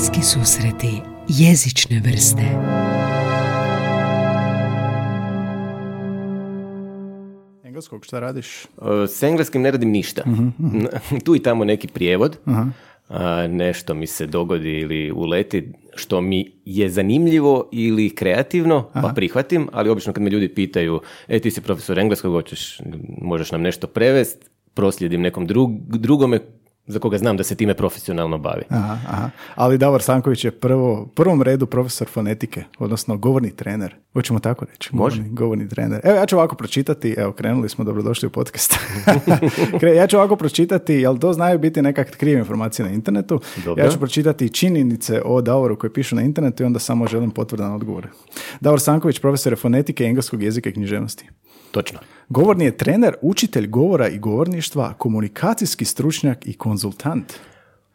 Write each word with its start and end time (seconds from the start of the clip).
Bliski 0.00 0.22
susreti 0.22 1.02
jezične 1.28 2.00
vrste 2.04 2.42
Engleskog, 7.64 8.04
šta 8.04 8.20
radiš? 8.20 8.64
E, 8.64 8.68
S 9.08 9.22
engleskim 9.22 9.62
ne 9.62 9.70
radim 9.70 9.90
ništa. 9.90 10.22
tu 11.24 11.36
i 11.36 11.42
tamo 11.42 11.64
neki 11.64 11.88
prijevod. 11.88 12.38
A, 13.08 13.46
nešto 13.46 13.94
mi 13.94 14.06
se 14.06 14.26
dogodi 14.26 14.70
ili 14.70 15.12
uleti 15.12 15.72
što 15.94 16.20
mi 16.20 16.52
je 16.64 16.88
zanimljivo 16.88 17.68
ili 17.72 18.10
kreativno, 18.14 18.90
pa 18.92 19.12
prihvatim, 19.14 19.68
ali 19.72 19.90
obično 19.90 20.12
kad 20.12 20.22
me 20.22 20.30
ljudi 20.30 20.48
pitaju, 20.48 21.00
e 21.28 21.38
ti 21.38 21.50
si 21.50 21.60
profesor 21.60 21.98
engleskog, 21.98 22.32
hoćeš, 22.32 22.80
možeš 23.20 23.52
nam 23.52 23.62
nešto 23.62 23.86
prevest, 23.86 24.50
proslijedim 24.74 25.20
nekom 25.20 25.46
drug, 25.46 25.70
drugome 25.98 26.40
za 26.86 26.98
koga 26.98 27.18
znam 27.18 27.36
da 27.36 27.44
se 27.44 27.54
time 27.54 27.74
profesionalno 27.74 28.38
bavi. 28.38 28.62
Aha, 28.68 28.98
aha. 29.08 29.30
Ali 29.54 29.78
Davor 29.78 30.02
Sanković 30.02 30.44
je 30.44 30.50
prvo, 30.50 31.06
prvom 31.14 31.42
redu 31.42 31.66
profesor 31.66 32.08
fonetike, 32.08 32.64
odnosno 32.78 33.16
govorni 33.16 33.56
trener. 33.56 33.94
Hoćemo 34.12 34.38
tako 34.38 34.64
reći. 34.64 34.90
Može. 34.92 35.16
Govorni, 35.16 35.34
govorni 35.34 35.68
trener. 35.68 36.00
Evo 36.04 36.16
ja 36.16 36.26
ću 36.26 36.36
ovako 36.36 36.56
pročitati, 36.56 37.14
evo 37.18 37.32
krenuli 37.32 37.68
smo, 37.68 37.84
dobrodošli 37.84 38.26
u 38.26 38.30
podcast. 38.30 38.74
Ja 39.96 40.06
ću 40.06 40.16
ovako 40.16 40.36
pročitati, 40.36 40.94
jel 40.94 41.18
to 41.18 41.32
znaju 41.32 41.58
biti 41.58 41.82
nekak 41.82 42.16
krive 42.16 42.38
informacije 42.38 42.86
na 42.86 42.92
internetu. 42.92 43.40
Dobro. 43.64 43.84
Ja 43.84 43.90
ću 43.90 43.98
pročitati 43.98 44.52
činjenice 44.52 45.22
o 45.24 45.40
Davoru 45.40 45.78
koje 45.78 45.92
pišu 45.92 46.16
na 46.16 46.22
internetu 46.22 46.62
i 46.62 46.66
onda 46.66 46.78
samo 46.78 47.06
želim 47.06 47.30
potvrdan 47.30 47.72
odgovor. 47.72 48.08
Davor 48.60 48.80
Sanković, 48.80 49.18
profesor 49.18 49.52
je 49.52 49.56
fonetike, 49.56 50.04
engleskog 50.04 50.42
jezika 50.42 50.68
i 50.68 50.72
književnosti. 50.72 51.28
Točno. 51.70 51.98
Govorni 52.28 52.64
je 52.64 52.76
trener, 52.76 53.14
učitelj 53.22 53.66
govora 53.66 54.08
i 54.08 54.18
govorništva, 54.18 54.92
komunikacijski 54.92 55.84
stručnjak 55.84 56.46
i 56.46 56.52
konzultant. 56.52 57.32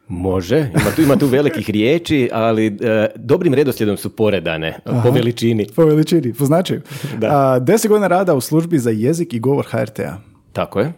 Može, 0.08 0.58
ima 0.58 0.90
tu, 0.96 1.02
ima 1.02 1.16
tu 1.16 1.26
velikih 1.26 1.70
riječi, 1.70 2.30
ali 2.32 2.66
e, 2.66 3.06
dobrim 3.16 3.54
redoslijedom 3.54 3.96
su 3.96 4.16
poredane 4.16 4.78
po 5.02 5.10
veličini. 5.10 5.66
Po 5.76 5.84
veličini, 5.84 6.34
po 6.34 6.44
značaju. 6.44 6.80
Da. 7.18 7.26
A, 7.28 7.58
deset 7.58 7.88
godina 7.88 8.06
rada 8.06 8.34
u 8.34 8.40
službi 8.40 8.78
za 8.78 8.90
jezik 8.90 9.32
i 9.32 9.40
govor 9.40 9.66
HRT-a. 9.66 10.16
Tako 10.52 10.80
je, 10.80 10.92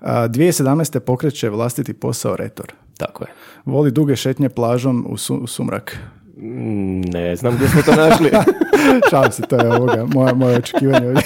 A, 0.00 0.28
2017. 0.28 0.98
pokreće 0.98 1.48
vlastiti 1.48 1.92
posao 1.92 2.36
Retor. 2.36 2.72
tako 2.98 3.24
je. 3.24 3.28
Voli 3.64 3.90
duge 3.90 4.16
šetnje 4.16 4.48
plažom 4.48 5.06
u, 5.08 5.16
su- 5.16 5.36
u 5.36 5.46
sumrak. 5.46 5.98
Mm, 6.36 7.00
Ne 7.02 7.36
znam 7.36 7.54
gdje 7.56 7.68
smo 7.68 7.82
to 7.82 7.94
našli. 7.94 8.30
Šalim 9.10 9.32
se, 9.32 9.42
to 9.42 9.56
je 9.56 9.68
ovoga, 9.68 10.06
moje, 10.06 10.34
moje 10.34 10.56
očekivanje 10.56 11.06
ovdje. 11.08 11.22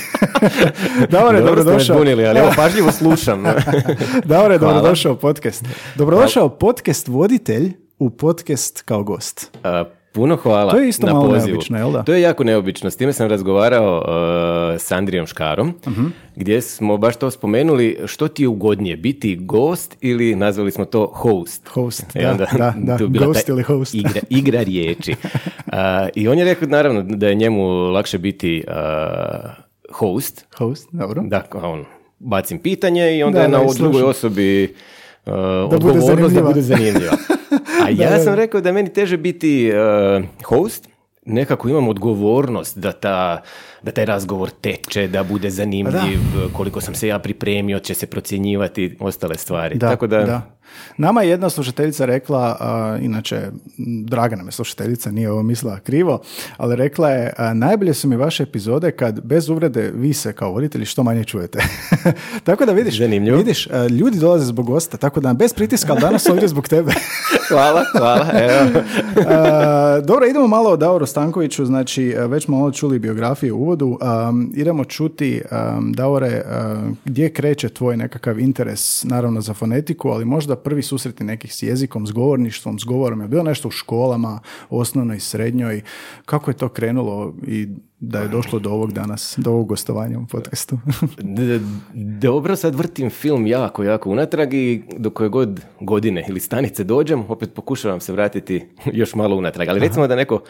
Davore, 1.11 1.41
Dobro 1.41 1.55
dobrodošao. 1.56 1.97
zbunili, 1.97 2.27
ali 2.27 2.39
evo 2.39 2.50
pažljivo 2.56 2.92
slušam. 2.92 3.42
Davore, 4.25 4.58
Hvala. 4.58 4.75
dobrodošao 4.75 5.12
u 5.12 5.17
podcast. 5.17 5.64
Dobrodošao 5.94 6.48
podcast 6.50 7.08
voditelj 7.08 7.72
u 7.98 8.11
podcast 8.11 8.83
kao 8.83 9.02
gost. 9.02 9.58
A, 9.64 9.84
Puno 10.12 10.36
hvala 10.36 10.70
To 10.70 10.78
je 10.78 10.89
isto 10.89 11.06
na 11.06 11.12
malo 11.12 11.25
pozivu. 11.25 11.47
neobično, 11.47 11.78
jel 11.78 11.92
da? 11.92 12.03
To 12.03 12.12
je 12.12 12.20
jako 12.20 12.44
neobično. 12.44 12.91
S 12.91 12.97
time 12.97 13.12
sam 13.12 13.28
razgovarao 13.28 13.98
uh, 13.98 14.05
s 14.78 14.91
Andrijom 14.91 15.27
Škarom, 15.27 15.75
Mhm. 15.89 16.06
gdje 16.36 16.61
smo 16.61 16.97
baš 16.97 17.17
to 17.17 17.30
spomenuli, 17.30 17.98
što 18.06 18.28
ti 18.28 18.42
je 18.42 18.48
ugodnije, 18.48 18.97
biti 18.97 19.36
gost 19.36 19.97
ili 20.00 20.34
nazvali 20.34 20.70
smo 20.70 20.84
to 20.84 21.06
host. 21.06 21.69
Host, 21.69 22.17
I 22.17 22.22
da, 22.22 22.30
onda 22.30 22.47
da, 22.52 22.75
da, 22.86 22.97
tu 22.97 23.05
je 23.05 23.08
bila 23.08 23.27
gost 23.27 23.48
ili 23.48 23.62
host. 23.62 23.94
Igra, 23.94 24.20
igra 24.30 24.62
riječi. 24.62 25.14
A, 25.67 26.08
I 26.14 26.28
on 26.28 26.39
je 26.39 26.45
rekao, 26.45 26.69
naravno, 26.69 27.02
da 27.02 27.28
je 27.28 27.34
njemu 27.34 27.62
lakše 27.69 28.19
biti 28.19 28.64
uh, 28.69 28.74
host, 29.92 30.47
Host, 30.58 30.89
dobro. 30.92 31.22
da, 31.22 31.42
on, 31.55 31.84
bacim 32.19 32.58
pitanje 32.58 33.17
i 33.19 33.22
onda 33.22 33.39
Da, 33.39 33.42
je 33.42 33.48
na 33.48 33.61
ovoj 33.61 33.74
drugoj 33.77 34.02
osobi 34.02 34.74
uh, 35.27 35.33
odgovornost 35.69 36.34
da 36.34 36.42
bude 36.42 36.62
zanimljiva. 36.62 37.12
A 37.84 37.89
ja 37.91 38.11
da. 38.11 38.19
sam 38.19 38.34
rekao 38.34 38.61
da 38.61 38.69
je 38.69 38.72
meni 38.72 38.92
teže 38.92 39.16
biti 39.16 39.72
uh, 39.72 40.25
host, 40.44 40.89
nekako 41.27 41.69
imam 41.69 41.89
odgovornost 41.89 42.78
da, 42.78 42.92
ta, 42.92 43.42
da 43.83 43.91
taj 43.91 44.05
razgovor 44.05 44.50
teče, 44.50 45.08
da 45.08 45.23
bude 45.23 45.51
zanimljiv, 45.51 46.20
koliko 46.52 46.80
sam 46.80 46.95
se 46.95 47.08
ja 47.08 47.18
pripremio, 47.18 47.79
će 47.79 47.95
se 47.95 48.07
procjenjivati 48.07 48.96
ostale 49.01 49.34
stvari. 49.36 49.79
Da, 49.79 49.89
Tako 49.89 50.07
da, 50.07 50.24
da. 50.24 50.59
Nama 50.97 51.23
je 51.23 51.29
jedna 51.29 51.51
slušateljica 51.51 52.05
rekla, 52.05 52.57
a, 52.61 52.98
inače, 53.01 53.41
draga 54.05 54.36
nam 54.36 54.47
je 54.47 54.53
slušateljica, 54.53 55.11
nije 55.11 55.31
ovo 55.31 55.42
mislila 55.42 55.79
krivo, 55.81 56.20
ali 56.57 56.77
rekla 56.77 57.11
je, 57.11 57.33
a, 57.36 57.55
najbolje 57.55 57.95
su 57.95 58.08
mi 58.08 58.17
vaše 58.17 58.42
epizode 58.42 58.91
kad 58.91 59.20
bez 59.20 59.48
uvrede 59.48 59.91
vi 59.95 60.13
se 60.13 60.33
kao 60.33 60.53
voditelji 60.53 60.85
što 60.85 61.03
manje 61.03 61.25
čujete. 61.25 61.58
tako 62.45 62.67
da 62.67 62.73
vidiš, 62.73 62.98
Zanimljivo. 62.98 63.39
vidiš, 63.39 63.67
a, 63.67 63.86
ljudi 63.86 64.19
dolaze 64.19 64.45
zbog 64.45 64.67
gosta, 64.67 64.97
tako 64.97 65.20
da 65.20 65.33
bez 65.33 65.55
pritiska, 65.55 65.92
ali 65.92 66.01
danas 66.01 66.27
ovdje 66.27 66.48
zbog 66.48 66.69
tebe. 66.69 66.92
hvala, 67.48 67.85
hvala. 67.98 68.27
Evo. 68.33 68.83
Dobro, 70.08 70.27
idemo 70.27 70.47
malo 70.47 70.70
o 70.70 70.77
Davoru 70.77 71.07
Stankoviću, 71.07 71.67
znači 71.67 72.14
već 72.29 72.45
smo 72.45 72.58
malo 72.58 72.73
čuli 72.73 72.98
biografiju 72.98 73.57
u 73.57 73.61
uvodu, 73.61 73.98
Um, 74.01 74.52
idemo 74.55 74.85
čuti, 74.85 75.42
um, 75.51 75.92
Davore, 75.92 76.42
gdje 77.05 77.33
kreće 77.33 77.69
tvoj 77.69 77.97
nekakav 77.97 78.39
interes, 78.39 79.05
naravno 79.05 79.41
za 79.41 79.55
fonetiku, 79.55 80.08
ali 80.08 80.25
možda 80.25 80.57
prvi 80.62 80.82
susreti 80.82 81.24
nekih 81.24 81.54
s 81.54 81.62
jezikom, 81.62 82.06
s 82.06 82.12
govorništvom, 82.12 82.78
s 82.78 82.84
govorom, 82.84 83.20
je 83.20 83.28
bilo 83.28 83.42
nešto 83.42 83.68
u 83.68 83.70
školama, 83.70 84.40
osnovnoj 84.70 85.16
i 85.16 85.20
srednjoj, 85.20 85.82
kako 86.24 86.50
je 86.50 86.56
to 86.56 86.68
krenulo 86.68 87.34
i 87.46 87.68
da 88.00 88.18
je 88.18 88.28
došlo 88.28 88.58
do 88.58 88.70
ovog 88.70 88.92
danas, 88.92 89.34
do 89.38 89.50
ovog 89.50 89.68
gostovanja 89.68 90.18
u 90.18 90.26
podcastu? 90.26 90.78
Dobro, 92.20 92.56
sad 92.56 92.74
vrtim 92.74 93.10
film 93.10 93.46
jako, 93.46 93.84
jako 93.84 94.10
unatrag 94.10 94.54
i 94.54 94.82
do 94.98 95.10
koje 95.10 95.28
god 95.28 95.60
godine 95.80 96.24
ili 96.28 96.40
stanice 96.40 96.84
dođem, 96.84 97.24
opet 97.28 97.54
pokušavam 97.54 98.00
se 98.00 98.12
vratiti 98.12 98.66
još 98.92 99.14
malo 99.14 99.36
unatrag. 99.36 99.68
Ali 99.68 99.80
recimo 99.80 100.06
da 100.06 100.16
neko 100.16 100.42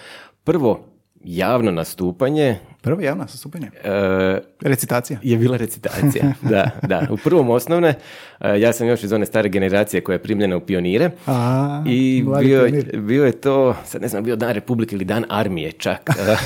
prvo 0.44 0.86
javno 1.24 1.70
nastupanje 1.70 2.58
Prvo 2.82 3.00
javno 3.00 3.28
sastupanje. 3.28 3.66
e, 3.84 4.38
Recitacija. 4.60 5.18
je 5.22 5.36
bila 5.38 5.56
recitacija. 5.56 6.32
da, 6.42 6.70
da. 6.82 7.06
U 7.10 7.16
prvom 7.16 7.50
osnovne, 7.50 7.94
e, 8.40 8.60
ja 8.60 8.72
sam 8.72 8.86
još 8.88 9.04
iz 9.04 9.12
one 9.12 9.26
stare 9.26 9.48
generacije 9.48 10.00
koja 10.00 10.14
je 10.14 10.22
primljena 10.22 10.56
u 10.56 10.60
pionire. 10.60 11.10
A, 11.26 11.84
I 11.86 12.24
bio, 12.40 12.60
je- 12.60 12.68
pionir. 12.68 12.98
bio 12.98 13.24
je 13.24 13.32
to, 13.32 13.76
sad 13.84 14.02
ne 14.02 14.08
znam, 14.08 14.24
bio 14.24 14.36
dan 14.36 14.52
Republike 14.52 14.96
ili 14.96 15.04
dan 15.04 15.24
armije 15.28 15.72
čak. 15.72 16.10
E, 16.10 16.36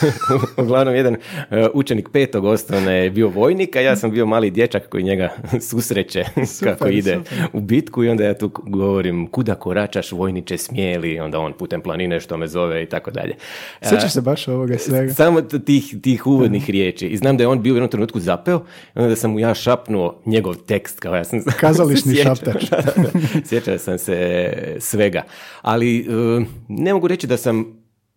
Uglavnom, 0.62 0.94
jedan 0.94 1.16
e, 1.50 1.66
učenik 1.74 2.08
petog 2.08 2.44
osnovne 2.44 2.94
je 2.94 3.10
bio 3.10 3.28
vojnik, 3.28 3.76
a 3.76 3.80
ja 3.80 3.96
sam 3.96 4.10
bio 4.10 4.26
mali 4.26 4.50
dječak 4.50 4.88
koji 4.88 5.02
njega 5.02 5.28
susreće 5.70 6.24
kako 6.64 6.88
ide 6.88 7.14
super. 7.14 7.38
u 7.52 7.60
bitku 7.60 8.04
i 8.04 8.08
onda 8.08 8.24
ja 8.24 8.34
tu 8.34 8.50
govorim 8.56 9.26
kuda 9.26 9.54
koračaš 9.54 10.12
vojniče 10.12 10.58
smijeli, 10.58 11.20
onda 11.20 11.38
on 11.38 11.52
putem 11.52 11.80
planine 11.80 12.20
što 12.20 12.36
me 12.36 12.46
zove 12.46 12.82
i 12.82 12.86
tako 12.86 13.10
dalje. 13.10 13.34
Sjećaš 13.82 14.12
se 14.12 14.20
baš 14.20 14.48
ovoga 14.48 14.78
svega? 14.78 15.14
samo 15.14 15.42
t- 15.42 15.58
tih, 15.60 15.94
tih 16.24 16.32
uvodnih 16.32 16.70
riječi. 16.70 17.06
I 17.06 17.16
znam 17.16 17.36
da 17.36 17.42
je 17.42 17.48
on 17.48 17.62
bio 17.62 17.72
u 17.72 17.76
jednom 17.76 17.90
trenutku 17.90 18.20
zapeo, 18.20 18.64
onda 18.94 19.16
sam 19.16 19.30
mu 19.30 19.40
ja 19.40 19.54
šapnuo 19.54 20.20
njegov 20.26 20.54
tekst, 20.54 21.00
kao 21.00 21.14
ja 21.14 21.24
sam 21.24 21.40
Kazališni 21.60 22.14
šaptač. 22.24 22.70
Da, 22.70 22.76
da, 22.76 22.92
da. 23.02 23.10
Sjećao 23.44 23.78
sam 23.78 23.98
se 23.98 24.52
svega. 24.80 25.22
Ali 25.62 25.98
e, 25.98 26.04
ne 26.68 26.94
mogu 26.94 27.08
reći 27.08 27.26
da 27.26 27.36
sam 27.36 27.64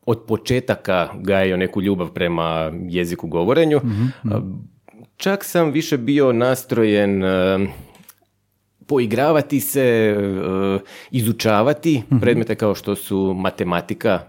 od 0.05 0.23
početaka 0.27 1.09
gajio 1.19 1.57
neku 1.57 1.81
ljubav 1.81 2.13
prema 2.13 2.71
jeziku 2.89 3.27
govorenju. 3.27 3.81
A, 4.23 4.41
Čak 5.17 5.43
sam 5.43 5.71
više 5.71 5.97
bio 5.97 6.33
nastrojen 6.33 7.23
e, 7.23 7.67
poigravati 8.87 9.59
se, 9.59 10.15
izučavati 11.11 12.03
predmete 12.21 12.55
kao 12.55 12.75
što 12.75 12.95
su 12.95 13.33
matematika, 13.37 14.19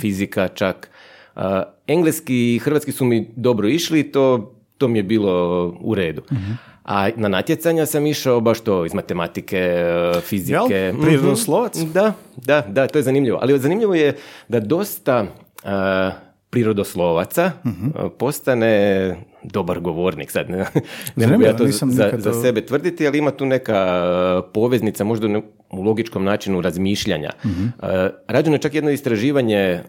fizika 0.00 0.48
čak. 0.48 0.90
Engleski 1.86 2.54
i 2.54 2.58
hrvatski 2.58 2.92
su 2.92 3.04
mi 3.04 3.30
dobro 3.36 3.68
išli, 3.68 4.12
to, 4.12 4.54
to 4.78 4.88
mi 4.88 4.98
je 4.98 5.02
bilo 5.02 5.66
u 5.80 5.94
redu. 5.94 6.22
A 6.84 7.08
na 7.16 7.28
natjecanja 7.28 7.86
sam 7.86 8.06
išao 8.06 8.40
baš 8.40 8.60
to 8.60 8.86
iz 8.86 8.94
matematike, 8.94 9.58
e, 9.58 10.20
fizike. 10.20 10.74
Jel? 10.74 10.92
Mhm. 10.92 11.02
Prirodoslovac? 11.02 11.78
Da, 11.78 12.12
da, 12.36 12.60
da, 12.68 12.86
to 12.86 12.98
je 12.98 13.02
zanimljivo. 13.02 13.38
Ali 13.42 13.58
zanimljivo 13.58 13.94
je 13.94 14.16
da 14.48 14.60
dosta 14.60 15.26
a, 15.64 16.10
prirodoslovaca 16.50 17.52
a, 17.94 18.08
postane 18.18 19.16
dobar 19.42 19.80
govornik. 19.80 20.30
Sad 20.30 20.50
ne, 20.50 20.66
ne 21.16 21.26
mogu 21.26 21.42
ja 21.42 21.56
to 21.56 21.64
nisam 21.64 21.90
za, 21.90 22.04
nikad 22.04 22.20
za 22.20 22.32
sebe 22.42 22.66
tvrditi, 22.66 23.06
ali 23.06 23.18
ima 23.18 23.30
tu 23.30 23.46
neka 23.46 24.42
poveznica 24.54 25.04
možda 25.04 25.40
u 25.70 25.82
logičkom 25.82 26.24
načinu 26.24 26.60
razmišljanja. 26.60 27.30
A, 27.80 28.08
Rađeno 28.28 28.54
je 28.56 28.60
čak 28.60 28.74
jedno 28.74 28.90
istraživanje 28.90 29.80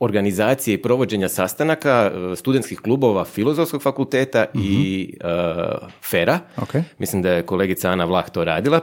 organizacije 0.00 0.74
i 0.74 0.82
provođenja 0.82 1.28
sastanaka 1.28 1.90
a, 1.90 2.36
studentskih 2.36 2.80
klubova 2.80 3.24
Filozofskog 3.24 3.82
fakulteta 3.82 4.46
i 4.54 5.14
a, 5.24 5.88
FERA. 6.02 6.38
Ok. 6.56 6.74
Mislim 6.98 7.22
da 7.22 7.30
je 7.32 7.46
kolegica 7.46 7.90
Ana 7.90 8.04
Vlah 8.04 8.30
to 8.30 8.44
radila. 8.44 8.80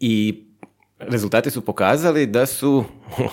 I 0.00 0.44
rezultati 0.98 1.50
su 1.50 1.64
pokazali 1.64 2.26
da 2.26 2.46
su 2.46 2.84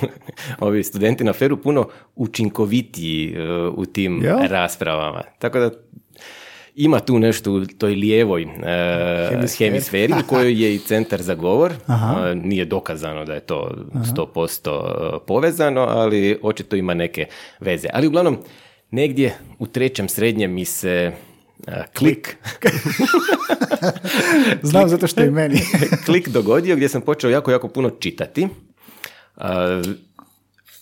ovi 0.59 0.83
studenti 0.83 1.23
na 1.23 1.33
feru 1.33 1.57
puno 1.61 1.89
učinkovitiji 2.15 3.33
e, 3.35 3.67
u 3.67 3.85
tim 3.85 4.23
Jel? 4.23 4.37
raspravama. 4.47 5.21
Tako 5.39 5.59
da 5.59 5.71
ima 6.75 6.99
tu 6.99 7.19
nešto 7.19 7.51
u 7.51 7.65
toj 7.65 7.93
lijevoj 7.93 8.41
e, 8.41 8.47
Hemisferi. 9.29 9.69
hemisferi 9.69 10.13
u 10.13 10.27
kojoj 10.27 10.63
je 10.63 10.75
i 10.75 10.79
centar 10.79 11.21
za 11.21 11.35
govor. 11.35 11.71
E, 11.71 11.75
nije 12.35 12.65
dokazano 12.65 13.25
da 13.25 13.33
je 13.33 13.39
to 13.39 13.71
100% 13.93 15.19
povezano, 15.27 15.81
ali 15.81 16.39
očito 16.41 16.75
ima 16.75 16.93
neke 16.93 17.25
veze. 17.59 17.87
Ali 17.93 18.07
uglavnom, 18.07 18.37
negdje 18.91 19.33
u 19.59 19.67
trećem 19.67 20.09
srednjem 20.09 20.53
mi 20.53 20.65
se 20.65 21.11
e, 21.67 21.83
klik, 21.97 22.37
Znam 24.63 24.89
zato 24.89 25.07
što 25.07 25.23
i 25.23 25.31
meni. 25.31 25.59
klik 26.05 26.29
dogodio 26.29 26.75
gdje 26.75 26.89
sam 26.89 27.01
počeo 27.01 27.29
jako, 27.29 27.51
jako 27.51 27.67
puno 27.67 27.89
čitati. 27.89 28.47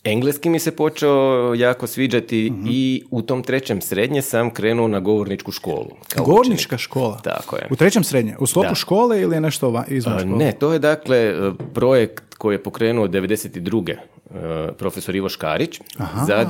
Engleski 0.06 0.50
mi 0.50 0.60
se 0.60 0.72
počeo 0.74 1.12
jako 1.54 1.88
sviđati 1.88 2.50
Mhm. 2.52 2.68
i 2.68 3.04
u 3.12 3.22
tom 3.22 3.44
trećem 3.44 3.82
srednje 3.82 4.22
sam 4.22 4.50
krenuo 4.50 4.88
na 4.88 5.00
govorničku 5.00 5.52
školu. 5.52 5.90
kao 6.10 6.26
Govornička 6.26 6.78
škola. 6.78 7.20
Tako 7.20 7.56
je. 7.56 7.68
U 7.72 7.76
trećem 7.76 8.04
srednje. 8.04 8.36
U 8.40 8.48
sklopu 8.48 8.70
Da. 8.70 8.76
škole 8.76 9.22
ili 9.22 9.36
je 9.36 9.42
nešto 9.42 9.70
va- 9.70 9.86
izvan 9.88 10.20
škole? 10.20 10.36
Ne, 10.36 10.52
to 10.52 10.74
je 10.74 10.80
dakle 10.80 11.18
e, 11.18 11.34
projekt 11.74 12.36
koji 12.36 12.56
je 12.56 12.64
pokrenuo 12.64 13.08
92. 13.08 13.96
e, 14.34 14.38
profesor 14.74 15.16
Ivo 15.16 15.30
Škarić. 15.30 15.80
Za, 16.28 16.46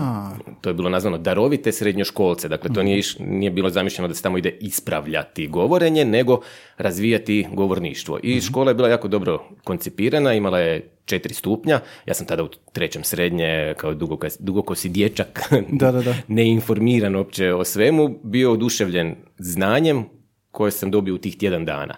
to 0.61 0.69
je 0.69 0.73
bilo 0.73 0.89
nazvano 0.89 1.17
darovite 1.17 1.71
srednjoškolce. 1.71 2.47
Dakle, 2.47 2.69
to 2.69 2.83
nije, 2.83 2.97
iš- 2.97 3.17
nije 3.19 3.51
bilo 3.51 3.69
zamišljeno 3.69 4.07
da 4.07 4.13
se 4.13 4.23
tamo 4.23 4.37
ide 4.37 4.49
ispravljati 4.51 5.47
govorenje, 5.47 6.05
nego 6.05 6.39
razvijati 6.77 7.47
govorništvo. 7.51 8.19
I 8.23 8.41
škola 8.41 8.71
je 8.71 8.75
bila 8.75 8.89
jako 8.89 9.07
dobro 9.07 9.33
koncipirana, 9.63 10.33
imala 10.33 10.59
je 10.59 10.73
četiri 11.05 11.33
stupnja. 11.33 11.79
Ja 12.05 12.13
sam 12.13 12.27
tada 12.27 12.43
u 12.43 12.49
trećem 12.73 13.03
srednje, 13.03 13.73
kao 13.77 13.93
dugokas- 13.93 14.37
dugokosi 14.39 14.89
dječak, 14.89 15.41
Da, 15.71 15.91
da, 15.91 16.01
da. 16.01 16.15
neinformiran 16.27 17.15
uopće 17.15 17.53
o 17.53 17.63
svemu, 17.63 18.19
bio 18.23 18.51
oduševljen 18.51 19.15
znanjem 19.37 20.05
koje 20.51 20.71
sam 20.71 20.91
dobio 20.91 21.15
u 21.15 21.19
tih 21.19 21.37
tjedan 21.37 21.65
dana. 21.65 21.95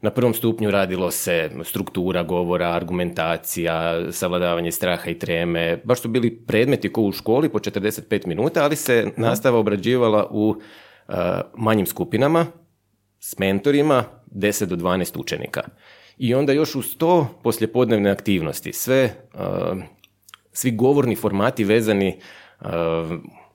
Na 0.00 0.10
prvom 0.10 0.34
stupnju 0.34 0.70
radilo 0.70 1.10
se 1.10 1.50
struktura 1.64 2.22
govora, 2.22 2.70
argumentacija, 2.70 4.12
savladavanje 4.12 4.72
straha 4.72 5.10
i 5.10 5.18
treme. 5.18 5.80
Baš 5.84 6.00
su 6.00 6.08
bili 6.08 6.36
predmeti 6.46 6.92
ko 6.92 7.02
u 7.02 7.12
školi 7.12 7.48
po 7.48 7.58
45 7.58 8.26
minuta, 8.26 8.64
ali 8.64 8.76
se 8.76 9.10
nastava 9.16 9.58
obrađivala 9.58 10.28
u 10.30 10.48
uh, 10.48 11.14
manjim 11.56 11.86
skupinama 11.86 12.46
s 13.20 13.38
mentorima 13.38 14.04
10 14.34 14.64
do 14.64 14.76
12 14.76 15.20
učenika. 15.20 15.62
I 16.18 16.34
onda 16.34 16.52
još 16.52 16.74
uz 16.74 16.96
to 16.96 17.28
poslijepodnevne 17.42 18.10
aktivnosti. 18.10 18.72
Sve, 18.72 19.10
uh, 19.34 19.78
svi 20.52 20.70
govorni 20.70 21.16
formati 21.16 21.64
vezani 21.64 22.20
uh, 22.60 22.68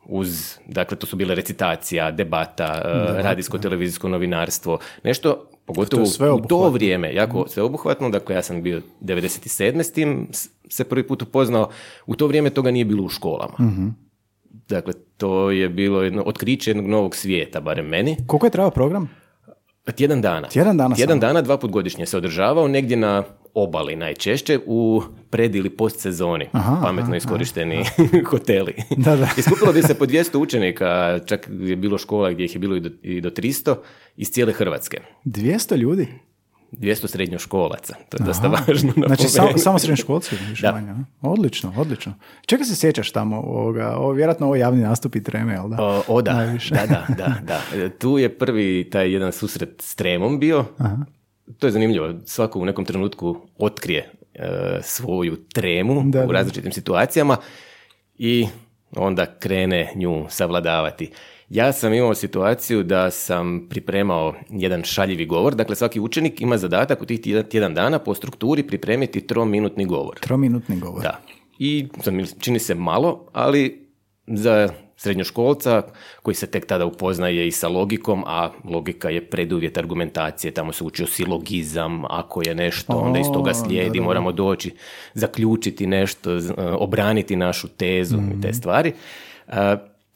uz, 0.06 0.58
dakle 0.68 0.98
to 0.98 1.08
su 1.08 1.16
bile 1.16 1.36
recitacija, 1.36 2.12
debata, 2.12 2.82
radijsko-televizijsko 3.22 4.08
novinarstvo, 4.08 4.80
nešto 5.04 5.50
pogotovo 5.66 6.06
To 6.18 6.36
u 6.36 6.48
to 6.48 6.70
vrijeme, 6.70 7.14
jako 7.14 7.46
sveobuhvatno, 7.48 8.10
dakle 8.10 8.36
ja 8.36 8.42
sam 8.42 8.64
bio 8.64 8.82
97. 9.02 9.84
s 9.84 9.92
tim 9.92 10.28
se 10.70 10.84
prvi 10.84 11.08
put 11.08 11.22
upoznao, 11.22 11.70
u 12.06 12.16
to 12.16 12.28
vrijeme 12.28 12.50
toga 12.50 12.72
nije 12.72 12.86
bilo 12.86 13.04
u 13.04 13.10
školama. 13.10 13.54
Dakle, 14.68 14.94
to 15.18 15.52
je 15.52 15.70
bilo 15.70 16.02
jedno 16.02 16.24
otkriće 16.26 16.70
jednog 16.70 16.88
novog 16.88 17.16
svijeta, 17.16 17.62
barem 17.62 17.86
meni. 17.86 18.18
Koliko 18.28 18.46
je 18.46 18.52
trajao 18.52 18.72
program? 18.72 19.10
Tjedan 19.92 20.22
dana. 20.22 20.48
Tjedan 20.48 20.78
dana 20.78 20.96
Tjedan 20.96 21.20
dana, 21.20 21.42
dva 21.42 21.58
put 21.58 21.72
godišnje 21.72 22.06
se 22.06 22.18
održavao, 22.18 22.68
negdje 22.68 22.98
na 22.98 23.24
obali 23.54 23.96
najčešće, 23.96 24.60
u 24.66 25.02
pred 25.30 25.56
ili 25.56 25.70
post 25.70 26.00
sezoni. 26.00 26.48
Aha, 26.52 26.80
Pametno 26.84 27.10
aha, 27.10 27.18
iskorišteni 27.18 27.86
hoteli. 28.32 28.74
Da, 28.98 29.16
da. 29.16 29.30
Iskupilo 29.38 29.74
bi 29.74 29.82
se 29.82 29.96
po 29.96 30.06
200 30.06 30.38
učenika, 30.38 31.20
čak 31.26 31.50
je 31.60 31.76
bilo 31.76 31.98
škola 31.98 32.32
gdje 32.32 32.46
ih 32.46 32.56
je 32.56 32.60
bilo 32.60 32.76
i 32.76 32.80
do, 32.80 32.90
i 33.02 33.22
do 33.22 33.30
300, 33.30 33.76
iz 34.18 34.32
cijele 34.32 34.54
Hrvatske. 34.54 35.02
200 35.26 35.76
ljudi? 35.78 36.08
200 36.78 37.08
srednjoškolaca, 37.08 37.96
to 38.10 38.18
je 38.20 38.26
dosta 38.26 38.48
važno 38.48 38.94
Znači, 39.06 39.28
samo, 39.28 39.58
samo 39.58 39.80
srednjoškolci? 39.80 40.36
više 40.50 40.62
Da. 40.62 40.72
manje? 40.72 40.94
Odlično, 41.22 41.74
odlično. 41.78 42.14
Čega 42.46 42.64
se 42.64 42.76
sjećaš 42.76 43.12
tamo? 43.12 43.40
Ovoga, 43.40 43.96
ovo, 43.98 44.12
vjerojatno 44.12 44.46
ovo 44.46 44.56
javni 44.56 44.82
nastupi 44.84 45.24
treme, 45.24 45.54
jel 45.54 45.70
da? 45.70 45.84
O, 45.84 46.04
o 46.08 46.22
da, 46.22 46.34
da, 46.70 46.86
da, 46.86 47.06
da, 47.18 47.36
da. 47.44 47.90
Tu 47.90 48.18
je 48.18 48.38
prvi 48.38 48.90
taj 48.92 49.14
jedan 49.14 49.32
susret 49.32 49.70
s 49.82 49.96
tremom 49.96 50.40
bio. 50.40 50.66
To 51.60 51.68
je 51.68 51.72
zanimljivo. 51.72 52.14
Svako 52.26 52.60
u 52.60 52.66
nekom 52.66 52.86
trenutku 52.86 53.38
otkrije 53.58 54.12
e, 54.34 54.48
svoju 54.82 55.36
tremu 55.54 56.02
Da, 56.06 56.24
u 56.24 56.28
da. 56.28 56.34
različitim 56.34 56.72
situacijama 56.72 57.38
i 58.18 58.48
onda 58.96 59.26
krene 59.40 59.92
nju 59.96 60.26
savladavati. 60.30 61.12
Ja 61.54 61.74
sam 61.74 61.94
imao 61.94 62.14
situaciju 62.14 62.84
da 62.84 63.12
sam 63.12 63.68
pripremao 63.70 64.34
jedan 64.50 64.84
šaljivi 64.84 65.26
govor. 65.26 65.56
Dakle, 65.56 65.76
svaki 65.76 66.00
učenik 66.00 66.42
ima 66.42 66.58
zadatak 66.58 67.02
u 67.02 67.06
tih 67.06 67.20
tjedan- 67.22 67.74
dana 67.74 68.00
po 68.00 68.14
strukturi 68.14 68.64
pripremiti 68.64 69.28
trominutni 69.28 69.86
govor. 69.86 70.20
Trominutni 70.20 70.80
govor. 70.80 71.02
Da. 71.02 71.20
I 71.60 71.88
čini 72.40 72.60
se 72.60 72.76
malo, 72.76 73.28
ali 73.34 73.88
za 74.28 74.70
srednjoškolca 74.98 75.82
koji 76.22 76.36
se 76.36 76.48
tek 76.48 76.66
tada 76.66 76.86
upoznaje 76.86 77.48
i 77.48 77.52
sa 77.52 77.68
logikom, 77.68 78.24
a 78.28 78.52
logika 78.70 79.10
je 79.10 79.30
preduvjet 79.30 79.78
argumentacije, 79.78 80.52
tamo 80.52 80.74
se 80.74 80.84
učio 80.84 81.08
silogizam, 81.08 82.06
ako 82.06 82.42
je 82.48 82.56
nešto, 82.56 82.94
onda 82.94 83.20
iz 83.20 83.28
toga 83.34 83.54
slijedi, 83.54 84.00
moramo 84.00 84.32
doći, 84.32 84.72
zaključiti 85.14 85.88
nešto, 85.88 86.38
e, 86.38 86.42
obraniti 86.58 87.36
našu 87.36 87.68
tezu 87.68 88.18
i 88.18 88.42
te 88.42 88.54
stvari. 88.54 88.94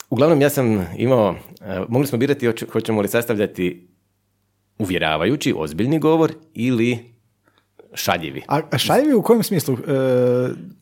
Uglavnom, 0.09 0.41
ja 0.41 0.49
sam 0.49 0.65
imao, 0.97 1.35
e, 1.61 1.79
mogli 1.89 2.07
smo 2.07 2.17
birati 2.17 2.45
hoće- 2.45 2.65
hoćemo 2.67 3.01
li 3.01 3.07
sastavljati 3.07 3.87
uvjeravajući, 4.79 5.53
ozbiljni 5.57 5.99
govor 5.99 6.31
ili 6.53 6.97
šaljivi. 7.93 8.41
A 8.47 8.61
a 8.71 8.77
šaljivi 8.77 9.13
u 9.13 9.21
kojem 9.21 9.43
smislu? 9.43 9.77
E, 9.77 9.79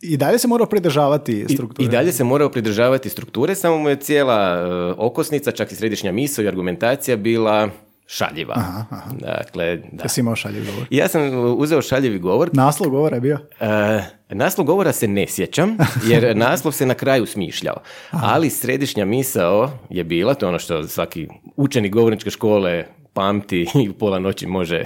I 0.02 0.18
dalje 0.18 0.40
se 0.40 0.48
mora 0.48 0.66
pridržavati 0.66 1.46
I, 1.50 1.54
strukture? 1.54 1.86
I 1.86 1.92
dalje 1.92 2.12
se 2.12 2.24
morao 2.24 2.50
pridržavati 2.50 3.10
strukture, 3.10 3.56
samo 3.56 3.78
mu 3.78 3.90
je 3.90 3.96
cijela 3.96 4.58
e, 4.58 4.94
okosnica, 4.98 5.52
čak 5.52 5.72
i 5.72 5.76
središnja 5.76 6.12
misao 6.12 6.44
i 6.44 6.48
argumentacija 6.48 7.18
bila 7.18 7.70
šaljiva. 8.08 8.86
Dakle, 9.12 9.78
da. 9.78 10.04
Jesi 10.04 10.20
imao 10.20 10.36
šaljivi 10.36 10.66
govor? 10.66 10.88
Ja 10.90 11.08
sam 11.08 11.22
uzeo 11.58 11.82
šaljivi 11.82 12.20
govor. 12.20 12.50
Naslov 12.54 12.90
govora 12.90 13.16
je 13.16 13.22
bio? 13.22 13.40
E, 13.60 14.02
naslov 14.30 14.68
govora 14.68 14.92
se 14.92 15.08
ne 15.08 15.28
sjećam, 15.28 15.78
jer 16.10 16.38
naslov 16.38 16.72
se 16.72 16.86
na 16.86 16.94
kraju 16.94 17.26
smišljao. 17.26 17.78
Ali 18.12 18.50
središnja 18.50 19.06
misao 19.06 19.72
je 19.90 20.04
bila, 20.04 20.34
to 20.34 20.46
je 20.46 20.50
ono 20.50 20.60
što 20.60 20.88
svaki 20.88 21.28
učenik 21.56 21.94
govorničke 21.94 22.30
škole 22.30 22.86
pamti 23.14 23.68
i 23.86 23.94
pola 23.94 24.20
noći 24.20 24.48
može 24.48 24.84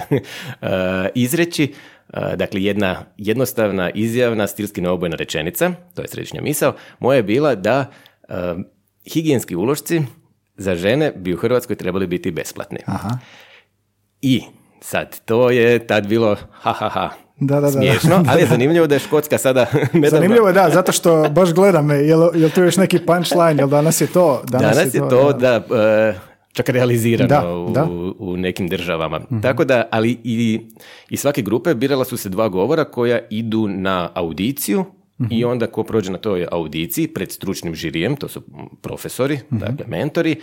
izreći. 1.14 1.74
E, 2.12 2.36
dakle, 2.36 2.62
jedna 2.62 3.04
jednostavna, 3.16 3.90
izjavna, 3.90 4.46
stilski 4.46 4.80
neobojna 4.80 5.16
rečenica, 5.16 5.72
to 5.94 6.02
je 6.02 6.08
središnja 6.08 6.42
misao, 6.42 6.74
moja 6.98 7.16
je 7.16 7.22
bila 7.22 7.54
da 7.54 7.90
e, 8.28 8.34
higijenski 9.12 9.56
ulošci 9.56 10.02
za 10.60 10.74
žene 10.74 11.12
bi 11.12 11.34
u 11.34 11.38
Hrvatskoj 11.38 11.76
trebali 11.76 12.06
biti 12.06 12.30
besplatni. 12.30 12.78
Aha. 12.86 13.08
I 14.22 14.42
sad, 14.80 15.20
to 15.20 15.50
je 15.50 15.78
tad 15.80 16.06
bilo 16.06 16.36
ha 16.52 16.72
ha 16.72 16.88
ha, 16.88 17.10
Da, 17.38 17.54
da, 17.54 17.60
da. 17.60 17.70
smiješno, 17.70 18.24
ali 18.28 18.40
je 18.40 18.46
zanimljivo 18.46 18.86
da 18.86 18.94
je 18.94 19.00
Škotska 19.00 19.38
sada 19.38 19.66
nedavno- 19.94 20.10
Zanimljivo 20.10 20.46
je, 20.46 20.52
da, 20.52 20.70
zato 20.70 20.92
što 20.92 21.28
baš 21.30 21.52
gleda 21.52 21.82
me, 21.82 21.94
jel, 21.96 22.30
jel 22.34 22.50
tu 22.50 22.62
još 22.62 22.76
neki 22.76 22.98
punchline, 22.98 23.54
jel 23.54 23.68
danas 23.68 24.00
je 24.00 24.06
to? 24.06 24.42
Danas, 24.44 24.94
je 24.94 25.08
to, 25.08 25.32
da, 25.32 25.54
e, 25.54 26.14
čak 26.52 26.68
realizirano 26.68 27.28
Da, 27.30 27.48
u, 27.50 27.70
da. 27.70 27.84
u 28.18 28.36
nekim 28.36 28.68
državama. 28.68 29.20
Tako 29.42 29.64
da, 29.64 29.88
ali 29.90 30.18
i, 30.24 30.60
i 31.10 31.16
svake 31.16 31.42
grupe 31.42 31.74
birala 31.74 32.04
su 32.04 32.16
se 32.16 32.28
dva 32.28 32.48
govora 32.48 32.84
koja 32.84 33.18
idu 33.30 33.68
na 33.68 34.10
audiciju 34.14 34.84
i 35.30 35.44
onda 35.44 35.66
ko 35.66 35.84
prođe 35.84 36.12
na 36.12 36.18
toj 36.18 36.46
audiciji 36.50 37.08
pred 37.08 37.32
stručnim 37.32 37.74
žirijem, 37.74 38.16
to 38.16 38.28
su 38.28 38.42
profesori, 38.82 39.38
dakle 39.50 39.86
mentori, 39.88 40.40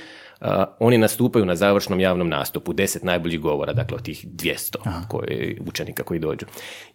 oni 0.79 0.97
nastupaju 0.97 1.45
na 1.45 1.55
završnom 1.55 1.99
javnom 1.99 2.29
nastupu, 2.29 2.73
deset 2.73 3.03
najboljih 3.03 3.39
govora, 3.39 3.73
dakle 3.73 3.95
od 3.95 4.03
tih 4.03 4.25
200 4.27 4.75
koji, 5.07 5.57
učenika 5.67 6.03
koji 6.03 6.19
dođu. 6.19 6.45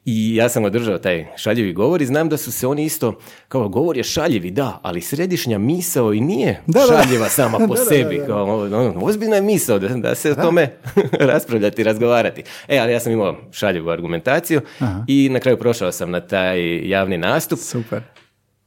I 0.04 0.36
ja 0.36 0.48
sam 0.48 0.64
održao 0.64 0.98
taj 0.98 1.26
šaljivi 1.36 1.72
govor 1.72 2.02
i 2.02 2.06
znam 2.06 2.28
da 2.28 2.36
su 2.36 2.52
se 2.52 2.66
oni 2.66 2.84
isto, 2.84 3.18
kao 3.48 3.68
govor 3.68 3.96
je 3.96 4.02
šaljivi, 4.04 4.50
da, 4.50 4.80
ali 4.82 5.00
središnja 5.00 5.58
misao 5.58 6.12
i 6.12 6.20
nije 6.20 6.60
Da, 6.66 6.80
da. 6.80 6.86
šaljiva 6.86 7.28
sama 7.28 7.58
po 7.68 7.74
Da, 7.74 7.80
da, 7.80 7.84
sebi. 7.84 8.16
da, 8.16 8.20
da. 8.22 8.26
Kao, 8.26 8.44
ono, 8.64 9.00
ozbiljna 9.02 9.36
je 9.36 9.42
misao 9.42 9.78
da, 9.78 9.88
da 9.88 10.14
se 10.14 10.30
o 10.30 10.34
tome 10.34 10.76
raspravljati, 11.32 11.82
razgovarati. 11.84 12.42
E, 12.68 12.78
ali 12.78 12.92
ja 12.92 13.00
sam 13.00 13.12
imao 13.12 13.36
šaljivu 13.52 13.90
argumentaciju 13.90 14.60
i 15.06 15.28
na 15.28 15.40
kraju 15.40 15.58
prošao 15.58 15.92
sam 15.92 16.10
na 16.10 16.20
taj 16.20 16.88
javni 16.88 17.18
nastup, 17.18 17.58
Super. 17.58 18.02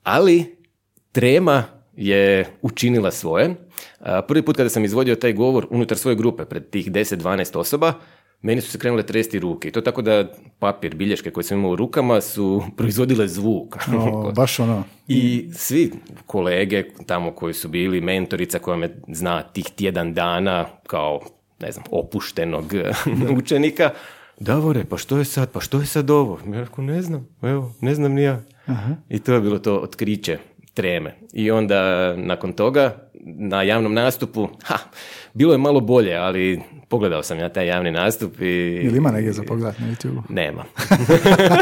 ali 0.03 0.55
trema 1.11 1.63
je 1.95 2.45
učinila 2.61 3.11
svoje. 3.11 3.55
Prvi 4.27 4.41
put 4.41 4.57
kada 4.57 4.69
sam 4.69 4.85
izvodio 4.85 5.15
taj 5.15 5.33
govor 5.33 5.67
unutar 5.69 5.97
svoje 5.97 6.15
grupe 6.15 6.45
pred 6.45 6.69
tih 6.69 6.91
10-12 6.91 7.57
osoba, 7.57 7.93
meni 8.41 8.61
su 8.61 8.71
se 8.71 8.79
krenule 8.79 9.03
tresti 9.03 9.39
ruke. 9.39 9.67
I 9.67 9.71
to 9.71 9.81
tako 9.81 10.01
da 10.01 10.31
papir, 10.59 10.95
bilješke 10.95 11.31
koje 11.31 11.43
sam 11.43 11.57
imao 11.57 11.71
u 11.71 11.75
rukama 11.75 12.21
su 12.21 12.63
proizvodile 12.77 13.27
zvuk. 13.27 13.75
O, 13.97 14.31
baš 14.31 14.59
ono. 14.59 14.83
I 15.07 15.49
svi 15.53 15.91
kolege 16.25 16.83
tamo 17.05 17.31
koji 17.31 17.53
su 17.53 17.67
bili, 17.67 18.01
mentorica 18.01 18.59
koja 18.59 18.77
me 18.77 18.89
zna 19.07 19.43
tih 19.43 19.65
tjedan 19.75 20.13
dana 20.13 20.65
kao, 20.87 21.21
ne 21.61 21.71
znam, 21.71 21.85
opuštenog 21.91 22.73
učenika, 23.39 23.89
Davore, 24.39 24.85
pa 24.85 24.97
što 24.97 25.17
je 25.17 25.25
sad, 25.25 25.51
pa 25.51 25.59
što 25.59 25.79
je 25.79 25.85
sad 25.85 26.09
ovo? 26.09 26.39
Ja 26.53 26.59
rekao, 26.59 26.83
ne 26.83 27.01
znam, 27.01 27.27
evo, 27.41 27.73
ne 27.81 27.95
znam 27.95 28.13
ni 28.13 28.23
ja. 28.23 28.41
I 29.09 29.19
to 29.19 29.33
je 29.33 29.41
bilo 29.41 29.59
to 29.59 29.77
otkriće 29.77 30.37
treme. 30.73 31.15
I 31.33 31.51
onda 31.51 32.13
nakon 32.17 32.53
toga 32.53 33.04
na 33.23 33.63
javnom 33.63 33.93
nastupu, 33.93 34.47
ha, 34.63 34.77
bilo 35.33 35.51
je 35.51 35.57
malo 35.57 35.79
bolje, 35.79 36.15
ali 36.15 36.61
pogledao 36.89 37.23
sam 37.23 37.39
ja 37.39 37.49
taj 37.49 37.67
javni 37.67 37.91
nastup 37.91 38.41
i... 38.41 38.79
Ili 38.83 38.97
ima 38.97 39.11
negdje 39.11 39.33
za 39.33 39.43
pogledat 39.43 39.79
na 39.79 39.87
YouTube? 39.87 40.21
Nema. 40.29 40.63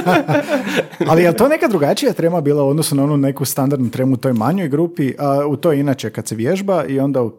ali 1.10 1.24
je 1.24 1.38
to 1.38 1.48
neka 1.48 1.68
drugačija 1.68 2.14
trema 2.14 2.42
bila 2.42 2.64
u 2.64 2.68
odnosu 2.68 2.96
na 2.96 3.04
onu 3.04 3.18
neku 3.18 3.46
standardnu 3.46 3.90
tremu 3.90 4.14
u 4.14 4.18
toj 4.18 4.34
manjoj 4.34 4.68
grupi, 4.68 5.14
a 5.20 5.46
u 5.48 5.56
toj 5.56 5.80
inače 5.80 6.10
kad 6.10 6.28
se 6.28 6.36
vježba 6.36 6.86
i 6.86 7.00
onda 7.00 7.30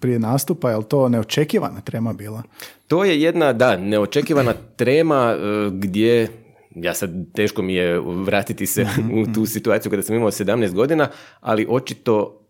prije 0.00 0.18
nastupa, 0.18 0.70
je 0.70 0.76
li 0.76 0.84
to 0.84 1.08
neočekivana 1.08 1.80
trema 1.80 2.12
bila? 2.12 2.42
To 2.88 3.04
je 3.04 3.22
jedna, 3.22 3.52
da, 3.52 3.76
neočekivana 3.76 4.54
trema 4.76 5.36
e, 5.38 5.70
gdje 5.72 6.28
ja 6.74 6.94
sad 6.94 7.10
teško 7.34 7.62
mi 7.62 7.74
je 7.74 8.00
vratiti 8.00 8.66
se 8.66 8.86
u 9.20 9.32
tu 9.34 9.46
situaciju 9.46 9.90
kada 9.90 10.02
sam 10.02 10.16
imao 10.16 10.30
17 10.30 10.72
godina, 10.72 11.08
ali 11.40 11.66
očito 11.68 12.40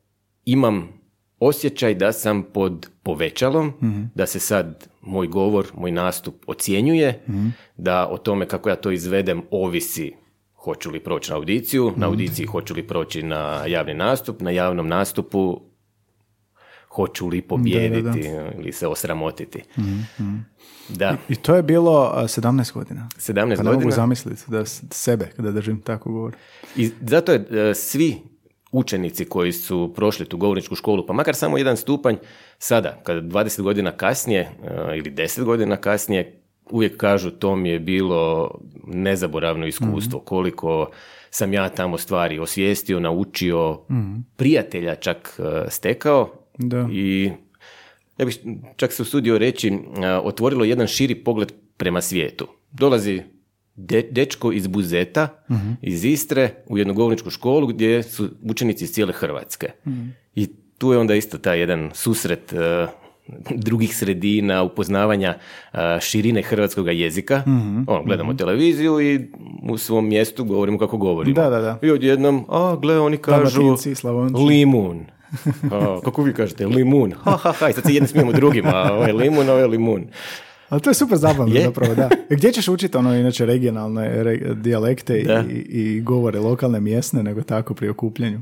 imam 0.45 1.04
osjećaj 1.47 1.95
da 1.95 2.13
sam 2.13 2.43
pod 2.43 2.91
povećalom, 3.03 3.73
da 4.15 4.27
se 4.27 4.41
sad 4.41 4.89
moj 5.01 5.27
govor, 5.27 5.67
moj 5.75 5.91
nastup 5.91 6.35
ocjenjuje, 6.47 7.21
da 7.77 8.09
o 8.09 8.19
tome 8.19 8.49
kako 8.49 8.69
ja 8.69 8.77
to 8.77 8.91
izvedem 8.91 9.43
ovisi 9.51 10.13
hoću 10.57 10.91
li 10.91 11.01
proći 11.01 11.31
na 11.31 11.37
audiciju, 11.37 11.93
na 11.97 12.07
audiciji 12.07 12.47
hoću 12.47 12.75
li 12.75 12.87
proći 12.87 13.23
na 13.23 13.67
javni 13.67 13.95
nastup, 13.95 14.41
na 14.41 14.51
javnom 14.51 14.89
nastupu 14.89 15.61
hoću 16.89 17.29
li 17.29 17.43
pobijediti 17.43 18.31
ili 18.59 18.73
se 18.73 18.87
osramotiti. 18.87 19.63
Da. 20.89 21.17
I, 21.29 21.37
to 21.37 21.57
je 21.57 21.63
bilo 21.63 22.13
17 22.17 22.73
godina. 22.73 23.09
17 23.17 23.35
pa 23.35 23.43
godina. 23.43 23.71
ne 23.71 23.77
mogu 23.77 23.91
zamisliti 23.91 24.43
da 24.49 24.65
sebe 24.91 25.31
kada 25.37 25.51
držim 25.51 25.81
tako 25.81 26.13
govor. 26.13 26.37
I 26.77 26.91
zato 27.01 27.33
je 27.33 27.71
e, 27.71 27.75
svi 27.75 28.34
učenici 28.75 29.25
koji 29.25 29.53
su 29.53 29.93
prošli 29.97 30.27
tu 30.27 30.37
govorničku 30.37 30.75
školu, 30.75 31.07
pa 31.07 31.13
makar 31.13 31.35
samo 31.35 31.59
jedan 31.59 31.77
stupanj, 31.77 32.17
sada, 32.59 33.01
kada 33.03 33.21
20 33.21 33.63
godina 33.63 33.91
kasnije 33.91 34.41
e, 34.41 34.49
ili 34.97 35.11
10 35.11 35.45
godina 35.45 35.77
kasnije, 35.77 36.41
uvijek 36.71 36.97
kažu 36.97 37.31
to 37.31 37.57
mi 37.57 37.69
je 37.69 37.79
bilo 37.79 38.51
nezaboravno 38.87 39.67
iskustvo, 39.67 40.19
mhm. 40.19 40.27
koliko 40.27 40.91
sam 41.31 41.53
ja 41.53 41.69
tamo 41.69 41.99
stvari 41.99 42.39
osvijestio, 42.39 43.01
naučio, 43.01 43.81
mhm. 43.91 44.15
prijatelja 44.37 44.95
čak 44.95 45.39
e, 45.39 45.71
stekao 45.71 46.33
da. 46.59 46.89
i 46.93 47.31
ja 48.19 48.27
bih 48.27 48.39
čak 48.77 48.93
se 48.93 49.03
usudio 49.03 49.39
reći, 49.39 49.79
otvorilo 50.23 50.65
jedan 50.65 50.87
širi 50.87 51.15
pogled 51.15 51.53
prema 51.77 52.01
svijetu. 52.01 52.47
Dolazi 52.73 53.23
dečko 54.11 54.53
iz 54.53 54.67
Buzeta, 54.67 55.29
mhm. 55.51 55.73
iz 55.83 56.05
Istre, 56.05 56.51
u 56.67 56.79
jednu 56.79 56.95
govorničku 56.95 57.31
školu 57.31 57.67
gdje 57.67 58.03
su 58.03 58.29
učenici 58.43 58.85
iz 58.85 58.93
cijele 58.93 59.13
Hrvatske. 59.13 59.71
Mhm. 59.87 60.07
I 60.35 60.47
tu 60.79 60.93
je 60.93 60.99
onda 60.99 61.15
isto 61.15 61.39
taj 61.39 61.59
jedan 61.59 61.91
susret 61.95 62.55
drugih 63.51 63.97
sredina, 63.97 64.63
upoznavanja 64.63 65.35
širine 66.01 66.43
hrvatskog 66.43 66.89
jezika. 66.89 67.43
mm 67.47 67.85
On, 67.89 68.05
gledamo 68.05 68.35
televiziju 68.35 69.01
i 69.01 69.21
u 69.71 69.79
svom 69.79 70.09
mjestu 70.09 70.45
govorimo 70.45 70.79
kako 70.79 70.97
govorimo. 70.97 71.35
Da, 71.35 71.51
da, 71.51 71.61
da. 71.61 71.79
I 71.83 71.91
odjednom, 71.91 72.45
a, 72.49 72.77
gle, 72.83 73.01
oni 73.01 73.17
kažu 73.17 73.77
limun. 74.47 75.05
A, 75.73 76.01
kako 76.05 76.23
vi 76.23 76.35
kažete, 76.35 76.67
limun. 76.67 77.13
Ha, 77.23 77.37
ha, 77.37 77.53
ha, 77.53 77.69
i 77.69 77.73
sad 77.73 77.85
se 77.85 77.95
jedni 77.95 78.09
smijemo 78.09 78.33
drugima, 78.33 78.93
ovo 78.93 79.05
je 79.05 79.13
limun, 79.13 79.49
ovo 79.49 79.59
je 79.59 79.67
limun. 79.67 80.05
Ali 80.75 80.83
to 80.83 80.91
je 80.91 80.95
super 80.95 81.19
zabavno 81.19 81.61
zapravo, 81.65 81.95
da. 81.95 82.11
E, 82.31 82.37
gdje 82.37 82.53
ćeš 82.53 82.69
učiti 82.69 82.97
ono 82.97 83.15
inače 83.15 83.47
regionalne 83.47 84.25
dijalekte 84.55 85.19
i, 85.19 85.27
i, 85.53 86.01
govore 86.01 86.39
lokalne, 86.39 86.81
mjesne, 86.81 87.23
nego 87.23 87.43
tako 87.43 87.75
pri 87.75 87.89
okupljanju. 87.89 88.41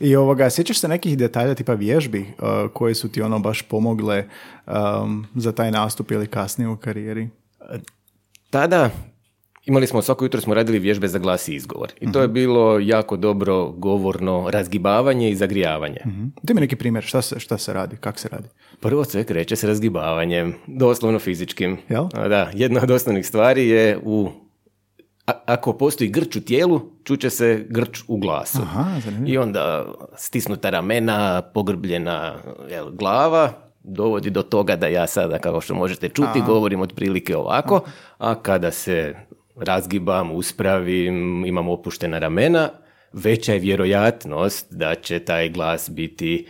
I 0.00 0.16
ovoga, 0.16 0.50
sjećaš 0.50 0.80
se 0.80 0.88
nekih 0.88 1.18
detalja 1.18 1.54
tipa 1.54 1.74
vježbi 1.74 2.20
uh, 2.20 2.70
koje 2.72 2.94
su 2.94 3.08
ti 3.08 3.22
ono 3.22 3.38
baš 3.38 3.62
pomogle 3.62 4.24
um, 4.66 5.26
za 5.34 5.52
taj 5.52 5.70
nastup 5.70 6.10
ili 6.10 6.26
kasnije 6.26 6.68
u 6.68 6.76
karijeri? 6.76 7.28
Tada 8.50 8.90
Imali 9.66 9.86
smo, 9.86 10.02
svako 10.02 10.24
jutro 10.24 10.40
smo 10.40 10.54
radili 10.54 10.78
vježbe 10.78 11.08
za 11.08 11.18
glas 11.18 11.48
i 11.48 11.54
izgovor. 11.54 11.92
I 12.00 12.12
to 12.12 12.20
je 12.20 12.26
mhm. 12.26 12.34
bilo 12.34 12.78
jako 12.78 13.16
dobro 13.16 13.70
govorno 13.70 14.50
razgibavanje 14.50 15.30
i 15.30 15.36
zagrijavanje. 15.36 16.00
Uh-huh. 16.04 16.54
mi 16.54 16.60
neki 16.60 16.76
primjer, 16.76 17.04
šta 17.04 17.22
se, 17.22 17.40
šta 17.40 17.58
se 17.58 17.72
radi, 17.72 17.96
kako 17.96 18.18
se 18.18 18.28
radi? 18.28 18.48
Prvo 18.80 19.04
sve 19.04 19.24
kreće 19.24 19.56
s 19.56 19.64
razgibavanjem, 19.64 20.54
doslovno 20.66 21.18
fizičkim. 21.18 21.78
Jel? 21.88 22.06
Da, 22.08 22.50
jedna 22.54 22.80
od 22.82 22.90
osnovnih 22.90 23.26
stvari 23.26 23.68
je 23.68 23.98
u 24.04 24.30
ako 25.26 25.72
postoji 25.72 26.10
grč 26.10 26.36
u 26.36 26.40
tijelu, 26.40 26.80
čuće 27.04 27.30
se 27.30 27.66
grč 27.68 28.02
u 28.08 28.16
glasu. 28.16 28.58
Aha, 28.62 29.00
I 29.26 29.38
onda 29.38 29.94
stisnuta 30.16 30.70
ramena, 30.70 31.42
pogrbljena 31.54 32.34
jel, 32.70 32.90
glava, 32.90 33.52
dovodi 33.82 34.30
do 34.30 34.42
toga 34.42 34.76
da 34.76 34.86
ja 34.86 35.06
sada, 35.06 35.38
kao 35.38 35.60
što 35.60 35.74
možete 35.74 36.08
čuti, 36.08 36.42
govorim 36.46 36.80
otprilike 36.80 37.36
ovako, 37.36 37.80
a 38.18 38.34
kada 38.34 38.70
se 38.70 39.14
razgibam, 39.56 40.32
uspravim, 40.32 41.44
imam 41.46 41.68
opuštena 41.68 42.18
ramena, 42.18 42.70
veća 43.12 43.52
je 43.52 43.58
vjerojatnost 43.58 44.66
da 44.70 44.94
će 44.94 45.18
taj 45.18 45.48
glas 45.48 45.90
biti 45.90 46.46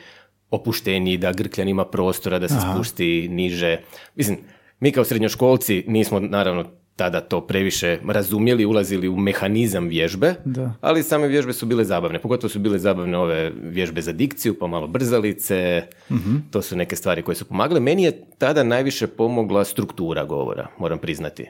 opušteniji, 0.51 1.19
da 1.19 1.33
grkljan 1.33 1.69
ima 1.69 1.85
prostora, 1.85 2.39
da 2.39 2.49
se 2.49 2.55
spusti 2.73 3.29
niže. 3.29 3.79
Mislim, 4.15 4.39
mi 4.81 4.93
kao 4.93 5.05
srednjoškolci 5.05 5.85
nismo 5.87 6.21
naravno 6.21 6.65
tada 6.97 7.21
to 7.21 7.41
previše 7.41 7.99
razumjeli, 8.09 8.65
ulazili 8.65 9.09
u 9.09 9.17
mehanizam 9.17 9.89
vježbe, 9.89 10.35
da. 10.45 10.73
ali 10.81 11.03
same 11.03 11.29
vježbe 11.29 11.53
su 11.53 11.67
bile 11.67 11.85
zabavne. 11.85 12.19
Pogotovo 12.19 12.49
su 12.49 12.59
bile 12.59 12.79
zabavne 12.79 13.19
ove 13.19 13.53
vježbe 13.63 14.03
za 14.03 14.13
dikciju, 14.13 14.59
pa 14.59 14.67
malo 14.67 14.87
brzalice, 14.87 15.83
mhm. 16.13 16.37
to 16.51 16.63
su 16.63 16.77
neke 16.77 16.97
stvari 16.97 17.23
koje 17.23 17.35
su 17.35 17.45
pomagale. 17.45 17.81
Meni 17.81 18.03
je 18.03 18.25
tada 18.39 18.63
najviše 18.63 19.07
pomogla 19.07 19.65
struktura 19.65 20.25
govora, 20.25 20.69
moram 20.79 20.99
priznati. 20.99 21.47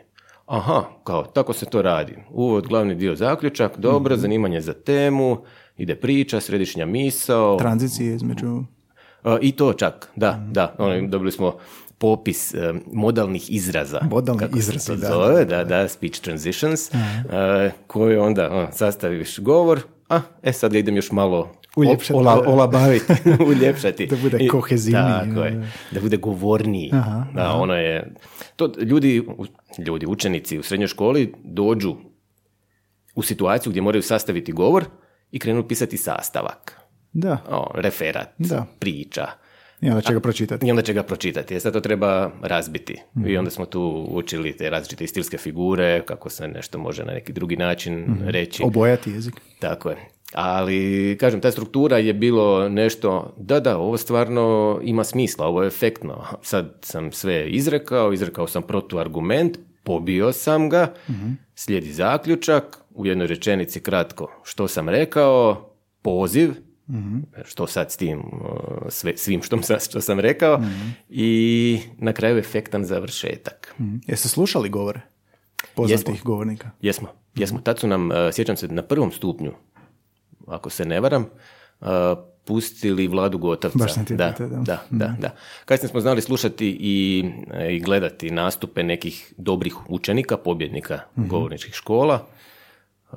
Aha, 0.47 0.85
kao, 1.05 1.25
tako 1.25 1.53
se 1.53 1.67
to 1.67 1.83
radi. 1.83 2.17
Uvod, 2.31 2.67
glavni 2.67 2.95
dio 2.95 3.17
zaključak, 3.17 3.79
dobro, 3.79 4.17
mm 4.17 4.19
zanimanje 4.19 4.61
za 4.61 4.73
temu, 4.73 5.39
ide 5.77 5.95
priča, 5.95 6.41
središnja 6.41 6.87
misao. 6.87 7.57
Tranzicije 7.57 8.15
između... 8.15 8.63
I 9.41 9.53
to 9.53 9.73
čak, 9.73 10.11
da, 10.17 10.33
mm 10.33 10.53
da. 10.53 10.75
Ono, 10.79 11.09
dobili 11.09 11.33
smo 11.33 11.57
popis 11.99 12.55
uh, 12.55 12.77
modalnih 12.93 13.55
izraza. 13.55 14.01
Modalni 14.11 14.47
izrazi, 14.57 14.97
da, 14.97 15.09
zove, 15.09 15.45
da, 15.45 15.65
da, 15.65 15.89
speech 15.89 16.21
transitions, 16.21 16.91
uh, 16.91 16.99
koje 17.87 18.21
onda 18.21 18.51
uh, 18.51 18.75
sastaviš 18.75 19.39
govor, 19.39 19.81
a, 20.09 20.21
e 20.43 20.53
sad 20.53 20.75
idem 20.75 20.97
još 20.97 21.13
malo 21.13 21.53
Uljepšati. 21.77 22.13
Ola, 22.13 22.43
olabaviti, 22.47 23.13
uljepšati. 23.51 24.07
da 24.07 24.17
bude 24.17 24.49
kohezivniji. 24.49 25.05
Tako 25.05 25.45
je, 25.45 25.71
da 25.91 26.01
bude 26.01 26.17
govorniji. 26.17 26.91
Aha, 26.93 27.27
da, 27.35 27.53
ono 27.53 27.75
je, 27.75 28.15
to 28.57 28.73
ljudi, 28.81 29.23
ljudi, 29.87 30.07
učenici 30.07 30.59
u 30.59 30.63
srednjoj 30.63 30.89
školi 30.89 31.33
dođu 31.45 31.97
u 33.15 33.23
situaciju 33.23 33.71
gdje 33.71 33.83
moraju 33.83 34.03
sastaviti 34.03 34.53
govor 34.53 34.85
i 35.33 35.39
krenu 35.39 35.69
pisati 35.69 35.97
sastavak. 35.97 36.81
Da. 37.13 37.39
O, 37.51 37.71
referat, 37.75 38.29
da. 38.39 38.67
priča. 38.79 39.27
I 39.81 39.89
onda 39.89 40.01
će 40.01 40.13
ga 40.13 40.21
pročitati. 40.21 40.67
I 40.67 40.71
onda 40.71 40.83
će 40.83 40.93
ga 40.93 41.03
pročitati. 41.03 41.61
sad 41.61 41.73
to 41.73 41.81
treba 41.81 42.31
razbiti. 42.43 42.93
I 43.17 43.19
mhm. 43.19 43.39
onda 43.39 43.51
smo 43.51 43.67
tu 43.67 44.07
učili 44.11 44.57
te 44.57 44.71
različite 44.71 45.07
stilske 45.07 45.39
figure, 45.39 46.03
kako 46.07 46.31
se 46.31 46.49
nešto 46.49 46.79
može 46.79 47.05
na 47.05 47.13
neki 47.13 47.33
drugi 47.33 47.57
način 47.57 47.95
mm 47.95 48.29
reći. 48.29 48.63
Obojati 48.63 49.11
jezik. 49.11 49.35
Tako 49.59 49.91
je. 49.91 49.97
Ali, 50.35 51.17
kažem, 51.21 51.41
ta 51.41 51.51
struktura 51.51 51.99
je 51.99 52.15
bilo 52.15 52.69
nešto, 52.69 53.35
da, 53.37 53.61
da, 53.61 53.79
ovo 53.79 53.97
stvarno 53.97 54.79
ima 54.83 55.05
smisla, 55.05 55.47
ovo 55.47 55.63
je 55.63 55.67
efektno. 55.67 56.25
Sad 56.43 56.79
sam 56.83 57.13
sve 57.13 57.51
izrekao, 57.51 58.13
izrekao 58.13 58.47
sam 58.47 58.63
protuargument, 58.63 59.59
pobio 59.83 60.33
sam 60.33 60.69
ga, 60.69 60.95
mhm. 61.11 61.33
slijedi 61.55 61.93
zaključak, 61.93 62.79
u 62.95 63.07
jednoj 63.07 63.27
rečenici 63.27 63.81
kratko 63.81 64.41
što 64.45 64.69
sam 64.69 64.89
rekao, 64.89 65.71
poziv, 66.03 66.51
mm 66.89 67.19
što 67.45 67.67
sad 67.67 67.93
s 67.93 67.97
tim, 67.97 68.23
sve, 68.89 69.17
svim 69.17 69.43
što, 69.43 69.59
što 69.89 70.01
sam 70.01 70.21
rekao, 70.21 70.59
mhm. 70.59 70.89
i 71.09 71.79
na 71.99 72.13
kraju 72.13 72.39
efektan 72.39 72.85
završetak. 72.85 73.75
mm 73.79 73.95
Jeste 74.07 74.29
slušali 74.29 74.69
govore 74.69 75.01
poznatih 75.75 76.23
govornika? 76.25 76.71
Jesmo, 76.83 77.09
jesmo. 77.35 77.61
Tad 77.61 77.79
su 77.79 77.89
nam, 77.89 78.13
e, 78.13 78.33
sjećam 78.33 78.57
se, 78.57 78.69
na 78.69 78.83
prvom 78.83 79.13
stupnju 79.13 79.53
ako 80.47 80.71
se 80.71 80.85
ne 80.85 81.01
varam, 81.01 81.27
pustili 82.47 83.09
Vladu 83.09 83.39
Gotovca. 83.39 83.79
Baš 83.79 83.95
da, 83.95 84.05
pitao, 84.33 84.49
da. 84.49 84.57
da, 84.57 84.83
da, 84.91 85.15
da. 85.21 85.31
Kasnije 85.65 85.89
smo 85.89 86.01
znali 86.01 86.23
slušati 86.23 86.77
i, 86.81 87.25
i 87.71 87.81
gledati 87.81 88.31
nastupe 88.31 88.83
nekih 88.83 89.35
dobrih 89.37 89.91
učenika, 89.91 90.37
pobjednika 90.37 91.01
govorničkih 91.17 91.75
škola. 91.75 92.27
E, 93.13 93.17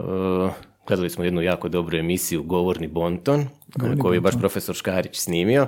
gledali 0.88 1.09
smo 1.09 1.24
jednu 1.24 1.41
jako 1.41 1.69
dobru 1.69 1.98
emisiju 1.98 2.43
Govorni 2.43 2.88
bonton, 2.88 3.48
koju 4.01 4.13
je 4.13 4.21
baš 4.21 4.39
profesor 4.39 4.75
Škarić 4.75 5.19
snimio. 5.19 5.67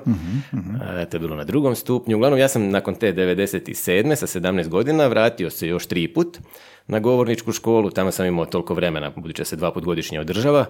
E, 0.99 1.05
to 1.05 1.17
je 1.17 1.19
bilo 1.19 1.35
na 1.35 1.43
drugom 1.43 1.75
stupnju. 1.75 2.17
Uglavnom, 2.17 2.39
ja 2.39 2.47
sam 2.47 2.69
nakon 2.69 2.95
te 2.95 3.13
97. 3.13 4.15
sa 4.15 4.27
17 4.27 4.67
godina 4.67 5.07
vratio 5.07 5.49
se 5.49 5.67
još 5.67 5.85
tri 5.85 6.13
put 6.13 6.39
na 6.87 6.99
govorničku 6.99 7.51
školu. 7.51 7.89
Tamo 7.89 8.11
sam 8.11 8.25
imao 8.25 8.45
toliko 8.45 8.73
vremena, 8.73 9.11
budući 9.15 9.41
da 9.41 9.45
se 9.45 9.55
dva 9.55 9.71
put 9.71 9.83
godišnje 9.83 10.19
održava. 10.19 10.65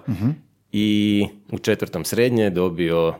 I 0.72 1.26
u 1.52 1.58
četvrtom 1.58 2.04
srednje 2.04 2.50
dobio 2.50 3.14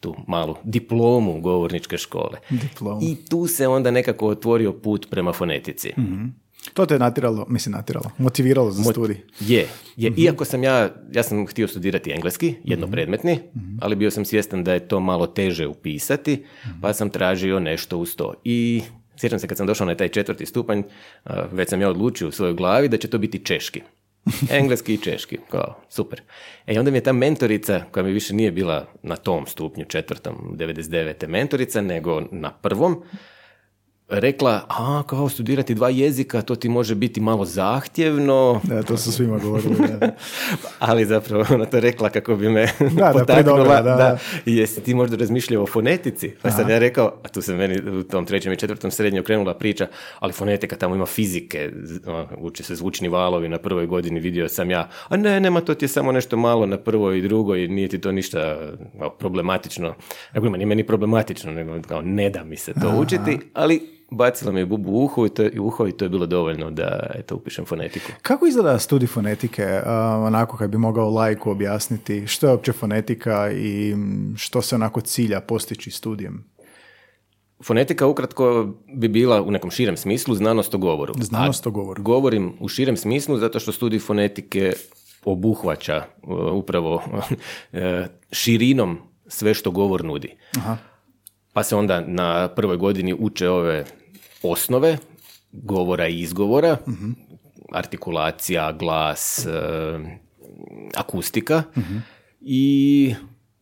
tu 0.00 0.14
malu 0.26 0.54
diplomu 0.64 1.40
govorničke 1.40 1.98
škole. 1.98 2.38
Diplomu. 2.50 3.00
I 3.02 3.16
tu 3.28 3.46
se 3.46 3.68
onda 3.68 3.90
nekako 3.90 4.28
otvorio 4.28 4.72
put 4.72 5.06
prema 5.10 5.32
fonetici. 5.32 5.92
To 6.74 6.86
te 6.86 6.94
je 6.94 6.98
natiralo, 6.98 7.46
mislim 7.48 7.72
natiralo, 7.72 8.10
motiviralo 8.18 8.70
za 8.70 8.82
studij. 8.82 9.16
Je, 9.40 9.68
je. 9.96 10.12
Iako 10.16 10.44
sam 10.44 10.62
ja, 10.62 10.94
ja 11.12 11.22
sam 11.22 11.46
htio 11.46 11.68
studirati 11.68 12.10
engleski, 12.10 12.54
jednopredmetni, 12.64 13.38
ali 13.80 13.96
bio 13.96 14.10
sam 14.10 14.24
svjestan 14.24 14.64
da 14.64 14.72
je 14.72 14.88
to 14.88 15.00
malo 15.00 15.26
teže 15.26 15.66
upisati, 15.66 16.44
pa 16.82 16.92
sam 16.92 17.10
tražio 17.10 17.60
nešto 17.60 17.98
uz 17.98 18.16
to. 18.16 18.34
I 18.44 18.82
sjećam 19.16 19.38
se 19.38 19.46
kad 19.46 19.56
sam 19.56 19.66
došao 19.66 19.86
na 19.86 19.94
taj 19.94 20.08
četvrti 20.08 20.46
stupanj, 20.46 20.82
već 21.52 21.68
sam 21.68 21.80
ja 21.80 21.90
odlučio 21.90 22.28
u 22.28 22.32
svojoj 22.32 22.54
glavi 22.54 22.88
da 22.88 22.96
će 22.96 23.08
to 23.08 23.18
biti 23.18 23.44
češki. 23.44 23.82
Engleski 24.50 24.94
i 24.94 24.98
češki, 24.98 25.38
kao, 25.50 25.80
super. 25.88 26.22
E 26.66 26.78
onda 26.78 26.90
mi 26.90 26.96
je 26.96 27.02
ta 27.02 27.12
mentorica, 27.12 27.82
koja 27.90 28.02
mi 28.02 28.12
više 28.12 28.34
nije 28.34 28.52
bila 28.52 28.86
na 29.02 29.16
tom 29.16 29.46
stupnju, 29.46 29.84
četvrtom, 29.84 30.56
99. 30.58 31.28
mentorica, 31.28 31.80
nego 31.80 32.22
na 32.30 32.50
prvom, 32.50 33.02
rekla, 34.08 34.64
a, 34.68 35.02
kao 35.06 35.28
studirati 35.28 35.74
dva 35.74 35.88
jezika, 35.88 36.42
to 36.42 36.54
ti 36.54 36.68
može 36.68 36.94
biti 36.94 37.20
malo 37.20 37.44
zahtjevno, 37.44 38.60
Da, 38.64 38.82
to 38.82 38.96
su 38.96 39.12
svima 39.12 39.38
govorili. 39.38 39.74
Da. 40.00 40.10
ali 40.88 41.04
zapravo 41.04 41.44
ona 41.50 41.64
to 41.64 41.80
rekla 41.80 42.08
kako 42.08 42.36
bi 42.36 42.48
me 42.48 42.66
da, 42.98 43.10
potaknula, 43.12 43.82
da, 43.82 43.96
da. 43.96 44.18
jesi 44.46 44.80
ti 44.80 44.94
možda 44.94 45.16
razmišljao 45.16 45.62
o 45.62 45.66
fonetici? 45.66 46.32
Pa 46.42 46.50
sam 46.50 46.70
ja 46.70 46.78
rekao, 46.78 47.12
a 47.24 47.28
tu 47.28 47.42
se 47.42 47.54
meni 47.54 47.90
u 47.90 48.02
tom 48.02 48.26
trećem 48.26 48.52
i 48.52 48.56
četvrtom 48.56 48.90
srednje 48.90 49.20
okrenula 49.20 49.54
priča, 49.54 49.86
ali 50.18 50.32
fonetika 50.32 50.76
tamo 50.76 50.94
ima 50.94 51.06
fizike, 51.06 51.70
uče 52.38 52.62
se 52.62 52.74
zvučni 52.74 53.08
valovi 53.08 53.48
na 53.48 53.58
prvoj 53.58 53.86
godini, 53.86 54.20
vidio 54.20 54.48
sam 54.48 54.70
ja, 54.70 54.88
a 55.08 55.16
ne, 55.16 55.40
nema, 55.40 55.60
to 55.60 55.74
ti 55.74 55.84
je 55.84 55.88
samo 55.88 56.12
nešto 56.12 56.36
malo 56.36 56.66
na 56.66 56.76
prvoj 56.76 57.18
i 57.18 57.22
drugoj, 57.22 57.68
nije 57.68 57.88
ti 57.88 58.00
to 58.00 58.12
ništa 58.12 58.56
problematično. 59.18 59.94
Ima, 60.34 60.56
nije 60.56 60.66
meni 60.66 60.86
problematično, 60.86 61.52
nego 61.52 61.82
kao 61.88 62.02
ne 62.02 62.30
da 62.30 62.44
mi 62.44 62.56
se 62.56 62.72
to 62.74 62.90
učiti, 63.00 63.38
ali 63.54 63.97
bacila 64.10 64.52
mi 64.52 64.60
je 64.60 64.66
bubu 64.66 64.90
u 64.92 65.04
uho 65.04 65.26
i 65.26 65.30
to, 65.30 65.42
je- 65.42 65.60
u 65.60 65.66
uho 65.66 65.86
i 65.86 65.92
to 65.92 66.04
je 66.04 66.08
bilo 66.08 66.26
dovoljno 66.26 66.70
da 66.70 67.10
eto, 67.14 67.36
upišem 67.36 67.64
fonetiku. 67.64 68.12
Kako 68.22 68.46
izgleda 68.46 68.78
studij 68.78 69.06
fonetike, 69.06 69.80
a, 69.84 69.92
onako 70.18 70.56
kad 70.56 70.70
bi 70.70 70.78
mogao 70.78 71.10
lajku 71.10 71.50
objasniti 71.50 72.26
što 72.26 72.46
je 72.46 72.52
uopće 72.52 72.72
fonetika 72.72 73.50
i 73.52 73.94
što 74.36 74.62
se 74.62 74.74
onako 74.74 75.00
cilja 75.00 75.40
postići 75.40 75.90
studijem? 75.90 76.44
Fonetika 77.64 78.06
ukratko 78.06 78.68
bi 78.94 79.08
bila 79.08 79.42
u 79.42 79.50
nekom 79.50 79.70
širem 79.70 79.96
smislu 79.96 80.34
znanost 80.34 80.74
o 80.74 80.78
govoru. 80.78 81.14
Znanost 81.20 81.66
A 81.66 81.68
o 81.68 81.72
govoru. 81.72 82.02
Govorim 82.02 82.52
u 82.60 82.68
širem 82.68 82.96
smislu 82.96 83.36
zato 83.38 83.60
što 83.60 83.72
studij 83.72 83.98
fonetike 83.98 84.72
obuhvaća 85.24 86.04
uh, 86.22 86.52
upravo 86.52 86.94
uh, 87.72 87.80
širinom 88.32 88.98
sve 89.26 89.54
što 89.54 89.70
govor 89.70 90.04
nudi. 90.04 90.36
Aha. 90.56 90.76
Pa 91.52 91.62
se 91.62 91.76
onda 91.76 92.00
na 92.00 92.48
prvoj 92.48 92.76
godini 92.76 93.14
uče 93.18 93.48
ove 93.48 93.84
osnove 94.42 94.98
govora 95.52 96.08
i 96.08 96.20
izgovora, 96.20 96.76
artikulacija, 97.72 98.72
glas, 98.72 99.46
uh, 99.46 100.06
akustika. 100.94 101.62
I 102.40 103.14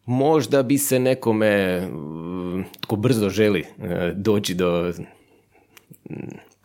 možda 0.04 0.62
bi 0.62 0.78
se 0.78 0.98
nekome 0.98 1.86
uh, 1.86 2.64
tko 2.80 2.96
brzo 2.96 3.28
želi 3.28 3.60
uh, 3.60 3.86
doći 4.14 4.54
do 4.54 4.92
mm, 6.10 6.14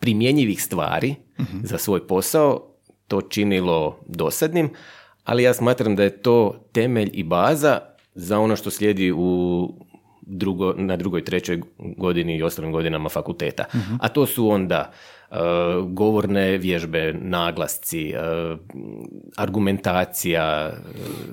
primjenjivih 0.00 0.62
stvari 0.62 1.14
za 1.62 1.78
svoj 1.78 2.06
posao 2.06 2.68
to 3.08 3.20
činilo 3.20 3.98
dosadnim, 4.06 4.70
ali 5.24 5.42
ja 5.42 5.54
smatram 5.54 5.96
da 5.96 6.02
je 6.02 6.22
to 6.22 6.68
temelj 6.72 7.10
i 7.12 7.22
baza 7.22 7.80
za 8.14 8.38
ono 8.38 8.56
što 8.56 8.70
slijedi 8.70 9.12
u 9.12 9.68
drugo, 10.26 10.74
na 10.76 10.96
drugoj, 10.96 11.24
trećoj 11.24 11.60
godini 11.78 12.36
i 12.36 12.42
ostalim 12.42 12.72
godinama 12.72 13.08
fakulteta. 13.08 13.64
A 14.00 14.08
to 14.08 14.26
su 14.26 14.48
onda 14.48 14.90
e, 15.30 15.36
govorne 15.86 16.58
vježbe, 16.58 17.14
naglasci, 17.20 18.10
e, 18.10 18.16
argumentacija, 19.36 20.70
e, 20.70 20.72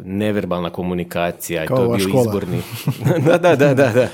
neverbalna 0.06 0.69
komunikacija, 0.69 1.63
i 1.63 1.67
Kao 1.67 1.78
to 1.78 1.84
je 1.84 1.97
bio 1.97 2.08
škola. 2.08 2.23
izborni 2.23 2.62
da, 3.28 3.38
da, 3.38 3.56
da, 3.56 3.73
da, 3.73 3.91
da. 3.93 4.08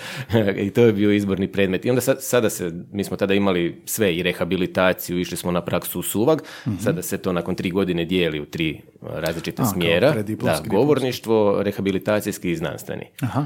I 0.51 0.69
to 0.69 0.81
je 0.81 0.93
bio 0.93 1.11
izborni 1.11 1.47
predmet. 1.47 1.85
I 1.85 1.89
onda 1.89 2.01
sad, 2.01 2.17
sada 2.23 2.49
se, 2.49 2.71
mi 2.91 3.03
smo 3.03 3.17
tada 3.17 3.33
imali 3.33 3.81
sve 3.85 4.15
i 4.15 4.23
rehabilitaciju, 4.23 5.19
išli 5.19 5.37
smo 5.37 5.51
na 5.51 5.61
praksu 5.61 5.99
u 5.99 6.03
Suvag, 6.03 6.39
sada 6.79 7.01
se 7.01 7.17
to 7.17 7.33
nakon 7.33 7.55
tri 7.55 7.71
godine 7.71 8.05
dijeli 8.05 8.39
u 8.39 8.45
tri 8.45 8.81
različite. 9.01 9.61
A, 9.61 9.65
smjera. 9.65 10.23
Da, 10.23 10.61
govorništvo, 10.65 11.63
rehabilitacijski 11.63 12.51
i 12.51 12.55
znanstveni. 12.55 13.05
Aha. 13.21 13.45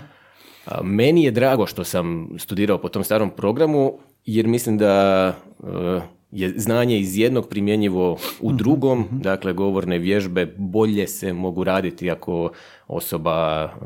Meni 0.83 1.23
je 1.23 1.31
drago 1.31 1.65
što 1.65 1.83
sam 1.83 2.29
studirao 2.37 2.77
po 2.77 2.89
tom 2.89 3.03
starom 3.03 3.29
programu, 3.29 3.99
jer 4.25 4.47
mislim 4.47 4.77
da 4.77 4.93
e, 5.27 6.01
je 6.31 6.53
znanje 6.55 6.99
iz 6.99 7.17
jednog 7.17 7.49
primjenjivo 7.49 8.17
u 8.41 8.51
drugom, 8.51 9.07
dakle 9.11 9.53
govorne 9.53 9.97
vježbe 9.97 10.53
bolje 10.57 11.07
se 11.07 11.33
mogu 11.33 11.63
raditi 11.63 12.11
ako 12.11 12.51
osoba 12.87 13.63
e, 13.63 13.85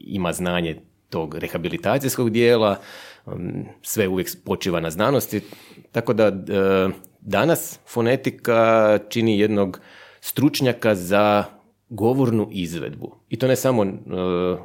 ima 0.00 0.32
znanje 0.32 0.76
tog 1.10 1.34
rehabilitacijskog 1.34 2.30
dijela, 2.30 2.76
sve 3.82 4.08
uvijek 4.08 4.28
počiva 4.44 4.80
na 4.80 4.90
znanosti, 4.90 5.40
tako 5.92 6.12
da 6.12 6.26
e, 6.26 6.32
danas 7.20 7.78
fonetika 7.86 8.98
čini 9.08 9.38
jednog 9.38 9.80
stručnjaka 10.20 10.94
za 10.94 11.44
govornu 11.88 12.48
izvedbu. 12.50 13.14
I 13.28 13.36
to 13.38 13.48
ne 13.48 13.56
samo 13.56 13.86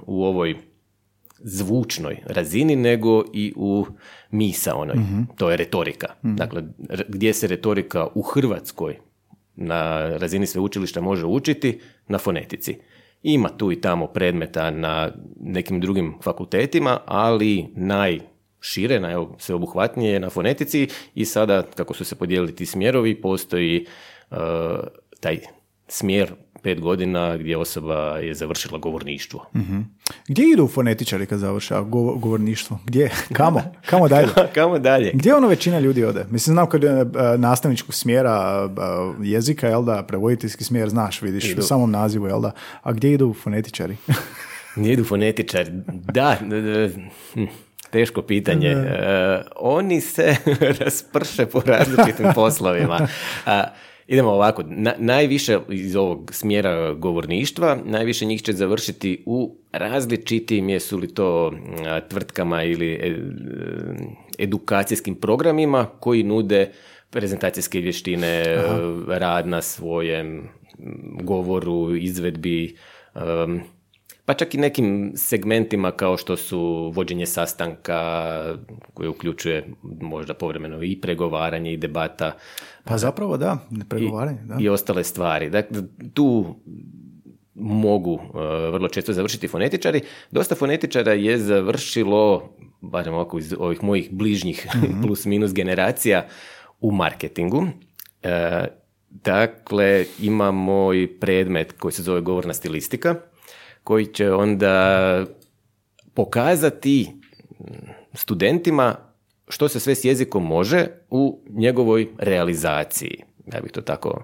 u 0.06 0.24
ovoj 0.24 0.56
zvučnoj 1.44 2.18
razini, 2.26 2.76
nego 2.76 3.24
i 3.34 3.54
u 3.56 3.86
misaonoj. 4.32 4.96
To 5.38 5.52
je 5.52 5.58
retorika. 5.58 6.08
Dakle, 6.22 6.64
r- 6.90 7.06
gdje 7.08 7.34
se 7.34 7.48
retorika 7.48 8.08
u 8.16 8.22
Hrvatskoj 8.22 8.98
na 9.56 10.10
razini 10.18 10.48
sveučilišta 10.48 11.02
može 11.02 11.26
učiti? 11.26 11.80
Na 12.08 12.18
fonetici. 12.18 12.78
Ima 13.24 13.50
tu 13.50 13.72
i 13.72 13.82
tamo 13.82 14.08
predmeta 14.08 14.72
na 14.72 15.12
nekim 15.40 15.80
drugim 15.80 16.14
fakultetima, 16.24 17.00
ali 17.06 17.68
najšire, 17.76 19.00
najsveobuhvatnije 19.00 20.14
je 20.14 20.20
na 20.20 20.30
fonetici 20.30 20.88
i 21.16 21.26
sada, 21.26 21.64
kako 21.76 21.94
su 21.94 22.06
se 22.06 22.16
podijelili 22.16 22.56
ti 22.56 22.66
smjerovi, 22.66 23.22
postoji 23.22 23.86
uh, 24.32 24.38
taj 25.20 25.40
smjer 25.88 26.34
pet 26.62 26.80
godina 26.82 27.38
gdje 27.38 27.58
osoba 27.58 27.96
je 28.18 28.34
završila 28.34 28.78
govorništvo. 28.78 29.46
Gdje 30.28 30.46
idu 30.54 30.68
fonetičari 30.68 31.26
kad 31.26 31.40
završa 31.40 31.82
go- 31.82 32.20
govorništvo? 32.20 32.80
Gdje? 32.86 33.10
Kamo? 33.34 33.62
Kamo 33.86 34.08
dalje? 34.08 34.28
Kamo 34.56 34.80
dalje? 34.80 35.12
Gdje 35.14 35.36
ono 35.36 35.48
većina 35.48 35.80
ljudi 35.80 36.04
ode? 36.06 36.26
Mislim, 36.30 36.54
znam 36.54 36.70
kad 36.70 36.84
je 36.84 36.90
e, 36.92 37.06
nastavničkog 37.38 37.94
smjera 37.94 38.70
e, 38.70 39.26
jezika, 39.28 39.68
jel 39.68 39.84
da, 39.84 40.04
prevoditeljski 40.08 40.64
smjer, 40.64 40.90
znaš, 40.90 41.22
vidiš 41.22 41.46
Idu. 41.50 41.60
u 41.60 41.64
samom 41.64 41.92
nazivu, 41.92 42.28
jel 42.28 42.42
da? 42.42 42.52
A 42.84 42.92
gdje 42.94 43.14
idu 43.14 43.34
fonetičari? 43.44 43.98
Nije 44.76 44.94
idu 44.94 45.04
fonetičar. 45.04 45.68
Da, 46.14 46.38
hm, 47.34 47.44
teško 47.90 48.22
pitanje. 48.22 48.68
E, 48.68 49.42
oni 49.56 50.02
se 50.02 50.36
rasprše 50.80 51.46
po 51.46 51.62
različitim 51.66 52.26
poslovima. 52.36 53.08
A, 53.46 53.64
idemo 54.12 54.30
ovako, 54.32 54.64
na- 54.68 54.96
najviše 54.98 55.60
iz 55.70 55.96
ovog 55.96 56.32
smjera 56.34 56.94
govorništva, 56.94 57.78
najviše 57.86 58.26
njih 58.26 58.42
će 58.42 58.54
završiti 58.54 59.24
u 59.26 59.58
različitim, 59.72 60.70
jesu 60.70 60.98
li 60.98 61.14
to 61.14 61.54
a, 61.86 62.00
tvrtkama 62.02 62.64
ili 62.64 62.94
e, 62.94 63.16
edukacijskim 64.38 65.16
programima 65.16 65.86
koji 66.00 66.24
nude 66.24 66.72
prezentacijske 67.10 67.80
vještine, 67.80 68.28
e, 68.28 68.58
rad 69.08 69.48
na 69.48 69.62
svojem 69.62 70.50
govoru, 71.22 71.96
izvedbi, 71.96 72.76
em, 73.16 73.62
pa 74.32 74.36
čak 74.36 74.56
i 74.56 74.58
nekim 74.58 75.12
segmentima 75.16 75.92
kao 75.92 76.18
što 76.18 76.38
su 76.38 76.92
vođenje 76.96 77.26
sastanka 77.26 78.00
koje 78.94 79.10
uključuje 79.10 79.74
možda 80.02 80.34
povremeno 80.34 80.84
i 80.84 81.02
pregovaranje 81.02 81.74
i 81.74 81.78
debata 81.78 82.32
Pa 82.84 82.98
zapravo 82.98 83.38
da, 83.38 83.58
ne 83.70 83.86
pregovaranje, 83.90 84.40
da. 84.44 84.58
i 84.60 84.70
ostale 84.70 85.04
stvari. 85.04 85.50
Dakle, 85.50 85.82
tu 86.14 86.56
mogu 87.56 88.20
vrlo 88.72 88.88
često 88.88 89.14
završiti 89.14 89.48
fonetičari. 89.48 90.02
Dosta 90.32 90.56
fonetičara 90.56 91.14
je 91.14 91.38
završilo, 91.38 92.56
barem 92.82 93.14
ovako 93.14 93.38
iz 93.40 93.54
ovih 93.60 93.84
mojih 93.84 94.10
bližnjih 94.12 94.68
mhm. 94.76 95.02
plus 95.04 95.26
minus 95.26 95.54
generacija, 95.54 96.28
u 96.82 96.92
marketingu. 96.92 97.68
Dakle, 99.10 100.06
imamo 100.22 100.94
i 100.94 101.08
predmet 101.08 101.72
koji 101.72 101.92
se 101.92 102.04
zove 102.04 102.22
govorna 102.22 102.54
stilistika, 102.54 103.16
koji 103.84 104.06
će 104.06 104.32
onda 104.32 105.26
pokazati 106.14 107.12
studentima 108.14 108.96
što 109.48 109.68
se 109.68 109.80
sve 109.80 109.96
s 109.96 110.06
jezikom 110.06 110.48
može 110.48 110.88
u 111.10 111.44
njegovoj 111.50 112.08
realizaciji. 112.18 113.24
Ja 113.54 113.62
bih 113.62 113.72
to 113.72 113.82
tako 113.82 114.24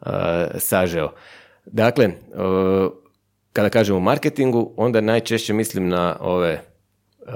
uh, 0.00 0.06
sažeo. 0.58 1.12
Dakle, 1.66 2.06
uh, 2.06 2.92
kada 3.52 3.68
kažemo 3.68 4.00
marketingu, 4.00 4.74
onda 4.76 5.00
najčešće 5.00 5.52
mislim 5.52 5.88
na 5.88 6.16
ove 6.20 6.60
uh, 7.20 7.34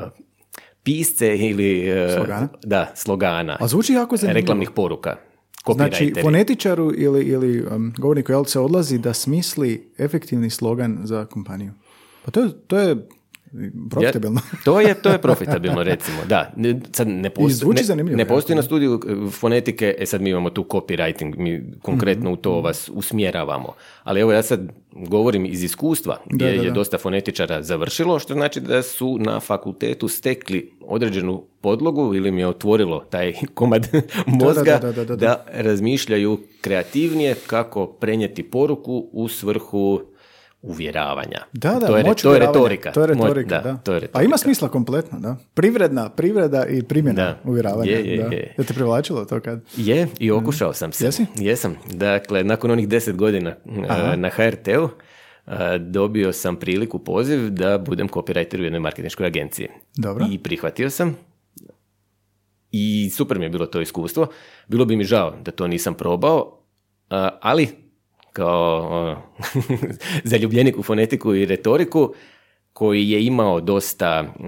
pisce 0.83 1.37
ili 1.37 1.93
slogana? 2.17 2.49
da, 2.65 2.93
slogana. 2.95 3.57
A 3.61 3.67
zvuči 3.69 3.93
jako 3.93 4.17
zanimljivo. 4.17 4.41
Reklamnih 4.41 4.71
poruka. 4.71 5.17
Znači, 5.73 6.13
fonetičaru 6.23 6.93
ili, 6.97 7.25
ili 7.25 7.67
um, 7.67 7.95
govorniku 7.99 8.33
jel 8.33 8.45
se 8.45 8.61
odlazi 8.61 8.99
da 8.99 9.15
smisli 9.15 9.89
efektivni 9.99 10.51
slogan 10.51 10.99
za 11.05 11.25
kompaniju. 11.27 11.73
Pa 12.25 12.31
to 12.31 12.41
je, 12.41 12.51
to 12.67 12.79
je 12.79 13.09
Profitabilno. 13.91 14.41
to, 14.65 14.81
je, 14.81 14.95
to 14.95 15.09
je 15.09 15.19
profitabilno, 15.19 15.83
recimo, 15.83 16.19
da. 16.29 16.53
Sad 16.93 17.09
ne, 17.09 17.31
postoji, 17.31 17.75
ne, 17.97 18.05
ne 18.05 18.29
postoji 18.29 18.57
na 18.57 18.63
studiju 18.63 19.01
e, 19.09 19.31
fonetike, 19.31 19.95
e 19.99 20.07
sad 20.07 20.21
mi 20.21 20.31
imamo 20.31 20.51
tu 20.51 20.65
copywriting, 20.65 21.39
mi 21.39 21.63
konkretno 21.83 22.33
u 22.33 22.37
to 22.37 22.53
mhm. 22.53 22.65
vas 22.65 22.91
usmjeravamo. 22.95 23.75
Ali 24.03 24.21
evo 24.21 24.33
ja 24.33 24.43
sad 24.43 24.61
govorim 24.93 25.47
iz 25.47 25.63
iskustva, 25.63 26.17
gdje 26.27 26.47
je 26.47 26.71
dosta 26.71 26.99
fonetičara 26.99 27.63
završilo, 27.63 28.19
što 28.19 28.35
znači 28.35 28.61
da 28.61 28.83
su 28.83 29.19
na 29.21 29.41
fakultetu 29.41 30.09
stekli 30.09 30.73
određenu 30.81 31.43
podlogu 31.61 32.15
ili 32.15 32.31
mi 32.31 32.41
je 32.41 32.47
otvorilo 32.47 33.05
taj 33.11 33.35
komad 33.55 33.89
mozga 34.27 34.81
da 35.17 35.45
razmišljaju 35.53 36.39
kreativnije 36.61 37.35
kako 37.47 37.87
prenijeti 37.87 38.43
poruku 38.43 39.09
u 39.13 39.29
svrhu 39.29 40.01
uvjeravanja. 40.63 41.39
Da, 41.53 41.73
da, 41.73 41.87
to 41.87 41.97
je, 41.97 42.05
moć 42.05 42.23
to 42.23 42.35
je 42.35 42.41
retorika. 42.41 42.93
To 42.93 43.01
je 43.01 43.07
retorika, 43.07 43.61
da, 43.61 43.77
To 43.77 43.93
je 43.93 44.01
retorika. 44.01 44.19
A 44.19 44.23
ima 44.23 44.37
smisla 44.37 44.69
kompletno, 44.69 45.19
da. 45.21 45.37
Privredna, 45.55 46.09
privreda 46.09 46.67
i 46.67 46.83
primjena 46.83 47.25
da. 47.25 47.51
uvjeravanja. 47.51 47.91
Je, 47.91 48.05
je, 48.05 48.23
da. 48.23 48.37
je. 48.37 48.55
Je 48.59 48.65
te 48.65 48.75
privlačilo 48.75 49.25
to 49.25 49.41
kad? 49.41 49.61
Je, 49.77 50.09
i 50.19 50.31
okušao 50.31 50.73
sam 50.73 50.93
se. 50.93 51.05
Jesi? 51.05 51.27
Jesam. 51.37 51.77
Dakle, 51.93 52.45
nakon 52.45 52.71
onih 52.71 52.89
deset 52.89 53.17
godina 53.17 53.55
Aha. 53.89 54.17
na 54.17 54.29
HRT-u 54.29 54.89
dobio 55.79 56.33
sam 56.33 56.57
priliku, 56.57 56.99
poziv 56.99 57.51
da 57.51 57.79
budem 57.79 58.09
copywriter 58.09 58.61
u 58.61 58.65
jednoj 58.65 58.81
marketinškoj 58.81 59.27
agenciji. 59.27 59.69
Dobro. 59.97 60.27
I 60.31 60.39
prihvatio 60.39 60.91
sam. 60.91 61.17
I 62.73 63.11
super 63.11 63.39
mi 63.39 63.45
je 63.45 63.49
bilo 63.51 63.67
to 63.67 63.81
iskustvo. 63.81 64.27
Bilo 64.67 64.85
bi 64.85 64.97
mi 64.97 65.05
žao 65.05 65.37
da 65.45 65.51
to 65.51 65.67
nisam 65.67 65.95
probao, 65.95 66.63
ali 67.41 67.69
kao 68.33 68.89
ono, 68.91 69.23
zaljubljenik 70.31 70.79
u 70.79 70.83
fonetiku 70.83 71.35
i 71.35 71.47
retoriku 71.47 72.15
koji 72.79 73.11
je 73.11 73.25
imao 73.25 73.61
dosta 73.61 74.23
mm, 74.23 74.47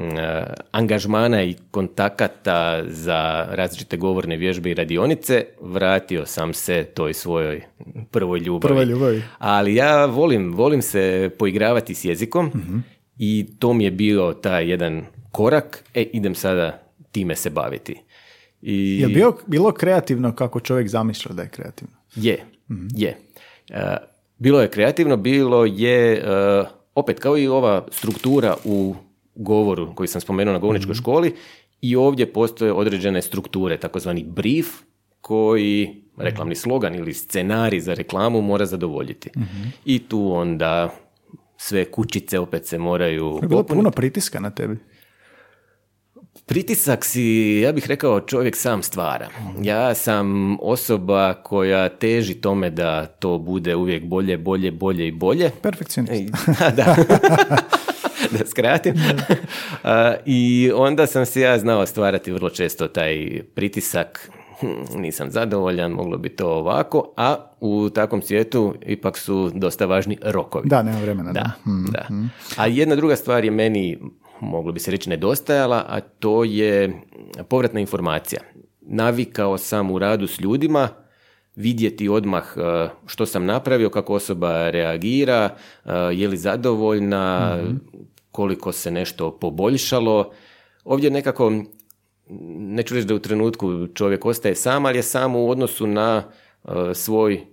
angažmana 0.71 1.43
i 1.43 1.55
kontakata 1.71 2.83
za 2.87 3.47
različite 3.51 3.97
govorne 3.97 4.37
vježbe 4.37 4.71
i 4.71 4.75
radionice, 4.75 5.45
vratio 5.61 6.27
sam 6.27 6.55
se 6.55 6.85
toj 6.95 7.14
svojoj 7.14 7.62
prvoj 8.11 8.38
ljubavi. 8.38 8.71
Prvoj 8.71 8.85
ljubavi. 8.85 9.23
Ali 9.38 9.75
ja 9.75 10.07
volim, 10.07 10.53
volim 10.53 10.83
se 10.83 11.31
poigravati 11.38 11.95
s 11.95 12.05
jezikom 12.05 12.47
mhm. 12.47 12.79
i 13.19 13.47
to 13.59 13.73
mi 13.73 13.85
je 13.85 13.90
bio 13.90 14.33
taj 14.33 14.71
jedan 14.71 15.05
korak, 15.33 15.85
e 15.95 16.03
idem 16.03 16.35
sada 16.35 16.83
time 17.12 17.37
se 17.37 17.51
baviti. 17.51 17.97
I... 18.62 19.01
Je 19.01 19.09
bilo, 19.09 19.37
bilo 19.47 19.73
kreativno 19.73 20.35
kako 20.35 20.61
čovjek 20.61 20.88
zamišlja 20.88 21.33
da 21.33 21.43
je 21.43 21.49
kreativno? 21.49 21.95
Je, 22.14 22.45
mhm. 22.71 22.87
je. 22.97 23.16
E, 23.70 23.96
bilo 24.38 24.61
je 24.61 24.70
kreativno, 24.70 25.16
bilo 25.16 25.64
je, 25.64 26.12
e, 26.12 26.22
opet 26.94 27.20
kao 27.20 27.38
i 27.38 27.48
ova 27.48 27.87
struktura 27.90 28.56
u 28.64 28.94
govoru 29.35 29.94
koji 29.94 30.09
sam 30.09 30.20
spomenuo 30.20 30.52
na 30.52 30.59
govorničkoj 30.59 30.92
mhm. 30.92 30.98
školi, 30.98 31.35
i 31.80 31.96
ovdje 31.96 32.33
postoje 32.33 32.72
određene 32.72 33.22
strukture, 33.22 33.76
takozvani 33.76 34.24
brief, 34.24 34.66
koji 35.20 36.02
reklamni 36.16 36.54
slogan 36.54 36.94
ili 36.94 37.14
scenarij 37.14 37.80
za 37.80 37.94
reklamu 37.94 38.42
mora 38.42 38.66
zadovoljiti. 38.66 39.30
Mhm. 39.37 39.68
I 39.85 39.98
tu 39.98 40.33
onda 40.33 40.94
sve 41.56 41.85
kućice 41.85 42.38
opet 42.38 42.66
se 42.66 42.78
moraju... 42.78 43.38
Je 43.42 43.48
bilo 43.48 43.62
puno 43.62 43.90
pritiska 43.90 44.40
na 44.40 44.50
tebi? 44.50 44.76
Pritisak 46.47 47.05
si, 47.05 47.61
ja 47.64 47.73
bih 47.73 47.87
rekao, 47.87 48.21
čovjek 48.21 48.57
sam 48.57 48.83
stvara. 48.83 49.29
Ja 49.62 49.95
sam 49.95 50.57
osoba 50.61 51.35
koja 51.35 51.88
teži 51.88 52.35
tome 52.35 52.71
da 52.71 53.07
to 53.07 53.38
bude 53.38 53.75
uvijek 53.75 54.05
bolje, 54.05 54.38
bolje, 54.38 54.71
bolje 54.71 55.09
i 55.09 55.12
bolje. 55.12 55.51
Perfekcionist. 55.62 56.35
da. 56.77 56.97
da 58.31 58.47
skratim. 58.51 58.95
I 60.25 60.71
onda 60.75 61.07
sam 61.07 61.27
si 61.27 61.40
ja 61.40 61.59
znao 61.59 61.87
stvarati 61.87 62.33
vrlo 62.33 62.51
često 62.51 62.88
taj 62.88 63.43
pritisak, 63.55 64.31
hm, 64.61 65.01
nisam 65.01 65.31
zadovoljan, 65.31 65.93
moglo 65.93 66.19
bi 66.19 66.29
to 66.29 66.49
ovako, 66.49 67.12
a 67.16 67.37
u 67.61 67.90
takvom 67.90 68.23
svijetu 68.23 68.75
ipak 68.87 69.19
su 69.19 69.51
dosta 69.55 69.87
važni 69.87 70.19
rokovi. 70.23 70.69
Da, 70.69 70.83
nema 70.83 70.99
vremena. 71.01 71.33
Da, 71.33 71.51
da. 71.64 72.07
Mhm, 72.07 72.14
mhm. 72.14 72.27
A 72.57 72.66
jedna 72.66 72.97
druga 72.97 73.16
stvar 73.16 73.45
je 73.45 73.51
meni 73.51 73.99
moglo 74.40 74.72
bi 74.72 74.81
se 74.81 74.90
reći 74.90 75.11
nedostajala, 75.11 75.85
a 75.88 76.00
to 76.00 76.44
je 76.44 77.00
povratna 77.48 77.81
informacija. 77.81 78.40
Navikao 78.81 79.59
sam 79.59 79.90
u 79.90 79.98
radu 79.98 80.26
s 80.26 80.40
ljudima 80.40 80.88
vidjeti 81.57 82.09
odmah 82.09 82.44
e, 82.57 82.88
što 83.07 83.26
sam 83.26 83.46
napravio, 83.46 83.90
kako 83.90 84.14
osoba 84.14 84.70
reagira, 84.70 85.57
e, 85.85 85.90
je 85.92 86.29
li 86.29 86.37
zadovoljna, 86.37 87.57
mhm. 87.62 87.76
koliko 88.31 88.72
se 88.72 88.90
nešto 88.90 89.38
poboljšalo. 89.38 90.33
Ovdje 90.85 91.11
nekako, 91.11 91.53
neću 92.59 92.94
reći 92.94 93.07
da 93.07 93.14
u 93.14 93.18
trenutku 93.18 93.87
čovjek 93.94 94.26
ostaje 94.26 94.55
sam, 94.55 94.87
ali 94.87 94.98
je 94.98 95.03
sam 95.03 95.37
u 95.37 95.50
odnosu 95.50 95.87
na 95.87 96.22
e, 96.64 96.70
svoj 96.94 97.46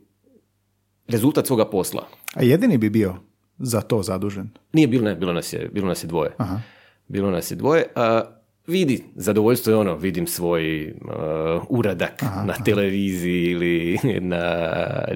rezultat 1.08 1.48
svoga 1.48 1.66
posla. 1.66 2.08
A 2.36 2.44
jedini 2.44 2.78
bi 2.78 2.90
bio 2.90 3.16
za 3.58 3.82
to 3.82 4.04
zadužen? 4.04 4.50
Nije 4.74 4.88
bilo, 4.88 5.04
ne, 5.06 5.16
bilo 5.16 5.34
nas 5.34 5.54
je, 5.54 5.70
bilo 5.74 5.88
nas 5.88 6.04
je 6.04 6.08
dvoje. 6.08 6.32
Aha 6.38 6.62
bilo 7.08 7.32
nas 7.32 7.52
je 7.52 7.56
dvoje, 7.56 7.86
a 7.96 8.22
vidi, 8.68 9.04
zadovoljstvo 9.16 9.74
je 9.74 9.78
ono, 9.78 9.96
vidim 9.96 10.28
svoj 10.28 10.92
uh, 10.92 11.64
uradak 11.70 12.22
na 12.22 12.54
televiziji 12.66 13.44
ili 13.44 13.98
na 14.34 14.44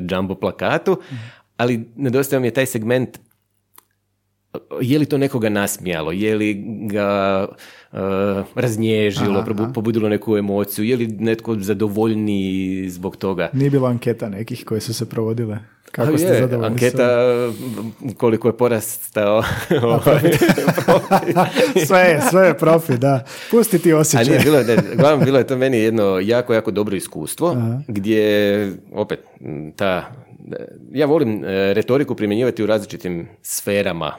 jumbo 0.10 0.36
plakatu, 0.36 0.97
ali 1.58 1.89
nedostaje 1.95 2.39
mi 2.39 2.47
je 2.47 2.54
taj 2.54 2.65
segment 2.65 3.19
je 4.82 4.99
li 4.99 5.06
to 5.06 5.17
nekoga 5.17 5.49
nasmijalo, 5.49 6.12
je 6.12 6.36
li 6.36 6.63
ga 6.88 7.47
uh, 7.91 7.99
raznježilo, 8.56 9.45
pobudilo 9.73 10.10
neku 10.10 10.38
emociju, 10.38 10.86
je 10.86 10.97
li 10.97 11.08
netko 11.08 11.56
zadovoljniji 11.56 12.89
zbog 12.89 13.17
toga. 13.17 13.49
Nije 13.54 13.69
bilo 13.69 13.88
anketa 13.88 14.30
nekih 14.30 14.65
koje 14.65 14.82
su 14.82 14.93
se 14.93 15.10
provodile. 15.10 15.60
Kako 15.91 16.17
ste 16.17 16.39
zadovoljni? 16.39 16.67
Anketa 16.67 17.08
koliko 18.17 18.47
je 18.47 18.58
porastao 18.58 19.43
ovaj, 19.84 20.21
sve 21.88 21.99
je, 21.99 22.21
sve 22.30 22.47
je 22.47 22.58
profit, 22.58 22.99
da. 22.99 23.25
Pusti 23.51 23.80
ti 23.80 23.93
osjećaj. 23.93 24.21
A 24.21 24.30
nije, 24.30 24.39
bilo, 24.39 24.63
ne, 24.63 25.25
bilo 25.25 25.38
je 25.38 25.47
to 25.47 25.58
meni 25.58 25.77
jedno 25.77 26.19
jako, 26.19 26.54
jako 26.54 26.71
dobro 26.71 26.95
iskustvo, 26.95 27.58
gdje 27.88 28.71
opet 28.91 29.19
ta 29.75 30.12
ja 30.91 31.06
volim 31.06 31.43
e, 31.43 31.73
retoriku 31.73 32.15
primjenjivati 32.15 32.63
u 32.63 32.65
različitim 32.65 33.27
sferama 33.41 34.15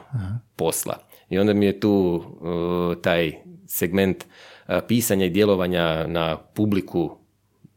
posla. 0.55 0.97
I 1.29 1.39
onda 1.39 1.53
mi 1.53 1.65
je 1.65 1.79
tu 1.79 2.23
e, 2.97 3.01
taj 3.01 3.31
segment 3.67 4.23
e, 4.67 4.79
pisanja 4.87 5.25
i 5.25 5.29
djelovanja 5.29 6.07
na 6.07 6.37
publiku 6.37 7.17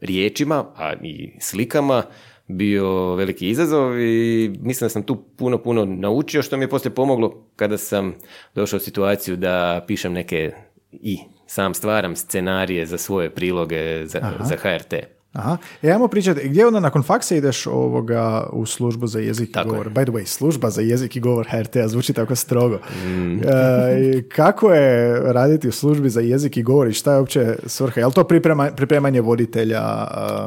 riječima, 0.01 0.65
a 0.77 0.93
i 1.03 1.33
slikama, 1.41 2.03
bio 2.49 3.15
veliki 3.15 3.49
izazov 3.49 4.01
i 4.01 4.49
mislim 4.61 4.85
da 4.85 4.89
sam 4.89 5.03
tu 5.03 5.25
puno, 5.37 5.59
puno 5.59 5.85
naučio, 5.85 6.43
što 6.43 6.57
mi 6.57 6.65
je 6.65 6.69
poslije 6.69 6.95
pomoglo 6.95 7.45
kada 7.57 7.79
sam 7.79 8.15
došao 8.55 8.77
u 8.77 8.81
situaciju 8.81 9.37
da 9.37 9.85
pišem 9.87 10.13
neke 10.13 10.53
i 10.93 11.19
sam 11.47 11.75
stvaram 11.75 12.17
scenarije 12.17 12.87
za 12.87 12.99
svoje 12.99 13.31
priloge 13.31 14.07
za, 14.07 14.21
za 14.45 14.57
HRT. 14.57 14.95
Aha. 15.37 15.57
E, 15.83 15.91
ajmo 15.91 16.09
pričati, 16.09 16.49
gdje 16.49 16.67
onda 16.67 16.81
nakon 16.81 17.03
faksa 17.03 17.37
ideš 17.37 17.67
ovoga 17.67 18.47
u 18.53 18.67
službu 18.67 19.07
za 19.07 19.19
jezik 19.19 19.53
Tako 19.53 19.69
i 19.69 19.71
govor? 19.71 19.87
je. 19.87 19.93
By 19.93 20.05
the 20.05 20.13
way, 20.13 20.25
služba 20.25 20.71
za 20.71 20.81
jezik 20.81 21.17
i 21.17 21.21
govor 21.21 21.47
HRT-a 21.51 21.89
zvuči 21.89 22.13
tako 22.13 22.35
strogo. 22.35 22.79
Mm. 23.07 23.39
E, 23.39 24.23
kako 24.29 24.73
je 24.73 25.21
raditi 25.33 25.69
u 25.69 25.73
službi 25.73 26.11
za 26.11 26.21
jezik 26.21 26.57
i 26.57 26.63
govor 26.63 26.89
i 26.89 26.93
šta 26.93 27.13
je 27.13 27.19
uopće 27.19 27.57
svrha? 27.67 28.01
Je 28.01 28.07
li 28.07 28.13
to 28.13 28.25
priprema, 28.25 28.71
pripremanje 28.77 29.21
voditelja, 29.21 29.83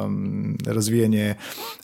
um, 0.04 0.58
razvijanje, 0.66 1.34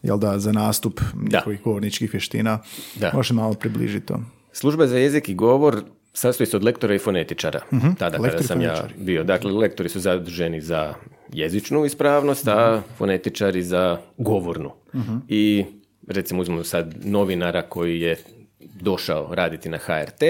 jel 0.02 0.18
da, 0.18 0.38
za 0.38 0.52
nastup 0.52 1.00
njihovih 1.32 1.62
govorničkih 1.62 2.12
vještina? 2.12 2.58
Da. 2.94 3.10
Možeš 3.14 3.30
malo 3.30 3.54
približiti 3.54 4.06
to? 4.06 4.20
Služba 4.52 4.86
za 4.86 4.98
jezik 4.98 5.28
i 5.28 5.34
govor 5.34 5.82
sastoji 6.12 6.46
se 6.46 6.56
od 6.56 6.64
lektora 6.64 6.94
i 6.94 6.98
fonetičara. 6.98 7.60
Tada 7.98 8.18
kada 8.18 8.42
sam 8.42 8.60
ja 8.60 8.88
bio. 8.98 9.24
Dakle, 9.24 9.52
lektori 9.52 9.88
su 9.88 10.00
zaduženi 10.00 10.60
za 10.60 10.94
jezičnu 11.32 11.84
ispravnost, 11.84 12.48
a 12.48 12.82
fonetičari 12.96 13.62
za 13.62 13.98
govornu. 14.18 14.70
I 15.28 15.64
recimo 16.08 16.42
uzmemo 16.42 16.64
sad 16.64 16.94
novinara 17.04 17.62
koji 17.62 18.00
je 18.00 18.16
došao 18.80 19.34
raditi 19.34 19.68
na 19.68 19.78
HRT, 19.78 20.22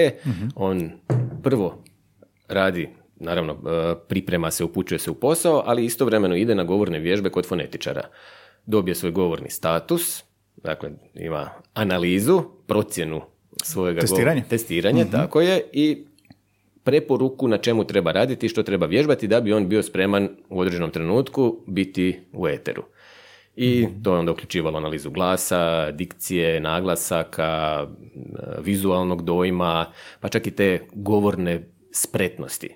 on 0.55 0.91
prvo 1.43 1.83
radi 2.47 2.89
Naravno, 3.19 3.53
e, 3.53 3.95
priprema 4.07 4.51
se, 4.51 4.63
upućuje 4.63 4.99
se 4.99 5.11
u 5.11 5.15
posao, 5.15 5.63
ali 5.65 5.85
istovremeno 5.85 6.35
ide 6.35 6.55
na 6.55 6.63
govorne 6.63 6.99
vježbe 6.99 7.29
kod 7.29 7.45
fonetičara. 7.47 8.01
Dobije 8.65 8.95
svoj 8.95 9.11
govorni 9.11 9.49
status, 9.49 10.23
dakle 10.63 10.91
ima 11.15 11.49
analizu, 11.73 12.41
procjenu 12.67 13.21
svojega 13.63 14.01
Testiranje. 14.01 14.41
govora- 14.41 14.49
testiranje, 14.49 15.05
tako 15.11 15.41
je, 15.41 15.61
i 15.73 16.05
preporuku 16.87 17.47
na 17.47 17.57
čemu 17.57 17.83
treba 17.83 18.11
raditi 18.11 18.45
i 18.45 18.49
što 18.49 18.63
treba 18.63 18.85
vježbati 18.85 19.27
da 19.27 19.41
bi 19.41 19.53
on 19.53 19.67
bio 19.69 19.83
spreman 19.83 20.29
u 20.49 20.59
određenom 20.59 20.91
trenutku 20.91 21.63
biti 21.67 22.19
u 22.33 22.47
eteru. 22.47 22.83
I 23.55 23.87
to 24.03 24.13
je 24.13 24.19
onda 24.19 24.31
uključivalo 24.31 24.77
analizu 24.77 25.11
glasa, 25.11 25.91
dikcije, 25.91 26.59
naglasaka, 26.59 27.87
e, 27.87 27.89
vizualnog 28.61 29.23
dojma, 29.23 29.91
pa 30.19 30.29
čak 30.29 30.47
i 30.47 30.51
te 30.51 30.79
govorne 30.93 31.67
spretnosti. 31.91 32.69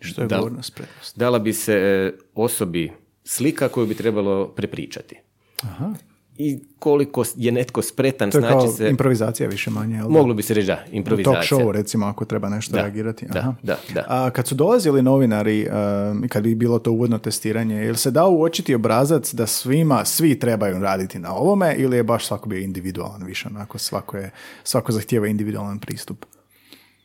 Što 0.00 0.22
je 0.22 0.28
Da. 0.28 0.36
govorna 0.36 0.62
spretnost? 0.62 1.18
Dala 1.18 1.38
bi 1.38 1.52
se 1.52 1.74
e, 1.74 2.12
osobi 2.34 2.92
slika 3.24 3.68
koju 3.68 3.86
bi 3.86 3.94
trebalo 3.94 4.48
prepričati. 4.48 5.16
Aha. 5.62 5.94
I 6.38 6.58
koliko 6.78 7.24
je 7.36 7.52
netko 7.52 7.82
spretan, 7.82 8.30
To 8.30 8.38
je 8.38 8.40
znači 8.40 8.52
kao 8.52 8.68
se... 8.68 8.88
improvizacija 8.88 9.48
više 9.48 9.70
manje, 9.70 9.94
jel 9.96 10.04
da? 10.04 10.10
Moglo 10.10 10.34
bi 10.34 10.42
se 10.42 10.54
reći 10.54 10.66
da, 10.66 10.76
talk 10.76 10.88
improvizacija. 10.92 11.58
show 11.58 11.70
recimo 11.70 12.06
ako 12.06 12.24
treba 12.24 12.48
nešto 12.48 12.72
Da, 12.72 12.80
reagirati. 12.82 13.26
da, 13.26 13.38
Aha. 13.38 13.54
da, 13.62 13.76
da. 13.94 14.04
A 14.08 14.30
kad 14.30 14.46
su 14.46 14.54
dolazili 14.54 15.02
novinari 15.02 15.68
um, 16.10 16.24
i 16.24 16.28
kad 16.28 16.42
bi 16.42 16.54
bilo 16.54 16.78
to 16.78 16.92
uvodno 16.92 17.18
testiranje, 17.18 17.76
jel 17.76 17.94
se 17.94 18.10
dao 18.10 18.30
uočiti 18.30 18.74
obrazac 18.74 19.34
da 19.34 19.46
svima, 19.46 20.04
svi 20.04 20.38
trebaju 20.38 20.78
raditi 20.78 21.18
na 21.18 21.34
ovome 21.34 21.74
ili 21.78 21.96
je 21.96 22.02
baš 22.02 22.26
svako 22.26 22.48
bio 22.48 22.58
individualan 22.58 23.22
više 23.24 23.48
onako, 23.48 23.78
svako, 23.78 24.16
je, 24.16 24.30
svako 24.64 24.92
zahtijeva 24.92 25.26
individualan 25.26 25.78
pristup? 25.78 26.24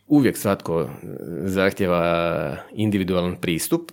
Uvijek 0.07 0.37
svatko 0.37 0.81
e, 0.81 0.87
zahtjeva 1.45 2.55
individualan 2.73 3.35
pristup. 3.41 3.91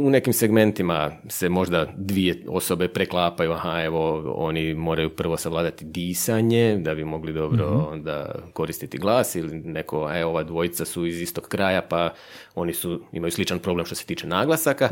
U 0.00 0.10
nekim 0.10 0.32
segmentima 0.32 1.10
se 1.28 1.48
možda 1.48 1.86
dvije 1.96 2.44
osobe 2.48 2.88
preklapaju, 2.88 3.52
aha, 3.52 3.82
evo, 3.84 4.34
oni 4.36 4.74
moraju 4.74 5.10
prvo 5.10 5.36
savladati 5.36 5.84
disanje, 5.84 6.78
da 6.78 6.94
bi 6.94 7.04
mogli 7.04 7.32
dobro 7.32 7.88
onda 7.90 8.34
koristiti 8.52 8.98
glas, 8.98 9.34
ili 9.34 9.58
neko, 9.58 10.10
e, 10.12 10.24
ova 10.24 10.42
dvojica 10.42 10.84
su 10.84 11.06
iz 11.06 11.20
istog 11.20 11.48
kraja, 11.48 11.82
pa 11.82 12.14
oni 12.54 12.72
su, 12.72 13.00
imaju 13.12 13.30
sličan 13.30 13.58
problem 13.58 13.86
što 13.86 13.94
se 13.94 14.06
tiče 14.06 14.26
naglasaka, 14.26 14.88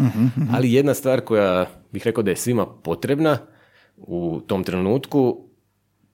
ali 0.54 0.72
jedna 0.72 0.94
stvar 0.94 1.20
koja 1.20 1.66
bih 1.92 2.06
rekao 2.06 2.22
da 2.22 2.30
je 2.30 2.36
svima 2.36 2.66
potrebna 2.66 3.38
u 3.96 4.40
tom 4.46 4.64
trenutku, 4.64 5.44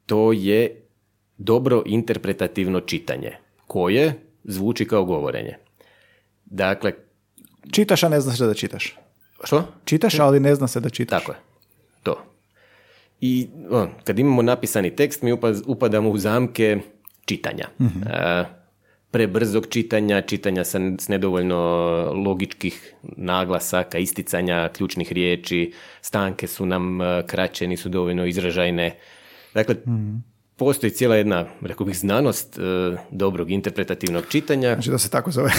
to 0.07 0.33
je 0.33 0.87
dobro 1.39 1.83
interpretativno 1.87 2.81
čitanje, 2.81 3.33
koje 3.67 4.13
zvuči 4.45 4.85
kao 4.85 5.05
govorenje. 5.05 5.57
Dakle, 6.45 6.93
Čitaš, 7.72 8.05
a 8.05 8.09
ne 8.09 8.20
zna 8.20 8.33
se 8.33 8.46
da 8.46 8.55
čitaš. 8.55 8.96
što? 9.44 9.64
Čitaš, 9.85 10.18
ali 10.18 10.40
ne 10.40 10.55
zna 10.55 10.66
se 10.66 10.81
da 10.81 10.90
čitaš. 10.90 11.20
Tako 11.20 11.33
je. 11.33 11.38
To. 12.02 12.16
I 13.20 13.48
on, 13.70 13.90
kad 14.05 14.18
imamo 14.18 14.42
napisani 14.42 14.96
tekst, 14.96 15.22
mi 15.22 15.33
upadamo 15.66 16.11
u 16.11 16.18
zamke 16.18 16.79
čitanja. 17.24 17.68
E, 17.81 18.44
prebrzog 19.11 19.66
čitanja, 19.70 20.22
čitanja 20.22 20.64
sa, 20.64 20.79
s 21.00 21.09
nedovoljno 21.09 21.57
logičkih 22.12 22.94
naglasaka, 23.02 23.98
isticanja 23.98 24.68
ključnih 24.68 25.12
riječi, 25.12 25.72
stanke 26.00 26.46
su 26.46 26.66
nam 26.66 27.00
e, 27.00 27.22
kraće, 27.26 27.66
nisu 27.66 27.88
dovoljno 27.88 28.26
izražajne. 28.26 28.96
Dakle, 29.55 29.76
postoji 30.57 30.90
cijela 30.90 31.16
jedna, 31.16 31.47
rekao 31.61 31.87
bih, 31.87 31.99
znanost 31.99 32.59
e, 32.59 32.62
dobrog 33.11 33.51
interpretativnog 33.51 34.25
čitanja. 34.29 34.75
Znači 34.75 34.90
da 34.90 34.99
se 34.99 35.11
tako 35.11 35.31
zove. 35.31 35.51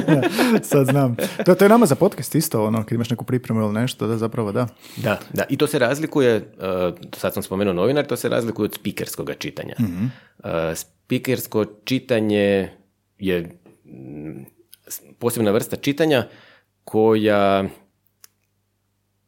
Sad 0.62 0.86
znam. 0.86 1.16
To, 1.46 1.54
to 1.54 1.64
je 1.64 1.68
nama 1.68 1.86
za 1.86 1.94
podcast 1.94 2.34
isto, 2.34 2.64
ono, 2.64 2.84
kad 2.84 2.92
imaš 2.92 3.10
neku 3.10 3.24
pripremu 3.24 3.60
ili 3.60 3.72
nešto, 3.72 4.06
da 4.06 4.16
zapravo 4.16 4.52
da. 4.52 4.68
Da, 4.96 5.20
da. 5.32 5.44
I 5.48 5.56
to 5.56 5.66
se 5.66 5.78
razlikuje, 5.78 6.36
uh, 6.36 6.98
sad 7.16 7.34
sam 7.34 7.42
spomenuo 7.42 7.74
novinar, 7.74 8.06
to 8.06 8.16
se 8.16 8.28
razlikuje 8.28 8.64
od 8.64 8.74
spikerskog 8.74 9.30
čitanja. 9.38 9.74
Uh, 9.78 10.50
spikersko 10.74 11.64
čitanje 11.84 12.68
je 13.18 13.60
mm, 13.84 14.44
posebna 15.18 15.50
vrsta 15.50 15.76
čitanja 15.76 16.26
koja 16.84 17.64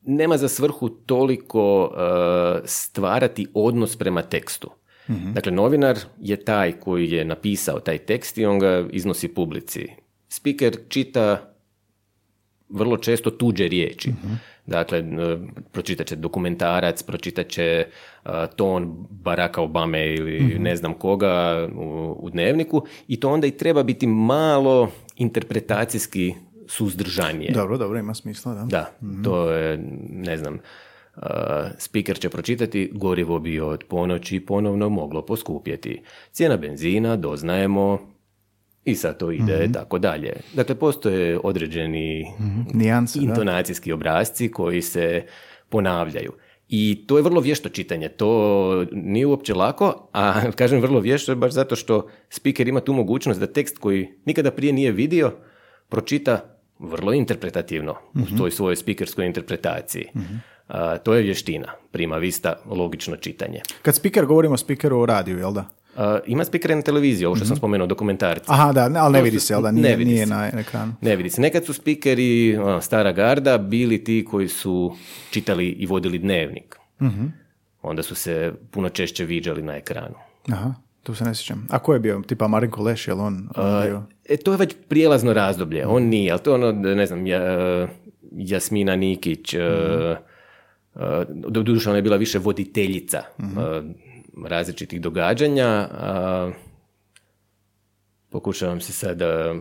nema 0.03 0.37
za 0.37 0.49
svrhu 0.49 0.89
toliko 0.89 1.85
uh, 1.85 2.63
stvarati 2.65 3.47
odnos 3.55 3.97
prema 3.97 4.23
tekstu. 4.23 4.71
Dakle, 5.09 5.53
novinar 5.53 5.99
je 6.21 6.45
taj 6.45 6.73
koji 6.73 7.11
je 7.11 7.25
napisao 7.25 7.81
taj 7.81 7.99
tekst 7.99 8.39
i 8.39 8.47
on 8.47 8.59
ga 8.59 8.87
iznosi 8.91 9.29
publici. 9.29 9.89
Spiker 10.29 10.77
čita 10.89 11.53
vrlo 12.69 12.97
često 12.97 13.31
tuđe 13.31 13.69
riječi. 13.69 14.13
Dakle, 14.67 14.99
e, 14.99 15.03
pročitat 15.73 16.07
će 16.07 16.17
dokumentarac, 16.17 17.03
pročitat 17.03 17.49
će 17.49 17.87
e, 18.25 18.31
ton 18.57 19.07
Baracka 19.11 19.63
Obame 19.63 20.15
ili 20.15 20.59
ne 20.59 20.77
znam 20.77 20.95
koga 20.95 21.69
u, 21.75 22.17
u 22.19 22.31
dnevniku 22.31 22.87
i 23.09 23.21
to 23.21 23.31
onda 23.31 23.47
i 23.47 23.51
treba 23.57 23.83
biti 23.83 24.07
malo 24.07 24.91
interpretacijski 25.17 26.35
suzdržanije. 26.69 27.53
Dobro, 27.53 27.79
dobro, 27.79 27.99
ima 27.99 28.15
smisla, 28.15 28.55
da. 28.55 28.65
Da, 28.65 28.91
to 29.25 29.51
je, 29.51 29.79
ne 30.11 30.37
znam, 30.37 30.59
uh, 31.17 31.23
speaker 31.79 32.19
će 32.19 32.29
pročitati, 32.29 32.91
gorivo 32.93 33.39
bi 33.39 33.61
od 33.61 33.85
ponoći 33.89 34.41
ponovno 34.41 34.89
moglo 34.89 35.23
poskupjeti. 35.23 36.03
Cijena 36.33 36.57
benzina, 36.57 37.17
doznajemo, 37.17 38.13
i 38.85 38.95
sad 38.95 39.19
to 39.19 39.31
ide 39.31 39.69
tako 39.73 39.99
dalje. 39.99 40.33
Dakle, 40.55 40.75
postoje 40.75 41.39
određeni 41.43 42.27
Nijanse, 42.75 43.19
da. 43.19 43.25
intonacijski 43.25 43.93
obrazci 43.93 44.51
koji 44.51 44.83
se 44.83 45.25
ponavljaju. 45.69 46.33
I 46.69 47.05
to 47.07 47.17
je 47.17 47.23
vrlo 47.23 47.41
vješto 47.41 47.69
čitanje, 47.69 48.09
to 48.09 48.87
nije 48.93 49.27
uopće 49.27 49.55
lako, 49.55 50.09
a 50.13 50.43
kažem 50.59 50.81
vrlo 50.81 51.01
vješto 51.01 51.35
baš 51.35 51.53
zato 51.53 51.77
što 51.77 52.09
speaker 52.31 52.69
ima 52.69 52.81
tu 52.81 52.93
mogućnost 52.93 53.41
da 53.41 53.47
tekst 53.47 53.79
koji 53.79 54.09
nikada 54.25 54.51
prije 54.51 54.73
nije 54.73 54.93
vidio, 54.93 55.33
pročita 55.89 56.59
vrlo 56.79 57.13
interpretativno 57.13 57.95
u 58.15 58.39
toj 58.39 58.51
svojoj 58.51 58.77
speakerskoj 58.77 59.27
interpretaciji. 59.27 60.07
A, 60.73 60.99
to 60.99 61.15
je 61.15 61.23
vještina, 61.23 61.69
prima 61.91 62.17
vista, 62.17 62.55
logično 62.67 63.17
čitanje. 63.17 63.61
Kad 63.83 63.95
speaker, 63.95 64.27
govorimo 64.27 64.55
o 64.55 64.57
speakeru 64.57 64.99
o 65.01 65.07
radiju, 65.07 65.39
jel 65.39 65.53
da? 65.53 65.65
A, 65.97 66.19
ima 66.27 66.45
speakere 66.45 66.77
na 66.77 66.83
televiziji, 66.83 67.27
ovo 67.27 67.37
što 67.37 67.45
sam 67.45 67.57
spomenuo, 67.57 67.87
dokumentarci. 67.87 68.47
Aha, 68.49 68.73
da, 68.73 68.89
ne, 68.89 69.01
ali 69.01 69.13
ne 69.13 69.23
vidi 69.23 69.41
se, 69.41 69.55
jel 69.55 69.63
da? 69.63 69.71
ne 69.71 69.81
Nije, 69.83 69.97
vidi 69.97 70.11
nije 70.11 70.27
se. 70.27 70.33
na 70.33 70.51
ekranu. 70.61 70.93
Ne 71.01 71.17
vidi 71.17 71.31
se. 71.31 71.41
Nekad 71.41 71.65
su 71.65 71.73
spikeri, 71.73 72.57
ono, 72.57 72.81
stara 72.81 73.13
garda, 73.13 73.59
bili 73.59 74.05
ti 74.05 74.25
koji 74.31 74.49
su 74.49 74.97
čitali 75.31 75.69
i 75.69 75.87
vodili 75.87 76.19
dnevnik. 76.19 76.77
Onda 77.83 78.03
su 78.03 78.15
se 78.15 78.53
puno 78.71 78.89
češće 78.89 79.25
viđali 79.25 79.63
na 79.63 79.77
ekranu. 79.77 80.15
Aha, 80.49 80.75
tu 81.03 81.15
se 81.15 81.25
ne 81.25 81.35
sjećam. 81.35 81.67
A 81.71 81.79
ko 81.79 81.95
je 81.95 82.01
bio? 82.01 82.23
Tipa 82.27 82.49
Marinko 82.49 82.83
Leš, 82.83 83.09
jel 83.09 83.21
on, 83.21 83.49
bio? 83.55 84.03
E, 84.29 84.37
to 84.37 84.53
je 84.53 84.59
već 84.59 84.75
prijelazno 84.89 85.33
razdoblje. 85.33 85.87
On 85.87 86.03
nije, 86.03 86.33
ali 86.33 86.41
to 86.41 86.51
je 86.51 86.55
ono, 86.55 86.73
ne 86.73 87.07
znam, 87.07 87.27
ja, 87.27 87.41
Jasmina 88.33 88.97
Nikić, 88.97 89.55
mm 89.55 90.32
doduše 91.29 91.89
ona 91.89 91.99
je 91.99 92.03
bila 92.03 92.17
više 92.17 92.39
voditeljica 92.39 93.19
e, 93.19 93.45
različitih 94.49 95.01
događanja. 95.01 95.89
pokušavam 98.31 98.81
se 98.81 98.93
sad 98.93 99.23
e, 99.23 99.55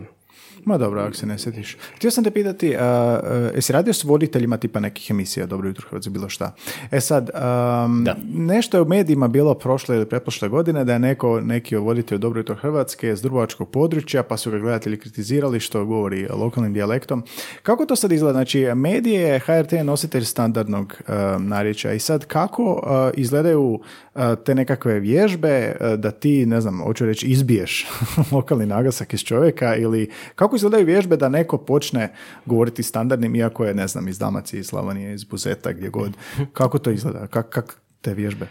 Ma 0.64 0.78
dobro, 0.78 1.00
ako 1.00 1.14
se 1.14 1.26
ne 1.26 1.38
sjetiš. 1.38 1.76
Htio 1.96 2.10
sam 2.10 2.24
te 2.24 2.30
pitati, 2.30 2.76
a, 2.76 2.80
a, 2.80 3.50
jesi 3.54 3.72
radio 3.72 3.92
s 3.92 4.04
voditeljima 4.04 4.56
tipa 4.56 4.80
nekih 4.80 5.10
emisija, 5.10 5.46
Dobro 5.46 5.68
jutro 5.68 5.86
Hrvatsko, 5.88 6.10
bilo 6.10 6.28
šta? 6.28 6.54
E 6.90 7.00
sad, 7.00 7.30
um, 7.34 8.04
Da. 8.04 8.16
nešto 8.34 8.76
je 8.76 8.80
u 8.80 8.88
medijima 8.88 9.28
bilo 9.28 9.54
prošle 9.54 9.96
ili 9.96 10.06
pretprošle 10.06 10.48
godine 10.48 10.84
da 10.84 10.92
je 10.92 10.98
neko, 10.98 11.40
neki 11.40 11.76
voditelj 11.76 12.18
Dobro 12.18 12.40
jutro 12.40 12.54
Hrvatske 12.54 13.16
s 13.16 13.22
drugovačkog 13.22 13.70
područja, 13.70 14.22
pa 14.22 14.36
su 14.36 14.50
ga 14.50 14.58
gledatelji 14.58 14.96
kritizirali 14.96 15.60
što 15.60 15.84
govori 15.84 16.28
lokalnim 16.28 16.72
dijalektom. 16.72 17.22
Kako 17.62 17.86
to 17.86 17.96
sad 17.96 18.12
izgleda? 18.12 18.32
Znači, 18.32 18.66
medije 18.74 19.20
je 19.20 19.38
HRT 19.38 19.72
je 19.72 19.84
nositelj 19.84 20.24
standardnog 20.24 20.94
um, 21.08 21.48
narječja 21.48 21.92
i 21.92 21.98
sad 21.98 22.26
kako 22.26 22.72
uh, 22.72 22.80
izgledaju 23.14 23.62
uh, 23.62 24.22
te 24.44 24.54
nekakve 24.54 25.00
vježbe 25.00 25.76
uh, 25.80 25.98
da 25.98 26.10
ti, 26.10 26.46
ne 26.46 26.60
znam, 26.60 26.80
hoću 26.80 27.06
reći, 27.06 27.26
izbiješ 27.26 27.86
lokalni 28.32 28.66
naglasak 28.66 29.14
iz 29.14 29.20
čovjeka 29.20 29.76
ili 29.76 30.10
kako 30.34 30.51
izgledaju 30.56 30.86
vježbe 30.86 31.16
da 31.16 31.28
neko 31.28 31.58
počne 31.58 32.12
govoriti 32.46 32.82
standardnim 32.82 33.34
iako 33.34 33.64
je, 33.64 33.74
ne 33.74 33.88
znam, 33.88 34.08
iz 34.08 34.18
Dalmacije, 34.18 34.60
iz 34.60 34.66
Slavonije, 34.66 35.14
iz 35.14 35.24
Buzeta, 35.24 35.72
gdje 35.72 35.88
god. 35.88 36.12
Kako 36.52 36.78
to 36.78 36.90
izgleda? 36.90 37.26
Kak, 37.26 37.48
kak 37.48 37.80
te 38.00 38.14
vježbe? 38.14 38.46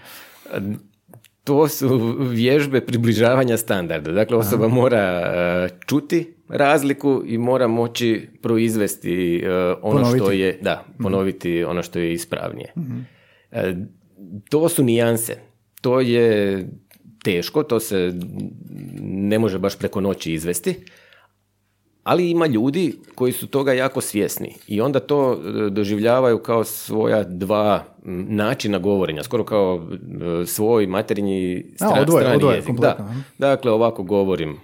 To 1.44 1.68
su 1.68 2.18
vježbe 2.30 2.82
približavanja 2.82 3.58
standarda. 3.58 4.12
Dakle, 4.12 4.38
osoba 4.38 4.68
mora 4.68 5.00
e, 5.00 5.70
čuti 5.86 6.34
razliku 6.50 7.24
i 7.26 7.38
mora 7.38 7.68
moći 7.68 8.30
proizvesti 8.42 9.44
e, 9.46 9.50
ono 9.82 10.06
što 10.06 10.18
Ponoviti. 10.18 10.40
je, 10.40 10.60
da, 10.62 10.86
ponoviti 11.04 11.64
ono 11.64 11.84
što 11.84 12.00
je 12.00 12.14
ispravnije. 12.14 12.74
E, 13.52 13.76
to 14.50 14.70
su 14.70 14.84
nijanse. 14.84 15.38
To 15.82 16.00
je 16.00 16.68
teško, 17.24 17.64
to 17.64 17.80
se 17.80 18.14
ne 19.02 19.40
može 19.40 19.60
baš 19.60 19.78
preko 19.78 20.02
noći 20.02 20.34
izvesti, 20.34 20.76
ali 22.04 22.30
ima 22.30 22.46
ljudi 22.46 22.94
koji 23.16 23.32
su 23.32 23.48
toga 23.48 23.74
jako 23.74 24.02
svjesni 24.02 24.56
i 24.68 24.82
onda 24.82 25.00
to 25.00 25.34
e, 25.34 25.70
doživljavaju 25.70 26.38
kao 26.40 26.64
svoja 26.64 27.24
dva 27.24 27.84
načina 28.28 28.78
govorenja, 28.80 29.24
skoro 29.24 29.44
kao 29.44 29.88
e, 30.42 30.46
svoj 30.46 30.88
materinji 30.88 31.66
A, 31.72 31.86
stra- 31.86 32.02
odvoje- 32.02 32.22
strani 32.22 32.36
odvoje 32.36 32.56
jezik. 32.56 32.76
Da. 32.76 33.14
Dakle, 33.38 33.72
ovako 33.72 34.04
govorim 34.04 34.58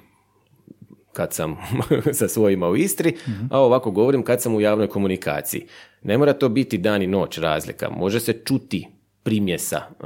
kad 1.14 1.34
sam 1.34 1.56
sa 2.14 2.28
svojima 2.28 2.70
u 2.70 2.76
Istri, 2.76 3.14
Mhm. 3.28 3.46
a 3.52 3.60
ovako 3.60 3.92
govorim 3.92 4.24
kad 4.24 4.42
sam 4.42 4.56
u 4.56 4.62
javnoj 4.62 4.88
komunikaciji. 4.88 5.66
Ne 6.04 6.18
mora 6.18 6.34
to 6.34 6.50
biti 6.50 6.78
dan 6.78 7.02
i 7.02 7.08
noć 7.08 7.38
razlika. 7.38 7.90
Može 7.90 8.20
se 8.20 8.34
čuti 8.36 8.88
primjesa 9.24 9.78
e, 9.78 10.06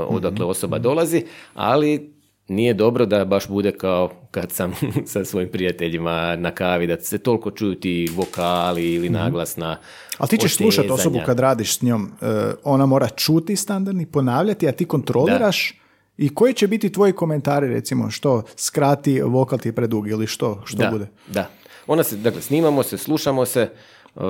odakle 0.00 0.34
Mhm. 0.36 0.48
osoba 0.48 0.78
dolazi, 0.78 1.24
ali 1.54 2.13
nije 2.48 2.74
dobro 2.74 3.06
da 3.06 3.24
baš 3.24 3.48
bude 3.48 3.72
kao 3.72 4.10
kad 4.30 4.52
sam 4.52 4.72
sa 5.12 5.24
svojim 5.24 5.48
prijateljima 5.48 6.36
na 6.36 6.50
kavi, 6.50 6.86
da 6.86 7.00
se 7.00 7.18
toliko 7.18 7.50
čuju 7.50 7.74
ti 7.74 8.08
vokali 8.16 8.94
ili 8.94 9.08
naglasna 9.08 9.72
Mhm. 9.72 9.82
Ali 10.18 10.28
ti 10.28 10.38
ćeš 10.38 10.56
slušati 10.56 10.90
osobu 10.90 11.20
kad 11.26 11.38
radiš 11.38 11.78
s 11.78 11.82
njom, 11.82 12.12
e, 12.22 12.26
ona 12.64 12.86
mora 12.86 13.08
čuti 13.08 13.56
standardni, 13.56 14.06
ponavljati, 14.06 14.68
a 14.68 14.72
ti 14.72 14.84
kontroliraš 14.84 15.80
i 16.16 16.34
koji 16.34 16.54
će 16.54 16.66
biti 16.66 16.92
tvoji 16.92 17.12
komentari, 17.12 17.68
recimo, 17.68 18.10
što 18.10 18.42
skrati, 18.56 19.20
vokal 19.22 19.58
ti 19.58 19.68
je 19.68 19.72
predug 19.72 20.08
ili 20.08 20.26
što, 20.26 20.62
što 20.64 20.76
da, 20.78 20.90
bude? 20.90 21.06
Da. 21.28 21.48
Ona 21.86 22.02
se, 22.02 22.16
dakle, 22.16 22.40
snimamo 22.42 22.82
se, 22.82 22.98
slušamo 22.98 23.46
se, 23.46 23.70
uh, 24.14 24.22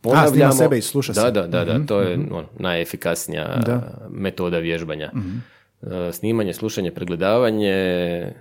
ponavljamo. 0.00 0.52
sebe 0.52 0.78
i 0.78 0.82
sluša 0.82 1.12
da, 1.12 1.20
se. 1.20 1.30
Da, 1.30 1.46
da, 1.46 1.64
da, 1.64 1.86
to 1.86 2.00
je 2.00 2.14
ono, 2.14 2.48
najefikasnija 2.58 3.56
Da. 3.66 4.06
metoda 4.10 4.58
vježbanja. 4.58 5.10
Uh, 5.14 5.20
snimanje, 6.12 6.52
slušanje, 6.52 6.90
pregledavanje, 6.90 8.32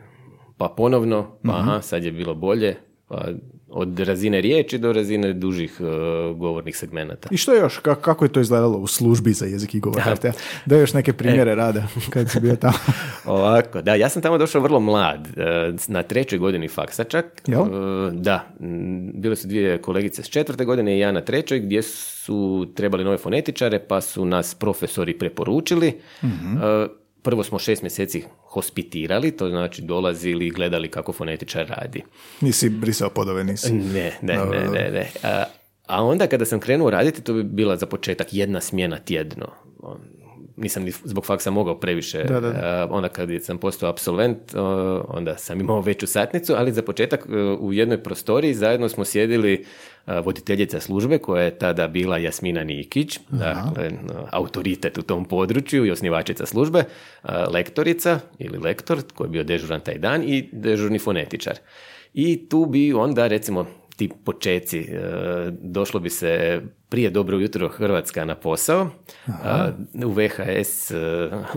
pa 0.58 0.68
ponovno, 0.78 1.40
pa 1.44 1.52
aha, 1.52 1.82
sad 1.82 2.04
je 2.04 2.12
bilo 2.12 2.36
bolje, 2.36 2.76
pa 3.08 3.26
od 3.72 4.00
razine 4.00 4.42
riječi 4.42 4.78
do 4.78 4.94
razine 4.94 5.34
dužih 5.34 5.78
uh, 5.80 6.38
govornih 6.38 6.78
segmenata. 6.78 7.30
I 7.32 7.38
što 7.38 7.54
još, 7.54 7.82
Ka- 7.82 7.96
kako 7.96 8.26
je 8.26 8.32
to 8.32 8.40
izgledalo 8.40 8.78
u 8.78 8.88
službi 8.88 9.34
za 9.34 9.46
jezik 9.46 9.74
i 9.74 9.80
govor? 9.80 10.02
Da 10.66 10.76
još 10.76 10.94
neke 10.94 11.14
primjere 11.14 11.56
rada 11.56 11.88
kad 12.10 12.30
si 12.32 12.40
bio 12.40 12.56
tamo. 12.56 12.74
Ovako, 13.26 13.82
da, 13.82 13.96
ja 13.96 14.10
sam 14.10 14.22
tamo 14.22 14.38
došao 14.38 14.62
vrlo 14.62 14.80
mlad, 14.80 15.28
e, 15.38 15.74
na 15.88 16.04
trećoj 16.04 16.40
godini 16.40 16.68
faksa 16.68 17.04
čak. 17.04 17.26
Jel? 17.48 17.62
E, 17.62 18.12
Da, 18.14 18.48
bile 19.14 19.36
su 19.36 19.48
dvije 19.48 19.82
kolegice 19.82 20.24
s 20.24 20.30
četvrte 20.30 20.66
godine 20.66 20.96
i 20.96 21.00
ja 21.00 21.12
na 21.12 21.22
trećoj 21.22 21.60
gdje 21.60 21.82
su 21.84 22.68
trebali 22.76 23.04
nove 23.04 23.18
fonetičare 23.18 23.80
pa 23.80 24.02
su 24.02 24.26
nas 24.26 24.56
profesori 24.56 25.18
preporučili. 25.18 25.88
E, 25.88 26.28
Prvo 27.22 27.44
smo 27.44 27.60
šest 27.60 27.82
mjeseci 27.82 28.24
hospitirali, 28.42 29.32
to 29.32 29.50
znači 29.50 29.82
dolazili 29.82 30.48
i 30.48 30.52
gledali 30.52 30.92
kako 30.92 31.14
fonetičar 31.14 31.68
radi. 31.68 32.04
Nisi 32.42 32.70
brisao 32.70 33.10
podove, 33.10 33.44
nisi. 33.44 33.74
Ne, 33.74 34.18
ne, 34.22 34.36
Dobro, 34.36 34.60
ne, 34.60 34.68
ne, 34.68 34.92
ne. 34.92 35.12
A, 35.24 35.44
a 35.88 36.04
onda 36.04 36.28
kada 36.28 36.46
sam 36.46 36.60
krenuo 36.60 36.90
raditi, 36.90 37.22
to 37.22 37.34
bi 37.34 37.44
bila 37.44 37.78
za 37.78 37.86
početak 37.86 38.28
jedna 38.32 38.62
smjena 38.62 38.98
tjedno. 38.98 39.48
Nisam 40.58 40.84
ni 40.84 40.92
zbog 40.92 41.26
faksa 41.26 41.52
mogao 41.52 41.80
previše. 41.80 42.24
Da, 42.24 42.40
da, 42.40 42.50
da. 42.50 42.60
A, 42.64 42.88
onda 42.92 43.10
kad 43.10 43.30
sam 43.42 43.58
postao 43.58 43.90
absolvent, 43.90 44.38
onda 45.08 45.38
sam 45.38 45.60
imao 45.60 45.82
veću 45.82 46.08
satnicu, 46.08 46.54
ali 46.58 46.74
za 46.74 46.82
početak 46.82 47.26
e, 47.30 47.36
u 47.40 47.74
jednoj 47.74 48.04
prostoriji 48.04 48.54
zajedno 48.54 48.90
smo 48.90 49.06
sjedili 49.06 49.66
voditeljica 50.26 50.80
službe 50.80 51.18
koja 51.18 51.44
je 51.44 51.58
tada 51.58 51.88
bila 51.88 52.18
Jasmina 52.18 52.64
Nikić, 52.64 53.20
dakle 53.30 53.90
no, 53.90 54.28
autoritet 54.32 54.98
u 54.98 55.02
tom 55.02 55.26
području 55.26 55.86
i 55.86 55.92
osnivačica 55.92 56.46
službe, 56.46 56.84
a, 57.22 57.46
lektorica 57.50 58.20
ili 58.40 58.58
lektor 58.58 59.02
koji 59.16 59.28
je 59.28 59.32
bio 59.32 59.44
dežuran 59.44 59.80
taj 59.80 59.98
dan 59.98 60.24
i 60.24 60.50
dežurni 60.52 61.00
fonetičar. 61.00 61.58
I 62.14 62.50
tu 62.50 62.66
bi 62.66 62.94
onda 62.94 63.28
recimo 63.28 63.66
ti 64.00 64.10
počeci, 64.26 64.80
e, 64.80 65.00
došlo 65.62 66.00
bi 66.00 66.10
se 66.10 66.62
prije 66.90 67.10
dobro 67.10 67.38
jutro 67.38 67.68
Hrvatska 67.68 68.26
na 68.26 68.36
posao, 68.36 68.90
a, 69.28 69.72
u 70.06 70.12
VHS 70.12 70.92
e, 70.92 70.96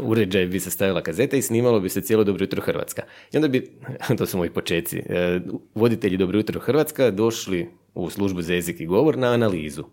uređaj 0.03 0.47
bi 0.47 0.61
se 0.61 0.71
stavila 0.71 1.03
kazeta 1.03 1.37
i 1.37 1.43
snimalo 1.43 1.81
bi 1.81 1.88
se 1.88 2.01
cijelo 2.01 2.25
dobro 2.25 2.43
jutro 2.43 2.62
Hrvatska. 2.62 3.03
I 3.33 3.37
onda 3.37 3.49
bi, 3.49 3.71
to 4.19 4.27
su 4.27 4.38
moji 4.38 4.51
počeci, 4.51 4.99
e, 4.99 5.41
voditelji 5.75 6.17
dobro 6.17 6.38
jutro 6.38 6.61
Hrvatska 6.61 7.11
došli 7.11 7.69
u 7.94 8.11
službu 8.11 8.42
za 8.42 8.55
jezik 8.55 8.81
i 8.81 8.87
govor 8.87 9.18
na 9.18 9.28
analizu. 9.28 9.85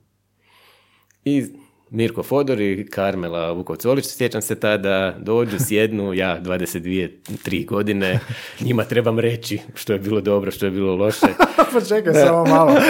I 1.26 1.46
Mirko 1.90 2.24
Fodor 2.24 2.62
i 2.62 2.88
Karmela 2.88 3.52
Vukovcolić, 3.52 4.06
sjećam 4.08 4.42
se 4.42 4.56
tada, 4.56 5.16
dođu, 5.20 5.58
sjednu, 5.68 6.14
ja 6.14 6.42
22, 6.42 7.10
3 7.46 7.66
godine, 7.66 8.20
njima 8.62 8.84
trebam 8.84 9.20
reći 9.20 9.60
što 9.74 9.94
je 9.94 10.00
bilo 10.00 10.22
dobro, 10.22 10.52
što 10.52 10.66
je 10.66 10.72
bilo 10.72 10.96
loše. 10.96 11.28
pa 11.74 11.82
čekaj, 11.82 12.14
samo 12.16 12.46
malo. 12.46 12.72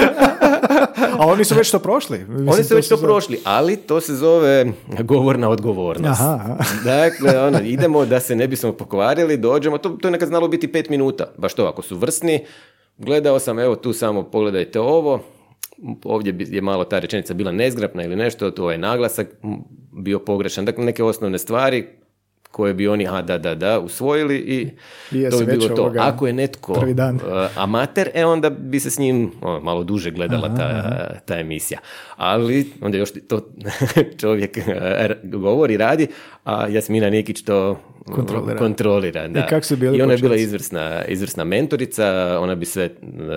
A 1.19 1.25
oni 1.25 1.45
su 1.45 1.55
već 1.55 1.71
to 1.71 1.79
prošli. 1.79 2.17
Mislim, 2.19 2.49
Oni 2.49 2.63
su 2.63 2.75
već 2.75 2.87
to 2.87 2.95
za- 2.95 3.05
prošli, 3.05 3.39
ali 3.43 3.77
to 3.77 4.01
se 4.01 4.15
zove 4.15 4.65
govorna 4.99 5.49
odgovornost. 5.49 6.21
Aha. 6.21 6.57
Dakle, 6.83 7.39
ono, 7.39 7.59
idemo 7.61 8.05
da 8.05 8.19
se 8.19 8.35
ne 8.35 8.47
bismo 8.47 8.73
pokvarili, 8.73 9.37
dođemo, 9.37 9.77
to, 9.77 9.89
to 9.89 10.07
je 10.07 10.11
nekad 10.11 10.27
znalo 10.27 10.47
biti 10.47 10.71
pet 10.71 10.89
minuta, 10.89 11.33
baš 11.37 11.53
to, 11.53 11.65
ako 11.65 11.81
su 11.81 11.97
vrsni, 11.97 12.45
gledao 12.99 13.39
sam, 13.39 13.59
evo 13.59 13.75
tu 13.75 13.93
samo 13.93 14.23
pogledajte 14.23 14.79
ovo, 14.79 15.19
ovdje 16.03 16.35
je 16.37 16.61
malo 16.61 16.83
ta 16.83 16.99
rečenica 16.99 17.33
bila 17.33 17.51
nezgrapna 17.51 18.03
ili 18.03 18.15
nešto, 18.15 18.51
to 18.51 18.71
je 18.71 18.77
naglasak 18.77 19.27
bio 19.91 20.19
pogrešan, 20.19 20.65
dakle 20.65 20.85
neke 20.85 21.03
osnovne 21.03 21.37
stvari 21.37 21.87
koje 22.59 22.73
bi 22.73 22.87
oni, 22.87 23.07
a 23.07 23.21
da, 23.21 23.37
da, 23.37 23.55
da, 23.55 23.79
usvojili 23.79 24.37
i 24.37 24.69
to 25.31 25.39
bi 25.39 25.45
bilo 25.45 25.69
to. 25.69 25.93
Ako 25.99 26.27
je 26.27 26.33
netko 26.33 26.73
prvi 26.73 26.93
dan. 26.93 27.15
uh, 27.15 27.21
amater, 27.55 28.09
e 28.13 28.25
onda 28.25 28.49
bi 28.49 28.79
se 28.79 28.89
s 28.89 28.99
njim 28.99 29.31
ono, 29.41 29.59
malo 29.59 29.83
duže 29.83 30.11
gledala 30.11 30.55
ta, 30.55 30.67
ta 31.25 31.39
emisija. 31.39 31.79
Ali 32.15 32.71
onda 32.81 32.97
još 32.97 33.09
to 33.27 33.49
čovjek 34.21 34.57
r- 34.97 35.17
govori, 35.23 35.77
radi, 35.77 36.07
a 36.43 36.67
Jasmina 36.67 37.09
Nikić 37.09 37.41
to 37.43 37.71
uh, 37.71 38.15
Kontrolira. 38.15 38.57
kontrolira, 38.57 39.27
da. 39.27 39.39
I 39.39 39.43
kak 39.49 39.65
su 39.65 39.77
bili 39.77 39.97
I 39.97 40.01
ona 40.01 40.13
je 40.13 40.17
bila 40.17 40.35
izvrsna, 40.35 41.05
izvrsna 41.05 41.43
mentorica, 41.43 42.37
ona 42.41 42.55
bi 42.55 42.65
sve, 42.65 42.89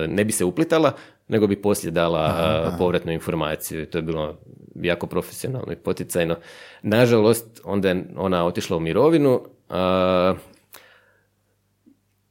ne 0.07 0.23
bi 0.25 0.31
se 0.31 0.45
uplitala, 0.45 0.91
nego 1.27 1.47
bi 1.47 1.61
poslije 1.61 1.91
dala 1.91 2.25
uh, 2.25 2.77
povratnu 2.77 3.11
informaciju. 3.11 3.85
To 3.85 3.97
je 3.97 4.01
bilo 4.01 4.37
jako 4.75 5.07
profesionalno 5.07 5.73
i 5.73 5.75
poticajno. 5.75 6.35
Nažalost, 6.81 7.61
onda 7.63 7.89
je 7.89 8.05
ona 8.15 8.45
otišla 8.45 8.77
u 8.77 8.79
mirovinu, 8.79 9.41
a, 9.69 10.35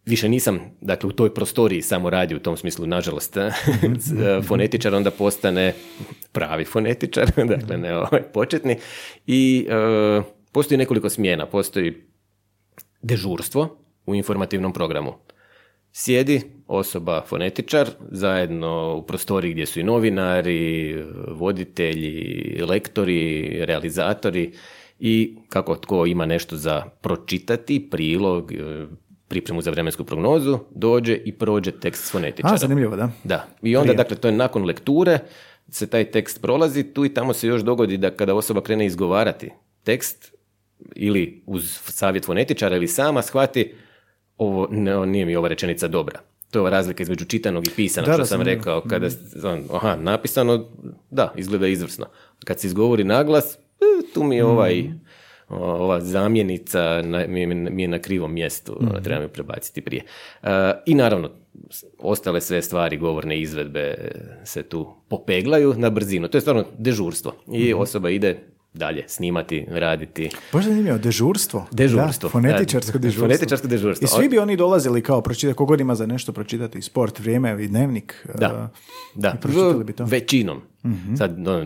više 0.07 0.29
nisam, 0.29 0.61
dakle, 0.81 1.09
u 1.09 1.13
toj 1.13 1.35
prostoriji 1.35 1.83
samo 1.83 2.11
radi 2.11 2.35
u 2.35 2.41
tom 2.41 2.57
smislu, 2.57 2.87
nažalost, 2.87 3.37
fonetičar 4.49 4.95
onda 4.95 5.11
postane 5.11 5.75
pravi 6.33 6.65
fonetičar, 6.65 7.31
dakle, 7.57 7.77
ne 7.77 7.97
ovaj 7.97 8.23
početni. 8.33 8.77
I 9.27 9.67
e, 9.71 10.23
postoji 10.53 10.79
nekoliko 10.79 11.11
smjena, 11.11 11.47
postoji 11.47 12.07
dežurstvo 13.03 13.79
u 14.07 14.15
informativnom 14.15 14.73
programu. 14.73 15.15
Sjedi 15.93 16.41
osoba 16.67 17.23
fonetičar 17.27 17.91
zajedno 18.11 18.97
u 18.97 19.03
prostoriji 19.03 19.53
gdje 19.53 19.67
su 19.67 19.81
i 19.81 19.83
novinari, 19.83 20.97
voditelji, 21.29 22.61
lektori, 22.69 23.51
realizatori 23.65 24.53
i 24.99 25.37
kako 25.49 25.77
tko 25.77 26.07
ima 26.07 26.27
nešto 26.27 26.57
za 26.57 26.83
pročitati, 27.01 27.89
prilog, 27.91 28.53
e, 28.53 28.87
pripremu 29.29 29.63
za 29.63 29.71
vremensku 29.71 30.05
prognozu, 30.05 30.59
dođe 30.71 31.15
i 31.25 31.33
prođe 31.33 31.73
tekst 31.73 32.05
s 32.05 32.11
fonetičara. 32.11 32.55
A, 32.55 32.57
zanimljivo, 32.57 32.97
da. 32.97 33.11
Da. 33.25 33.47
I 33.63 33.77
onda, 33.77 33.93
Prije. 33.93 33.97
dakle, 33.97 34.17
to 34.17 34.29
je 34.29 34.33
nakon 34.33 34.65
lekture, 34.65 35.19
se 35.69 35.87
taj 35.87 36.05
tekst 36.05 36.43
prolazi, 36.43 36.83
tu 36.83 37.05
i 37.05 37.15
tamo 37.15 37.33
se 37.33 37.47
još 37.47 37.63
dogodi 37.63 37.97
da 37.97 38.11
kada 38.11 38.35
osoba 38.35 38.61
krene 38.61 38.87
izgovarati 38.87 39.51
tekst, 39.85 40.35
ili 40.95 41.43
uz 41.47 41.79
savjet 41.85 42.25
fonetičara 42.25 42.77
ili 42.77 42.89
sama 42.89 43.23
shvati, 43.23 43.75
ovo, 44.39 44.69
ne, 44.71 45.07
nije 45.07 45.27
mi 45.27 45.37
ova 45.37 45.49
rečenica 45.49 45.89
dobra. 45.89 46.21
To 46.51 46.59
je 46.59 46.61
ova 46.61 46.71
razlika 46.71 47.03
između 47.03 47.25
čitanog 47.25 47.67
i 47.67 47.75
pisanog, 47.77 48.07
Da, 48.07 48.13
što 48.13 48.19
da, 48.19 48.27
sam 48.27 48.43
rekao. 48.43 48.81
Kada, 48.81 49.09
on, 49.45 49.65
aha, 49.73 49.97
napisano, 49.97 50.69
da, 51.11 51.33
izgleda 51.37 51.67
izvrsno. 51.67 52.07
Kad 52.45 52.61
se 52.61 52.67
izgovori 52.67 53.05
naglas, 53.05 53.55
e, 53.55 54.13
tu 54.15 54.23
mi 54.23 54.37
je 54.37 54.45
ovaj, 54.45 54.85
o, 55.49 55.57
ova 55.57 56.01
zamjenica 56.01 56.81
na, 57.03 57.25
mi, 57.29 57.41
je- 57.41 57.47
mi 57.47 57.83
je 57.83 57.89
na 57.89 57.99
krivom 57.99 58.33
mjestu, 58.33 58.81
treba 59.05 59.21
mi 59.21 59.29
prebaciti 59.29 59.81
prije. 59.81 60.03
E, 60.43 60.49
I 60.87 60.95
naravno, 60.95 61.31
ostale 61.99 62.41
sve 62.41 62.63
stvari, 62.63 62.97
govorne 62.97 63.41
izvedbe 63.41 63.95
se 64.45 64.63
tu 64.63 64.95
popeglaju 65.09 65.75
na 65.77 65.91
brzinu. 65.91 66.29
To 66.29 66.37
je 66.37 66.43
stvarno 66.43 66.65
dežurstvo. 66.79 67.35
I 67.53 67.75
osoba 67.75 68.11
ide 68.11 68.39
dalje 68.75 69.05
snimati, 69.07 69.67
raditi. 69.69 70.31
Baš 70.53 70.65
zanimljivo, 70.65 70.99
dežurstvo. 70.99 71.67
Dežurstvo. 71.71 72.27
Da, 72.27 72.33
fonetičarsko 72.33 72.93
Da, 72.93 72.99
dežurstvo. 72.99 73.25
fonetičarsko 73.25 73.69
dežurstvo. 73.69 74.05
I 74.05 74.09
svi 74.09 74.29
bi 74.29 74.39
oni 74.39 74.57
dolazili 74.57 75.03
kao 75.03 75.21
pročitati, 75.21 75.57
kogod 75.57 75.81
ima 75.81 75.95
za 75.95 76.07
nešto 76.07 76.33
pročitati, 76.33 76.83
sport, 76.83 77.19
vrijeme 77.19 77.65
i 77.65 77.69
dnevnik. 77.69 78.27
Da. 78.35 78.71
uh, 78.75 78.79
Da, 79.15 79.29
I 79.29 79.41
pročitali 79.41 79.85
bi 79.85 79.93
to. 79.93 80.05
većinom. 80.05 80.61
Sad, 81.19 81.39
no, 81.39 81.65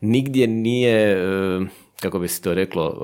nigdje 0.00 0.46
nije, 0.46 1.12
e, 1.12 1.60
kako 2.00 2.18
bi 2.18 2.28
se 2.28 2.42
to 2.42 2.54
reklo, 2.54 2.98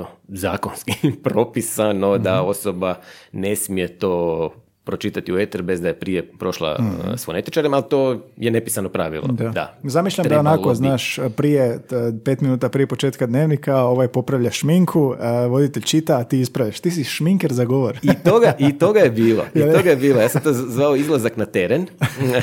e, 0.00 0.14
zakonski 0.28 0.92
propisano 1.24 2.18
da 2.18 2.42
osoba 2.42 2.94
ne 3.32 3.56
smije 3.56 3.98
to 3.98 4.54
pročitati 4.84 5.32
u 5.32 5.38
eter 5.38 5.62
bez 5.62 5.80
da 5.80 5.88
je 5.88 5.94
prije 5.94 6.32
prošla 6.38 6.78
e, 7.14 7.16
s 7.16 7.24
fonetičarem, 7.24 7.74
ali 7.74 7.82
to 7.90 8.20
je 8.36 8.50
nepisano 8.50 8.88
pravilo. 8.88 9.26
Da. 9.26 9.48
Da. 9.48 9.78
Zamišljam 9.82 10.22
da 10.22 10.28
Trebalo 10.28 10.50
onako, 10.50 10.68
bi. 10.68 10.74
znaš, 10.74 11.18
prije, 11.36 11.78
pet 12.24 12.40
minuta 12.40 12.68
prije 12.68 12.86
početka 12.86 13.26
dnevnika, 13.26 13.76
ovaj 13.76 14.08
popravlja 14.08 14.50
šminku, 14.50 15.14
a 15.20 15.46
voditelj 15.46 15.82
čita, 15.82 16.18
a 16.18 16.24
ti 16.24 16.40
ispraviš. 16.40 16.80
Ti 16.80 16.90
si 16.90 17.04
šminker 17.04 17.52
za 17.52 17.64
govor. 17.64 17.98
I 18.02 18.10
toga, 18.24 18.52
I 18.58 18.72
toga 18.78 19.00
je 19.00 19.10
bilo. 19.10 19.44
I 19.54 19.60
toga 19.60 19.90
je 19.90 19.96
bilo. 19.96 20.20
Ja 20.20 20.28
sam 20.28 20.42
to 20.42 20.52
zvao 20.52 20.96
izlazak 20.96 21.36
na 21.36 21.46
teren. 21.46 21.86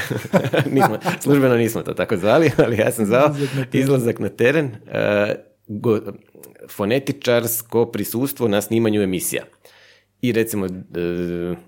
nismo, 0.75 0.97
službeno 1.19 1.55
nismo 1.55 1.81
to 1.81 1.93
tako 1.93 2.17
zvali, 2.17 2.51
ali 2.57 2.77
ja 2.77 2.91
sam 2.91 3.05
zvao 3.05 3.35
izlazak 3.73 4.19
na 4.19 4.29
teren. 4.29 4.65
E, 4.87 5.35
go- 5.67 6.01
fonetičarsko 6.69 7.85
prisustvo 7.85 8.47
na 8.47 8.61
snimanju 8.61 9.01
emisija. 9.01 9.43
I 10.21 10.31
recimo 10.31 10.65
e, 10.65 10.69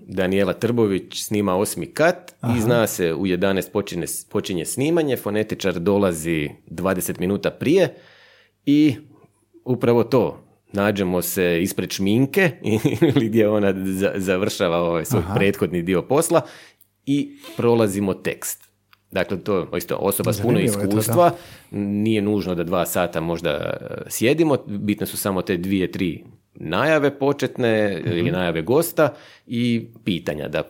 Daniela 0.06 0.52
Trbović 0.52 1.22
snima 1.24 1.56
osmi 1.56 1.86
kat 1.86 2.32
i 2.56 2.60
zna 2.60 2.86
se 2.86 3.14
u 3.14 3.26
11 3.26 3.70
počinje, 3.70 4.06
počinje 4.30 4.64
snimanje, 4.64 5.16
fonetičar 5.16 5.78
dolazi 5.80 6.50
20 6.70 7.20
minuta 7.20 7.50
prije 7.50 7.94
i 8.66 8.96
upravo 9.64 10.04
to, 10.04 10.44
nađemo 10.72 11.22
se 11.22 11.62
ispred 11.62 11.90
šminke 11.90 12.50
ili 13.14 13.28
gdje 13.28 13.48
ona 13.48 13.74
za- 13.84 14.12
završava 14.16 14.76
ovaj 14.78 15.04
svoj 15.04 15.22
prethodni 15.34 15.82
dio 15.82 16.02
posla 16.02 16.40
i 17.06 17.36
prolazimo 17.56 18.14
tekst. 18.14 18.68
Dakle, 19.10 19.40
to 19.40 19.58
je 19.58 19.66
isto 19.78 19.96
osoba 19.96 20.32
s 20.32 20.40
puno 20.42 20.58
je 20.58 20.72
to, 20.72 20.80
iskustva, 20.80 21.30
nije 21.70 22.22
nužno 22.22 22.54
da 22.54 22.64
dva 22.64 22.86
sata 22.86 23.20
možda 23.20 23.50
e, 23.50 23.76
sjedimo, 24.08 24.56
bitne 24.66 25.06
su 25.06 25.16
samo 25.16 25.42
te 25.42 25.56
dvije, 25.56 25.92
tri 25.92 26.24
najave 26.54 27.18
početne 27.18 27.74
Mhm. 28.00 28.08
ili 28.10 28.30
najave 28.30 28.62
gosta 28.62 29.14
i 29.46 29.86
pitanja 30.04 30.48
da 30.48 30.62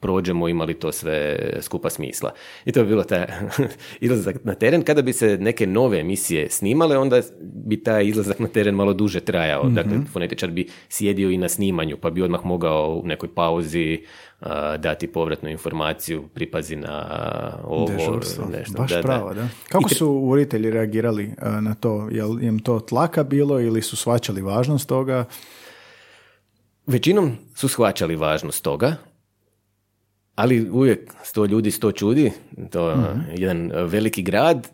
prođemo 0.00 0.48
imali 0.48 0.74
to 0.74 0.92
sve 0.92 1.38
skupa 1.60 1.90
smisla. 1.90 2.32
I 2.64 2.72
to 2.72 2.82
bi 2.82 2.88
bilo 2.88 3.04
taj 3.04 3.26
izlazak 4.00 4.36
na 4.44 4.54
teren. 4.54 4.82
Kada 4.82 5.02
bi 5.02 5.12
se 5.12 5.38
neke 5.38 5.66
nove 5.66 5.98
emisije 5.98 6.50
snimale, 6.50 6.98
onda 6.98 7.20
bi 7.42 7.82
taj 7.82 8.06
izlazak 8.06 8.38
na 8.38 8.48
teren 8.48 8.74
malo 8.74 8.92
duže 8.92 9.20
trajao. 9.20 9.64
Mhm. 9.64 9.74
Dakle, 9.74 9.92
fonetičar 10.12 10.50
bi 10.50 10.68
sjedio 10.88 11.30
i 11.30 11.38
na 11.38 11.48
snimanju, 11.48 11.96
pa 11.96 12.10
bi 12.10 12.22
odmah 12.22 12.44
mogao 12.44 13.00
u 13.04 13.06
nekoj 13.06 13.34
pauzi 13.34 14.00
dati 14.78 15.06
povratnu 15.06 15.50
informaciju, 15.50 16.28
pripazi 16.34 16.76
na 16.76 17.06
ovo, 17.64 17.86
Dežurstvo. 17.86 18.44
nešto. 18.58 18.74
Baš 18.78 18.90
Da, 18.90 18.96
da. 18.96 19.02
pravo, 19.02 19.34
da. 19.34 19.48
Kako 19.68 19.88
I 19.92 19.94
su 19.94 20.08
voditelji 20.12 20.70
reagirali 20.70 21.34
na 21.60 21.74
to? 21.74 22.08
Jel 22.10 22.42
im 22.42 22.58
to 22.58 22.80
tlaka 22.80 23.24
bilo 23.24 23.60
ili 23.60 23.82
su 23.82 23.96
shvaćali 23.96 24.42
važnost 24.42 24.88
toga? 24.88 25.24
Većinom 26.86 27.36
su 27.54 27.68
shvaćali 27.68 28.16
važnost 28.16 28.64
toga, 28.64 28.96
ali 30.34 30.70
uvijek 30.70 31.14
sto 31.22 31.44
ljudi, 31.44 31.70
sto 31.70 31.92
čudi, 31.92 32.32
to 32.70 32.90
je 32.90 32.96
jedan 33.36 33.70
veliki 33.74 34.22
grad, 34.22 34.68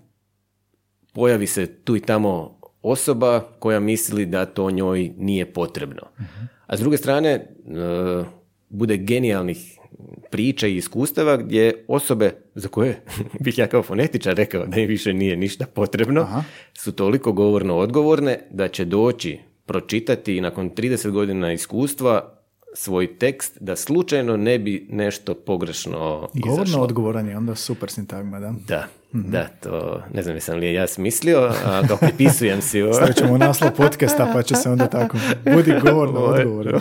pojavi 1.13 1.47
se 1.47 1.67
tu 1.67 1.97
i 1.97 2.01
tamo 2.01 2.59
osoba 2.83 3.41
koja 3.59 3.81
misli 3.81 4.27
da 4.27 4.47
to 4.47 4.71
njoj 4.71 5.13
nije 5.17 5.53
potrebno. 5.53 6.03
A 6.67 6.77
s 6.77 6.81
druge 6.81 6.97
strane, 6.97 7.31
e, 7.31 7.45
bude 8.69 8.97
genijalnih 8.97 9.79
priča 10.31 10.67
i 10.67 10.77
iskustava 10.77 11.37
gdje 11.37 11.85
osobe 11.89 12.33
za 12.55 12.69
koje 12.69 13.01
bih 13.45 13.59
ja 13.59 13.67
kao 13.67 13.83
fonetičar 13.83 14.37
rekao 14.37 14.67
da 14.67 14.81
im 14.81 14.89
više 14.89 15.13
nije 15.13 15.37
ništa 15.37 15.67
potrebno, 15.67 16.21
Aha. 16.21 16.43
su 16.75 16.93
toliko 16.93 17.33
govorno 17.33 17.77
odgovorne 17.77 18.39
da 18.51 18.69
će 18.69 18.85
doći 18.85 19.39
pročitati 19.67 20.37
i 20.37 20.41
nakon 20.41 20.71
30 20.71 21.11
godina 21.11 21.53
iskustva 21.53 22.38
svoj 22.75 23.19
tekst 23.19 23.57
da 23.61 23.77
slučajno 23.77 24.37
ne 24.37 24.59
bi 24.59 24.87
nešto 24.91 25.35
pogrešno 25.35 26.29
Govorno 26.35 26.63
izašlo. 26.63 26.83
odgovoran 26.83 27.29
je 27.29 27.37
onda 27.37 27.55
super 27.55 27.91
sintagma, 27.91 28.41
da. 28.41 28.55
Da, 28.67 28.87
da, 29.13 29.49
to 29.63 30.03
ne 30.15 30.23
znam 30.23 30.35
jesam 30.35 30.59
li 30.59 30.67
je 30.67 30.73
ja 30.73 30.87
smislio, 30.87 31.53
a 31.65 31.83
to 31.89 31.97
pripisujem 31.97 32.63
si 32.63 32.83
ovo. 32.83 32.93
Stavit 32.95 33.17
ćemo 33.17 33.39
naslov 33.39 33.71
podcasta 33.73 34.31
pa 34.33 34.43
će 34.43 34.55
se 34.55 34.71
onda 34.71 34.87
tako. 34.87 35.17
Budi 35.55 35.73
govorno 35.83 36.21
odgovoran. 36.21 36.81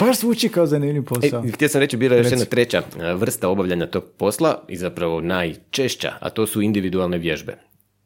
Baš 0.00 0.20
zvuči 0.20 0.48
kao 0.48 0.66
zanimljiv 0.66 1.02
E, 1.02 1.04
posao. 1.04 1.42
htio 1.52 1.68
sam 1.68 1.80
reći, 1.80 1.96
bila 1.96 2.14
je 2.16 2.20
još 2.20 2.30
jedna 2.30 2.44
treća 2.44 2.82
a, 3.00 3.12
vrsta 3.12 3.48
obavljanja 3.48 3.86
tog 3.86 4.04
posla 4.18 4.64
i 4.68 4.76
zapravo 4.76 5.20
najčešća, 5.20 6.12
a 6.20 6.30
to 6.30 6.46
su 6.46 6.62
individualne 6.62 7.18
vježbe. 7.18 7.56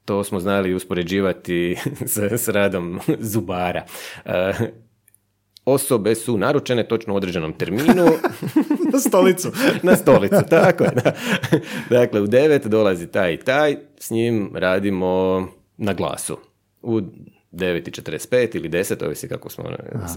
To 0.04 0.24
smo 0.24 0.40
znali 0.40 0.74
uspoređivati 0.74 1.76
s, 2.06 2.18
s 2.18 2.48
radom 2.48 3.00
zubara. 3.20 3.84
Osobe 5.68 6.14
su 6.14 6.38
naručene 6.38 6.88
točno 6.88 7.14
u 7.14 7.16
određenom 7.16 7.52
terminu 7.52 7.92
Na 8.92 8.98
stolicu. 8.98 9.48
na 9.82 9.96
stolicu, 9.96 10.36
tako 10.50 10.84
je. 10.84 10.90
Da. 10.90 11.12
Dakle, 11.90 12.20
u 12.20 12.26
devet 12.26 12.66
dolazi 12.66 13.06
taj 13.06 13.34
i 13.34 13.36
taj, 13.36 13.76
s 13.98 14.10
njim 14.10 14.50
radimo 14.54 15.46
na 15.76 15.92
glasu. 15.92 16.36
U 16.82 17.00
9.45 17.52 18.56
ili 18.56 18.68
10, 18.68 19.04
ovisi 19.04 19.28
kako 19.28 19.50
smo 19.50 19.64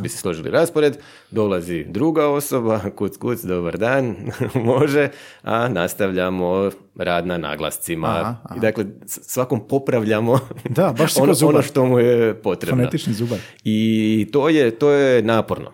bi 0.01 0.09
se 0.09 0.17
složili 0.17 0.51
raspored, 0.51 0.97
dolazi 1.31 1.83
druga 1.83 2.27
osoba, 2.27 2.79
kuc, 2.95 3.17
kuc, 3.17 3.41
dobar 3.41 3.77
dan, 3.77 4.15
može, 4.65 5.09
a 5.41 5.67
nastavljamo 5.67 6.71
rad 6.95 7.27
na 7.27 7.37
naglascima. 7.37 8.07
Aha, 8.07 8.35
aha. 8.43 8.55
I 8.57 8.59
dakle, 8.59 8.85
svakom 9.05 9.67
popravljamo 9.67 10.39
Da, 10.69 10.93
baš 10.97 11.17
ono, 11.17 11.33
ono 11.43 11.61
što 11.61 11.85
mu 11.85 11.99
je 11.99 12.33
potrebno. 12.33 12.77
Fonetični 12.77 13.13
zubar. 13.13 13.39
I 13.63 14.27
to 14.31 14.49
je, 14.49 14.71
to 14.71 14.91
je 14.91 15.21
naporno. 15.21 15.71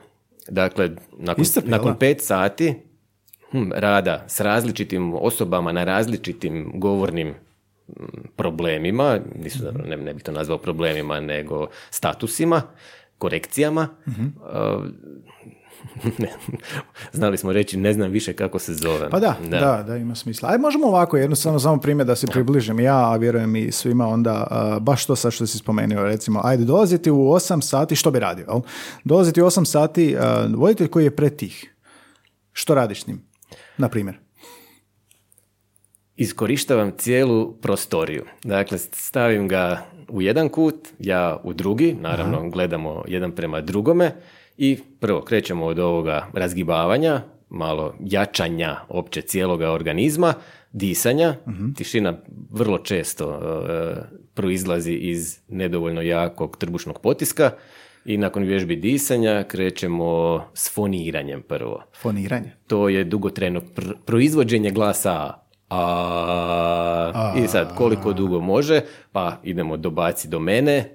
Dakle, 0.50 0.90
nakon, 1.18 1.42
Iscrpno, 1.42 1.72
nakon 1.72 1.96
pet 2.00 2.22
sati 2.22 2.76
hm, 3.52 3.72
rada 3.76 4.26
s 4.28 4.40
različitim 4.40 5.14
osobama 5.14 5.72
na 5.72 5.84
različitim 5.84 6.72
govornim 6.76 7.34
problemima, 8.36 9.20
nisu, 9.36 9.60
zapravo, 9.60 9.88
ne, 9.90 9.98
ne 9.98 10.14
bih 10.14 10.24
to 10.24 10.32
nazvao 10.32 10.58
problemima, 10.58 11.20
nego 11.20 11.68
statusima, 11.90 12.62
korekcijama, 13.18 13.88
Mhm. 14.08 14.26
uh, 14.26 14.86
ne, 16.20 16.30
znali 17.14 17.38
smo 17.38 17.52
reći 17.54 17.78
ne 17.78 17.94
znam 17.94 18.12
više 18.12 18.34
kako 18.34 18.60
se 18.60 18.74
zove. 18.74 19.10
Pa 19.10 19.20
da, 19.20 19.36
da, 19.50 19.84
da, 19.88 19.98
ima 19.98 20.16
smisla. 20.16 20.50
Aj 20.50 20.58
možemo 20.58 20.88
ovako, 20.88 21.18
jednostavno 21.18 21.60
samo 21.60 21.82
primjer 21.82 22.08
da 22.08 22.16
se 22.16 22.28
približim 22.28 22.80
ja, 22.80 23.12
a 23.12 23.16
vjerujem 23.16 23.56
i 23.56 23.72
svima 23.72 24.08
onda, 24.08 24.48
a, 24.52 24.80
baš 24.80 25.06
to 25.06 25.16
sad 25.16 25.34
što 25.34 25.48
si 25.48 25.58
spomenuo, 25.58 26.04
recimo, 26.04 26.42
ajde, 26.44 26.66
dolaziti 26.66 27.12
u 27.12 27.16
8 27.16 27.62
sati, 27.62 27.96
što 27.96 28.12
bi 28.12 28.20
radio, 28.20 28.46
jel? 28.50 28.62
Dolaziti 29.04 29.42
u 29.42 29.46
8 29.46 29.66
sati, 29.66 30.16
a, 30.20 30.48
voditelj 30.56 30.88
koji 30.88 31.04
je 31.04 31.16
pretih, 31.16 31.74
što 32.54 32.76
radiš 32.76 33.04
s 33.04 33.08
njim, 33.08 33.22
na 33.78 33.90
primjer? 33.90 34.20
Iskorištavam 36.18 36.92
cijelu 36.98 37.54
prostoriju. 37.54 38.24
Dakle, 38.44 38.78
stavim 38.78 39.48
ga 39.48 39.86
u 40.10 40.22
jedan 40.22 40.50
kut, 40.50 40.88
ja 41.00 41.40
u 41.44 41.54
drugi, 41.54 41.96
naravno 42.02 42.50
gledamo 42.50 43.04
jedan 43.08 43.32
prema 43.32 43.62
drugome 43.62 44.12
i 44.58 44.78
prvo 45.00 45.22
krećemo 45.22 45.66
od 45.66 45.80
ovoga 45.80 46.28
razgibavanja, 46.34 47.22
malo 47.50 47.96
jačanja 48.00 48.78
opće 48.90 49.22
cijeloga 49.22 49.72
organizma, 49.72 50.34
disanja, 50.72 51.36
tišina 51.76 52.18
vrlo 52.52 52.78
često 52.78 53.32
e, 53.32 53.96
proizlazi 54.34 54.94
iz 54.94 55.40
nedovoljno 55.48 56.02
jakog 56.02 56.58
trbušnog 56.58 57.00
potiska 57.02 57.52
I 58.08 58.18
nakon 58.18 58.44
vježbi 58.44 58.76
disanja 58.76 59.44
krećemo 59.44 60.44
s 60.54 60.74
foniranjem 60.74 61.42
prvo. 61.42 61.84
Foniranje. 62.02 62.52
To 62.68 62.90
je 62.90 63.04
dugotrajno 63.04 63.62
pr- 63.62 63.96
proizvođenje 64.06 64.72
glasa 64.72 65.12
A. 65.12 65.47
A, 65.70 67.34
I 67.44 67.48
sad 67.48 67.76
koliko 67.76 68.14
dugo 68.14 68.40
može, 68.40 68.82
pa 69.12 69.38
idemo 69.44 69.78
do 69.78 69.90
baci 69.90 70.28
do 70.28 70.40
mene, 70.40 70.90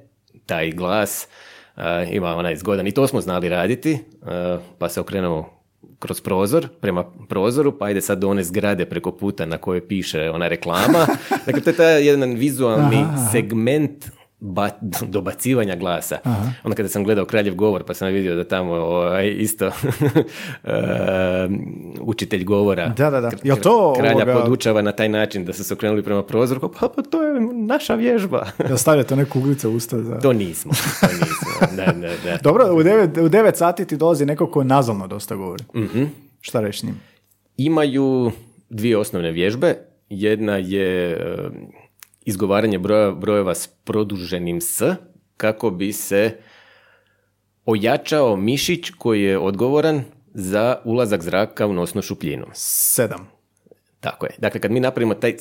taj 0.47 0.71
glas 0.71 1.29
a, 1.77 2.03
ima 2.03 2.37
onaj 2.37 2.57
zgodan 2.57 2.87
i 2.87 2.93
to 2.93 3.07
smo 3.07 3.21
znali 3.21 3.49
raditi, 3.49 3.99
a, 4.23 4.59
pa 4.79 4.89
se 4.89 5.01
okrenemo 5.01 5.63
kroz 5.99 6.21
prozor, 6.21 6.69
prema 6.81 7.05
prozoru, 7.29 7.79
pa 7.79 7.91
ide 7.91 8.01
sad 8.01 8.19
do 8.19 8.29
one 8.29 8.45
zgrade 8.45 8.85
preko 8.85 9.13
puta 9.13 9.47
na 9.47 9.59
kojoj 9.59 9.89
piše 9.89 10.31
ona 10.31 10.49
reklama. 10.49 11.07
Dakle, 11.47 11.61
to 11.61 11.71
je 11.71 11.77
taj 11.77 12.07
jedan 12.07 12.35
vizualni 12.35 13.05
segment 13.33 14.11
ba- 14.43 14.79
dobacivanja 15.09 15.77
glasa. 15.77 16.19
Onda 16.65 16.77
kada 16.77 16.89
sam 16.89 17.05
gledao 17.05 17.25
Kraljev 17.25 17.55
govor, 17.55 17.85
pa 17.85 17.95
sam 17.95 18.09
vidio 18.09 18.35
da 18.35 18.45
tamo 18.45 18.73
ovaj, 18.73 19.29
isto 19.31 19.67
eh, 20.65 21.49
učitelj 22.01 22.45
govora 22.45 22.89
Da, 22.89 23.11
da, 23.11 23.21
da. 23.21 23.31
Jel 23.43 23.57
to 23.57 23.95
kralja 23.95 24.17
ovoga- 24.17 24.35
podučava 24.35 24.83
na 24.83 24.93
taj 24.93 25.09
način 25.09 25.45
da 25.45 25.53
su 25.53 25.65
se 25.65 25.75
okrenuli 25.75 26.03
prema 26.03 26.23
prozoru, 26.23 26.61
pa, 26.71 26.89
pa 26.89 27.03
to 27.03 27.23
je 27.23 27.41
naša 27.53 27.95
vježba. 27.95 28.47
Jel 28.69 28.77
stavljate 28.77 29.15
one 29.15 29.25
kuglice 29.25 29.69
u 29.69 29.75
usta 29.75 29.99
za... 29.99 30.19
to 30.19 30.33
nismo, 30.33 30.73
to 31.01 31.07
nismo. 31.07 31.77
Da, 31.77 31.93
da, 31.93 32.09
da. 32.25 32.39
Dobro, 32.43 32.65
u 32.67 32.79
9, 32.79 33.21
u 33.21 33.29
devet 33.29 33.57
sati 33.57 33.85
ti 33.85 33.97
dolazi 33.97 34.27
neko 34.27 34.47
ko 34.47 34.65
nazalno 34.65 35.07
dosta 35.07 35.35
govori. 35.37 35.65
Mhm. 35.77 36.03
Šta 36.41 36.61
reći 36.61 36.87
njim? 36.87 37.01
Imaju 37.57 38.31
dvije 38.71 38.97
osnovne 38.99 39.31
vježbe. 39.31 39.75
Jedna 40.09 40.57
je 40.57 41.17
izgovaranje 42.25 42.79
broja, 42.79 43.11
brojeva 43.11 43.55
s 43.55 43.67
produženim 43.85 44.61
s, 44.61 44.83
kako 45.37 45.71
bi 45.71 45.93
se 45.93 46.37
ojačao 47.65 48.37
mišić 48.37 48.91
koji 48.99 49.23
je 49.23 49.39
odgovoran 49.39 50.03
za 50.35 50.77
ulazak 50.85 51.23
zraka 51.23 51.67
u 51.67 51.73
nosnu 51.73 52.03
šupljinu. 52.03 52.47
Sedam. 52.55 53.29
Tako 54.01 54.27
je. 54.27 54.33
Dakle, 54.39 54.61
kad 54.61 54.71
mi 54.71 54.81
napravimo 54.81 55.15
taj 55.15 55.37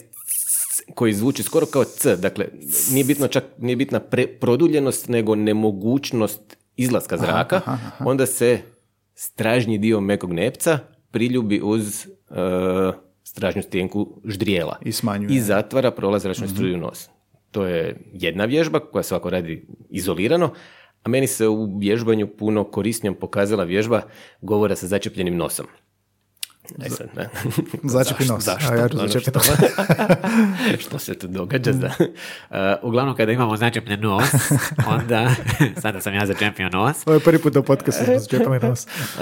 koji 0.96 1.14
zvuči 1.14 1.44
skoro 1.44 1.66
kao 1.66 1.84
c, 1.84 2.16
dakle, 2.16 2.46
nije 2.92 3.04
bitno 3.04 3.28
čak, 3.28 3.44
nije 3.58 3.76
bitna 3.76 4.00
pre, 4.00 4.28
produljenost, 4.28 5.08
nego 5.08 5.36
nemogućnost 5.36 6.58
izlaska 6.76 7.18
zraka, 7.18 7.62
onda 8.00 8.26
se 8.26 8.60
stražnji 9.16 9.78
dio 9.78 10.00
mekog 10.00 10.34
nepca 10.34 10.80
priljubi 11.12 11.62
uz 11.64 12.06
e, 12.06 12.08
stražnju 13.32 13.62
stjenku 13.62 14.22
ždrijela. 14.26 14.78
I 14.82 14.92
smanjuje. 14.92 15.36
I 15.36 15.42
zatvara 15.42 15.92
prolaz 15.92 16.22
zračne 16.22 16.48
struje 16.48 16.76
u 16.76 16.80
nos. 16.80 17.10
To 17.52 17.66
je 17.66 17.98
jedna 18.14 18.46
vježba 18.46 18.80
koja 18.82 19.04
svako 19.04 19.30
radi 19.30 19.68
izolirano, 19.90 20.54
a 21.04 21.10
meni 21.10 21.28
se 21.28 21.48
u 21.48 21.80
vježbanju 21.80 22.28
puno 22.30 22.64
korisnijom 22.64 23.16
pokazala 23.16 23.64
vježba 23.64 24.02
govora 24.42 24.76
sa 24.76 24.88
začepljenim 24.88 25.38
nosom. 25.38 25.66
Sad, 26.88 27.08
ne. 27.16 27.30
Začepi 27.94 28.26
nos. 28.26 28.44
Zašto? 28.44 28.74
A 28.74 28.76
ja 28.76 28.90
ću 28.90 28.98
Ono 29.00 29.08
što- 29.10 29.40
što 30.80 31.00
se 31.00 31.14
tu 31.14 31.28
događa? 31.28 31.72
Da. 31.72 31.88
Uh, 31.90 32.56
Uglavnom 32.84 33.16
kada 33.16 33.32
imamo 33.32 33.58
začepljen 33.58 34.02
nos, 34.02 34.24
onda, 35.00 35.36
sada 35.78 36.02
sam 36.02 36.14
ja 36.14 36.26
začepio 36.26 36.70
nos, 36.70 37.08
Ovo 37.08 37.14
je 37.14 37.20
prvi 37.20 37.40
put 37.40 37.56
u 37.56 37.64
podcastu 37.64 38.04
smo 38.06 38.20
začepili 38.20 38.60
nos. 38.60 38.86
uh, 38.86 39.22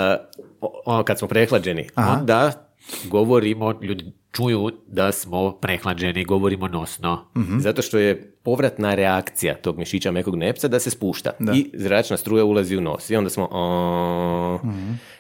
ono 0.86 1.04
kad 1.04 1.20
smo 1.20 1.28
prehlađeni, 1.28 1.90
Aha. 1.96 2.12
onda 2.12 2.69
govorimo 3.06 3.74
ljudi 3.82 4.06
čuju 4.32 4.72
da 4.88 5.12
smo 5.12 5.52
prehlađeni, 5.52 6.26
govorimo 6.26 6.68
nosno. 6.68 7.26
Zato 7.58 7.82
što 7.82 7.98
je 7.98 8.32
povratna 8.34 8.96
reakcija 8.96 9.56
tog 9.56 9.78
mišića 9.78 10.12
mekog 10.12 10.36
nepca 10.36 10.68
da 10.68 10.80
se 10.80 10.90
spušta 10.90 11.32
i 11.54 11.72
zračna 11.74 12.18
struja 12.18 12.46
ulazi 12.46 12.78
u 12.78 12.82
nos. 12.82 13.10
I 13.10 13.16
onda 13.16 13.30
smo... 13.30 13.50
a- 13.52 14.60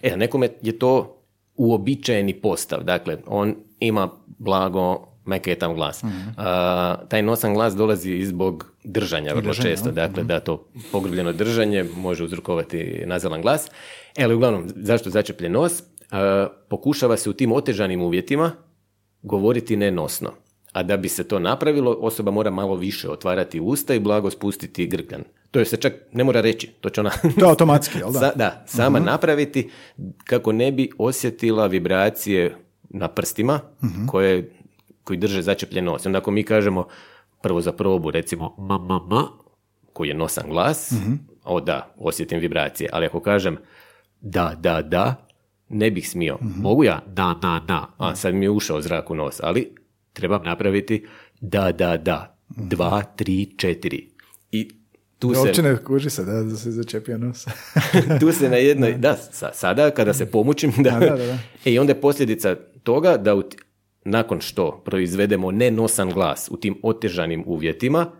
E, 0.01 0.11
a 0.11 0.17
nekome 0.17 0.49
je 0.61 0.79
to 0.79 1.15
uobičajeni 1.55 2.33
postav. 2.33 2.83
Dakle, 2.83 3.17
on 3.27 3.55
ima 3.79 4.09
blago 4.29 4.95
meketam 5.25 5.75
glas. 5.75 6.03
A, 6.37 6.95
taj 7.07 7.21
nosan 7.21 7.53
glas 7.53 7.75
dolazi 7.75 8.11
i 8.11 8.25
zbog 8.25 8.71
držanja 8.83 9.33
vrlo 9.33 9.41
često. 9.55 9.91
Dakle, 9.91 10.23
da 10.23 10.39
to 10.39 10.67
pogrbljeno 10.91 11.33
držanje 11.33 11.85
može 11.95 12.23
uzrokovati 12.23 13.03
nazalan 13.05 13.41
glas. 13.41 13.67
E, 14.17 14.23
ali 14.23 14.35
uglavnom, 14.35 14.63
zašto 14.75 15.09
začepljen 15.09 15.51
nos? 15.51 15.83
A, 16.11 16.47
pokušava 16.69 17.17
se 17.17 17.29
u 17.29 17.33
tim 17.33 17.51
otežanim 17.51 18.01
uvjetima 18.01 18.51
govoriti 19.21 19.77
nenosno. 19.77 20.31
A 20.73 20.83
da 20.83 20.97
bi 20.97 21.09
se 21.09 21.27
to 21.27 21.39
napravilo, 21.39 21.91
osoba 21.99 22.31
mora 22.31 22.51
malo 22.51 22.75
više 22.75 23.09
otvarati 23.09 23.59
usta 23.59 23.93
i 23.93 23.99
blago 23.99 24.29
spustiti 24.29 24.87
grkljan. 24.87 25.23
To 25.51 25.59
je 25.59 25.65
se 25.65 25.77
čak 25.77 25.93
ne 26.13 26.23
mora 26.23 26.41
reći, 26.41 26.67
to 26.81 26.89
će 26.89 27.01
ona 27.01 27.09
To 27.39 27.45
je 27.45 27.49
automatski, 27.49 27.97
jel 27.97 28.11
da? 28.13 28.19
Sa- 28.19 28.31
da, 28.35 28.63
sama 28.67 28.99
napraviti 28.99 29.69
kako 30.23 30.51
ne 30.51 30.71
bi 30.71 30.89
osjetila 30.97 31.67
vibracije 31.67 32.55
na 32.89 33.07
prstima 33.07 33.59
koje, 34.07 34.51
koji 35.03 35.17
drže 35.19 35.41
začepljen 35.41 35.85
nos. 35.85 36.05
Onda 36.05 36.17
ako 36.19 36.31
mi 36.31 36.43
kažemo 36.43 36.87
prvo 37.41 37.61
za 37.61 37.71
probu, 37.71 38.11
recimo 38.11 38.55
m, 38.57 38.71
m, 38.71 38.91
m, 38.91 39.25
koji 39.93 40.07
je 40.09 40.13
nosan 40.13 40.49
glas, 40.49 40.93
o 41.43 41.61
da, 41.61 41.93
osjetim 41.97 42.39
vibracije. 42.39 42.89
Ali 42.93 43.05
ako 43.05 43.19
kažem 43.19 43.57
da, 44.21 44.55
da, 44.59 44.81
da, 44.81 45.28
ne 45.69 45.91
bih 45.91 46.09
smio. 46.09 46.37
Mogu 46.41 46.83
ja 46.83 47.01
da, 47.07 47.33
na, 47.33 47.61
na, 47.67 47.87
a 47.97 48.15
sad 48.15 48.35
mi 48.35 48.45
je 48.45 48.49
ušao 48.49 48.81
zrak 48.81 49.09
u 49.09 49.15
nos, 49.15 49.39
ali 49.43 49.75
trebam 50.13 50.43
napraviti 50.43 51.05
da, 51.41 51.71
da, 51.71 51.97
da, 51.97 52.37
dva, 52.49 53.01
tri, 53.01 53.45
četiri. 53.57 54.09
I 54.51 54.69
tu 55.19 55.33
se... 55.33 55.39
Uopće 55.39 55.61
ne 55.63 55.77
kuži 55.77 56.09
se 56.09 56.25
da, 56.25 56.43
da 56.43 56.55
se 56.55 56.71
začepio 56.71 57.17
nos. 57.17 57.45
tu 58.19 58.31
se 58.31 58.49
na 58.49 58.55
jednoj, 58.55 58.93
da, 58.93 59.15
sa- 59.15 59.53
sada 59.53 59.91
kada 59.91 60.13
se 60.13 60.31
pomučim, 60.31 60.71
da, 60.77 60.91
da, 60.91 60.99
da, 60.99 61.15
da. 61.15 61.37
E, 61.65 61.73
i 61.73 61.79
onda 61.79 61.91
je 61.91 62.01
posljedica 62.01 62.55
toga 62.83 63.17
da 63.17 63.35
u 63.35 63.41
t- 63.41 63.57
nakon 64.05 64.41
što 64.41 64.81
proizvedemo 64.85 65.51
nenosan 65.51 66.11
glas 66.11 66.49
u 66.51 66.57
tim 66.57 66.79
otežanim 66.83 67.43
uvjetima, 67.45 68.11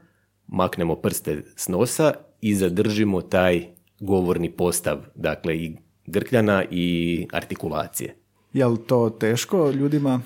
maknemo 0.47 0.95
prste 0.95 1.43
s 1.55 1.67
nosa 1.67 2.13
i 2.41 2.55
zadržimo 2.55 3.21
taj 3.21 3.67
govorni 3.99 4.51
postav, 4.51 4.97
dakle 5.15 5.57
i 5.57 5.75
grkljana 6.09 6.63
i 6.71 7.27
artikulacije. 7.31 8.15
Jel 8.53 8.77
to 8.77 9.09
teško 9.09 9.71
ljudima? 9.71 10.21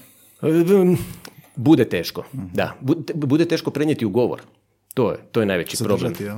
Bude 1.55 1.86
teško, 1.86 2.23
da. 2.34 2.75
Bude, 3.13 3.45
teško 3.45 3.71
prenijeti 3.71 4.05
u 4.05 4.09
govor. 4.09 4.41
To 4.93 5.11
je, 5.11 5.17
to 5.31 5.39
je 5.39 5.45
najveći 5.45 5.77
problem. 5.77 5.99
Zadržati, 5.99 6.23
jel? 6.23 6.38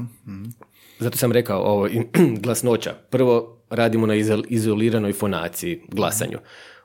Zato 1.00 1.18
sam 1.18 1.32
rekao 1.32 1.62
ovo, 1.62 1.90
glasnoća. 2.44 2.94
Prvo 3.10 3.58
radimo 3.70 4.08
na 4.08 4.14
izol- 4.16 4.46
izoliranoj 4.50 5.14
fonaciji, 5.14 5.82
glasanju. 5.88 6.38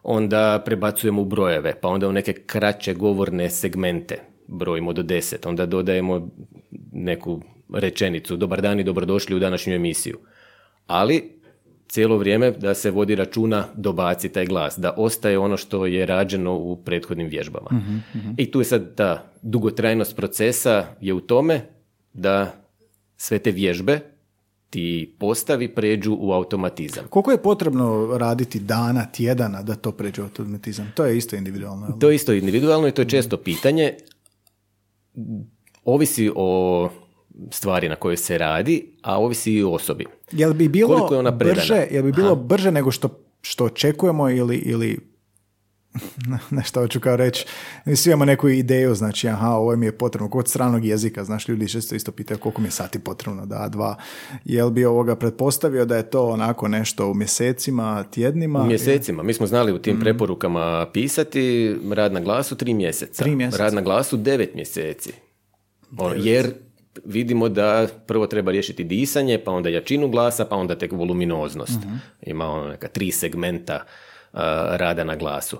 Onda 0.02 0.62
prebacujemo 0.64 1.22
u 1.22 1.24
brojeve, 1.24 1.74
pa 1.80 1.88
onda 1.88 2.08
u 2.08 2.12
neke 2.12 2.32
kraće 2.32 2.94
govorne 2.94 3.50
segmente. 3.50 4.22
Brojimo 4.46 4.92
do 4.92 5.02
deset. 5.02 5.46
Onda 5.46 5.66
dodajemo 5.66 6.28
neku 6.92 7.42
rečenicu. 7.74 8.36
Dobar 8.36 8.62
dan 8.62 8.80
i 8.80 8.84
dobrodošli 8.84 9.36
u 9.36 9.38
današnju 9.38 9.74
emisiju. 9.74 10.18
Ali 10.86 11.39
cijelo 11.90 12.16
vrijeme 12.16 12.50
da 12.50 12.74
se 12.74 12.90
vodi 12.90 13.14
računa 13.14 13.64
dobaci 13.74 14.28
taj 14.28 14.46
glas, 14.46 14.78
da 14.78 14.94
ostaje 14.96 15.38
ono 15.38 15.56
što 15.56 15.86
je 15.86 16.06
rađeno 16.06 16.54
u 16.54 16.76
prethodnim 16.76 17.28
vježbama. 17.28 17.70
I 18.36 18.50
tu 18.50 18.60
je 18.60 18.64
sad 18.64 18.94
ta 18.94 19.32
dugotrajnost 19.42 20.16
procesa 20.16 20.86
je 21.00 21.14
u 21.14 21.20
tome 21.20 21.60
da 22.12 22.52
sve 23.16 23.38
te 23.38 23.50
vježbe 23.50 24.00
ti 24.70 25.16
postavi 25.18 25.74
pređu 25.74 26.16
u 26.20 26.32
automatizam. 26.32 27.04
Koliko 27.10 27.30
je 27.30 27.42
potrebno 27.42 28.16
raditi 28.18 28.60
dana, 28.60 29.06
tjedana 29.06 29.62
da 29.62 29.74
to 29.74 29.92
pređe 29.92 30.22
u 30.22 30.24
automatizam? 30.24 30.92
To 30.94 31.04
je 31.04 31.16
isto 31.16 31.36
individualno. 31.36 31.86
jel? 31.86 31.98
To 31.98 32.10
je 32.10 32.14
isto 32.14 32.32
individualno 32.32 32.88
i 32.88 32.92
to 32.92 33.02
je 33.02 33.08
često 33.08 33.36
pitanje. 33.36 33.94
Ovisi 35.84 36.30
o 36.36 36.90
stvari 37.50 37.88
na 37.88 37.96
kojoj 37.96 38.16
se 38.16 38.38
radi, 38.38 38.92
a 39.02 39.18
ovisi 39.18 39.52
i 39.52 39.62
o 39.62 39.70
osobi. 39.70 40.06
Jel 40.32 40.52
bi 40.52 40.68
bilo 40.68 40.96
Koliko 40.96 41.14
je 41.14 41.18
ona 41.18 41.30
brže, 41.30 41.86
jel 41.90 42.02
bi 42.02 42.12
bilo 42.12 42.34
brže 42.34 42.70
nego 42.70 42.90
što, 42.90 43.08
što 43.42 43.64
očekujemo 43.64 44.30
ili, 44.30 44.56
ili 44.56 45.10
ne 46.50 46.62
što 46.64 46.80
hoću 46.80 47.00
kao 47.00 47.16
reći, 47.16 47.46
svi 47.94 48.10
imamo 48.10 48.24
neku 48.24 48.48
ideju, 48.48 48.94
znači 48.94 49.28
aha, 49.28 49.50
ovo 49.50 49.76
mi 49.76 49.86
je 49.86 49.98
potrebno, 49.98 50.30
kod 50.30 50.48
stranog 50.48 50.84
jezika, 50.84 51.24
znaš, 51.24 51.48
ljudi 51.48 51.68
često 51.68 51.94
isto 51.94 52.12
pitaju 52.12 52.38
koliko 52.38 52.60
mi 52.60 52.66
je 52.66 52.72
sati 52.72 52.98
potrebno 52.98 53.46
da 53.46 53.68
dva, 53.68 53.96
jel 54.44 54.70
bi 54.70 54.84
ovoga 54.84 55.16
pretpostavio 55.16 55.84
da 55.84 55.96
je 55.96 56.10
to 56.10 56.26
onako 56.26 56.68
nešto 56.68 57.10
u 57.10 57.14
mjesecima, 57.14 58.04
tjednima? 58.10 58.62
U 58.62 58.66
mjesecima. 58.66 59.22
Mi 59.22 59.34
smo 59.34 59.46
znali 59.46 59.72
u 59.72 59.78
tim 59.78 60.00
preporukama 60.00 60.86
pisati 60.92 61.76
rad 61.92 62.12
na 62.12 62.20
glasu 62.20 62.56
tri 62.56 62.74
mjeseca. 62.74 63.22
Tri 63.22 63.36
mjeseca. 63.36 63.62
Rad 63.62 63.74
na 63.74 63.80
glasu 63.80 64.16
devet 64.16 64.54
mjeseci. 64.54 65.12
Ono, 65.98 66.14
jer 66.14 66.52
vidimo 67.04 67.48
da 67.48 67.86
prvo 68.06 68.26
treba 68.26 68.50
riješiti 68.52 68.84
disanje, 68.84 69.38
pa 69.38 69.50
onda 69.52 69.68
jačinu 69.68 70.08
glasa, 70.08 70.44
pa 70.44 70.56
onda 70.56 70.78
tek 70.78 70.92
voluminoznost. 70.92 71.78
Ima 72.22 72.46
ono 72.46 72.68
neka 72.68 72.88
tri 72.88 73.10
segmenta 73.10 73.84
a, 74.32 74.68
rada 74.72 75.04
na 75.04 75.16
glasu. 75.16 75.56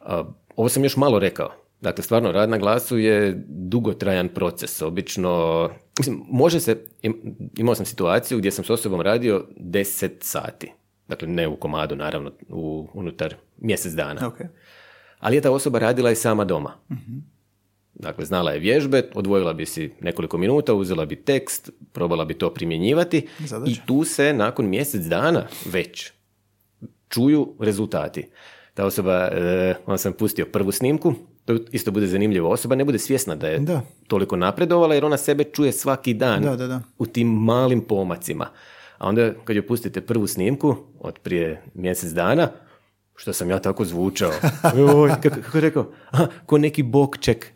A, 0.00 0.24
ovo 0.56 0.68
sam 0.68 0.84
još 0.84 0.96
malo 0.96 1.18
rekao. 1.18 1.50
Dakle, 1.80 2.04
stvarno, 2.04 2.32
rad 2.32 2.48
na 2.50 2.58
glasu 2.58 2.98
je 2.98 3.44
dugotrajan 3.48 4.28
proces. 4.28 4.82
Obično, 4.82 5.70
mislim, 5.98 6.22
može 6.28 6.60
se, 6.60 6.76
im- 7.02 7.36
imao 7.56 7.74
sam 7.74 7.86
situaciju 7.86 8.38
gdje 8.38 8.50
sam 8.50 8.64
s 8.64 8.70
osobom 8.70 9.00
radio 9.00 9.46
10 9.56 10.10
sati. 10.20 10.72
Dakle, 11.08 11.28
ne 11.28 11.48
u 11.48 11.56
komadu, 11.56 11.96
naravno, 11.96 12.32
u, 12.48 12.88
unutar 12.94 13.34
mjesec 13.58 13.92
dana. 13.92 14.28
Ok. 14.28 14.36
Ali 15.18 15.36
je 15.36 15.40
ta 15.40 15.50
osoba 15.50 15.78
radila 15.78 16.10
i 16.10 16.14
sama 16.14 16.44
doma. 16.44 16.74
Dakle, 18.02 18.24
znala 18.24 18.50
je 18.50 18.58
vježbe, 18.58 19.02
odvojila 19.14 19.52
bi 19.52 19.66
si 19.66 19.90
nekoliko 20.00 20.38
minuta, 20.38 20.74
uzela 20.74 21.06
bi 21.06 21.16
tekst, 21.16 21.70
probala 21.92 22.24
bi 22.24 22.34
to 22.34 22.50
primjenjivati 22.50 23.26
Zadaća. 23.38 23.70
i 23.72 23.76
tu 23.86 24.04
se 24.04 24.32
nakon 24.32 24.68
mjesec 24.68 25.02
dana 25.02 25.46
već 25.64 26.12
čuju 27.08 27.54
rezultati. 27.58 28.26
Ta 28.74 28.84
osoba, 28.86 29.28
e, 29.32 29.74
on 29.86 29.98
sam 29.98 30.12
pustio 30.12 30.46
prvu 30.46 30.72
snimku, 30.72 31.14
to 31.44 31.58
isto 31.72 31.90
bude 31.90 32.06
zanimljivo, 32.06 32.50
osoba 32.50 32.74
ne 32.74 32.84
bude 32.84 32.98
svjesna 32.98 33.34
da 33.36 33.48
je 33.48 33.58
Da. 33.58 33.80
toliko 34.06 34.36
napredovala 34.36 34.94
jer 34.94 35.04
ona 35.04 35.16
sebe 35.16 35.44
čuje 35.44 35.72
svaki 35.72 36.14
dan 36.14 36.42
Da, 36.42 36.56
da, 36.56 36.66
da. 36.66 36.80
u 36.98 37.06
tim 37.06 37.28
malim 37.28 37.80
pomacima. 37.80 38.48
A 38.98 39.08
onda 39.08 39.34
kad 39.44 39.56
joj 39.56 39.66
pustite 39.66 40.00
prvu 40.00 40.26
snimku 40.26 40.76
od 41.00 41.18
prije 41.18 41.62
mjesec 41.74 42.10
dana, 42.10 42.48
što 43.16 43.32
sam 43.32 43.50
ja 43.50 43.58
tako 43.58 43.84
zvučao. 43.84 44.30
Kako, 44.62 45.36
kako 45.42 45.56
je 45.56 45.60
rekao? 45.60 45.92
Ko 46.46 46.58
neki 46.58 46.82
bokček. 46.82 47.52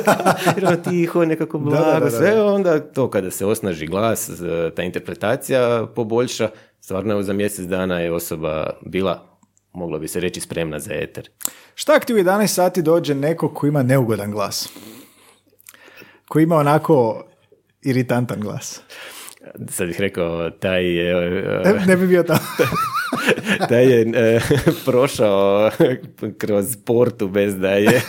Ono 0.62 0.76
tiho, 0.76 1.24
nekako 1.24 1.58
blago, 1.58 1.84
da, 1.84 1.92
da, 1.92 2.00
da. 2.00 2.10
sve. 2.10 2.42
Onda 2.42 2.80
to 2.80 3.10
kada 3.10 3.30
se 3.30 3.46
osnaži 3.46 3.86
glas, 3.86 4.30
ta 4.76 4.82
interpretacija 4.82 5.86
poboljša, 5.94 6.50
stvarno 6.80 7.22
za 7.22 7.32
mjesec 7.32 7.66
dana 7.66 8.00
je 8.00 8.12
osoba 8.12 8.70
bila, 8.86 9.38
moglo 9.72 9.98
bi 9.98 10.08
se 10.08 10.20
reći, 10.20 10.40
spremna 10.40 10.78
za 10.78 10.94
eter. 10.94 11.30
Šta 11.74 11.92
ako 11.96 12.06
ti 12.06 12.14
u 12.14 12.18
11 12.18 12.46
sati 12.46 12.82
dođe 12.82 13.14
neko 13.14 13.54
ko 13.54 13.66
ima 13.66 13.82
neugodan 13.82 14.30
glas? 14.30 14.68
Koji 16.28 16.42
ima 16.42 16.56
onako 16.56 17.24
iritantan 17.82 18.40
glas. 18.40 18.80
Sad 19.68 19.86
bih 19.86 20.00
rekao, 20.00 20.50
taj 20.50 20.84
je, 20.84 21.14
Ne, 21.64 21.86
ne 21.86 21.96
bi 21.96 22.06
bio 22.06 22.22
tamo. 22.22 22.40
taj 23.68 23.84
je 23.84 24.06
e, 24.14 24.40
prošao 24.84 25.70
kroz 26.38 26.76
portu 26.84 27.28
bez 27.28 27.56
da 27.56 27.70
je 27.70 28.02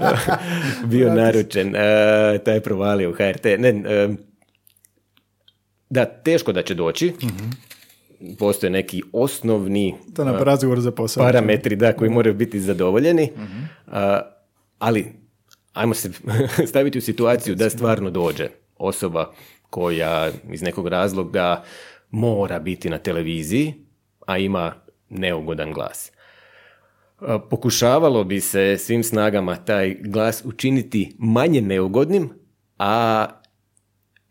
bio 0.90 1.14
naručen. 1.14 1.76
E, 1.76 2.38
taj 2.44 2.54
je 2.54 2.60
provalio 2.60 3.10
u 3.10 3.12
HRT. 3.12 3.44
Ne, 3.44 3.68
e, 3.68 4.08
da, 5.90 6.04
teško 6.04 6.52
da 6.52 6.62
će 6.62 6.74
doći. 6.74 7.12
Postoje 8.38 8.70
neki 8.70 9.02
osnovni 9.12 9.94
to 10.16 10.24
nam 10.24 10.42
razgovor 10.42 10.80
za 10.80 10.90
posao. 10.90 11.24
parametri 11.24 11.76
da, 11.76 11.92
koji 11.92 12.10
moraju 12.10 12.34
biti 12.34 12.60
zadovoljeni, 12.60 13.30
A, 13.86 14.20
ali 14.78 15.12
ajmo 15.72 15.94
se 15.94 16.10
staviti 16.70 16.98
u 16.98 17.02
situaciju 17.02 17.54
da 17.54 17.70
stvarno 17.70 18.10
dođe 18.10 18.48
osoba 18.78 19.32
koja 19.70 20.30
iz 20.50 20.62
nekog 20.62 20.88
razloga 20.88 21.62
mora 22.16 22.58
biti 22.58 22.90
na 22.90 22.98
televiziji, 22.98 23.74
a 24.26 24.38
ima 24.38 24.74
neugodan 25.08 25.72
glas. 25.72 26.12
A, 27.20 27.38
Pokušavalo 27.38 28.24
bi 28.24 28.40
se 28.40 28.76
svim 28.78 29.02
snagama 29.02 29.56
taj 29.56 29.94
glas 30.00 30.42
učiniti 30.44 31.16
manje 31.18 31.60
neugodnim, 31.60 32.30
a 32.78 33.26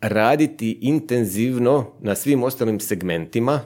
raditi 0.01 0.79
intenzivno 0.81 1.93
na 2.01 2.15
svim 2.15 2.43
ostalim 2.43 2.79
segmentima 2.79 3.61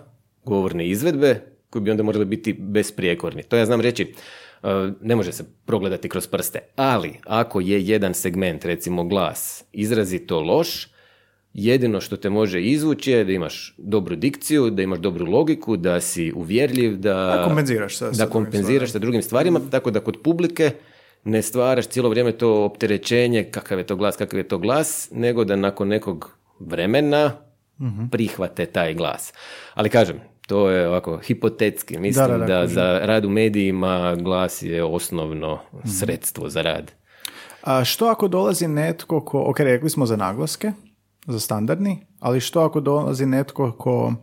govorne 0.46 0.88
izvedbe 0.88 1.42
koji 1.70 1.82
bi 1.82 1.92
onda 1.92 2.04
morali 2.04 2.26
biti 2.26 2.54
besprijekorni. 2.54 3.44
To 3.44 3.58
ja 3.58 3.66
znam 3.66 3.82
reći, 3.82 4.04
e, 4.04 4.68
ne 5.02 5.16
može 5.16 5.32
se 5.32 5.44
progledati 5.66 6.10
kroz 6.10 6.28
prste, 6.28 6.60
ali 6.76 7.14
ako 7.26 7.60
je 7.60 7.88
jedan 7.88 8.14
segment, 8.14 8.66
recimo 8.66 9.04
glas, 9.04 9.64
izrazito 9.72 10.40
loš, 10.40 10.99
jedino 11.62 12.02
što 12.02 12.18
te 12.18 12.30
može 12.30 12.62
izvući 12.62 13.12
je 13.12 13.24
da 13.24 13.32
imaš 13.32 13.74
dobru 13.78 14.16
dikciju, 14.18 14.70
da 14.70 14.82
imaš 14.82 15.00
dobru 15.00 15.26
logiku, 15.26 15.78
da 15.78 16.02
si 16.02 16.34
uvjerljiv, 16.34 16.98
da, 16.98 17.14
Da 17.14 17.44
kompenziraš 17.44 17.94
sa- 17.94 18.06
sa 18.06 18.12
da 18.14 18.18
drugim 18.20 18.32
kompenziraš 18.34 18.92
sa 18.92 19.00
drugim 19.00 19.22
stvarima, 19.22 19.60
tako 19.62 19.92
da 19.92 20.00
kod 20.00 20.18
publike 20.20 20.72
ne 21.24 21.42
stvaraš 21.42 21.88
cijelo 21.88 22.10
vrijeme 22.10 22.32
to 22.34 22.64
opterećenje 22.64 23.44
kakav 23.44 23.78
je 23.78 23.86
to 23.86 23.96
glas, 23.96 24.16
kakav 24.16 24.38
je 24.38 24.48
to 24.48 24.58
glas, 24.58 24.90
nego 25.12 25.44
da 25.46 25.56
nakon 25.58 25.88
nekog 25.88 26.30
vremena 26.60 27.32
Mhm. 27.80 28.06
prihvate 28.08 28.66
taj 28.68 28.94
glas. 28.94 29.34
Ali 29.74 29.90
kažem, 29.90 30.18
to 30.48 30.70
je 30.70 30.88
ovako 30.88 31.20
hipotetski. 31.20 31.98
Mislim 31.98 32.28
Da, 32.28 32.32
da, 32.32 32.38
da, 32.40 32.46
da, 32.56 32.68
za 32.68 33.00
rad 33.00 33.26
u 33.26 33.30
medijima 33.30 34.16
glas 34.16 34.62
je 34.62 34.84
osnovno 34.84 35.60
Mhm. 35.74 35.88
sredstvo 35.90 36.50
za 36.50 36.62
rad. 36.62 36.92
A 37.62 37.84
što 37.86 38.06
ako 38.06 38.28
dolazi 38.28 38.68
netko 38.68 39.22
ko, 39.22 39.40
ok, 39.42 39.60
rekli 39.60 39.90
smo 39.90 40.06
za 40.06 40.16
naglaske, 40.16 40.72
za 41.28 41.40
standardni, 41.40 42.06
ali 42.20 42.40
što 42.40 42.62
ako 42.62 42.80
dolazi 42.80 43.26
netko 43.26 43.72
ko 43.72 44.14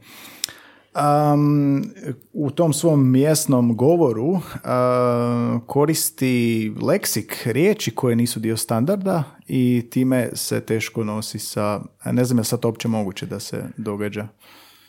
um, 0.96 1.84
u 2.32 2.50
tom 2.50 2.72
svom 2.72 3.10
mjesnom 3.10 3.76
govoru 3.76 4.28
uh, 4.28 4.40
koristi 5.66 6.72
leksik, 6.82 7.42
riječi 7.46 7.94
koje 7.94 8.16
nisu 8.16 8.40
dio 8.40 8.56
standarda 8.56 9.24
i 9.46 9.86
time 9.90 10.28
se 10.34 10.60
teško 10.60 11.04
nosi 11.04 11.38
sa, 11.38 11.80
ne 12.04 12.24
znam 12.24 12.38
je 12.38 12.44
sad 12.44 12.60
to 12.60 12.68
uopće 12.68 12.88
moguće 12.88 13.26
da 13.26 13.40
se 13.40 13.64
događa. 13.76 14.28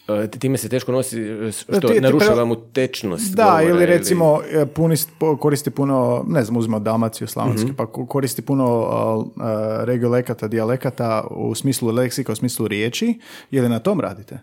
E, 0.09 0.27
Time 0.29 0.57
se 0.57 0.69
teško 0.69 0.91
nosi, 0.91 1.21
e, 1.21 1.51
što 1.51 1.79
Ti- 1.83 2.01
narušava 2.01 2.35
pre- 2.35 2.45
mu 2.45 2.55
tečnost 2.55 3.35
Da, 3.35 3.43
govora 3.43 3.61
ili 3.63 3.85
recimo 3.87 4.39
e, 4.51 4.65
punist- 4.67 5.09
po- 5.19 5.37
koristi 5.37 5.69
puno, 5.69 6.25
ne 6.27 6.43
znam, 6.43 6.57
uzmemo 6.57 6.79
Dalmaciju, 6.79 7.27
Slavonski, 7.27 7.73
pa 7.73 7.85
ko- 7.85 8.05
koristi 8.05 8.41
puno 8.41 8.79
uh, 8.79 9.43
regiolekata, 9.79 10.47
dijalekata 10.47 11.27
u 11.29 11.55
smislu 11.55 11.89
leksika, 11.89 12.31
u 12.31 12.35
smislu 12.35 12.67
riječi, 12.67 13.19
ili 13.51 13.69
na 13.69 13.79
tom 13.79 13.99
radite? 13.99 14.39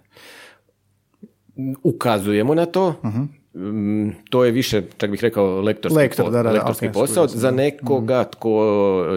ukazujemo 1.83 2.55
na 2.55 2.67
to. 2.67 2.95
Mm, 3.55 4.11
To 4.31 4.45
je 4.45 4.53
više, 4.53 4.83
čak 4.97 5.11
bih 5.11 5.21
rekao, 5.23 5.61
lektorski, 5.61 5.97
Lektor, 5.97 6.25
po- 6.25 6.31
da, 6.31 6.37
da, 6.37 6.43
da, 6.43 6.51
lektorski 6.51 6.87
ok, 6.87 6.93
posao. 6.93 7.27
Za 7.29 7.51
nekoga 7.51 8.25
tko 8.25 8.61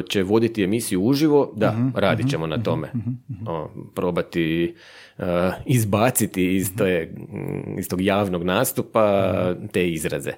će 0.04 0.24
voditi 0.24 0.64
emisiju 0.64 1.02
uživo, 1.02 1.54
da, 1.56 1.76
radit 1.95 2.30
ćemo 2.30 2.48
na 2.48 2.58
tome. 2.58 2.91
O, 3.48 3.68
probati 3.95 4.76
izbaciti 5.65 6.55
iz, 6.55 6.76
te, 6.78 7.13
mm, 7.18 7.80
iz 7.80 7.88
tog 7.89 8.01
javnog 8.01 8.43
nastupa 8.43 9.34
te 9.72 9.89
izraze. 9.89 10.32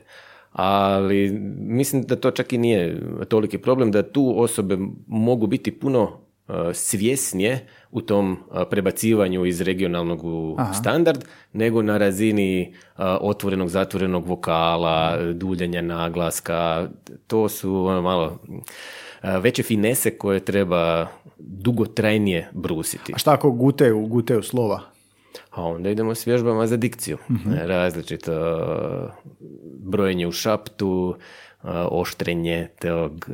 Ali 0.52 1.30
mislim 1.60 2.02
da 2.02 2.16
to 2.16 2.32
čak 2.32 2.54
i 2.54 2.58
nije 2.58 3.02
toliki 3.30 3.58
problem, 3.58 3.92
da 3.92 4.12
tu 4.12 4.34
osobe 4.38 4.78
mogu 5.08 5.48
biti 5.48 5.72
puno 5.72 6.04
uh, 6.04 6.56
svjesnije 6.74 7.68
u 7.92 8.02
tom 8.02 8.32
uh, 8.32 8.62
prebacivanju 8.70 9.46
iz 9.46 9.62
regionalnog 9.62 10.24
u 10.24 10.58
standard, 10.74 11.26
nego 11.54 11.82
na 11.82 11.98
razini 11.98 12.74
uh, 12.74 13.04
otvorenog, 13.22 13.70
zatvorenog 13.70 14.26
vokala, 14.26 15.18
duljenja 15.34 15.82
naglaska. 15.82 16.90
To 17.28 17.50
su 17.50 17.86
ono, 17.86 18.02
malo 18.02 18.40
uh, 18.48 18.60
veće 19.42 19.64
finese 19.64 20.18
koje 20.18 20.40
treba 20.40 21.08
dugotrajnije 21.40 22.50
brusiti. 22.54 23.14
A 23.16 23.18
šta 23.18 23.34
ako 23.34 23.52
guteju, 23.52 24.00
guteju 24.00 24.44
slova? 24.44 24.82
A 25.52 25.64
onda 25.64 25.90
idemo 25.90 26.16
s 26.16 26.28
vježbama 26.28 26.68
za 26.68 26.78
dikciju. 26.78 27.18
Različito 27.72 28.34
uh, 28.34 29.32
brojenje 29.80 30.28
u 30.28 30.32
šaptu, 30.32 31.16
uh, 31.64 31.70
oštrenje 31.92 32.68
tog 32.82 33.30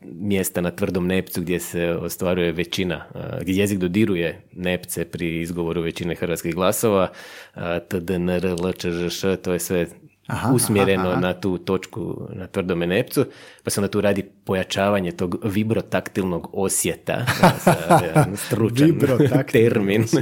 mjesta 0.00 0.60
na 0.60 0.70
tvrdom 0.70 1.06
nepcu 1.06 1.40
gdje 1.40 1.60
se 1.60 1.90
ostvaruje 1.90 2.52
većina, 2.52 3.04
gdje 3.40 3.52
jezik 3.52 3.78
dodiruje 3.78 4.42
nepce 4.52 5.04
pri 5.04 5.40
izgovoru 5.40 5.82
većine 5.82 6.14
hrvatskih 6.14 6.54
glasova, 6.54 7.08
TDNR, 7.88 8.56
LČŽŠ, 8.64 9.24
to 9.42 9.52
je 9.52 9.58
sve 9.58 9.86
Aha, 10.26 10.52
usmjereno 10.52 11.10
aha, 11.10 11.20
na 11.20 11.32
tu 11.40 11.58
točku 11.58 12.28
na 12.32 12.46
tvrdome 12.46 12.86
nepcu, 12.86 13.24
pa 13.64 13.70
se 13.70 13.80
onda 13.80 13.90
tu 13.90 14.00
radi 14.00 14.22
pojačavanje 14.44 15.12
tog 15.12 15.36
vibrotaktilnog 15.44 16.50
osjeta, 16.52 17.26
jedan 18.06 18.36
stručan 18.36 18.98
termin. 19.52 20.04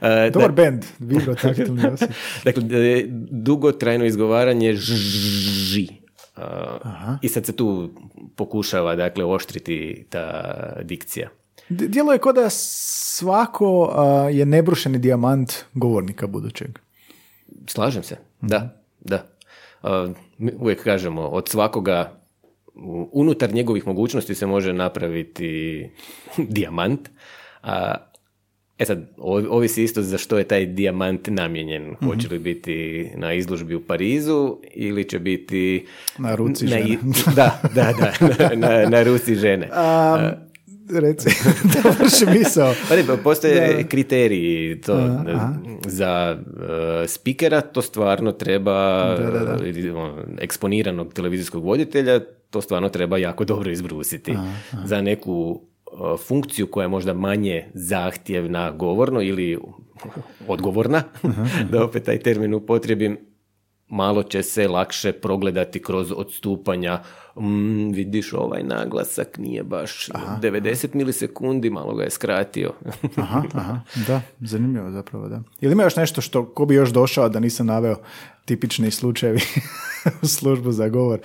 E, 0.00 0.30
Dobar 0.30 0.52
bend, 0.52 0.84
vibrotaktilni 0.98 1.86
osjet. 1.86 2.10
Dakle, 2.44 2.62
e, 2.70 3.04
dugotrajno 3.30 4.04
izgovaranje 4.04 4.74
ži. 4.74 5.88
Uh, 6.36 6.42
I 7.22 7.28
sad 7.28 7.46
se 7.46 7.56
tu 7.56 7.90
pokušava 8.36 8.96
dakle 8.96 9.24
oštriti 9.24 10.06
ta 10.10 10.42
dikcija. 10.82 11.28
D- 11.68 11.86
Djeluje 11.88 12.18
kao 12.18 12.32
da 12.32 12.50
svako 12.50 13.92
a, 13.94 14.28
je 14.30 14.46
nebrušeni 14.46 14.98
dijamant 14.98 15.52
govornika 15.74 16.26
budućeg. 16.26 16.78
Slažem 17.66 18.02
se, 18.02 18.16
da, 18.40 18.81
da. 19.04 19.26
Uh, 19.82 20.16
mi 20.38 20.52
uvijek 20.58 20.84
kažemo, 20.84 21.22
od 21.22 21.48
svakoga 21.48 22.18
unutar 23.12 23.54
njegovih 23.54 23.86
mogućnosti 23.86 24.34
se 24.34 24.46
može 24.46 24.72
napraviti 24.72 25.90
dijamant. 26.56 27.08
A 27.62 27.94
E 28.78 28.84
sad, 28.84 29.06
ovisi 29.50 29.84
isto 29.84 30.02
za 30.02 30.18
što 30.18 30.38
je 30.38 30.44
taj 30.44 30.66
dijamant 30.66 31.28
namijenjen. 31.28 31.94
Hoće 32.04 32.28
li 32.28 32.38
biti 32.38 33.08
na 33.14 33.32
izložbi 33.32 33.74
u 33.74 33.80
Parizu 33.80 34.56
ili 34.74 35.08
će 35.08 35.18
biti... 35.18 35.86
Na 36.18 36.34
ruci 36.34 36.64
na 36.64 36.70
žene. 36.70 36.98
Da, 37.36 37.60
da, 37.74 37.92
da, 38.38 38.56
na, 38.56 38.88
na, 38.88 39.02
ruci 39.02 39.34
žene. 39.34 39.68
A, 39.72 40.32
reci, 40.90 41.28
dovrši 41.82 42.26
misao. 42.38 42.74
Pa 42.88 42.96
ne, 42.96 43.22
postoje 43.22 43.84
kriteriji 43.88 44.80
to, 44.80 44.92
aha. 45.28 45.54
za 45.86 46.38
uh, 46.46 46.62
spikera, 47.06 47.60
to 47.60 47.82
stvarno 47.82 48.32
treba 48.32 49.08
uh, 49.14 49.66
ili, 49.66 49.90
ono, 49.90 50.18
eksponiranog 50.38 51.12
televizijskog 51.12 51.64
voditelja, 51.64 52.20
to 52.50 52.60
stvarno 52.60 52.88
treba 52.88 53.18
jako 53.18 53.44
dobro 53.44 53.70
izbrusiti. 53.70 54.34
Za 54.84 55.00
neku 55.00 55.60
uh, 55.92 56.20
funkciju 56.20 56.66
koja 56.66 56.84
je 56.84 56.88
možda 56.88 57.12
manje 57.12 57.64
zahtjevna 57.74 58.70
govorno 58.70 59.22
ili 59.22 59.58
odgovorna, 60.48 61.02
da 61.70 61.84
opet 61.84 62.04
taj 62.04 62.18
termin 62.18 62.54
upotrijebim, 62.54 63.18
malo 63.88 64.22
će 64.22 64.42
se 64.42 64.68
lakše 64.68 65.12
progledati 65.12 65.82
kroz 65.82 66.12
odstupanja. 66.16 67.02
Mm, 67.36 67.90
vidiš, 67.90 68.32
ovaj 68.32 68.62
naglasak 68.62 69.38
nije 69.38 69.62
baš 69.62 70.08
90 70.40 70.94
milisekundi, 70.94 71.70
malo 71.70 71.94
ga 71.94 72.04
je 72.04 72.10
skratio. 72.10 72.72
Aha, 73.16 73.42
aha, 73.52 73.80
da, 74.06 74.20
zanimljivo 74.40 74.90
zapravo, 74.90 75.28
da. 75.28 75.42
Ili 75.60 75.72
ima 75.72 75.82
još 75.82 75.96
nešto 75.96 76.20
što, 76.20 76.46
ko 76.46 76.66
bi 76.66 76.74
još 76.74 76.90
došao 76.90 77.28
da 77.28 77.40
nisam 77.40 77.66
naveo 77.66 77.96
tipični 78.44 78.90
slučajevi 78.90 79.40
u 80.22 80.26
službu 80.26 80.72
za 80.72 80.88
govor 80.88 81.20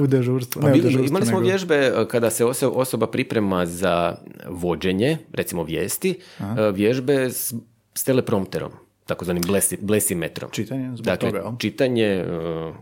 u 0.00 0.06
dežurstvu? 0.06 0.62
Pa 0.62 0.68
ne 0.68 0.72
u 0.72 0.76
dežurstvu, 0.76 1.06
imali 1.06 1.26
smo 1.26 1.36
nego- 1.36 1.48
vježbe 1.48 1.74
e, 1.76 2.08
kada 2.08 2.30
se 2.30 2.44
oso- 2.44 2.70
osoba 2.70 3.06
priprema 3.06 3.66
za 3.66 4.16
vođenje, 4.48 5.18
recimo 5.32 5.62
vijesti, 5.62 6.18
e, 6.40 6.44
vježbe 6.72 7.14
s, 7.14 7.54
s 7.94 8.04
teleprompterom, 8.04 8.70
takozvanim 9.06 9.42
blesi, 9.42 9.78
blesimetrom. 9.80 10.50
Čitanje 10.50 10.88
zbog 10.88 11.04
dakle, 11.06 11.30
toga, 11.32 11.56
čitanje, 11.58 12.04
e, 12.04 12.24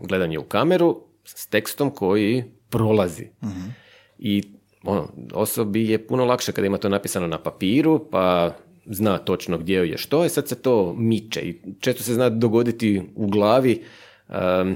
gledanje 0.01 0.39
u 0.39 0.43
kameru 0.43 1.01
s 1.35 1.47
tekstom 1.47 1.89
koji 1.89 2.43
prolazi. 2.69 3.27
Mhm. 3.43 3.69
I 4.19 4.43
ono, 4.83 5.09
osobi 5.33 5.89
je 5.89 6.07
puno 6.07 6.25
lakše 6.25 6.51
kada 6.51 6.67
ima 6.67 6.77
to 6.77 6.89
napisano 6.89 7.27
na 7.27 7.37
papiru, 7.37 8.07
pa 8.11 8.55
zna 8.85 9.17
točno 9.17 9.57
gdje 9.57 9.89
je 9.89 9.97
što 9.97 10.23
je, 10.23 10.29
sad 10.29 10.47
se 10.47 10.61
to 10.61 10.93
miče 10.93 11.39
i 11.39 11.61
često 11.79 12.03
se 12.03 12.13
zna 12.13 12.29
dogoditi 12.29 13.01
u 13.15 13.27
glavi 13.27 13.83
em, 14.29 14.75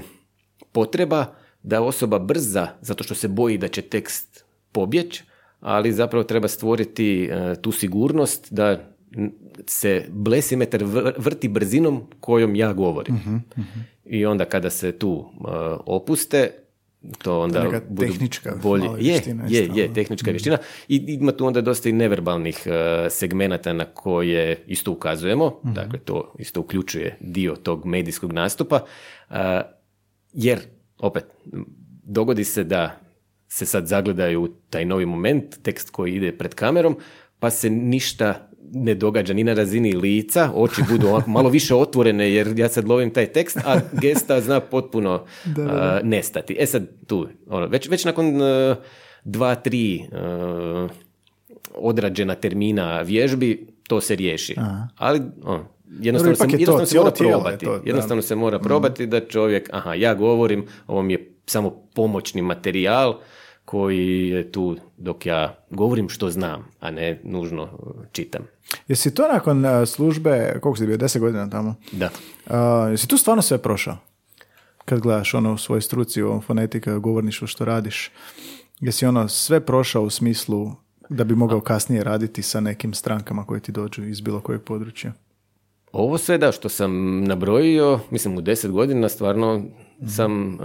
potreba 0.72 1.26
da 1.62 1.82
osoba 1.82 2.18
brza 2.18 2.68
zato 2.80 3.04
što 3.04 3.14
se 3.14 3.28
boji 3.28 3.58
da 3.58 3.68
će 3.68 3.82
tekst 3.82 4.44
pobjeć, 4.72 5.22
ali 5.60 5.92
zapravo 5.92 6.24
treba 6.24 6.48
stvoriti 6.48 7.24
e, 7.24 7.54
tu 7.62 7.72
sigurnost 7.72 8.52
da 8.52 8.91
se 9.66 10.06
blesimetar 10.08 10.80
vr- 10.80 11.12
vrti 11.18 11.48
brzinom 11.48 12.02
kojom 12.20 12.56
ja 12.56 12.72
govorim. 12.72 13.42
I 14.04 14.26
onda 14.26 14.44
kada 14.44 14.70
se 14.70 14.92
tu 14.92 15.24
e, 15.34 15.48
opuste, 15.86 16.50
to 17.22 17.40
onda 17.40 17.64
neka 17.64 17.80
budu 17.88 18.12
tehnička 18.12 18.56
malo 18.64 18.96
Je, 18.96 19.12
vještina 19.12 19.44
je, 19.48 19.70
je, 19.74 19.84
ono. 19.84 19.94
tehnička 19.94 20.30
vještina. 20.30 20.58
I 20.88 20.96
ima 20.96 21.32
tu 21.32 21.46
onda 21.46 21.60
dosta 21.60 21.88
i 21.88 21.92
neverbalnih 21.92 22.66
e, 22.66 23.10
segmenata 23.10 23.72
na 23.72 23.84
koje 23.84 24.64
isto 24.66 24.92
ukazujemo. 24.92 25.60
Dakle, 25.62 25.98
to 25.98 26.34
isto 26.38 26.60
uključuje 26.60 27.16
dio 27.20 27.56
tog 27.56 27.86
medijskog 27.86 28.32
nastupa. 28.32 28.84
E, 29.30 29.60
jer, 30.32 30.60
opet, 30.98 31.24
dogodi 32.02 32.44
se 32.44 32.64
da 32.64 33.00
se 33.48 33.66
sad 33.66 33.86
zagledaju 33.86 34.54
taj 34.70 34.84
novi 34.84 35.06
moment, 35.06 35.62
tekst 35.62 35.90
koji 35.90 36.14
ide 36.14 36.32
pred 36.32 36.54
kamerom, 36.54 36.96
pa 37.38 37.50
se 37.50 37.70
ništa 37.70 38.48
ne 38.70 38.94
događa 38.94 39.34
ni 39.34 39.44
na 39.44 39.54
razini 39.54 39.92
lica, 39.92 40.50
oči 40.54 40.82
budu 40.90 41.22
malo 41.26 41.48
više 41.48 41.74
otvorene 41.74 42.32
jer 42.32 42.58
ja 42.58 42.68
sad 42.68 42.88
lovim 42.88 43.10
taj 43.10 43.26
tekst, 43.26 43.56
a 43.56 43.80
gesta 43.92 44.40
zna 44.40 44.60
potpuno 44.60 45.24
a, 45.70 46.00
nestati. 46.02 46.56
E 46.58 46.66
sad 46.66 46.86
tu, 47.06 47.28
ono, 47.46 47.66
već, 47.66 47.88
već 47.88 48.04
nakon 48.04 48.42
a, 48.42 48.76
dva, 49.24 49.54
tri 49.54 50.04
a, 50.12 50.88
odrađena 51.74 52.34
termina 52.34 53.00
vježbi, 53.00 53.66
to 53.88 54.00
se 54.00 54.16
riješi. 54.16 54.54
Ali 54.96 55.20
ono, 55.44 55.66
jednostavno, 56.00 56.36
se, 56.36 56.44
je 56.44 56.64
to, 56.64 56.72
jednostavno 56.72 56.86
se 56.86 56.98
mora 56.98 57.10
probati. 57.10 57.64
to, 57.64 57.72
da. 57.72 57.82
jednostavno 57.84 58.22
se 58.22 58.34
mora 58.34 58.58
probati 58.58 59.06
da 59.06 59.20
čovjek, 59.20 59.68
aha, 59.72 59.94
ja 59.94 60.14
govorim, 60.14 60.66
ovo 60.86 61.02
mi 61.02 61.12
je 61.12 61.32
samo 61.46 61.70
pomoćni 61.94 62.42
materijal 62.42 63.20
koji 63.72 64.28
je 64.28 64.52
tu 64.52 64.76
dok 64.96 65.26
ja 65.26 65.56
govorim 65.70 66.08
što 66.08 66.30
znam, 66.30 66.68
a 66.80 66.90
ne 66.90 67.20
nužno 67.24 67.62
uh, 67.62 67.92
čitam. 68.12 68.42
Jesi 68.88 69.14
to 69.14 69.28
nakon 69.32 69.64
uh, 69.64 69.88
službe, 69.88 70.58
koliko 70.60 70.76
si 70.76 70.86
bio, 70.86 70.96
deset 70.96 71.22
godina 71.22 71.50
tamo? 71.50 71.74
Da. 71.92 72.10
Uh, 72.46 72.90
jesi 72.90 73.08
tu 73.08 73.16
stvarno 73.16 73.42
sve 73.42 73.58
prošao? 73.58 73.96
Kad 74.84 75.00
gledaš 75.00 75.34
ono 75.34 75.52
u 75.52 75.58
svojoj 75.58 75.80
struci, 75.80 76.22
u 76.22 76.40
fonetika, 76.40 76.98
govorništvo 76.98 77.46
što 77.46 77.64
radiš, 77.64 78.10
jesi 78.80 79.06
ono 79.06 79.28
sve 79.28 79.60
prošao 79.60 80.02
u 80.02 80.10
smislu 80.10 80.70
da 81.08 81.24
bi 81.24 81.34
mogao 81.34 81.60
kasnije 81.60 82.04
raditi 82.04 82.42
sa 82.42 82.60
nekim 82.60 82.94
strankama 82.94 83.46
koje 83.46 83.60
ti 83.60 83.72
dođu 83.72 84.04
iz 84.04 84.20
bilo 84.20 84.40
kojeg 84.40 84.62
područja? 84.62 85.12
Ovo 85.92 86.18
sve 86.18 86.38
da 86.38 86.52
što 86.52 86.68
sam 86.68 87.24
nabrojio, 87.24 88.00
mislim 88.10 88.36
u 88.36 88.40
deset 88.40 88.70
godina 88.70 89.08
stvarno 89.08 89.62
sam 90.08 90.54
uh, 90.54 90.60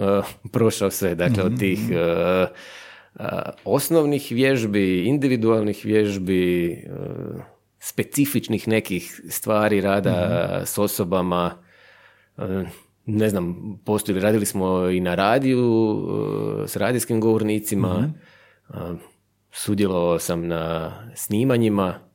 prošao 0.51 0.91
sve. 0.91 1.15
Dakle, 1.15 1.43
od 1.43 1.59
tih 1.59 1.79
uh, 1.79 1.95
uh, 1.95 2.47
osnovnih 3.65 4.27
vježbi, 4.31 5.05
individualnih 5.05 5.85
vježbi, 5.85 6.71
uh, 6.89 7.41
specifičnih 7.79 8.67
nekih 8.67 9.21
stvari 9.29 9.81
rada 9.81 10.61
s 10.65 10.77
osobama, 10.77 11.57
uh, 12.37 12.43
ne 13.05 13.29
znam, 13.29 13.77
postoji, 13.85 14.19
radili 14.19 14.45
smo 14.45 14.89
i 14.89 14.99
na 14.99 15.15
radiju 15.15 15.97
s 16.67 16.75
radijskim 16.75 17.21
govornicima, 17.21 18.13
uh, 18.69 18.75
sudjelovao 19.51 20.19
sam 20.19 20.47
na 20.47 20.93
snimanjima, 21.15 22.06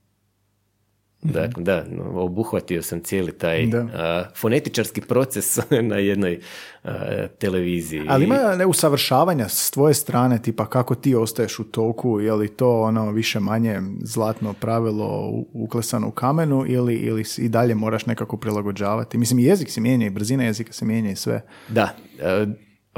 Dakle, 1.23 1.63
da, 1.63 1.85
no, 1.91 2.05
obuhvatio 2.23 2.83
sam 2.83 3.01
cijeli 3.01 3.33
taj 3.33 3.69
a, 3.95 4.25
fonetičarski 4.37 5.01
proces 5.01 5.59
na 5.91 5.97
jednoj 5.97 6.41
a, 6.85 7.27
televiziji. 7.39 8.03
Ali 8.09 8.25
ima 8.25 8.55
ne 8.57 8.67
usavršavanja 8.67 9.49
s 9.49 9.71
tvoje 9.71 9.95
strane, 9.95 10.43
tipa 10.43 10.67
kako 10.67 10.95
ti 10.95 11.15
ostaješ 11.15 11.59
u 11.59 11.65
toku, 11.65 12.21
je 12.21 12.33
li 12.33 12.49
to 12.49 12.81
ono 12.81 13.11
više 13.11 13.41
manje 13.41 13.81
zlatno 14.01 14.53
pravilo 14.53 15.33
uklesano 15.53 16.09
u 16.09 16.11
kamenu 16.11 16.65
ili, 16.69 16.95
ili 16.95 17.25
i 17.39 17.49
dalje 17.49 17.75
moraš 17.75 18.07
nekako 18.07 18.37
prilagođavati? 18.37 19.19
Mislim, 19.19 19.39
i 19.39 19.45
jezik 19.45 19.71
se 19.71 19.81
mijenja 19.81 20.07
i 20.07 20.11
brzina 20.11 20.45
jezika 20.45 20.73
se 20.73 20.85
mijenja 20.85 21.11
i 21.11 21.17
sve. 21.17 21.43
Da, 21.69 21.97
e, 22.21 22.47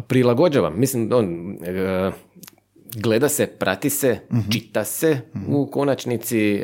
prilagođavam. 0.06 0.80
Mislim, 0.80 1.10
on, 1.12 1.56
e, 1.64 2.10
gleda 2.96 3.28
se, 3.28 3.46
prati 3.46 3.90
se, 3.90 4.18
čita 4.52 4.84
se 4.84 5.20
u 5.48 5.70
konačnici. 5.70 6.62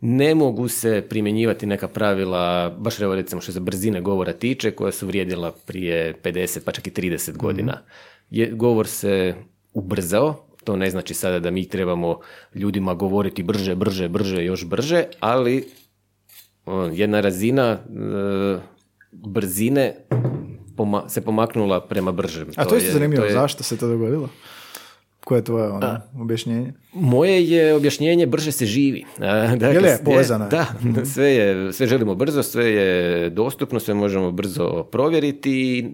Ne 0.00 0.34
mogu 0.34 0.68
se 0.68 1.02
primjenjivati 1.02 1.66
neka 1.66 1.88
pravila, 1.88 2.44
baš 2.70 3.00
evo 3.00 3.14
recimo 3.14 3.40
što 3.40 3.52
se 3.52 3.60
brzine 3.60 4.00
govora 4.00 4.32
tiče, 4.32 4.70
koja 4.70 4.92
su 4.92 5.06
vrijedila 5.06 5.52
prije 5.66 6.14
50 6.14 6.60
pa 6.60 6.72
čak 6.72 6.86
i 6.86 6.90
30 6.92 7.36
godina. 7.36 7.78
Je, 8.30 8.46
govor 8.48 8.86
se 8.86 9.34
ubrzao, 9.74 10.34
to 10.64 10.76
ne 10.76 10.90
znači 10.90 11.14
sada 11.14 11.38
da 11.38 11.50
mi 11.50 11.68
trebamo 11.68 12.18
ljudima 12.54 12.94
govoriti 12.94 13.42
brže, 13.42 13.74
brže, 13.74 14.08
brže, 14.08 14.44
još 14.44 14.64
brže, 14.64 15.04
ali 15.20 15.68
jedna 16.92 17.20
razina 17.20 17.62
e, 17.64 17.78
brzine 19.12 19.94
poma- 20.76 21.08
se 21.08 21.20
pomaknula 21.20 21.80
prema 21.80 22.12
bržem. 22.12 22.48
A 22.56 22.64
to, 22.64 22.74
je 22.74 22.78
isto 22.78 22.92
zanimljivo, 22.92 23.22
to 23.22 23.26
je- 23.26 23.32
zašto 23.32 23.62
se 23.62 23.76
to 23.76 23.88
dogodilo? 23.88 24.28
Koje 25.28 25.38
je 25.38 25.44
tvoje 25.44 25.68
ono, 25.68 26.00
objašnjenje? 26.20 26.72
Moje 26.92 27.50
je 27.50 27.74
objašnjenje 27.74 28.26
brže 28.26 28.52
se 28.52 28.66
živi. 28.66 29.04
A, 29.18 29.56
Dakle, 29.56 29.88
Je 29.88 29.98
povezano? 30.04 30.48
Da, 30.48 30.66
sve, 31.04 31.30
je, 31.30 31.72
sve 31.72 31.86
želimo 31.86 32.14
brzo, 32.14 32.42
sve 32.42 32.72
je 32.72 33.30
dostupno, 33.30 33.80
sve 33.80 33.94
možemo 33.94 34.32
brzo 34.32 34.82
provjeriti. 34.92 35.86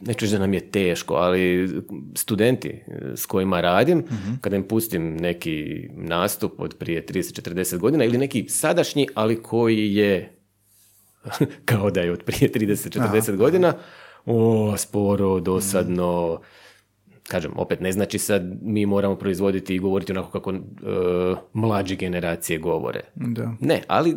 Neću 0.00 0.24
reći 0.24 0.34
da 0.34 0.38
nam 0.38 0.54
je 0.54 0.70
teško, 0.70 1.14
ali 1.14 1.68
studenti 2.14 2.82
s 3.14 3.26
kojima 3.26 3.60
radim, 3.60 4.04
kada 4.40 4.56
im 4.56 4.62
pustim 4.62 5.16
neki 5.16 5.88
nastup 5.94 6.52
od 6.58 6.74
prije 6.78 7.06
30-40 7.06 7.78
godina 7.78 8.04
ili 8.04 8.18
neki 8.18 8.48
sadašnji, 8.48 9.06
ali 9.14 9.42
koji 9.42 9.94
je 9.94 10.38
kao 11.70 11.90
da 11.90 12.00
je 12.00 12.12
od 12.12 12.22
prije 12.22 12.52
30-40 12.52 13.36
godina, 13.36 13.74
o, 14.26 14.74
sporo, 14.76 15.40
dosadno, 15.40 16.40
kažem, 17.28 17.52
opet 17.56 17.80
ne 17.80 17.92
znači 17.92 18.18
sad 18.18 18.42
mi 18.62 18.86
moramo 18.86 19.16
proizvoditi 19.16 19.74
i 19.74 19.78
govoriti 19.78 20.12
onako 20.12 20.30
kako 20.30 20.50
e, 20.52 20.56
mlađe 21.52 21.96
generacije 21.96 22.58
govore. 22.58 23.00
Da. 23.14 23.52
Ne, 23.60 23.82
ali 23.86 24.16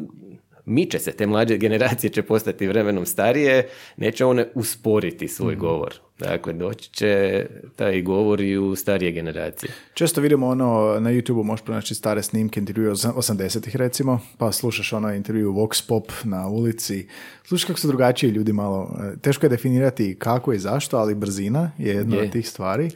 miče 0.65 0.99
se, 0.99 1.11
te 1.11 1.27
mlađe 1.27 1.57
generacije 1.57 2.09
će 2.09 2.21
postati 2.21 2.67
vremenom 2.67 3.05
starije, 3.05 3.69
neće 3.97 4.25
one 4.25 4.47
usporiti 4.55 5.27
svoj 5.27 5.55
govor. 5.55 5.93
Dakle, 6.29 6.53
doći 6.53 6.89
će 6.89 7.45
taj 7.75 8.01
govor 8.01 8.41
i 8.41 8.57
u 8.57 8.75
starije 8.75 9.11
generacije. 9.11 9.73
Često 9.93 10.21
vidimo 10.21 10.47
ono, 10.47 10.97
na 10.99 11.09
YouTube 11.09 11.43
možeš 11.43 11.65
pronaći 11.65 11.95
stare 11.95 12.23
snimke 12.23 12.59
intervjua 12.59 12.95
80-ih 12.95 13.75
recimo, 13.75 14.19
pa 14.37 14.51
slušaš 14.51 14.93
ono 14.93 15.13
intervju 15.13 15.53
Vox 15.53 15.87
Pop 15.87 16.11
na 16.23 16.47
ulici, 16.47 17.07
slušaš 17.43 17.65
kako 17.65 17.79
su 17.79 17.87
drugačiji 17.87 18.29
ljudi 18.29 18.53
malo, 18.53 18.97
e, 19.13 19.17
teško 19.17 19.45
je 19.45 19.49
definirati 19.49 20.15
kako 20.19 20.53
i 20.53 20.59
zašto, 20.59 20.97
ali 20.97 21.15
brzina 21.15 21.71
je 21.77 21.95
jedna 21.95 22.15
Je. 22.15 22.21
od 22.21 22.31
tih 22.31 22.49
stvari. 22.49 22.89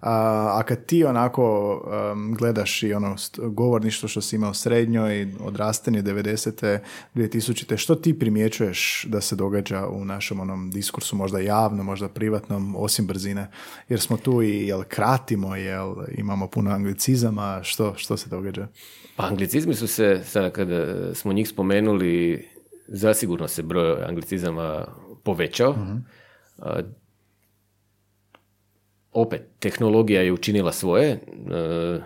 A, 0.00 0.12
a 0.58 0.62
kad 0.62 0.86
ti 0.86 1.04
onako 1.04 1.74
em, 2.12 2.34
gledaš 2.34 2.82
i 2.82 2.92
ono 2.92 3.16
govorništvo 3.36 4.08
što 4.08 4.20
si 4.20 4.36
imao 4.36 4.54
srednjoj, 4.54 5.28
odrastanje 5.40 6.02
90. 6.02 6.78
2000. 7.14 7.76
Što 7.76 7.94
ti 7.94 8.18
primjećuješ 8.18 9.04
da 9.08 9.20
se 9.20 9.36
događa 9.36 9.86
u 9.86 10.04
našem 10.04 10.40
onom 10.40 10.70
diskursu, 10.70 11.16
možda 11.16 11.38
javno, 11.38 11.82
možda 11.82 12.08
privatnom, 12.08 12.67
osim 12.76 13.06
brzine? 13.06 13.50
Jer 13.88 14.00
smo 14.00 14.16
tu 14.16 14.42
i, 14.42 14.66
jel 14.66 14.82
kratimo, 14.88 15.56
jel 15.56 15.94
imamo 16.16 16.48
puno 16.48 16.70
anglicizama, 16.70 17.60
što, 17.62 17.94
što 17.96 18.16
se 18.16 18.28
događa? 18.28 18.66
Pa 19.16 19.26
anglicizmi 19.26 19.74
su 19.74 19.86
se, 19.86 20.20
sada 20.24 20.50
kada 20.50 21.14
smo 21.14 21.32
njih 21.32 21.48
spomenuli, 21.48 22.48
zasigurno 22.88 23.48
se 23.48 23.62
broj 23.62 24.04
anglicizama 24.04 24.86
povećao. 25.24 25.76
A, 26.58 26.80
opet, 29.12 29.42
tehnologija 29.58 30.22
je 30.22 30.32
učinila 30.32 30.72
svoje, 30.72 31.10
e, 31.10 31.18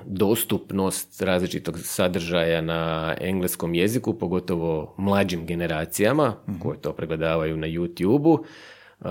dostupnost 0.06 1.22
različitog 1.22 1.78
sadržaja 1.78 2.60
na 2.60 3.14
engleskom 3.20 3.74
jeziku, 3.74 4.14
pogotovo 4.14 4.94
mlađim 4.98 5.46
generacijama 5.46 6.34
koje 6.62 6.80
to 6.80 6.92
pregledavaju 6.92 7.56
na 7.56 7.66
YouTube-u, 7.66 8.44
e, 9.00 9.08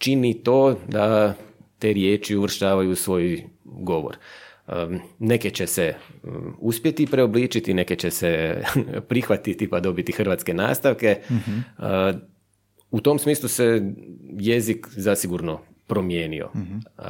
čini 0.00 0.42
to 0.42 0.76
da 0.88 1.34
te 1.78 1.92
riječi 1.92 2.36
uvrštavaju 2.36 2.90
u 2.90 2.94
svoj 2.94 3.44
govor. 3.64 4.16
Neke 5.18 5.50
će 5.50 5.66
se 5.66 5.94
um, 6.22 6.56
uspjeti 6.58 7.06
preobličiti, 7.06 7.74
neke 7.74 7.96
će 7.96 8.10
se 8.10 8.62
prihvatiti 9.08 9.70
pa 9.70 9.80
dobiti 9.80 10.12
hrvatske 10.12 10.54
nastavke. 10.54 11.18
Uh, 11.28 11.84
u 12.90 13.00
tom 13.00 13.18
smislu 13.18 13.48
se 13.48 13.92
jezik 14.38 14.86
zasigurno 14.90 15.60
promijenio. 15.86 16.50
Uh, 16.54 17.04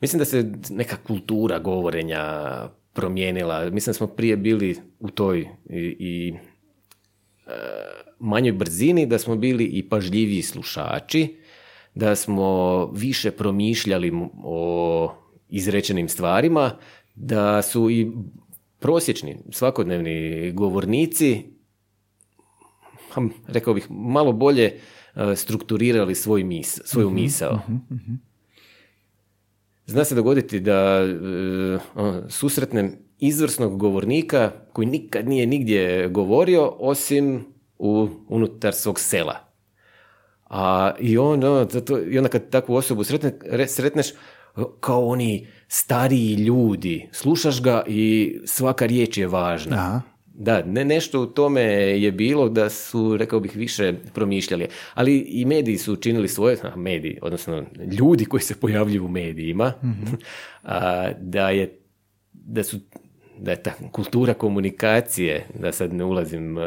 mislim 0.00 0.18
da 0.18 0.24
se 0.24 0.52
neka 0.70 0.96
kultura 0.96 1.58
govorenja 1.58 2.24
promijenila. 2.96 3.70
Mislim 3.70 3.90
da 3.90 3.96
smo 3.96 4.06
prije 4.06 4.36
bili 4.36 4.76
u 4.98 5.10
toj 5.10 5.48
i, 5.70 5.96
i 5.98 6.34
e, 7.46 7.52
manjoj 8.18 8.52
brzini, 8.52 9.06
da 9.06 9.18
smo 9.18 9.36
bili 9.36 9.64
i 9.64 9.88
pažljiviji 9.88 10.42
slušači, 10.42 11.36
da 11.96 12.16
smo 12.16 12.86
više 12.86 13.30
promišljali 13.30 14.12
o 14.44 15.12
izrečenim 15.48 16.08
stvarima, 16.08 16.70
da 17.14 17.62
su 17.62 17.90
i 17.90 18.12
prosječni, 18.78 19.36
svakodnevni 19.50 20.52
govornici, 20.52 21.42
hm, 23.14 23.26
rekao 23.46 23.74
bih, 23.74 23.86
malo 23.90 24.32
bolje 24.32 24.64
e, 24.64 25.36
strukturirali 25.36 26.14
svoj 26.14 26.44
mis, 26.44 26.80
svoju 26.84 27.10
misao. 27.10 27.60
Zna 29.86 30.04
se 30.04 30.14
dogoditi 30.14 30.60
da 30.60 30.72
e, 30.72 31.78
ono, 31.94 32.30
susretnem 32.30 32.96
izvrsnog 33.18 33.78
govornika 33.78 34.52
koji 34.72 34.86
nikad 34.86 35.28
nije 35.28 35.46
nigdje 35.46 36.08
govorio 36.08 36.72
osim 36.78 37.44
u, 37.78 38.08
unutar 38.28 38.74
svog 38.74 39.00
sela. 39.00 39.45
A 40.48 40.94
i 41.00 41.18
on, 41.18 41.44
ono, 41.44 41.68
i 42.10 42.18
onda 42.18 42.28
kad 42.28 42.50
takvu 42.50 42.74
osobu 42.74 43.04
sretne, 43.04 43.32
re- 43.50 43.68
sretneš, 43.68 44.06
kao 44.80 45.06
oni 45.06 45.46
stariji 45.68 46.34
ljudi, 46.34 47.08
slušaš 47.12 47.62
ga 47.62 47.84
i 47.86 48.36
svaka 48.44 48.86
riječ 48.86 49.18
je 49.18 49.26
važna. 49.26 49.76
Aha. 49.76 50.00
Da, 50.38 50.62
ne, 50.62 50.84
nešto 50.84 51.22
u 51.22 51.26
tome 51.26 51.62
je 51.62 52.12
bilo 52.12 52.48
da 52.48 52.70
su, 52.70 53.16
rekao 53.16 53.40
bih, 53.40 53.56
više 53.56 53.94
promišljali. 54.14 54.68
Ali 54.94 55.18
i 55.18 55.44
mediji 55.44 55.78
su 55.78 55.92
učinili 55.92 56.28
svoje, 56.28 56.56
a, 56.62 56.76
mediji, 56.76 57.18
odnosno 57.22 57.64
ljudi 57.98 58.24
koji 58.24 58.40
se 58.40 58.60
pojavljuju 58.60 59.04
u 59.04 59.08
medijima, 59.08 59.72
a, 60.62 61.10
da 61.20 61.50
je 61.50 61.78
da 62.32 62.62
su 62.62 62.78
da 63.38 63.50
je 63.50 63.62
ta 63.62 63.72
kultura 63.92 64.34
komunikacije, 64.34 65.46
da 65.54 65.72
sad 65.72 65.92
ne 65.92 66.04
ulazim 66.04 66.56
a, 66.58 66.62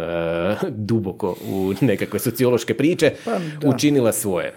duboko 0.70 1.36
u 1.46 1.74
nekakve 1.82 2.20
sociološke 2.20 2.74
priče, 2.74 3.14
Pa, 3.26 3.38
učinila 3.66 4.12
svoje. 4.12 4.54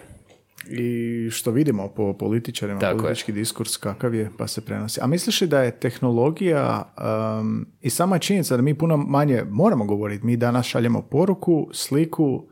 I 0.69 0.87
što 1.31 1.51
vidimo 1.51 1.87
po 1.87 2.13
političarima, 2.13 2.79
Tako 2.79 2.93
je. 2.93 2.97
politički 2.97 3.31
diskurs 3.31 3.77
kakav 3.77 4.15
je, 4.15 4.29
pa 4.37 4.47
se 4.47 4.61
prenosi. 4.61 4.99
A 5.01 5.07
misliš 5.07 5.41
li 5.41 5.47
da 5.47 5.61
je 5.61 5.71
tehnologija 5.73 6.93
um, 7.39 7.67
i 7.81 7.89
sama 7.89 8.19
činjenica 8.19 8.55
da 8.55 8.61
mi 8.61 8.73
puno 8.73 8.97
manje 8.97 9.43
moramo 9.45 9.85
govoriti, 9.85 10.25
mi 10.25 10.37
danas 10.37 10.65
šaljemo 10.65 11.01
poruku, 11.01 11.69
sliku, 11.73 12.47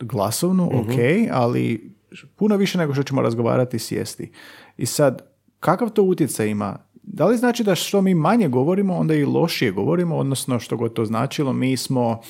glasovnu, 0.00 0.64
Mhm. 0.66 0.78
ok, 0.80 0.96
ali 1.32 1.94
puno 2.36 2.56
više 2.56 2.78
nego 2.78 2.94
što 2.94 3.02
ćemo 3.02 3.22
razgovarati 3.22 3.76
i 3.76 3.80
sjesti. 3.80 4.30
I 4.76 4.86
sad, 4.86 5.22
kakav 5.60 5.90
to 5.90 6.02
utjecaj 6.02 6.48
ima? 6.48 6.78
Da 7.06 7.26
li 7.26 7.36
znači 7.36 7.64
da 7.64 7.74
što 7.74 8.02
mi 8.02 8.14
manje 8.14 8.48
govorimo, 8.48 8.94
onda 8.94 9.14
i 9.14 9.24
lošije 9.24 9.72
govorimo, 9.72 10.16
odnosno 10.16 10.58
što 10.58 10.76
god 10.76 10.92
to 10.92 11.04
značilo, 11.04 11.52
mi 11.52 11.76
smo 11.76 12.20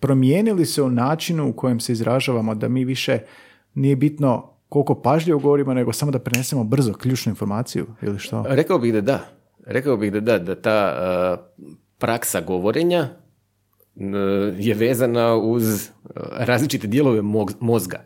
promijenili 0.00 0.66
se 0.66 0.82
u 0.82 0.90
načinu 0.90 1.48
u 1.48 1.52
kojem 1.52 1.80
se 1.80 1.92
izražavamo, 1.92 2.54
da 2.54 2.68
mi 2.68 2.84
više 2.84 3.18
nije 3.74 3.96
bitno 3.96 4.50
koliko 4.68 4.94
pažljivo 4.94 5.38
govorimo, 5.38 5.74
nego 5.74 5.92
samo 5.92 6.12
da 6.12 6.18
prenesemo 6.18 6.64
brzo 6.64 6.92
ključnu 6.92 7.30
informaciju 7.30 7.86
ili 8.02 8.18
što? 8.18 8.44
Rekao 8.48 8.78
bih 8.78 8.92
da 8.92 9.00
da. 9.00 9.20
Rekao 9.66 9.96
bih 9.96 10.12
da 10.12 10.20
da, 10.20 10.38
da 10.38 10.54
ta 10.54 10.94
uh, 10.94 11.66
praksa 11.98 12.40
govorenja 12.40 13.08
uh, 13.94 14.04
je 14.58 14.74
vezana 14.74 15.36
uz 15.36 15.64
uh, 15.64 16.10
različite 16.38 16.86
dijelove 16.86 17.22
mozga. 17.60 18.04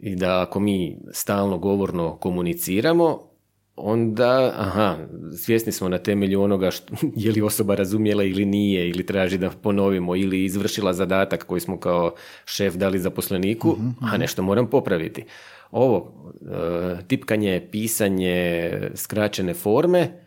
I 0.00 0.16
da 0.16 0.42
ako 0.42 0.60
mi 0.60 0.98
stalno 1.12 1.58
govorno 1.58 2.16
komuniciramo, 2.16 3.33
onda, 3.76 4.52
aha, 4.56 4.96
svjesni 5.36 5.72
smo 5.72 5.88
na 5.88 5.98
temelju 5.98 6.42
onoga 6.42 6.70
što, 6.70 6.94
je 7.24 7.32
li 7.32 7.42
osoba 7.42 7.74
razumjela 7.74 8.24
ili 8.24 8.44
nije, 8.44 8.88
ili 8.88 9.06
traži 9.06 9.38
da 9.38 9.50
ponovimo, 9.50 10.16
ili 10.16 10.44
izvršila 10.44 10.92
zadatak 10.92 11.44
koji 11.44 11.60
smo 11.60 11.80
kao 11.80 12.14
šef 12.44 12.74
dali 12.74 12.98
zaposleniku, 12.98 13.76
a 14.00 14.16
nešto 14.16 14.42
moram 14.42 14.66
popraviti. 14.66 15.24
Ovo, 15.70 16.12
e, 16.42 16.96
tipkanje, 17.08 17.68
pisanje, 17.70 18.70
skraćene 18.94 19.54
forme, 19.54 20.20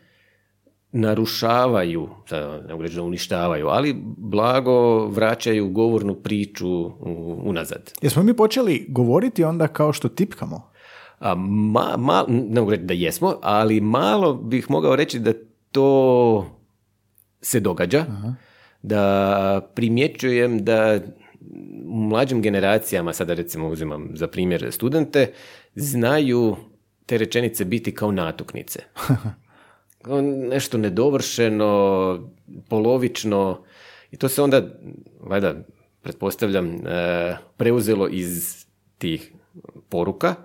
narušavaju, 0.91 2.09
ne 2.67 2.71
mogu 2.73 2.83
reći 2.83 2.95
da 2.95 3.03
uništavaju, 3.03 3.67
ali 3.67 3.95
blago 4.17 5.07
vraćaju 5.07 5.69
govornu 5.69 6.15
priču 6.15 6.91
unazad. 7.43 7.91
Jesmo 8.01 8.23
mi 8.23 8.33
počeli 8.33 8.85
govoriti 8.89 9.43
onda 9.43 9.67
kao 9.67 9.93
što 9.93 10.09
tipkamo? 10.09 10.69
A 11.19 11.35
ma, 11.35 11.95
ma- 11.97 12.25
ne 12.27 12.59
mogu 12.59 12.71
reći 12.71 12.83
da 12.83 12.93
jesmo, 12.93 13.35
ali 13.41 13.81
malo 13.81 14.33
bih 14.33 14.71
mogao 14.71 14.95
reći 14.95 15.19
da 15.19 15.33
to 15.71 16.45
se 17.41 17.59
događa, 17.59 18.05
da 18.81 19.69
primjećujem 19.75 20.65
da 20.65 20.99
u 21.85 21.97
mlađim 21.97 22.41
generacijama, 22.41 23.13
sada 23.13 23.33
recimo 23.33 23.67
uzimam 23.67 24.09
za 24.13 24.27
primjer 24.27 24.71
studente, 24.71 25.33
znaju 25.75 26.55
te 27.05 27.17
rečenice 27.17 27.65
biti 27.65 27.95
kao 27.95 28.11
natuknice. 28.11 28.79
Kao 30.01 30.21
nešto 30.21 30.77
nedovršeno, 30.77 32.29
polovično 32.69 33.63
i 34.11 34.17
to 34.17 34.29
se 34.29 34.41
onda, 34.41 34.61
valjda, 35.19 35.55
pretpostavljam, 36.01 36.87
e, 36.87 37.37
preuzelo 37.57 38.07
iz 38.07 38.65
tih 38.97 39.33
poruka, 39.89 40.35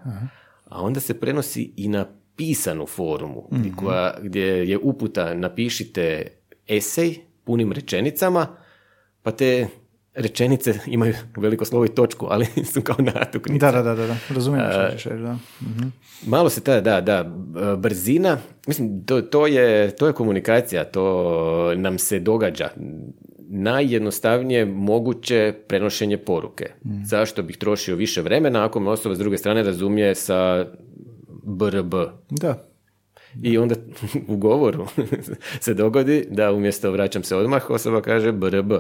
a 0.73 0.83
onda 0.83 1.01
se 1.01 1.21
prenosi 1.21 1.73
i 1.77 1.89
na 1.89 2.07
pisanu 2.37 2.87
forumu, 2.87 3.49
koja, 3.77 4.15
gdje 4.23 4.71
je 4.71 4.79
uputa 4.79 5.35
napišite 5.35 6.27
esej 6.69 7.19
punim 7.45 7.73
rečenicama, 7.73 8.47
pa 9.23 9.31
te 9.31 9.69
rečenice 10.15 10.75
imaju 10.87 11.15
veliko 11.37 11.65
slovo 11.65 11.85
i 11.85 11.89
točku, 11.89 12.27
ali 12.31 12.47
su 12.73 12.83
kao 12.83 12.97
natuknice. 12.99 13.67
Da, 13.67 13.73
da, 13.73 13.83
da, 13.83 13.95
da, 13.95 14.07
da. 14.07 14.17
razumijem 14.29 14.67
što 14.73 14.97
ćeš 14.97 15.05
reći, 15.05 15.23
da. 15.23 15.39
Malo 16.27 16.51
se 16.51 16.61
ta, 16.61 16.81
da, 16.81 17.01
da, 17.01 17.25
brzina, 17.77 18.39
mislim, 18.67 19.05
to, 19.07 19.23
to, 19.23 19.47
je, 19.47 19.97
to 19.97 20.07
je 20.07 20.13
komunikacija, 20.13 20.85
to 20.85 21.75
nam 21.77 21.99
se 21.99 22.21
događa. 22.21 22.69
Najjednostavnije 23.55 24.65
moguće 24.65 25.55
prenošenje 25.69 26.19
poruke. 26.19 26.71
Zašto 27.05 27.43
bih 27.43 27.57
trošio 27.57 27.97
više 27.97 28.23
vremena 28.23 28.65
ako 28.65 28.81
me 28.81 28.91
osoba 28.91 29.15
s 29.15 29.19
druge 29.19 29.39
strane 29.39 29.63
razumije 29.63 30.15
sa 30.15 30.67
brb. 31.43 31.95
Da, 32.31 32.73
I 33.43 33.59
onda 33.59 33.75
u 34.29 34.37
govoru 34.37 34.87
se 35.65 35.75
dogodi 35.75 36.27
da 36.31 36.53
umjesto 36.53 36.91
vraćam 36.91 37.23
se 37.23 37.37
odmah, 37.37 37.71
osoba 37.71 38.01
kaže 38.01 38.33
brb. 38.33 38.73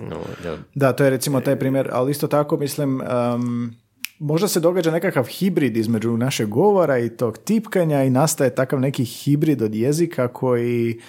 No, 0.00 0.20
da. 0.42 0.56
Da, 0.74 0.92
to 0.92 1.04
je 1.04 1.10
recimo 1.10 1.40
taj 1.40 1.58
primjer, 1.58 1.88
ali 1.92 2.10
isto 2.10 2.26
tako 2.26 2.56
mislim, 2.56 3.00
um, 3.00 3.74
možda 4.18 4.48
se 4.48 4.60
događa 4.60 4.90
nekakav 4.90 5.24
hibrid 5.24 5.76
između 5.76 6.16
našeg 6.16 6.48
govora 6.48 6.98
i 6.98 7.08
tog 7.08 7.38
tipkanja 7.38 8.02
i 8.02 8.10
nastaje 8.10 8.54
takav 8.54 8.80
neki 8.80 9.04
hibrid 9.04 9.62
od 9.62 9.74
jezika 9.74 10.28
koji 10.28 11.00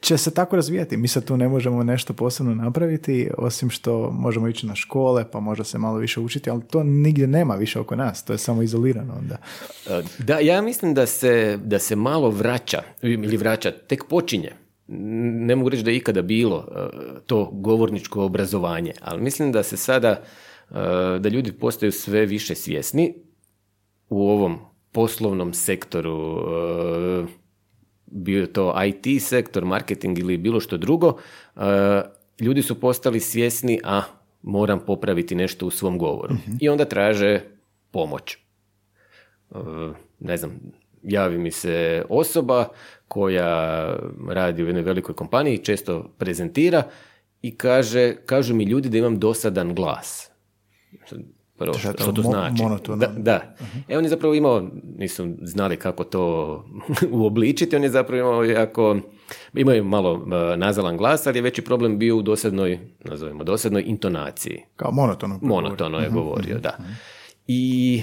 će 0.00 0.18
se 0.18 0.34
tako 0.34 0.56
razvijati. 0.56 0.96
Mi 0.96 1.08
sad 1.08 1.24
tu 1.24 1.36
ne 1.36 1.48
možemo 1.48 1.82
nešto 1.82 2.12
posebno 2.12 2.54
napraviti, 2.54 3.30
osim 3.38 3.70
što 3.70 4.10
možemo 4.10 4.48
ići 4.48 4.66
na 4.66 4.74
škole, 4.74 5.30
pa 5.30 5.40
možda 5.40 5.64
se 5.64 5.78
malo 5.78 5.98
više 5.98 6.20
učiti, 6.20 6.50
ali 6.50 6.62
to 6.70 6.82
nigdje 6.82 7.26
nema 7.26 7.54
više 7.54 7.80
oko 7.80 7.96
nas, 7.96 8.24
to 8.24 8.32
je 8.32 8.38
samo 8.38 8.62
izolirano 8.62 9.14
onda. 9.18 9.36
E, 9.90 10.02
Da, 10.18 10.38
ja 10.38 10.62
mislim 10.62 10.94
da 10.94 11.06
se, 11.06 11.58
da 11.64 11.78
se 11.78 11.96
malo 11.96 12.30
vraća, 12.30 12.82
ili 13.02 13.36
vraća, 13.36 13.70
tek 13.70 14.04
počinje. 14.08 14.52
Ne 14.86 15.56
mogu 15.56 15.68
reći 15.68 15.82
da 15.82 15.90
je 15.90 15.96
ikada 15.96 16.22
bilo 16.22 16.66
e, 16.70 16.88
to 17.26 17.50
govorničko 17.52 18.24
obrazovanje, 18.24 18.92
ali 19.00 19.22
mislim 19.22 19.52
da 19.52 19.62
se 19.62 19.76
sada, 19.76 20.08
e, 20.10 20.74
da 21.18 21.28
ljudi 21.28 21.52
postaju 21.52 21.92
sve 21.92 22.26
više 22.26 22.54
svjesni 22.54 23.14
u 24.08 24.30
ovom 24.30 24.58
poslovnom 24.92 25.54
sektoru, 25.54 26.38
bio 28.10 28.46
to 28.46 28.74
IT 28.84 29.22
sektor, 29.22 29.64
marketing 29.64 30.18
ili 30.18 30.36
bilo 30.36 30.60
što 30.60 30.76
drugo, 30.76 31.18
e, 31.56 31.60
ljudi 32.40 32.62
su 32.62 32.80
postali 32.80 33.20
svjesni, 33.20 33.80
a 33.84 34.02
moram 34.42 34.80
popraviti 34.86 35.34
nešto 35.34 35.66
u 35.66 35.70
svom 35.70 35.98
govoru. 35.98 36.34
I 36.60 36.68
onda 36.68 36.84
traže 36.84 37.40
pomoć. 37.90 38.34
E, 38.34 38.38
ne 40.20 40.36
znam, 40.36 40.60
javi 41.02 41.38
mi 41.38 41.50
se 41.50 42.04
osoba 42.08 42.68
koja 43.08 43.86
radi 44.28 44.62
u 44.62 44.66
jednoj 44.66 44.82
velikoj 44.82 45.14
kompaniji, 45.14 45.58
često 45.58 46.14
prezentira 46.18 46.82
i 47.42 47.56
kaže, 47.56 48.16
kažu 48.26 48.54
mi 48.54 48.64
ljudi 48.64 48.88
da 48.88 48.98
imam 48.98 49.18
dosadan 49.18 49.74
glas. 49.74 50.30
Prvo, 51.58 51.72
je 51.72 51.78
što, 51.78 51.92
to, 51.92 52.12
mo- 52.12 52.22
znači? 52.22 52.62
monotono? 52.62 52.96
Da, 52.96 53.06
da. 53.06 53.54
E, 53.88 53.98
on 53.98 54.04
je 54.04 54.10
zapravo 54.10 54.34
imao, 54.34 54.62
nisu 54.98 55.28
znali 55.42 55.76
kako 55.76 56.04
to 56.04 56.64
uobličiti, 57.10 57.76
on 57.76 57.82
je 57.82 57.90
zapravo 57.90 58.20
imao 58.20 58.44
jako, 58.44 58.96
imao 59.54 59.74
je 59.74 59.82
malo 59.82 60.12
uh, 60.12 60.22
nazalan 60.56 60.96
glas, 60.96 61.26
ali 61.26 61.38
je 61.38 61.42
veći 61.42 61.62
problem 61.62 61.98
bio 61.98 62.16
u 62.16 62.22
dosadnoj, 62.22 62.78
nazovemo 63.04 63.44
dosadnoj 63.44 63.82
intonaciji. 63.86 64.62
Kao 64.76 64.92
monotono. 64.92 65.38
Monotono 65.42 65.98
je 65.98 66.10
govorio, 66.10 66.58
da. 66.58 66.76
I 67.46 68.02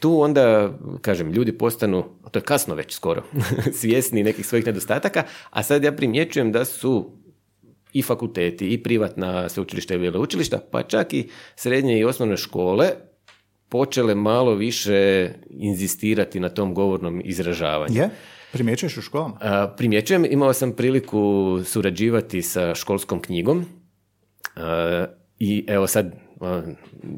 tu 0.00 0.20
onda, 0.20 0.70
kažem, 1.00 1.32
ljudi 1.32 1.52
postanu, 1.52 2.04
to 2.30 2.38
je 2.38 2.42
kasno 2.42 2.74
već 2.74 2.94
skoro, 2.94 3.22
svjesni 3.80 4.22
nekih 4.22 4.46
svojih 4.46 4.66
nedostataka, 4.66 5.22
a 5.50 5.62
sad 5.62 5.84
ja 5.84 5.92
primjećujem 5.92 6.52
da 6.52 6.64
su 6.64 7.10
i 7.92 8.02
fakulteti, 8.02 8.68
i 8.68 8.82
privatna 8.82 9.48
sveučilišta 9.48 9.94
i 9.94 9.98
veleučilišta, 9.98 10.58
pa 10.70 10.82
čak 10.82 11.14
i 11.14 11.28
srednje 11.56 11.98
i 11.98 12.04
osnovne 12.04 12.36
škole 12.36 12.90
počele 13.68 14.14
malo 14.14 14.54
više 14.54 15.28
inzistirati 15.50 16.40
na 16.40 16.48
tom 16.48 16.74
govornom 16.74 17.22
izražavanju. 17.24 17.94
Je? 17.96 18.10
Primjećuješ 18.52 18.96
u 18.96 19.02
školama? 19.02 19.36
A, 19.40 19.74
primjećujem, 19.76 20.24
imao 20.30 20.52
sam 20.52 20.72
priliku 20.72 21.58
surađivati 21.64 22.42
sa 22.42 22.74
školskom 22.74 23.20
knjigom 23.20 23.64
a, 24.56 25.06
i 25.38 25.64
evo 25.68 25.86
sad 25.86 26.14
a, 26.40 26.62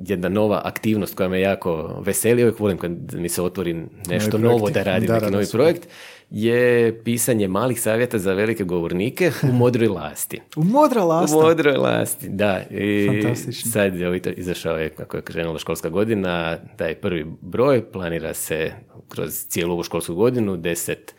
jedna 0.07 0.29
nova 0.29 0.61
aktivnost 0.65 1.15
koja 1.15 1.29
me 1.29 1.41
jako 1.41 2.01
veseli, 2.05 2.43
uvijek 2.43 2.61
volim 2.61 2.79
kad 2.79 3.15
mi 3.15 3.29
se 3.29 3.43
otvori 3.43 3.87
nešto 4.09 4.39
novo 4.39 4.71
da 4.71 4.83
radim, 4.83 5.07
Da, 5.07 5.13
neki 5.13 5.25
da, 5.25 5.31
da, 5.31 5.37
novi 5.37 5.47
super. 5.47 5.59
projekt, 5.59 5.89
je 6.35 7.01
pisanje 7.05 7.49
malih 7.49 7.81
savjeta 7.81 8.19
za 8.19 8.33
velike 8.33 8.65
govornike 8.65 9.33
u 9.43 9.53
modroj 9.63 9.89
lasti. 9.89 10.41
U 10.57 10.65
modra 10.65 11.05
lasta. 11.05 11.37
U 11.37 11.43
modroj 11.43 11.77
lasti, 11.77 12.29
da. 12.29 12.63
I 12.71 13.07
Fantastično. 13.07 13.71
sad 13.71 13.97
je 13.97 14.21
izašao 14.37 14.79
je, 14.79 14.89
kako 14.89 15.17
je 15.17 15.23
krenula 15.23 15.59
školska 15.59 15.89
godina, 15.89 16.57
taj 16.77 16.95
prvi 16.95 17.27
broj, 17.41 17.91
planira 17.93 18.35
se 18.35 18.73
kroz 19.09 19.33
cijelu 19.49 19.73
ovu 19.73 19.83
školsku 19.83 20.15
godinu 20.15 20.57
deset 20.57 21.15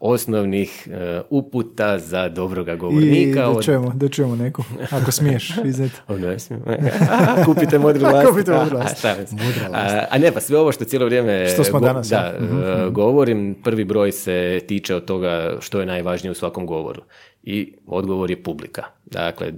osnovnih 0.00 0.88
a, 0.90 1.20
uputa 1.30 1.98
za 1.98 2.28
dobroga 2.28 2.72
I 2.72 2.76
govornika. 2.76 3.40
da 3.40 3.48
od- 3.48 3.64
čujemo, 3.64 3.92
da 3.94 4.08
čujemo 4.08 4.36
neku, 4.36 4.62
ako 4.90 5.10
smiješ 5.12 5.50
izneti. 5.64 5.94
O, 6.08 6.16
ne 6.16 6.38
smijem. 6.38 6.62
A, 7.10 7.44
Kupite 7.46 7.78
modru 7.78 8.02
last. 8.04 8.28
Kupite 8.28 8.52
modru 8.52 8.76
A, 8.76 8.80
last. 8.80 9.04
Modra 9.32 9.68
A, 9.72 10.04
a 10.10 10.18
ne, 10.18 10.32
pa 10.32 10.40
sve 10.40 10.58
ovo 10.58 10.72
što 10.72 10.84
cijelo 10.84 11.06
vrijeme 11.06 11.48
Što 11.48 11.64
smo 11.64 11.80
danas, 11.80 12.08
da, 12.08 12.16
ja. 12.16 12.32
e, 12.86 12.90
govorim, 12.90 13.56
prvi 13.64 13.84
broj 13.84 14.12
se 14.12 14.60
tiče 14.68 14.94
od 14.94 15.04
toga 15.04 15.56
što 15.60 15.80
je 15.80 15.86
najvažnije 15.86 16.30
u 16.30 16.34
svakom 16.34 16.66
govoru. 16.66 17.02
I 17.42 17.72
odgovor 17.86 18.30
je 18.30 18.42
publika. 18.42 18.82
Dakle, 19.06 19.52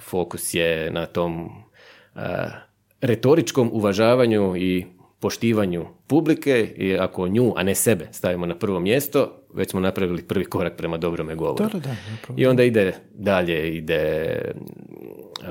fokus 0.00 0.54
je 0.54 0.90
na 0.90 1.06
tom 1.06 1.48
a, 2.14 2.46
retoričkom 3.00 3.70
uvažavanju 3.72 4.56
i 4.56 4.86
poštivanju 5.24 5.86
publike 6.06 6.74
i 6.76 6.96
ako 6.96 7.28
nju, 7.28 7.52
a 7.56 7.62
ne 7.62 7.74
sebe, 7.74 8.08
stavimo 8.12 8.46
na 8.46 8.58
prvo 8.58 8.80
mjesto, 8.80 9.46
već 9.54 9.70
smo 9.70 9.80
napravili 9.80 10.22
prvi 10.22 10.44
korak 10.44 10.76
prema 10.76 10.96
dobrome 10.96 11.34
govoru. 11.34 11.64
Da, 11.64 11.78
da, 11.78 11.78
da. 11.78 11.94
I 12.36 12.46
onda 12.46 12.64
ide 12.64 12.92
dalje, 13.14 13.76
ide 13.76 14.34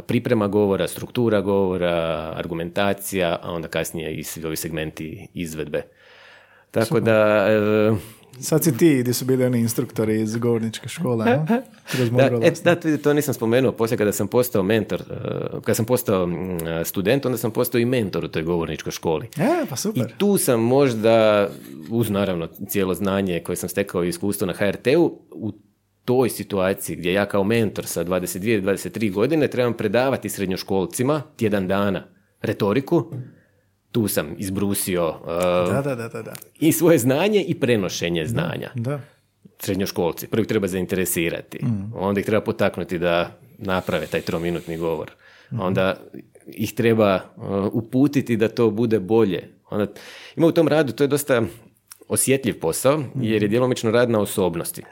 priprema 0.08 0.48
govora, 0.48 0.88
struktura 0.88 1.42
govora, 1.42 2.34
argumentacija, 2.36 3.40
a 3.42 3.52
onda 3.52 3.68
kasnije 3.68 4.16
i 4.16 4.24
svi 4.24 4.46
ovi 4.46 4.56
segmenti 4.56 5.28
izvedbe. 5.34 5.82
Tako 6.72 7.00
da, 7.00 7.48
e, 7.50 7.92
Sad 8.40 8.64
si 8.64 8.78
ti 8.78 8.98
gdje 9.00 9.14
su 9.14 9.26
bili 9.26 9.46
oni 9.46 9.60
instruktori 9.60 10.22
iz 10.22 10.36
govorničke 10.36 10.90
škole? 10.90 11.26
Kroz 11.92 12.12
da, 12.12 12.24
e, 12.24 12.30
lasta. 12.30 12.76
da, 12.76 12.98
to- 12.98 13.14
nisam 13.14 13.34
spomenuo, 13.34 13.72
poslije 13.72 13.98
kada 13.98 14.12
sam 14.12 14.28
postao 14.28 14.64
mentor, 14.64 15.02
e, 15.02 15.16
kada 15.62 15.74
sam 15.74 15.86
postao 15.86 16.28
student, 16.86 17.26
onda 17.26 17.38
sam 17.38 17.52
postao 17.52 17.80
i 17.80 17.86
mentor 17.86 18.26
u 18.26 18.28
toj 18.28 18.44
govorničkoj 18.44 18.92
školi. 18.92 19.26
E, 19.38 19.66
pa 19.70 19.74
I 19.74 19.78
super. 19.78 20.14
tu 20.18 20.38
sam 20.38 20.60
možda, 20.62 21.50
uz 21.90 22.10
naravno 22.10 22.48
cijelo 22.68 22.94
znanje 22.94 23.40
koje 23.40 23.56
sam 23.56 23.70
stekao 23.70 24.04
i 24.04 24.10
iskustvo 24.10 24.48
na 24.48 24.54
HRT-u, 24.54 25.20
u 25.32 25.52
toj 26.06 26.30
situaciji 26.30 26.96
gdje 26.96 27.14
ja 27.14 27.26
kao 27.26 27.44
mentor 27.44 27.86
sa 27.86 28.06
22 28.06 28.62
23 28.64 29.12
godine 29.12 29.48
trebam 29.48 29.74
predavati 29.74 30.30
srednjoškolcima 30.30 31.22
tjedan 31.38 31.68
dana 31.68 32.04
retoriku, 32.42 33.12
tu 33.94 34.08
sam 34.08 34.36
izbrusio 34.38 35.08
uh, 35.10 35.28
Da, 35.74 35.82
da, 35.82 35.96
da, 35.96 36.08
da, 36.08 36.22
da. 36.22 36.34
i 36.60 36.72
svoje 36.72 36.98
znanje 36.98 37.44
i 37.48 37.60
prenošenje 37.60 38.26
znanja. 38.26 38.70
Da. 38.76 39.00
Srednjoškolci. 39.60 40.28
Prvo 40.28 40.42
ih 40.42 40.48
treba 40.48 40.68
zainteresirati. 40.68 41.60
Onda 41.96 42.20
ih 42.20 42.26
treba 42.26 42.42
potaknuti 42.42 42.98
da 42.98 43.38
naprave 43.58 44.06
taj 44.06 44.22
trominutni 44.22 44.78
govor. 44.78 45.12
Onda 45.60 45.96
ih 46.48 46.74
treba 46.74 47.16
uh, 47.16 47.44
uputiti 47.74 48.38
da 48.38 48.48
to 48.48 48.70
bude 48.70 49.00
bolje. 49.00 49.50
Onda, 49.70 49.88
ima 50.36 50.48
u 50.48 50.52
tom 50.52 50.68
radu, 50.68 50.94
to 50.94 51.04
je 51.04 51.08
dosta 51.08 51.42
osjetljiv 52.08 52.60
posao, 52.60 53.04
jer 53.16 53.44
je 53.44 53.50
djelomično 53.50 53.92
rad 53.92 54.10
na 54.10 54.20
osobnosti. 54.20 54.84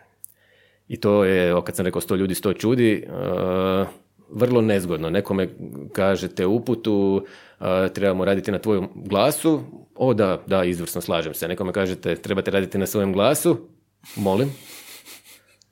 I 0.88 0.97
to 0.97 1.24
je, 1.24 1.56
kad 1.66 1.76
sam 1.76 1.86
rekao 1.86 2.02
sto 2.02 2.16
ljudi, 2.16 2.36
sto 2.36 2.54
čudi, 2.54 3.06
uh, 3.08 3.88
vrlo 4.32 4.61
nezgodno. 4.61 5.09
Nekome 5.09 5.49
kažete 5.93 6.45
uputu, 6.45 7.25
uh, 7.59 7.65
trebamo 7.93 8.25
raditi 8.25 8.51
na 8.51 8.59
tvojom 8.59 8.89
glasu, 8.95 9.61
o 9.95 10.13
da, 10.13 10.43
da, 10.47 10.63
izvrsno, 10.63 11.01
slažem 11.01 11.34
se. 11.34 11.47
Nekome 11.47 11.73
kažete, 11.73 12.15
trebate 12.15 12.51
raditi 12.51 12.77
na 12.77 12.86
svojem 12.86 13.13
glasu, 13.13 13.67
molim. 14.15 14.51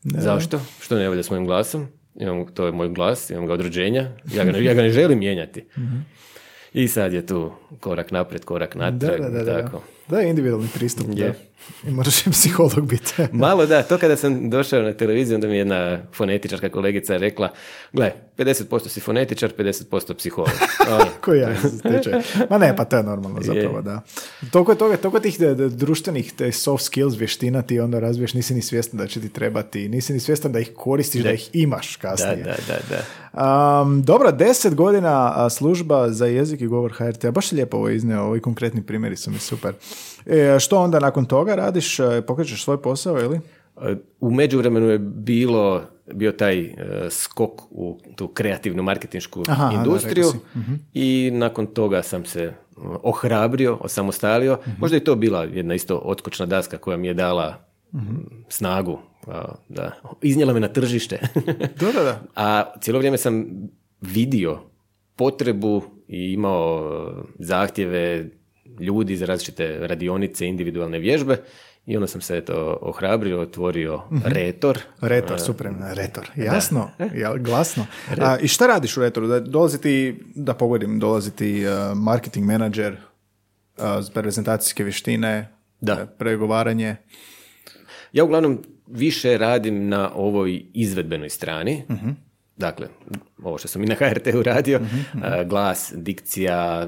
Zašto? 0.03 0.59
Što 0.81 0.95
ne 0.95 1.09
valja 1.09 1.23
s 1.23 1.29
mojim 1.29 1.45
glasom? 1.45 1.87
Imam, 2.15 2.45
to 2.53 2.65
je 2.65 2.71
moj 2.71 2.89
glas, 2.89 3.29
imam 3.29 3.45
ga 3.45 3.53
od 3.53 3.61
rođenja, 3.61 4.11
ja 4.33 4.43
ga, 4.43 4.51
ne- 4.51 4.63
ja 4.63 4.73
ga 4.73 4.81
ne 4.81 4.89
želim 4.89 5.19
mijenjati. 5.19 5.65
I 6.73 6.87
sad 6.87 7.13
je 7.13 7.25
tu 7.25 7.51
korak 7.79 8.11
naprijed, 8.11 8.45
korak 8.45 8.75
natrag, 8.75 9.21
da, 9.21 9.29
da, 9.29 9.43
da. 9.43 9.61
tako. 9.61 9.83
Da, 10.09 10.21
individualni 10.21 10.67
pristup, 10.73 11.07
da. 11.07 11.25
Je. 11.25 11.49
I 11.87 11.91
moraš 11.91 12.27
i 12.27 12.31
psiholog 12.31 12.87
biti. 12.87 13.13
Malo 13.31 13.65
da, 13.65 13.83
to 13.83 13.97
kada 13.97 14.15
sam 14.15 14.49
došao 14.49 14.81
na 14.81 14.93
televiziju, 14.93 15.35
onda 15.35 15.47
mi 15.47 15.53
je 15.53 15.57
jedna 15.57 15.99
fonetičarka 16.13 16.69
kolegica 16.69 17.17
rekla, 17.17 17.49
gle, 17.93 18.11
50% 18.37 18.87
si 18.87 18.99
fonetičar, 18.99 19.53
50% 19.57 20.13
psiholog. 20.13 20.49
Ono, 20.93 21.05
Koji 21.21 21.39
ja. 21.39 21.55
Ma 22.49 22.57
ne, 22.57 22.75
pa 22.75 22.85
to 22.85 22.97
je 22.97 23.03
normalno 23.03 23.41
zapravo, 23.41 23.81
da. 23.81 24.01
Toliko 24.51 24.75
toga, 24.75 24.97
toliko 24.97 25.19
tih 25.19 25.39
de- 25.39 25.55
društvenih 25.69 26.33
te 26.33 26.51
soft 26.51 26.83
skills 26.83 27.15
vještina 27.17 27.61
ti 27.61 27.79
onda 27.79 27.99
razviješ, 27.99 28.33
nisi 28.33 28.53
ni 28.53 28.61
svjestan 28.61 28.97
da 28.97 29.07
će 29.07 29.21
ti 29.21 29.29
trebati, 29.29 29.89
nisi 29.89 30.13
ni 30.13 30.19
svjestan 30.19 30.51
da 30.51 30.59
ih 30.59 30.71
koristiš, 30.75 31.23
da, 31.23 31.31
ih 31.31 31.49
imaš 31.53 31.97
da, 31.97 32.09
kasnije. 32.09 32.43
da, 32.43 32.55
da, 32.67 32.79
da. 32.89 33.03
Um, 33.81 34.01
dobro, 34.03 34.31
deset 34.31 34.75
godina 34.75 35.49
služba 35.49 36.09
za 36.09 36.25
jezik 36.25 36.61
i 36.61 36.67
govor 36.67 36.93
HRT. 36.93 37.25
Baš 37.31 37.51
je 37.51 37.55
lijepo 37.55 37.77
ovo 37.77 37.89
izneo, 37.89 38.23
ovi 38.23 38.39
konkretni 38.39 38.81
primjeri 38.81 39.15
su 39.15 39.31
mi 39.31 39.39
super. 39.39 39.73
E, 40.25 40.59
što 40.59 40.79
onda 40.79 40.99
nakon 40.99 41.25
toga 41.25 41.55
radiš? 41.55 41.99
E, 41.99 42.21
Pokrećeš 42.27 42.63
svoj 42.63 42.81
posao 42.81 43.19
ili? 43.19 43.39
U 44.19 44.31
međuvremenu 44.31 44.87
je 44.87 44.99
bilo, 44.99 45.81
bio 46.13 46.31
taj 46.31 46.59
e, 46.59 46.73
skok 47.09 47.61
u 47.71 47.99
tu 48.15 48.27
kreativnu 48.27 48.83
marketinšku 48.83 49.43
Aha, 49.47 49.69
da, 49.69 49.75
industriju 49.75 50.27
rekao 50.27 50.31
si. 50.31 50.59
Mhm. 50.59 50.73
i 50.93 51.31
nakon 51.33 51.65
toga 51.65 52.03
sam 52.03 52.25
se 52.25 52.43
e, 52.43 52.53
ohrabrio, 53.03 53.77
osamostalio. 53.81 54.57
Mhm. 54.61 54.71
Možda 54.79 54.97
je 54.97 55.03
to 55.03 55.15
bila 55.15 55.43
jedna 55.43 55.73
isto 55.73 56.01
otkočna 56.05 56.45
daska 56.45 56.77
koja 56.77 56.97
mi 56.97 57.07
je 57.07 57.13
dala 57.13 57.55
m, 57.93 58.25
snagu, 58.49 58.99
a, 59.27 59.45
da, 59.69 59.91
iznijela 60.21 60.53
me 60.53 60.59
na 60.59 60.67
tržište. 60.67 61.19
Da, 61.79 61.91
da, 61.91 62.03
da. 62.03 62.21
A 62.35 62.63
cijelo 62.81 62.99
vrijeme 62.99 63.17
sam 63.17 63.45
vidio 64.01 64.59
potrebu 65.15 65.81
i 66.07 66.33
imao 66.33 66.89
zahtjeve 67.39 68.29
ljudi 68.79 69.15
za 69.15 69.25
različite 69.25 69.77
radionice, 69.81 70.47
individualne 70.47 70.99
vježbe 70.99 71.37
i 71.85 71.95
onda 71.95 72.07
sam 72.07 72.21
se 72.21 72.37
eto 72.37 72.77
ohrabrio, 72.81 73.41
otvorio 73.41 74.01
Retor. 74.25 74.79
Retor, 75.01 75.39
super, 75.39 75.67
Retor. 75.93 76.29
Jasno, 76.35 76.89
ja, 77.21 77.37
glasno. 77.37 77.85
A, 78.21 78.37
I 78.37 78.47
šta 78.47 78.67
radiš 78.67 78.97
u 78.97 79.01
Retoru? 79.01 79.27
Da 79.27 79.39
dolazi 79.39 79.81
ti, 79.81 80.19
da 80.35 80.53
pogodim, 80.53 80.99
dolazi 80.99 81.31
ti 81.31 81.65
uh, 81.65 81.97
marketing 81.97 82.45
menadžer, 82.45 82.93
uh, 83.77 83.83
prezentacijske 84.13 84.83
vještine, 84.83 85.53
Da. 85.81 85.93
uh, 85.93 85.99
pregovaranje. 86.17 86.95
Ja 88.13 88.23
uglavnom 88.23 88.59
više 88.87 89.37
radim 89.37 89.87
na 89.87 90.11
ovoj 90.15 90.63
izvedbenoj 90.73 91.29
strani. 91.29 91.83
Dakle, 92.57 92.87
ovo 93.43 93.57
što 93.57 93.67
sam 93.67 93.83
i 93.83 93.85
na 93.85 93.95
HRT-u 93.99 94.43
radio, 94.43 94.79
a, 95.23 95.43
glas, 95.43 95.93
dikcija, 95.95 96.87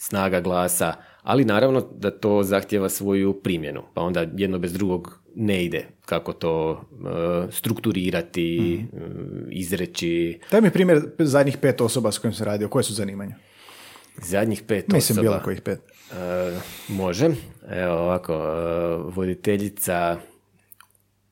snaga 0.00 0.40
glasa, 0.40 0.92
ali 1.22 1.44
naravno 1.44 1.80
da 1.92 2.10
to 2.10 2.42
zahtjeva 2.42 2.88
svoju 2.88 3.32
primjenu, 3.34 3.82
pa 3.94 4.02
onda 4.02 4.26
jedno 4.36 4.58
bez 4.58 4.72
drugog 4.72 5.20
ne 5.34 5.64
ide 5.64 5.86
kako 6.00 6.32
to 6.32 6.80
e, 7.48 7.52
strukturirati, 7.52 8.74
e, 8.74 8.98
izreći. 9.50 10.40
Daj 10.50 10.60
mi 10.60 10.70
primjer 10.70 11.00
zadnjih 11.18 11.56
pet 11.56 11.80
osoba 11.80 12.12
s 12.12 12.18
kojim 12.18 12.34
se 12.34 12.44
radio. 12.44 12.68
Koje 12.68 12.82
su 12.82 12.94
zanimanja? 12.94 13.36
Zadnjih 14.18 14.62
pet 14.62 14.88
Mislim, 14.88 15.14
osoba. 15.14 15.22
bilo 15.22 15.44
kojih 15.44 15.60
pet. 15.60 15.78
E, 16.12 16.58
može. 16.88 17.28
Evo 17.70 17.94
ovako, 17.94 18.34
voditeljica 19.06 20.16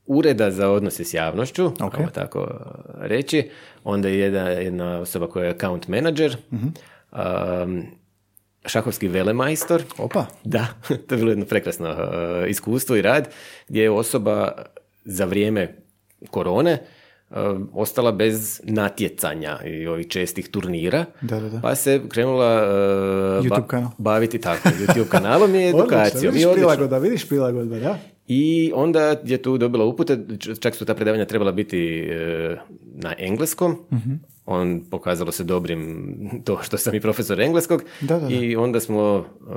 ureda 0.06 0.50
za 0.50 0.68
odnose 0.70 1.04
s 1.04 1.14
javnošću, 1.14 1.66
Ok. 1.66 1.94
ajmo 1.94 2.10
tako 2.10 2.48
reći. 2.94 3.50
Onda 3.84 4.08
je 4.08 4.18
jedna, 4.18 4.40
jedna 4.40 4.98
osoba 4.98 5.28
koja 5.28 5.44
je 5.44 5.50
account 5.52 5.88
manager, 5.88 6.36
Mhm. 6.52 6.66
um, 6.66 7.84
šahovski 8.64 9.08
velemajstor. 9.08 9.82
Opa. 9.98 10.26
Da, 10.44 10.66
to 11.06 11.14
je 11.14 11.18
bilo 11.18 11.30
jedno 11.30 11.44
prekrasno 11.44 11.88
e, 11.88 11.96
iskustvo 12.48 12.96
i 12.96 13.02
rad 13.02 13.28
gdje 13.68 13.82
je 13.82 13.90
osoba 13.90 14.52
za 15.04 15.24
vrijeme 15.24 15.76
korone 16.26 16.72
e, 16.72 16.82
ostala 17.72 18.12
bez 18.12 18.60
natjecanja 18.64 19.58
i 19.62 19.86
ovih 19.86 20.08
čestih 20.08 20.48
turnira, 20.48 21.04
Da, 21.20 21.40
da, 21.40 21.48
da. 21.48 21.60
pa 21.60 21.74
se 21.74 22.00
krenula 22.08 22.54
e, 22.54 22.68
YouTube 23.40 23.66
kanal. 23.66 23.90
baviti 23.98 24.38
tako 24.38 24.68
YouTube 24.78 25.08
kanalom 25.08 25.50
i 25.50 25.58
Odlično, 25.58 25.78
edukacijom. 25.78 26.20
vidiš 26.24 26.46
odlično. 26.46 26.52
prilagodba, 26.54 26.98
vidiš 26.98 27.28
prilagodba, 27.28 27.76
da? 27.78 27.98
I 28.26 28.72
onda 28.74 29.16
je 29.24 29.38
tu 29.38 29.58
dobila 29.58 29.84
upute, 29.84 30.18
čak 30.60 30.74
su 30.74 30.84
ta 30.84 30.94
predavanja 30.94 31.24
trebala 31.24 31.52
biti 31.52 31.78
e, 32.02 32.56
na 32.94 33.14
engleskom, 33.18 33.76
Mhm. 33.92 34.12
On 34.50 34.84
pokazalo 34.90 35.32
se 35.32 35.44
dobrim 35.44 36.14
to 36.44 36.58
što 36.62 36.78
sam 36.78 36.94
i 36.94 37.00
profesor 37.00 37.40
engleskog 37.40 37.82
Da, 38.00 38.14
da, 38.14 38.20
da. 38.20 38.34
i 38.34 38.56
onda 38.56 38.80
smo 38.80 39.18
e, 39.18 39.52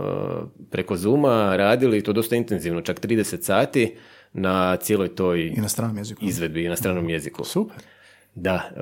preko 0.72 0.98
Zuma 0.98 1.56
radili 1.56 2.02
to 2.02 2.14
dosta 2.14 2.36
intenzivno, 2.36 2.82
čak 2.82 3.00
30 3.00 3.42
sati 3.42 3.96
na 4.34 4.76
cijeloj 4.78 5.16
toj 5.16 5.42
I 5.48 5.52
na 5.52 5.70
stranom 5.70 5.98
jeziku. 5.98 6.26
izvedbi 6.26 6.64
i 6.64 6.70
na 6.70 6.76
stranom 6.76 7.10
jeziku. 7.10 7.44
Super. 7.44 7.78
Da, 8.36 8.70
e, 8.72 8.82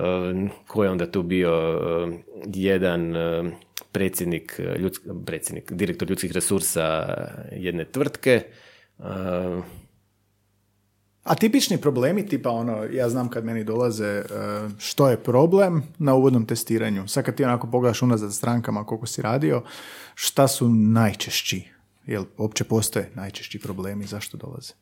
ko 0.67 0.83
je 0.83 0.89
onda 0.89 1.05
tu 1.07 1.23
bio 1.23 1.51
e, 1.51 2.17
jedan 2.47 3.15
e, 3.15 3.51
predsjednik, 3.91 4.55
e, 4.59 4.77
ljudsk- 4.79 5.25
predsjednik, 5.25 5.71
direktor 5.71 6.09
ljudskih 6.09 6.31
resursa 6.31 7.05
jedne 7.51 7.85
tvrtke, 7.85 8.41
e, 8.99 9.03
A 11.29 11.35
tipični 11.35 11.77
problemi, 11.77 12.25
tipa 12.25 12.49
ono, 12.49 12.83
ja 12.83 13.09
znam 13.09 13.29
kad 13.29 13.45
meni 13.45 13.63
dolaze 13.63 14.05
e, 14.07 14.23
što 14.77 15.09
je 15.09 15.17
problem 15.17 15.83
na 15.99 16.13
uvodnom 16.13 16.45
testiranju. 16.45 17.07
Sad 17.07 17.23
kad 17.23 17.35
ti 17.35 17.43
onako 17.43 17.67
pogledaš 17.67 18.01
unazad 18.01 18.33
strankama 18.33 18.83
koliko 18.83 19.05
si 19.05 19.21
radio, 19.21 19.63
šta 20.15 20.47
su 20.47 20.69
najčešći? 20.69 21.63
Jel 22.05 22.25
uopće 22.37 22.63
postoje 22.63 23.11
najčešći 23.15 23.59
problemi, 23.59 24.05
zašto 24.05 24.37
dolaze? 24.37 24.73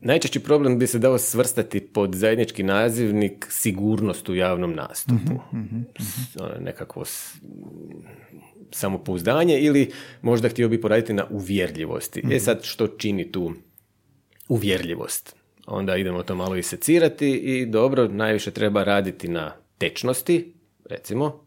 Najčešći 0.00 0.40
problem 0.40 0.78
bi 0.78 0.86
se 0.86 0.98
dao 0.98 1.18
svrstati 1.18 1.80
pod 1.82 2.14
zajednički 2.14 2.62
nazivnik 2.62 3.46
sigurnost 3.50 4.28
u 4.28 4.34
javnom 4.34 4.72
nastupu. 4.72 5.40
Ono, 6.40 6.60
Nekakvo 6.60 7.04
s- 7.04 7.34
samopouzdanje 8.70 9.58
ili 9.58 9.90
možda 10.22 10.48
htio 10.48 10.68
bi 10.68 10.80
poraditi 10.80 11.12
na 11.12 11.26
uvjerljivosti. 11.30 12.22
E 12.30 12.40
sad, 12.40 12.62
što 12.62 12.86
čini 12.88 13.32
tu 13.32 13.52
uvjerljivost? 14.48 15.36
Onda 15.66 15.96
idemo 15.96 16.22
to 16.22 16.34
malo 16.34 16.56
isecirati 16.56 17.30
i 17.30 17.66
dobro, 17.66 18.08
najviše 18.08 18.50
treba 18.50 18.84
raditi 18.84 19.28
na 19.28 19.52
tečnosti, 19.78 20.54
recimo. 20.84 21.44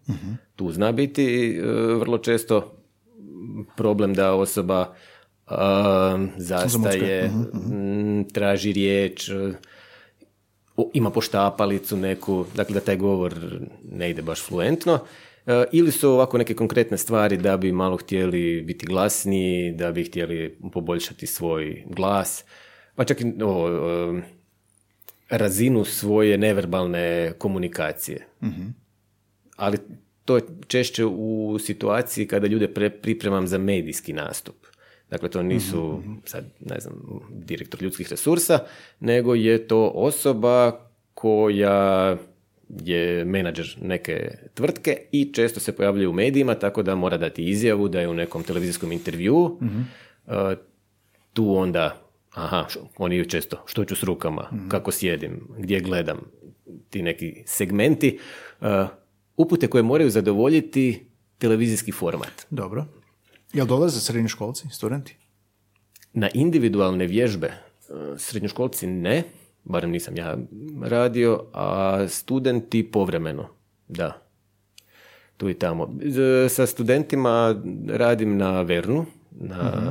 Tu 0.55 0.71
zna 0.71 0.91
biti 0.91 1.25
e, 1.49 1.61
vrlo 1.95 2.17
često 2.17 2.77
problem 3.75 4.13
da 4.13 4.33
osoba 4.33 4.93
a, 5.47 6.25
zastaje, 6.37 7.31
m, 7.71 8.25
traži 8.25 8.73
riječ, 8.73 9.29
e, 9.29 9.33
o- 10.77 10.89
ima 10.93 11.09
poštapalicu 11.09 11.97
neku, 11.97 12.45
dakle 12.55 12.73
da 12.73 12.79
taj 12.79 12.95
govor 12.97 13.35
ne 13.85 14.09
ide 14.09 14.21
baš 14.21 14.41
fluentno. 14.41 14.99
E, 15.45 15.63
ili 15.71 15.91
su 15.91 16.09
ovako 16.09 16.37
neke 16.37 16.53
konkretne 16.53 16.97
stvari 16.97 17.37
da 17.37 17.57
bi 17.57 17.71
malo 17.71 17.97
htjeli 17.97 18.61
biti 18.61 18.85
glasniji, 18.85 19.71
da 19.71 19.91
bi 19.91 20.03
htjeli 20.03 20.57
poboljšati 20.73 21.27
svoj 21.27 21.83
glas, 21.87 22.43
pa 22.95 23.03
čak 23.03 23.21
i 23.21 23.33
o, 23.43 23.69
e, 23.69 24.21
razinu 25.29 25.85
svoje 25.85 26.37
neverbalne 26.37 27.33
komunikacije 27.37 28.27
ali 29.61 29.77
to 30.25 30.35
je 30.35 30.43
češće 30.67 31.05
u 31.05 31.57
situaciji 31.59 32.27
kada 32.27 32.47
ljude 32.47 32.67
pre- 32.67 32.89
pripremam 32.89 33.47
za 33.47 33.57
medijski 33.57 34.13
nastup. 34.13 34.55
Dakle, 35.09 35.29
to 35.29 35.43
nisu 35.43 36.03
sad, 36.25 36.45
ne 36.59 36.79
znam, 36.79 36.93
direktor 37.29 37.83
ljudskih 37.83 38.09
resursa, 38.09 38.59
nego 38.99 39.35
je 39.35 39.67
to 39.67 39.91
osoba 39.95 40.79
koja 41.13 42.17
je 42.83 43.25
menadžer 43.25 43.77
neke 43.81 44.37
tvrtke 44.53 44.97
i 45.11 45.33
često 45.33 45.59
se 45.59 45.71
pojavljuje 45.71 46.07
u 46.07 46.13
medijima, 46.13 46.55
tako 46.55 46.83
da 46.83 46.95
mora 46.95 47.17
dati 47.17 47.43
izjavu 47.43 47.87
da 47.87 48.01
je 48.01 48.07
u 48.07 48.13
nekom 48.13 48.43
televizijskom 48.43 48.91
intervjuu. 48.91 49.43
Uh, 49.45 50.33
tu 51.33 51.55
onda, 51.55 52.00
aha, 52.33 52.67
oni 52.97 53.15
ju 53.15 53.25
često, 53.25 53.63
što 53.65 53.85
ću 53.85 53.95
s 53.95 54.03
rukama, 54.03 54.49
kako 54.67 54.91
sjedim, 54.91 55.47
gdje 55.57 55.79
gledam, 55.79 56.19
ti 56.89 57.01
neki 57.01 57.43
segmenti, 57.45 58.19
uh, 58.61 58.67
upute 59.37 59.67
koje 59.67 59.83
moraju 59.83 60.09
zadovoljiti 60.09 61.05
televizijski 61.37 61.91
format. 61.91 62.45
Dobro. 62.49 62.85
Jel 63.53 63.65
dolaze 63.65 63.99
srednjoškolci, 63.99 64.67
studenti? 64.71 65.17
Na 66.13 66.29
individualne 66.33 67.05
vježbe 67.07 67.47
uh, 67.47 68.17
srednjoškolci 68.17 68.87
ne, 68.87 69.23
barem 69.63 69.91
nisam 69.91 70.17
ja 70.17 70.37
radio, 70.83 71.45
a 71.53 72.05
studenti 72.07 72.91
povremeno, 72.91 73.49
da. 73.87 74.27
Tu 75.37 75.49
i 75.49 75.53
tamo. 75.53 75.93
Sa 76.49 76.65
studentima 76.65 77.61
radim 77.87 78.37
na 78.37 78.61
Vernu, 78.61 79.05
na 79.31 79.83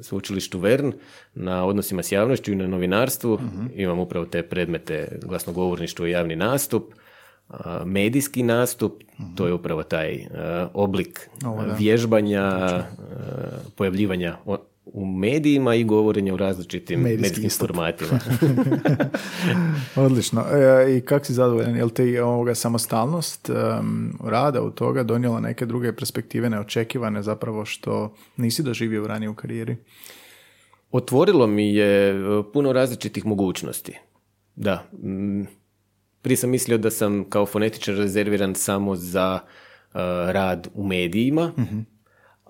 sveučilištu 0.00 0.58
Vern, 0.58 0.92
na 1.34 1.64
odnosima 1.64 2.02
s 2.02 2.12
javnošću 2.12 2.52
i 2.52 2.56
na 2.56 2.66
novinarstvu. 2.66 3.38
Imam 3.74 3.98
upravo 3.98 4.26
te 4.26 4.42
predmete 4.42 5.18
glasnogovorništvo 5.22 6.06
i 6.06 6.10
javni 6.10 6.36
nastup. 6.36 6.94
Medijski 7.84 8.42
nastup, 8.42 9.02
to 9.36 9.46
je 9.46 9.52
upravo 9.52 9.82
taj 9.82 10.26
oblik 10.74 11.30
Ovo, 11.44 11.62
vježbanja, 11.78 12.84
pojavljivanja 13.76 14.36
u 14.86 15.06
medijima 15.06 15.74
i 15.74 15.84
govorenja 15.84 16.34
u 16.34 16.36
različitim 16.36 17.00
Medijski 17.00 17.22
medijskim 17.22 17.46
istup. 17.46 17.66
formatima. 17.66 18.20
Odlično. 20.06 20.44
E, 20.52 20.96
I 20.96 21.00
kak 21.00 21.26
si 21.26 21.32
zadovoljan? 21.32 21.76
Jel 21.76 21.90
ti 21.90 22.18
ovoga 22.18 22.54
samostalnost 22.54 23.50
em, 23.50 24.12
rada 24.24 24.62
u 24.62 24.70
toga 24.70 25.02
donijela 25.02 25.40
neke 25.40 25.66
druge 25.66 25.96
perspektive 25.96 26.50
neočekivane 26.50 27.22
zapravo 27.22 27.64
što 27.64 28.14
nisi 28.36 28.62
doživio 28.62 29.06
ranije 29.06 29.28
u 29.28 29.34
karijeri? 29.34 29.76
Otvorilo 30.90 31.46
mi 31.46 31.74
je 31.74 32.10
e, 32.10 32.42
puno 32.52 32.72
različitih 32.72 33.26
mogućnosti. 33.26 33.98
Da. 34.56 34.88
Prije 36.22 36.36
sam 36.36 36.50
mislio 36.50 36.78
da 36.78 36.90
sam 36.90 37.24
kao 37.24 37.46
fonetičar 37.46 37.94
rezerviran 37.94 38.54
samo 38.54 38.96
za 38.96 39.38
e, 39.42 39.98
rad 40.32 40.68
u 40.74 40.86
medijima. 40.86 41.52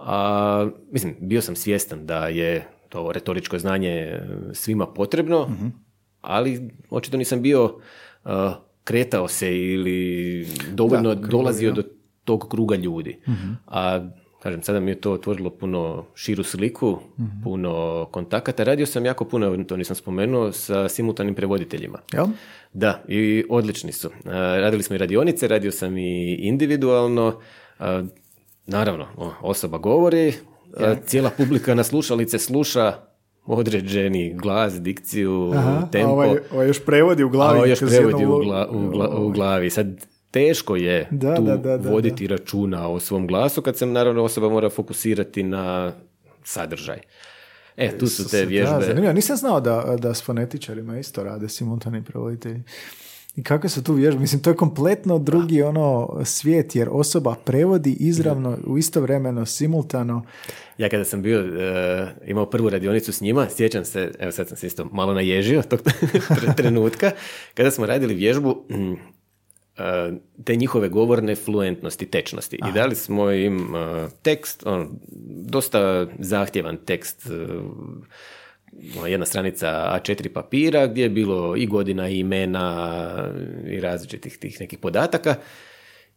A, 0.07 0.69
mislim, 0.93 1.17
bio 1.21 1.41
sam 1.41 1.57
svjestan 1.57 2.07
da 2.07 2.29
je 2.29 2.69
to 2.89 3.13
retoričko 3.13 3.59
znanje 3.59 3.91
e, 3.91 4.21
svima 4.53 4.87
potrebno, 4.87 5.51
ali 6.21 6.71
očito 6.91 7.17
nisam 7.17 7.43
bio 7.43 7.79
e, 8.25 8.29
kretao 8.85 9.29
se 9.29 9.57
ili 9.59 10.47
dovoljno 10.73 11.15
Da, 11.15 11.27
dolazio 11.29 11.73
do 11.73 11.83
tog 12.25 12.49
kruga 12.51 12.77
ljudi. 12.77 13.19
A 13.67 14.09
kažem, 14.43 14.63
sada 14.63 14.81
mi 14.81 14.91
je 14.91 15.01
to 15.01 15.13
otvorilo 15.13 15.51
puno 15.51 16.05
širu 16.15 16.43
sliku, 16.43 16.99
puno 17.45 18.05
kontakata. 18.11 18.65
Radio 18.65 18.87
sam 18.87 19.05
jako 19.05 19.25
puno, 19.25 19.65
to 19.65 19.77
nisam 19.77 19.97
spomenuo, 19.97 20.53
sa 20.53 20.89
simultanim 20.89 21.35
prevoditeljima. 21.35 21.99
Jel? 22.13 22.27
Da, 22.73 23.03
i 23.09 23.45
odlični 23.51 23.93
su. 23.93 24.09
A, 24.25 24.31
Radili 24.61 24.83
smo 24.83 24.95
i 24.95 24.99
radionice, 24.99 25.49
radio 25.49 25.73
sam 25.73 25.99
i 25.99 26.35
individualno. 26.35 27.41
A, 27.79 28.05
Naravno, 28.67 29.07
osoba 29.41 29.79
govori, 29.79 30.35
a, 30.77 30.95
cijela 30.97 31.31
publika 31.31 31.75
na 31.75 31.85
slušalice 31.85 32.39
sluša 32.39 32.93
određeni 33.47 34.35
glas, 34.35 34.75
dikciju, 34.75 35.53
Aha, 35.55 35.89
tempo. 35.93 36.09
a 36.09 36.13
ovaj, 36.13 36.39
ovaj 36.53 36.67
još 36.67 36.85
prevodi 36.85 37.23
u 37.23 37.29
glavi. 37.29 37.53
A 37.53 37.57
ovo 37.57 37.67
još 37.67 37.79
prevodi 37.81 38.25
u, 38.25 38.29
gla- 38.31 38.67
u, 38.67 38.91
gla- 38.91 39.17
u 39.17 39.31
glavi. 39.31 39.71
Sad, 39.71 39.87
teško 40.31 40.77
je 40.77 41.09
Da, 41.11 41.37
tu 41.37 41.43
da, 41.43 41.57
da, 41.57 41.77
da, 41.79 41.91
voditi 41.91 42.27
računa 42.27 42.89
o 42.89 43.01
svom 43.01 43.27
glasu 43.27 43.63
kad 43.63 43.77
se 43.77 43.87
naravno 43.87 44.23
osoba 44.23 44.49
mora 44.49 44.71
fokusirati 44.71 45.43
na 45.43 45.93
sadržaj. 46.45 46.99
E, 47.77 47.99
tu 47.99 48.07
su 48.07 48.29
te 48.31 48.39
Da, 48.39 48.45
vježbe. 48.45 48.81
zanimljivo. 48.81 49.13
Nisam 49.13 49.37
znao 49.37 49.61
da, 49.61 49.97
da 49.99 50.15
s 50.15 50.23
fonetičarima 50.23 50.99
isto 50.99 51.25
rade 51.25 51.49
simultani 51.49 52.05
prevoditelji. 52.05 52.63
I 53.37 53.43
kakve 53.43 53.69
su 53.69 53.83
tu 53.83 53.93
vježbe? 53.93 54.21
Mislim, 54.21 54.43
to 54.43 54.51
je 54.51 54.57
kompletno 54.57 55.19
drugi 55.19 55.63
ono 55.63 56.21
svijet, 56.25 56.77
jer 56.77 56.89
osoba 56.93 57.35
prevodi 57.45 57.93
izravno, 57.93 58.59
u 58.67 58.79
istovremeno, 58.79 59.47
simultano. 59.47 60.23
Ja 60.79 60.89
kada 60.89 61.05
sam 61.05 61.23
bio, 61.23 61.41
e, 61.41 62.07
imao 62.27 62.47
prvu 62.47 62.71
radionicu 62.71 63.13
s 63.13 63.21
njima, 63.21 63.47
sjećam 63.51 63.85
se, 63.85 64.11
evo 64.19 64.33
sad 64.33 64.49
sam 64.49 64.57
se 64.57 64.67
isto 64.67 64.85
malo 64.93 65.15
naježio 65.15 65.63
tog 65.63 65.81
tre- 65.83 66.57
trenutka, 66.57 67.11
kada 67.55 67.71
smo 67.71 67.87
radili 67.87 68.15
vježbu 68.15 68.65
mm, 68.71 68.93
e, 68.93 68.99
te 70.45 70.57
njihove 70.57 70.89
govorne 70.89 71.35
fluentnosti, 71.35 72.07
tečnosti. 72.07 72.57
I 72.69 72.73
dali 72.73 72.95
smo 72.95 73.31
im 73.31 73.75
e, 73.77 74.09
tekst, 74.23 74.63
on, 74.67 74.99
dosta 75.47 76.07
zahtjevan 76.19 76.77
tekst, 76.77 77.27
ono, 77.27 78.05
jedna 79.09 79.27
stranica 79.27 79.69
A4 79.69 80.29
papira 80.29 80.87
gdje 80.87 81.03
je 81.03 81.09
bilo 81.09 81.57
i 81.57 81.67
godina 81.67 82.09
i 82.09 82.19
imena 82.19 83.31
i 83.67 83.81
različitih 83.81 84.39
tih 84.39 84.61
nekih 84.61 84.79
podataka 84.79 85.37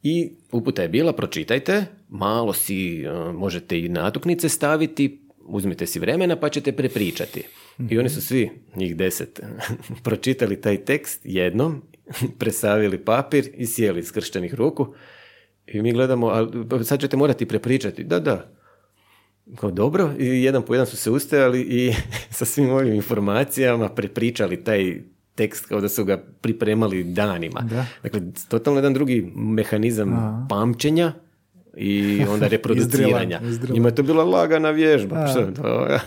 i 0.04 0.32
uputa 0.52 0.82
je 0.82 0.90
bila 0.90 1.14
pročitajte, 1.14 1.86
malo 2.10 2.54
si 2.54 3.06
uh, 3.08 3.36
možete 3.36 3.80
i 3.80 3.90
natuknice 3.90 4.50
staviti, 4.50 5.22
uzmite 5.40 5.86
si 5.86 6.00
vremena 6.00 6.36
pa 6.36 6.50
ćete 6.50 6.72
prepričati. 6.72 7.44
I 7.90 8.00
oni 8.00 8.10
su 8.10 8.22
svi, 8.22 8.52
njih 8.76 8.96
deset, 8.96 9.40
pročitali 10.04 10.62
taj 10.62 10.78
tekst 10.78 11.22
jednom, 11.24 11.84
presavili 12.40 12.98
papir 12.98 13.50
i 13.54 13.66
sjeli 13.66 14.04
skrštenih 14.04 14.54
ruku 14.54 14.94
i 15.68 15.82
mi 15.82 15.94
gledamo, 15.94 16.32
sad 16.84 17.02
ćete 17.02 17.18
morati 17.18 17.46
prepričati. 17.46 18.04
Da, 18.04 18.20
da, 18.20 18.57
kao 19.56 19.72
dobro, 19.72 20.14
i 20.20 20.44
jedan 20.44 20.62
po 20.62 20.74
jedan 20.74 20.88
su 20.88 20.98
se 20.98 21.12
ustajali 21.12 21.62
i 21.62 21.94
sa 22.38 22.46
svim 22.46 22.70
ovim 22.70 22.94
informacijama 22.94 23.90
prepričali 23.90 24.64
taj 24.64 25.02
tekst 25.36 25.66
kao 25.66 25.82
da 25.82 25.90
su 25.90 26.06
ga 26.06 26.24
pripremali 26.42 27.04
danima. 27.04 27.62
Da. 27.62 27.86
Dakle, 28.04 28.22
totalno 28.50 28.78
jedan 28.78 28.94
drugi 28.94 29.32
mehanizam 29.36 30.48
pamćenja 30.50 31.14
i 31.78 32.26
onda 32.30 32.48
reproduciranja. 32.58 33.42
Njima 33.70 33.88
je 33.88 33.96
to 33.96 34.04
bila 34.04 34.24
lagana 34.24 34.70
vježba. 34.70 35.28
To- 35.56 35.88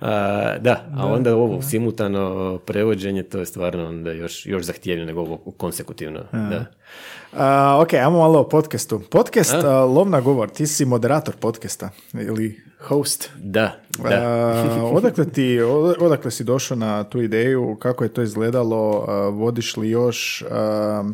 a, 0.00 0.10
da, 0.58 0.84
a 0.96 1.06
onda 1.06 1.36
ovo 1.36 1.62
simultano 1.62 2.58
prevođenje, 2.58 3.22
to 3.22 3.38
je 3.38 3.46
stvarno 3.46 3.86
onda 3.86 4.12
još, 4.12 4.46
još 4.46 4.62
zahtjevnije 4.62 5.06
nego 5.06 5.20
ovo 5.20 5.36
konsekutivno. 5.36 6.20
Da. 6.32 6.64
A, 7.32 7.78
ok, 7.80 7.94
ajmo 7.94 8.18
malo 8.18 8.40
o 8.40 8.48
podcastu. 8.48 9.00
Podcast 9.00 9.54
a, 9.54 9.84
Lovna 9.84 10.20
govor, 10.20 10.48
ti 10.48 10.66
si 10.66 10.84
moderator 10.84 11.34
podcasta 11.36 11.90
ili 12.14 12.60
host. 12.80 13.30
Da, 13.36 13.76
da. 14.00 14.08
A, 14.12 14.84
odakle, 14.84 15.24
ti, 15.24 15.60
od- 15.60 15.96
odakle 16.00 16.30
si 16.30 16.44
došao 16.44 16.76
na 16.76 17.04
tu 17.04 17.22
ideju, 17.22 17.76
kako 17.76 18.04
je 18.04 18.12
to 18.12 18.22
izgledalo, 18.22 19.04
a, 19.08 19.28
vodiš 19.28 19.76
li 19.76 19.90
još, 19.90 20.44
a, 20.50 21.04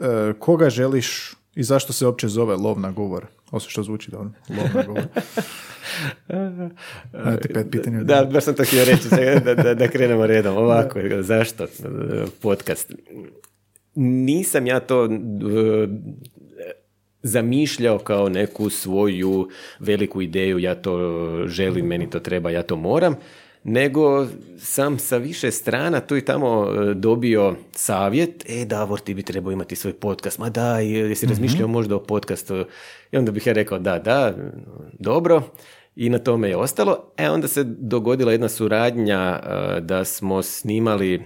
a, 0.00 0.32
koga 0.38 0.70
želiš 0.70 1.34
i 1.58 1.62
zašto 1.62 1.92
se 1.92 2.06
uopće 2.06 2.28
zove 2.28 2.56
Lovna 2.56 2.90
govor? 2.90 3.26
Osim 3.50 3.70
što 3.70 3.82
zvuči 3.82 4.10
dobro, 4.10 4.30
Lovna 4.48 4.82
govor. 4.86 5.02
Ajde, 7.24 7.48
pet 7.54 7.66
pitanja. 7.70 8.02
Da, 8.02 8.24
baš 8.24 8.44
sam 8.44 8.54
to 8.54 8.64
htio 8.64 8.84
reći, 8.84 9.08
da, 9.44 9.54
da, 9.54 9.74
da 9.74 9.88
krenemo 9.88 10.26
redom. 10.26 10.56
Ovako, 10.56 10.98
zašto 11.20 11.66
podcast? 12.42 12.92
Nisam 13.94 14.66
ja 14.66 14.80
to 14.80 15.04
e, 15.04 15.08
zamišljao 17.22 17.98
kao 17.98 18.28
neku 18.28 18.70
svoju 18.70 19.48
veliku 19.80 20.22
ideju, 20.22 20.58
ja 20.58 20.74
to 20.74 20.98
želim, 21.46 21.86
meni 21.86 22.10
to 22.10 22.20
treba, 22.20 22.50
ja 22.50 22.62
to 22.62 22.76
moram, 22.76 23.16
nego 23.68 24.26
sam 24.58 24.98
sa 24.98 25.16
više 25.16 25.50
strana 25.50 26.00
tu 26.00 26.16
i 26.16 26.24
tamo 26.24 26.66
e, 26.70 26.94
dobio 26.94 27.56
savjet, 27.72 28.44
e 28.48 28.64
Davor 28.64 29.00
ti 29.00 29.14
bi 29.14 29.22
trebao 29.22 29.52
imati 29.52 29.76
svoj 29.76 29.92
podcast, 29.92 30.38
ma 30.38 30.50
da, 30.50 30.78
jesi 30.78 31.26
razmišljao 31.26 31.68
možda 31.68 31.96
o 31.96 32.02
podcastu, 32.02 32.64
i 33.12 33.16
onda 33.16 33.32
bih 33.32 33.46
ja 33.46 33.52
rekao 33.52 33.78
da, 33.78 33.98
da, 33.98 34.34
dobro, 34.98 35.42
i 35.96 36.08
na 36.08 36.18
tome 36.18 36.48
je 36.48 36.56
ostalo. 36.56 37.12
E 37.16 37.30
onda 37.30 37.48
se 37.48 37.64
dogodila 37.64 38.32
jedna 38.32 38.48
suradnja 38.48 39.40
e, 39.42 39.80
da 39.80 40.04
smo 40.04 40.42
snimali 40.42 41.22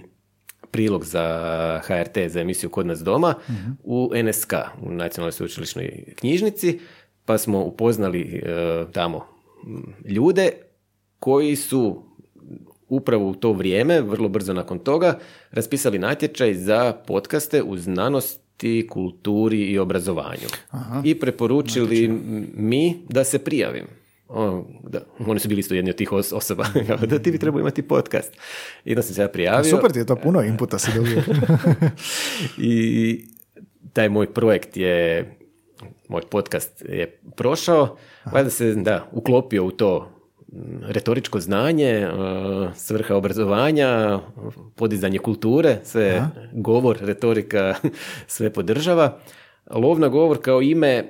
prilog 0.71 1.05
za 1.05 1.81
HRT, 1.83 2.17
za 2.27 2.39
emisiju 2.39 2.69
Kod 2.69 2.85
nas 2.85 2.99
doma, 2.99 3.33
u 3.83 4.11
NSK, 4.23 4.53
u 4.81 4.91
Nacionalnoj 4.91 5.31
sveučilišnoj 5.31 6.03
knjižnici, 6.15 6.79
pa 7.25 7.37
smo 7.37 7.63
upoznali 7.63 8.21
e, 8.21 8.85
tamo 8.91 9.25
ljude 10.05 10.51
koji 11.19 11.55
su 11.55 12.12
upravo 12.93 13.29
u 13.29 13.35
to 13.35 13.53
vrijeme, 13.53 14.01
vrlo 14.01 14.29
brzo 14.29 14.53
nakon 14.53 14.79
toga, 14.79 15.19
raspisali 15.51 15.99
natječaj 15.99 16.53
za 16.53 16.93
podcaste 16.97 17.63
u 17.63 17.77
znanosti, 17.77 18.43
kulturi 18.89 19.61
i 19.61 19.79
obrazovanju. 19.79 20.47
I 21.03 21.15
preporučili 21.15 22.05
m- 22.05 22.21
mi 22.55 22.97
da 23.09 23.23
se 23.23 23.39
prijavim. 23.39 23.85
O, 24.27 24.63
da, 24.83 24.99
oni 25.19 25.39
su 25.39 25.47
bili 25.47 25.59
isto 25.59 25.73
jedni 25.75 25.89
od 25.89 25.97
tih 25.97 26.11
os- 26.11 26.33
osoba. 26.33 26.65
da 27.09 27.19
ti 27.19 27.31
bi 27.31 27.37
trebao 27.37 27.59
imati 27.59 27.81
podcast. 27.81 28.37
I 28.85 28.93
sam 28.93 29.03
se 29.03 29.21
ja 29.21 29.27
prijavio. 29.27 29.63
Super 29.65 29.91
ti 29.91 29.99
je 29.99 30.05
to, 30.05 30.15
puno 30.15 30.41
inputa 30.41 30.79
si 30.79 30.91
dobio. 30.95 31.21
I 32.57 33.25
taj 33.93 34.09
moj 34.09 34.27
projekt 34.27 34.77
je, 34.77 35.25
moj 36.09 36.21
podcast 36.21 36.85
je 36.89 37.19
prošao, 37.35 37.97
valjda 38.25 38.49
se 38.49 38.73
da, 38.73 39.09
uklopio 39.11 39.65
u 39.65 39.71
to 39.71 40.12
retoričko 40.81 41.39
znanje, 41.39 42.07
svrha 42.75 43.15
obrazovanja, 43.15 44.19
podizanje 44.75 45.17
kulture, 45.17 45.77
sve 45.83 46.27
govor, 46.53 46.97
retorika, 47.01 47.75
sve 48.27 48.53
podržava. 48.53 49.19
Lovna 49.71 50.07
govor 50.07 50.41
kao 50.41 50.61
ime 50.61 50.87
e, 50.87 51.05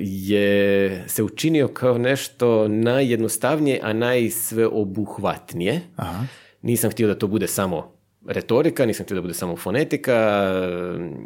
je 0.00 1.04
se 1.08 1.22
učinio 1.22 1.68
kao 1.68 1.98
nešto 1.98 2.68
najjednostavnije, 2.68 3.80
a 3.82 3.92
najsveobuhvatnije. 3.92 5.80
Aha. 5.96 6.24
Nisam 6.62 6.90
htio 6.90 7.08
da 7.08 7.14
to 7.14 7.26
bude 7.26 7.46
samo 7.46 7.92
retorika, 8.26 8.86
nisam 8.86 9.04
htio 9.04 9.14
da 9.14 9.20
bude 9.20 9.34
samo 9.34 9.56
fonetika, 9.56 10.50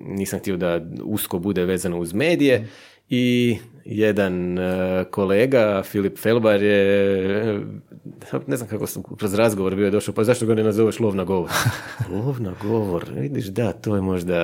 nisam 0.07 0.39
htio 0.39 0.57
da 0.57 0.81
usko 1.05 1.39
bude 1.39 1.65
vezano 1.65 1.99
uz 1.99 2.13
medije 2.13 2.69
i 3.09 3.57
jedan 3.85 4.59
e, 4.59 5.05
kolega, 5.11 5.83
Filip 5.85 6.19
Felbar 6.19 6.63
je, 6.63 7.61
ne 8.47 8.57
znam 8.57 8.69
kako 8.69 8.87
sam 8.87 9.03
kroz 9.19 9.35
razgovor 9.35 9.75
bio 9.77 9.91
došao, 9.91 10.15
pa 10.15 10.25
zašto 10.25 10.47
ga 10.47 10.55
ne 10.55 10.63
nazoveš 10.63 11.01
lovna 11.01 11.25
govor? 11.25 11.51
lovna 12.25 12.53
govor, 12.63 13.05
vidiš, 13.17 13.47
da, 13.47 13.73
to 13.73 13.95
je 13.97 14.03
možda 14.03 14.35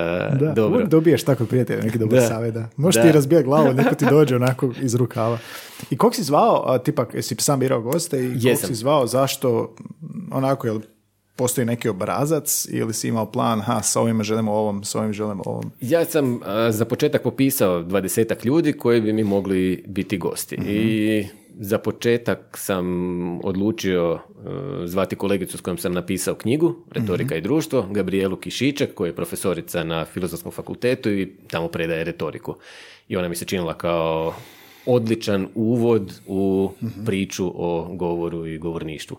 Da, 0.40 0.52
dobro. 0.52 0.86
dobiješ 0.86 1.24
tako 1.24 1.46
prijatelja, 1.46 1.82
neki 1.82 1.98
dobar 1.98 2.20
savjet, 2.22 2.54
da. 2.54 2.68
Možeš 2.76 2.96
Da. 2.96 3.02
ti 3.02 3.12
razbijati 3.12 3.44
glavu, 3.44 3.74
neko 3.74 3.94
ti 3.94 4.04
dođe 4.10 4.36
onako 4.36 4.70
iz 4.82 4.94
rukava. 4.94 5.38
I 5.90 5.96
kog 5.96 6.14
si 6.14 6.22
zvao, 6.22 6.64
a, 6.66 6.78
tipak, 6.78 7.14
jesi 7.14 7.36
sam 7.38 7.60
birao 7.60 7.80
goste 7.80 8.24
i 8.24 8.32
kog 8.32 8.44
Jesam. 8.44 8.68
si 8.68 8.74
zvao, 8.74 9.06
zašto, 9.06 9.74
onako, 10.30 10.66
jel 10.66 10.80
postoji 11.38 11.64
neki 11.64 11.88
obrazac 11.88 12.66
ili 12.70 12.94
si 12.94 13.08
imao 13.08 13.32
plan, 13.32 13.60
ha, 13.60 13.82
s 13.82 13.96
ovim 13.96 14.22
želimo 14.22 14.52
ovom, 14.52 14.84
s 14.84 14.94
ovim 14.94 15.12
želimo 15.12 15.42
ovom. 15.46 15.70
Ja 15.80 16.04
sam 16.04 16.40
a, 16.44 16.72
za 16.72 16.84
početak 16.84 17.22
popisao 17.22 17.82
dvadesetak 17.82 18.44
ljudi 18.44 18.72
koji 18.72 19.00
bi 19.00 19.12
mi 19.12 19.24
mogli 19.24 19.84
biti 19.86 20.18
gosti. 20.18 20.54
I 20.66 21.26
za 21.60 21.78
početak 21.78 22.56
sam 22.58 22.86
odlučio 23.44 24.18
e, 24.18 24.86
zvati 24.86 25.16
kolegicu 25.16 25.58
s 25.58 25.60
kojom 25.60 25.78
sam 25.78 25.92
napisao 25.92 26.34
knjigu 26.34 26.76
Retorika 26.90 27.36
i 27.36 27.40
društvo, 27.40 27.86
Gabrielu 27.90 28.36
Kišiček, 28.36 28.94
koja 28.94 29.08
je 29.08 29.16
profesorica 29.16 29.84
na 29.84 30.04
Filozofskom 30.04 30.52
fakultetu 30.52 31.10
i 31.10 31.32
tamo 31.50 31.68
predaje 31.68 32.04
retoriku. 32.04 32.54
I 33.08 33.16
ona 33.16 33.28
mi 33.28 33.36
se 33.36 33.44
činila 33.44 33.74
kao 33.74 34.34
odličan 34.86 35.48
uvod 35.54 36.20
u 36.26 36.70
priču 37.06 37.52
o 37.54 37.88
govoru 37.94 38.46
i 38.46 38.58
govorništvu. 38.58 39.16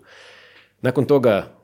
Nakon 0.81 1.05
toga 1.05 1.58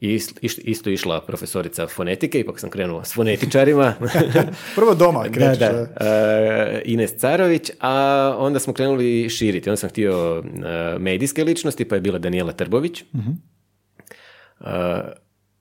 I 0.00 0.08
ist- 0.08 0.38
iš- 0.42 0.58
isto 0.60 0.90
išla 0.90 1.20
profesorica 1.20 1.86
fonetike, 1.86 2.40
ipak 2.40 2.60
sam 2.60 2.70
krenuo 2.70 3.04
s 3.04 3.14
fonetičarima. 3.14 3.94
Prvo 4.76 4.94
doma 4.94 5.24
krećeš. 5.24 5.58
da, 5.58 5.72
da. 5.72 5.86
e, 6.00 6.82
Ines 6.84 7.16
Carović, 7.16 7.70
a 7.80 7.94
onda 8.38 8.58
smo 8.58 8.72
krenuli 8.72 9.28
širiti. 9.28 9.70
Onda 9.70 9.76
sam 9.76 9.90
htio 9.90 10.42
e, 10.44 10.98
medijske 10.98 11.44
ličnosti, 11.44 11.84
pa 11.84 11.94
je 11.94 12.00
bila 12.00 12.18
Daniela 12.18 12.52
Trbović, 12.52 13.00
e, 13.00 13.04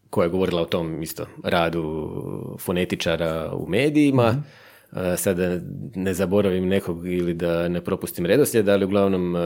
koja 0.10 0.26
je 0.26 0.30
govorila 0.30 0.62
o 0.62 0.66
tom 0.66 1.02
isto 1.04 1.28
radu 1.44 2.10
fonetičara 2.60 3.52
u 3.54 3.70
medijima. 3.70 4.24
E, 4.28 4.65
Sad 5.18 5.38
da 5.38 5.60
ne 5.96 6.14
zaboravim 6.14 6.68
nekog 6.68 7.08
ili 7.08 7.34
da 7.34 7.68
ne 7.68 7.82
propustim 7.82 8.26
redoslijed, 8.26 8.70
ali 8.70 8.86
uglavnom 8.86 9.36
e, 9.36 9.40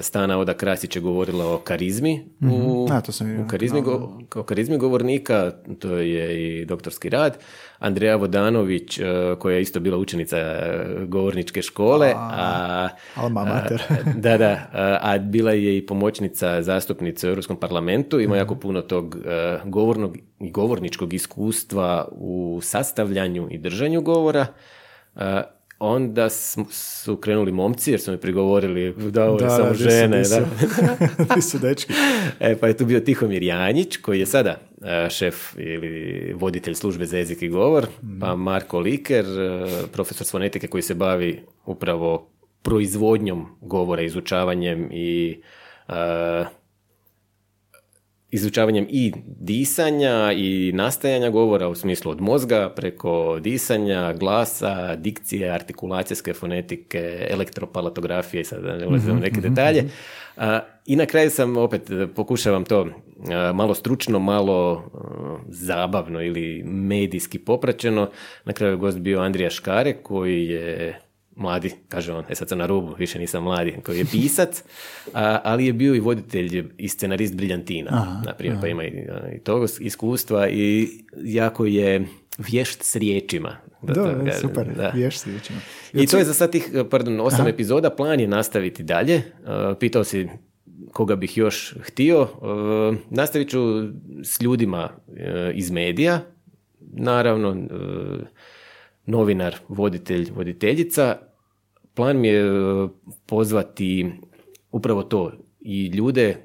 Stana 0.00 0.38
Oda 0.38 0.54
Krasić 0.54 0.96
je 0.96 1.02
govorila 1.02 1.46
o 1.46 1.58
karizmi 1.58 2.26
u, 2.42 2.86
A, 2.90 3.00
to 3.00 3.12
sam 3.12 3.40
u 3.40 3.48
karizmi, 3.48 3.82
go- 3.82 4.18
kao 4.28 4.42
karizmi 4.42 4.78
govornika, 4.78 5.50
to 5.78 5.90
je 5.90 6.24
i 6.52 6.64
doktorski 6.64 7.08
rad. 7.08 7.38
Andreja 7.78 8.16
Vodanović, 8.16 8.98
e, 8.98 9.04
koja 9.38 9.56
je 9.56 9.62
isto 9.62 9.80
bila 9.80 9.98
učenica 9.98 10.36
e, 10.38 10.86
govorničke 11.06 11.62
škole, 11.62 12.12
a, 12.16 12.88
alma 13.14 13.44
mater. 13.44 13.82
da, 14.24 14.36
da, 14.36 14.66
a, 15.02 15.18
bila 15.18 15.52
je 15.52 15.78
i 15.78 15.86
pomoćnica 15.86 16.62
zastupnice 16.62 17.26
u 17.26 17.30
Europskom 17.30 17.56
parlamentu, 17.56 18.20
ima 18.20 18.36
jako 18.36 18.54
puno 18.54 18.80
tog 18.80 19.16
e, 19.16 19.58
govornog 19.64 20.16
i 20.40 20.50
govorničkog 20.50 21.14
iskustva 21.14 22.08
u 22.10 22.60
sastavljanju 22.62 23.48
i 23.50 23.58
držanju 23.58 24.00
govora. 24.00 24.46
Onda 25.78 26.30
su 26.70 27.16
krenuli 27.16 27.52
momci 27.52 27.90
jer 27.90 28.00
su 28.00 28.12
mi 28.12 28.18
prigovorili 28.18 28.94
da 29.10 29.30
ovo 29.30 29.40
je 29.40 29.50
samo 29.50 29.74
žene. 29.74 30.22
da. 30.22 30.40
Di 31.34 31.42
su 31.42 31.58
dečki. 31.58 31.92
E, 32.40 32.56
pa 32.56 32.66
je 32.68 32.76
tu 32.76 32.86
bio 32.86 33.00
Tihomir 33.00 33.42
Janjić, 33.42 33.96
koji 33.96 34.20
je 34.20 34.26
sada 34.26 34.60
e, 34.82 35.10
šef 35.10 35.36
ili 35.56 36.32
voditelj 36.36 36.74
službe 36.74 37.06
za 37.06 37.18
jezik 37.18 37.42
i 37.42 37.48
govor, 37.48 37.86
pa 38.20 38.36
Marko 38.36 38.80
Liker, 38.80 39.24
e, 39.24 39.66
profesor 39.92 40.26
fonetike 40.26 40.66
koji 40.66 40.82
se 40.82 40.94
bavi 40.94 41.42
upravo 41.66 42.28
proizvodnjom 42.62 43.46
govora, 43.60 44.02
izučavanjem 44.02 44.88
i 44.92 45.40
e, 45.88 46.44
izučavanjem 48.30 48.86
i 48.90 49.12
disanja 49.26 50.32
i 50.32 50.72
nastajanja 50.74 51.30
govora 51.30 51.68
u 51.68 51.74
smislu 51.74 52.10
od 52.10 52.20
mozga 52.20 52.72
preko 52.76 53.38
disanja, 53.40 54.12
glasa, 54.12 54.96
dikcije, 54.96 55.50
artikulacijske 55.50 56.34
fonetike, 56.34 57.26
elektropalatografije, 57.30 58.44
sad 58.44 58.62
da 58.62 58.76
ne 58.76 58.86
ulazim 58.86 59.16
u 59.16 59.20
neke 59.20 59.40
detalje. 59.40 59.84
A, 60.36 60.60
I 60.86 60.96
na 60.96 61.06
kraju 61.06 61.30
sam 61.30 61.56
opet 61.56 61.90
e, 61.90 62.06
pokušavam 62.06 62.64
to 62.64 62.88
a, 63.30 63.52
malo 63.52 63.74
stručno, 63.74 64.18
malo 64.18 64.90
a, 64.94 65.38
zabavno 65.48 66.22
ili 66.22 66.62
medijski 66.64 67.38
popraćeno. 67.38 68.10
Na 68.44 68.52
kraju 68.52 68.72
je 68.72 68.76
gost 68.76 68.98
bio 68.98 69.20
Andrija 69.20 69.50
Škare 69.50 69.92
koji 69.92 70.46
je 70.46 71.00
mladi, 71.38 71.72
kaže 71.88 72.12
on, 72.12 72.24
e 72.28 72.34
sad 72.34 72.48
sam 72.48 72.58
na 72.58 72.66
rubu, 72.66 72.94
više 72.98 73.18
nisam 73.18 73.42
mladi, 73.42 73.76
koji 73.84 73.98
je 73.98 74.04
pisac, 74.04 74.62
a, 75.14 75.40
ali 75.44 75.66
je 75.66 75.72
bio 75.72 75.94
i 75.94 76.00
voditelj 76.00 76.64
i 76.78 76.88
scenarist 76.88 77.34
Briljantina, 77.34 78.22
na 78.26 78.34
primjer, 78.34 78.60
pa 78.60 78.66
ima 78.66 78.84
i, 78.84 79.06
i 79.36 79.38
tog 79.38 79.68
iskustva 79.80 80.48
i 80.48 80.88
jako 81.16 81.66
je 81.66 82.06
vješt 82.38 82.82
s 82.82 82.96
riječima. 82.96 83.56
da 83.82 83.94
to 83.94 84.02
Da, 84.02 84.24
kažem, 84.24 84.40
super, 84.40 84.74
da. 84.76 84.88
vješ 84.94 85.18
si 85.18 85.30
većinom. 85.30 85.62
I 85.92 86.06
to 86.06 86.18
je 86.18 86.24
za 86.24 86.34
sad 86.34 86.52
tih, 86.52 86.70
pardon, 86.90 87.20
osam 87.20 87.46
epizoda, 87.46 87.90
plan 87.90 88.20
je 88.20 88.28
nastaviti 88.28 88.82
dalje. 88.82 89.16
Uh, 89.16 89.76
pitao 89.80 90.04
si 90.04 90.28
koga 90.92 91.16
bih 91.16 91.36
još 91.36 91.74
htio. 91.80 92.22
Uh, 92.22 92.96
nastavit 93.10 93.50
ću 93.50 93.60
s 94.24 94.40
ljudima 94.40 94.90
iz 95.54 95.70
medija, 95.70 96.20
naravno 96.80 97.56
novinar, 99.06 99.56
voditelj, 99.68 100.30
voditeljica. 100.34 101.16
Plan 101.98 102.16
mi 102.16 102.28
je 102.28 102.42
uh, 102.52 102.90
pozvati 103.26 104.06
upravo 104.72 105.02
to 105.02 105.32
i 105.60 105.86
ljude 105.86 106.36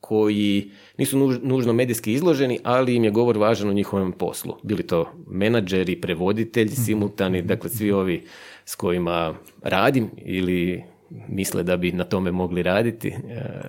koji 0.00 0.70
nisu 0.98 1.18
nuž- 1.18 1.40
nužno 1.42 1.72
medijski 1.72 2.12
izloženi, 2.12 2.58
ali 2.62 2.94
im 2.94 3.04
je 3.04 3.10
govor 3.10 3.38
važan 3.38 3.68
u 3.68 3.74
njihovom 3.74 4.12
poslu. 4.12 4.56
Bili 4.62 4.82
to 4.82 4.98
menadžeri, 5.26 5.96
prevoditelji, 5.96 6.68
simultani, 6.70 7.42
dakle 7.42 7.70
svi 7.70 7.92
ovi 7.92 8.22
s 8.64 8.74
kojima 8.74 9.34
radim 9.62 10.10
ili 10.18 10.82
misle 11.28 11.62
da 11.62 11.76
bi 11.76 11.92
na 11.92 12.04
tome 12.04 12.30
mogli 12.32 12.62
raditi. 12.62 13.08
e, 13.08 13.14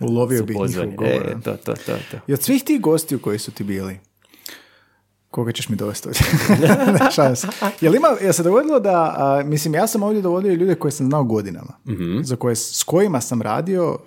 Ulovio 0.02 0.38
su 0.38 0.46
pozvani. 0.48 0.92
njihov 0.92 1.06
govor, 1.06 1.30
E, 1.30 1.42
to, 1.44 1.54
to, 1.56 1.74
to, 1.76 1.94
to. 2.12 2.18
I 2.28 2.34
od 2.34 2.42
svih 2.42 2.64
tih 2.64 2.82
gostiju 2.82 3.20
koji 3.20 3.40
su 3.40 3.52
ti 3.52 3.64
bili, 3.64 3.98
koga 5.36 5.52
ćeš 5.52 5.70
mi 5.70 5.76
dovesti 5.76 6.08
ovdje? 6.08 6.22
Jel, 7.82 7.96
ima, 7.96 8.08
jel 8.22 8.34
se 8.34 8.44
dogodilo 8.44 8.80
da, 8.80 9.16
a, 9.18 9.44
mislim, 9.46 9.74
ja 9.74 9.88
sam 9.88 10.04
ovdje 10.04 10.22
dovodio 10.22 10.54
ljude 10.54 10.76
koje 10.76 10.92
sam 10.92 11.06
znao 11.08 11.24
godinama, 11.24 11.74
za 12.24 12.36
koje, 12.36 12.56
s 12.56 12.84
kojima 12.84 13.22
sam 13.22 13.42
radio, 13.42 13.98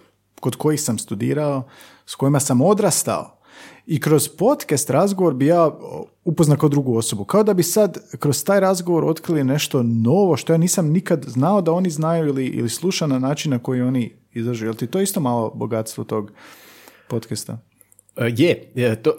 kod 0.41 0.57
kojih 0.57 0.81
sam 0.81 0.99
studirao, 0.99 1.69
s 2.07 2.15
kojima 2.15 2.41
sam 2.41 2.61
odrastao. 2.61 3.39
I 3.87 4.01
kroz 4.01 4.29
podcast 4.29 4.91
razgovor 4.91 5.35
bi 5.35 5.47
ja 5.47 5.71
upoznao 6.25 6.57
kao 6.57 6.69
drugu 6.69 6.97
osobu. 6.97 7.25
Kao 7.25 7.43
da 7.43 7.55
bi 7.55 7.63
sad 7.63 7.99
kroz 8.19 8.45
taj 8.45 8.61
razgovor 8.61 9.05
otkrili 9.05 9.45
nešto 9.45 9.83
novo 9.83 10.37
što 10.37 10.53
ja 10.53 10.57
nisam 10.57 10.89
nikad 10.89 11.25
znao 11.27 11.61
da 11.61 11.73
oni 11.73 11.91
znaju 11.91 12.29
ili, 12.29 12.47
ili 12.47 12.69
sluša 12.69 13.07
na 13.07 13.19
način 13.19 13.51
na 13.51 13.59
koji 13.59 13.81
oni 13.81 14.17
izražu. 14.33 14.65
Jel 14.65 14.75
ti 14.75 14.87
to 14.87 15.01
isto 15.01 15.21
malo 15.21 15.53
bogatstvo 15.55 16.05
tog 16.05 16.33
podcasta? 17.09 17.59
E, 18.17 18.33
Je, 18.37 18.73
je, 18.75 19.03
to, 19.03 19.13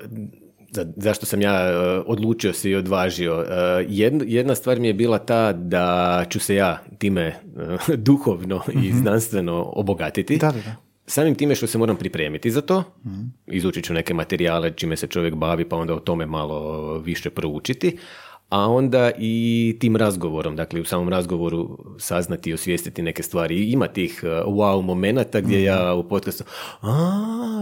za, 0.71 0.85
zašto 0.95 1.25
sam 1.25 1.41
ja 1.41 1.69
e, 1.69 1.75
odlučio 2.05 2.53
se 2.53 2.69
i 2.69 2.75
odvažio. 2.75 3.45
E, 3.49 3.85
Jedna, 3.89 4.25
jedna 4.27 4.55
stvar 4.55 4.79
mi 4.79 4.87
je 4.87 4.93
bila 4.93 5.17
ta 5.17 5.53
da 5.53 6.25
ću 6.29 6.39
se 6.39 6.55
ja 6.55 6.83
time 6.97 7.21
e, 7.21 7.35
duhovno 8.07 8.61
i 8.83 8.91
znanstveno 8.93 9.71
obogatiti. 9.75 10.37
Da, 10.37 10.51
da, 10.51 10.61
da. 10.61 10.75
Samim 11.05 11.35
time 11.35 11.55
što 11.55 11.67
se 11.67 11.77
moram 11.77 11.95
pripremiti 11.95 12.51
za 12.51 12.61
to, 12.61 12.83
izučit 13.47 13.85
ću 13.85 13.93
neke 13.93 14.13
materijale 14.13 14.71
čime 14.71 14.95
se 14.95 15.07
čovjek 15.07 15.35
bavi, 15.35 15.69
pa 15.69 15.75
onda 15.75 15.93
o 15.93 15.99
tome 15.99 16.25
malo 16.25 16.97
više 16.99 17.29
proučiti, 17.29 17.97
a 18.49 18.59
onda 18.61 19.11
i 19.17 19.33
tim 19.79 19.95
razgovorom, 19.95 20.55
dakle 20.55 20.81
u 20.81 20.85
samom 20.85 21.09
razgovoru 21.09 21.77
saznati 21.99 22.49
i 22.49 22.53
osvijestiti 22.53 23.01
neke 23.01 23.23
stvari. 23.23 23.55
I 23.57 23.71
ima 23.71 23.87
tih 23.87 24.21
uh, 24.23 24.29
wow 24.47 24.81
momenata 24.81 25.41
gdje 25.41 25.63
ja 25.63 25.93
u 25.95 26.03
podcastu, 26.03 26.43
a 26.81 26.91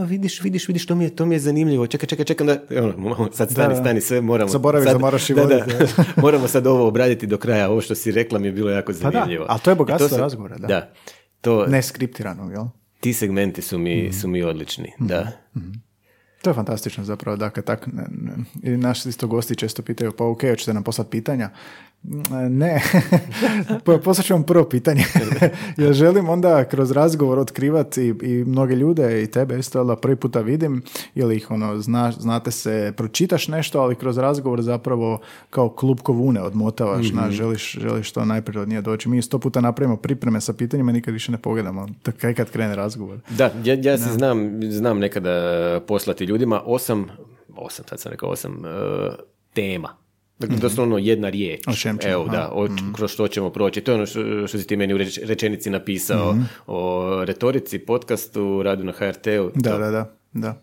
vidiš, 0.03 0.41
vidiš, 0.41 0.67
vidiš, 0.67 0.85
to 0.85 0.95
mi 0.95 1.03
je, 1.03 1.09
to 1.09 1.25
mi 1.25 1.35
je 1.35 1.39
zanimljivo, 1.39 1.87
čekaj, 1.87 2.07
čekaj, 2.07 2.25
čekaj, 2.25 2.45
onda, 2.45 2.59
ono, 2.99 3.29
sad 3.31 3.51
stani, 3.51 3.67
Da, 3.67 3.73
da. 3.73 3.81
stani, 3.81 4.01
sve 4.01 4.21
moramo. 4.21 4.49
Zaboraviš 4.49 4.85
sad, 4.85 4.93
da 4.93 4.99
moraš 4.99 5.29
i 5.29 5.33
da, 5.33 5.45
da, 5.45 5.65
moramo 6.17 6.47
sad 6.47 6.67
ovo 6.67 6.87
obraditi 6.87 7.27
do 7.27 7.37
kraja, 7.37 7.69
ovo 7.69 7.81
što 7.81 7.95
si 7.95 8.11
rekla 8.11 8.39
mi 8.39 8.47
je 8.47 8.51
bilo 8.51 8.69
jako 8.69 8.93
Pa 8.93 8.99
da, 9.01 9.11
zanimljivo. 9.11 9.45
a 9.49 9.57
to 9.57 9.69
je 9.69 9.75
bogatstvo 9.75 10.09
se- 10.09 10.17
razgovora, 10.17 10.57
da. 10.57 10.67
Da, 10.67 10.91
to, 11.41 11.65
Ne 11.65 11.81
skriptiranog, 11.81 12.51
jel? 12.51 12.63
ti 12.99 13.13
segmenti 13.13 13.61
su 13.61 13.77
mi, 13.77 14.13
su 14.13 14.27
mi 14.27 14.43
odlični, 14.43 14.91
da. 14.99 15.31
To 16.41 16.49
je 16.49 16.53
fantastično 16.53 17.03
zapravo, 17.03 17.37
dakle, 17.37 17.63
tak, 17.63 17.87
naši 18.63 19.09
isto 19.09 19.27
gosti 19.27 19.55
često 19.55 19.81
pitaju, 19.81 20.11
pa 20.11 20.25
ok, 20.25 20.41
hoćete 20.41 20.73
nam 20.73 20.83
poslati 20.83 21.11
pitanja? 21.11 21.49
Ne, 22.49 22.81
poslat 24.03 24.25
ću 24.25 24.33
vam 24.33 24.43
prvo 24.43 24.69
pitanje, 24.69 25.03
jer 25.77 25.93
želim 25.93 26.29
onda 26.29 26.63
kroz 26.65 26.91
razgovor 26.91 27.39
otkrivati 27.39 28.01
i, 28.01 28.13
i 28.21 28.43
mnoge 28.45 28.75
ljude 28.75 29.23
i 29.23 29.27
tebe 29.27 29.59
isto, 29.59 29.83
da 29.83 29.95
prvi 29.95 30.15
puta 30.15 30.41
vidim, 30.41 30.83
ili 31.15 31.35
ih 31.35 31.51
ono, 31.51 31.79
zna, 31.81 32.11
znate 32.11 32.51
se, 32.51 32.93
pročitaš 32.97 33.47
nešto, 33.47 33.81
ali 33.81 33.95
kroz 33.95 34.17
razgovor 34.17 34.61
zapravo 34.61 35.19
kao 35.49 35.69
klub 35.69 35.99
kovune 36.01 36.41
odmotavaš, 36.41 37.11
na, 37.11 37.31
želiš, 37.31 37.77
želiš 37.81 38.11
to 38.11 38.25
najprirodnije 38.25 38.81
doći. 38.81 39.09
Mi 39.09 39.21
sto 39.21 39.39
puta 39.39 39.61
napravimo 39.61 39.97
pripreme 39.97 40.41
sa 40.41 40.53
pitanjima, 40.53 40.91
nikad 40.91 41.13
više 41.13 41.31
ne 41.31 41.37
pogledamo, 41.37 41.87
kaj 42.17 42.33
kad 42.33 42.49
krene 42.49 42.75
razgovor. 42.75 43.19
Da, 43.29 43.51
ja, 43.63 43.77
ja 43.81 43.97
se 43.97 44.13
znam, 44.13 44.59
znam 44.71 44.99
nekada 44.99 45.31
poslati 45.87 46.23
ljudima 46.23 46.61
osam, 46.65 47.05
osam, 47.55 47.85
sad 47.89 47.99
sam 47.99 48.11
rekao 48.11 48.29
osam, 48.29 48.65
e, 48.65 48.69
tema. 49.53 50.06
Dakle, 50.39 50.57
doslovno 50.57 50.97
jedna 50.97 51.29
riječ. 51.29 51.67
O 51.67 51.73
čem 51.73 51.97
ćemo, 51.97 52.13
Evo, 52.13 52.25
da, 52.25 52.49
o, 52.49 52.67
kroz 52.93 53.11
što 53.11 53.27
ćemo 53.27 53.49
proći. 53.49 53.81
To 53.81 53.91
je 53.91 53.95
ono 53.95 54.05
što, 54.05 54.19
što 54.47 54.57
si 54.57 54.67
ti 54.67 54.75
meni 54.75 54.93
u 54.93 54.97
reč- 54.97 55.19
rečenici 55.23 55.69
napisao 55.69 56.35
o 56.67 56.95
retorici, 57.23 57.79
podcastu, 57.79 58.63
radu 58.63 58.83
na 58.83 58.91
HRT-u. 58.91 59.51
Da, 59.55 59.71
To- 59.71 59.77
da, 59.77 59.89
da, 59.89 60.11
da. 60.33 60.61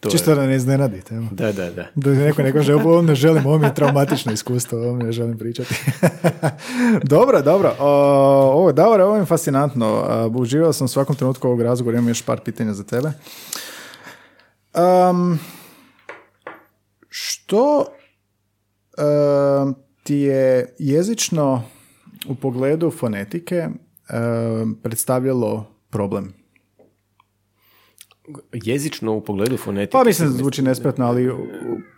to 0.00 0.10
Čisto 0.10 0.30
je- 0.30 0.34
da 0.34 0.46
ne 0.46 0.56
iznenadite. 0.56 1.14
Evo. 1.14 1.26
Da, 1.30 1.52
da, 1.52 1.70
da. 1.70 1.86
Da 1.94 2.10
neko 2.10 2.42
ne 2.42 2.52
kaže, 2.52 2.74
ovo 2.74 3.02
ne 3.02 3.14
želim, 3.14 3.46
ovo 3.46 3.58
mi 3.58 3.66
je 3.66 3.74
traumatično 3.74 4.32
iskustvo, 4.32 4.78
ovo 4.78 4.94
mi 4.94 5.04
ne 5.04 5.12
želim 5.12 5.38
pričati. 5.38 5.74
dobro, 7.04 7.42
dobro. 7.42 7.74
O, 7.78 7.88
ovo, 8.52 8.72
Davore, 8.72 9.04
ovo 9.04 9.16
je 9.16 9.24
fascinantno. 9.24 10.04
Uživao 10.32 10.72
sam 10.72 10.84
u 10.84 10.88
svakom 10.88 11.16
trenutku 11.16 11.48
ovog 11.48 11.62
razgovora, 11.62 11.98
imam 11.98 12.08
još 12.08 12.22
par 12.22 12.40
pitanja 12.40 12.74
za 12.74 12.84
tebe. 12.84 13.08
Um, 15.10 15.38
što 17.08 17.86
ti 20.02 20.16
je 20.16 20.74
jezično 20.78 21.62
u 22.28 22.34
pogledu 22.34 22.90
fonetike 22.90 23.68
predstavljalo 24.82 25.66
problem? 25.90 26.32
Jezično 28.52 29.12
u 29.12 29.20
pogledu 29.20 29.56
fonetike. 29.56 29.92
Pa 29.92 30.04
mislim 30.04 30.28
da 30.28 30.36
zvuči 30.36 30.62
nespretno, 30.62 31.06
ali 31.06 31.30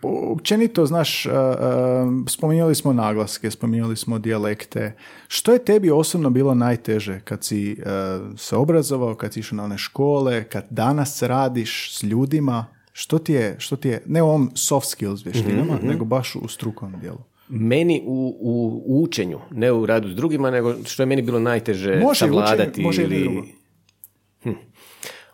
općenito, 0.03 0.85
znaš, 0.85 1.25
uh, 1.25 1.31
spominjali 2.27 2.75
smo 2.75 2.93
naglaske, 2.93 3.51
spominjali 3.51 3.97
smo 3.97 4.19
dijalekte. 4.19 4.95
Što 5.27 5.53
je 5.53 5.65
tebi 5.65 5.91
osobno 5.91 6.29
bilo 6.29 6.55
najteže 6.55 7.19
kad 7.19 7.43
si 7.43 7.77
uh, 7.79 8.37
se 8.37 8.55
obrazovao, 8.55 9.15
kad 9.15 9.33
si 9.33 9.39
išao 9.39 9.55
na 9.55 9.63
one 9.63 9.77
škole, 9.77 10.43
kad 10.43 10.65
danas 10.69 11.21
radiš 11.21 11.97
s 11.97 12.03
ljudima? 12.03 12.65
Što 12.99 13.19
ti 13.19 13.33
je, 13.33 13.55
što 13.59 13.75
ti 13.75 13.89
je 13.89 14.01
ne 14.05 14.21
u 14.23 14.27
ovom 14.27 14.51
soft 14.55 14.89
skills 14.89 15.25
vještinama, 15.25 15.75
Mhm, 15.75 15.87
nego 15.87 16.05
baš 16.05 16.35
u 16.35 16.47
strukovnom 16.47 17.01
dijelu? 17.01 17.17
Meni 17.49 18.01
u, 18.05 18.37
u, 18.39 18.83
u 18.85 19.03
učenju, 19.03 19.39
ne 19.51 19.71
u 19.71 19.85
radu 19.85 20.09
s 20.09 20.15
drugima, 20.15 20.51
nego 20.51 20.75
što 20.85 21.03
je 21.03 21.07
meni 21.07 21.21
bilo 21.21 21.39
najteže 21.39 21.95
Može 21.95 22.19
savladati 22.19 22.81
može 22.81 23.03
ili... 23.03 23.23
drugo. 23.23 23.47
Hm. 24.43 24.49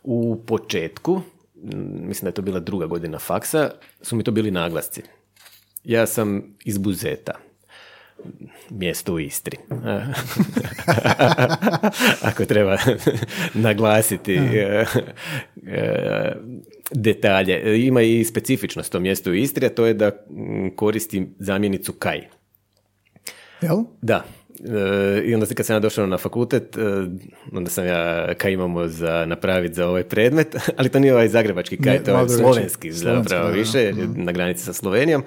U 0.04 0.44
početku, 0.48 1.22
mislim 2.02 2.26
da 2.26 2.28
je 2.28 2.34
to 2.34 2.42
bila 2.42 2.60
druga 2.60 2.86
godina 2.86 3.20
faksa, 3.20 3.70
su 4.02 4.16
mi 4.16 4.24
to 4.24 4.32
bili 4.32 4.52
naglasci. 4.52 5.02
Ja 5.84 6.06
sam 6.06 6.44
iz 6.66 6.78
Buzeta, 6.78 7.34
mjesto 8.70 9.14
u 9.14 9.20
Istri. 9.20 9.58
Ako 12.30 12.46
treba 12.46 12.78
naglasiti 13.54 14.34
e, 14.34 14.86
e, 15.68 16.36
detalje. 16.92 17.86
Ima 17.86 18.02
i 18.02 18.24
specifičnost 18.24 18.92
to 18.92 19.00
mjesto 19.00 19.30
u 19.30 19.34
Istri, 19.34 19.66
a 19.66 19.70
to 19.70 19.86
je 19.86 19.94
da 19.94 20.12
koristi 20.76 21.28
zamjenicu 21.40 21.94
kaj. 21.94 22.22
Jel? 23.62 23.78
Da. 24.02 24.26
I 25.26 25.34
onda 25.34 25.46
kad 25.46 25.66
sam 25.66 25.76
ja 25.76 25.80
došao 25.80 26.08
na 26.08 26.18
fakultet, 26.18 26.78
e, 26.78 26.82
onda 27.52 27.70
sam 27.70 27.86
ja 27.86 28.34
kaj 28.34 28.52
imamo 28.52 28.88
za 28.88 29.26
napraviti 29.26 29.74
za 29.74 29.88
ovaj 29.88 30.04
predmet, 30.04 30.56
ali 30.78 30.90
to 30.90 31.00
nije 31.00 31.14
ovaj 31.14 31.28
zagrebački 31.28 31.78
kaj, 31.78 31.94
Ne, 31.94 32.04
to 32.04 32.12
je 32.12 32.16
drugačije. 32.18 32.38
slovenski 32.38 32.92
zapravo 32.92 33.50
više, 33.50 33.78
jer 33.78 33.98
je 33.98 34.08
na 34.08 34.32
granici 34.32 34.64
sa 34.64 34.74
Slovenijom. 34.74 35.24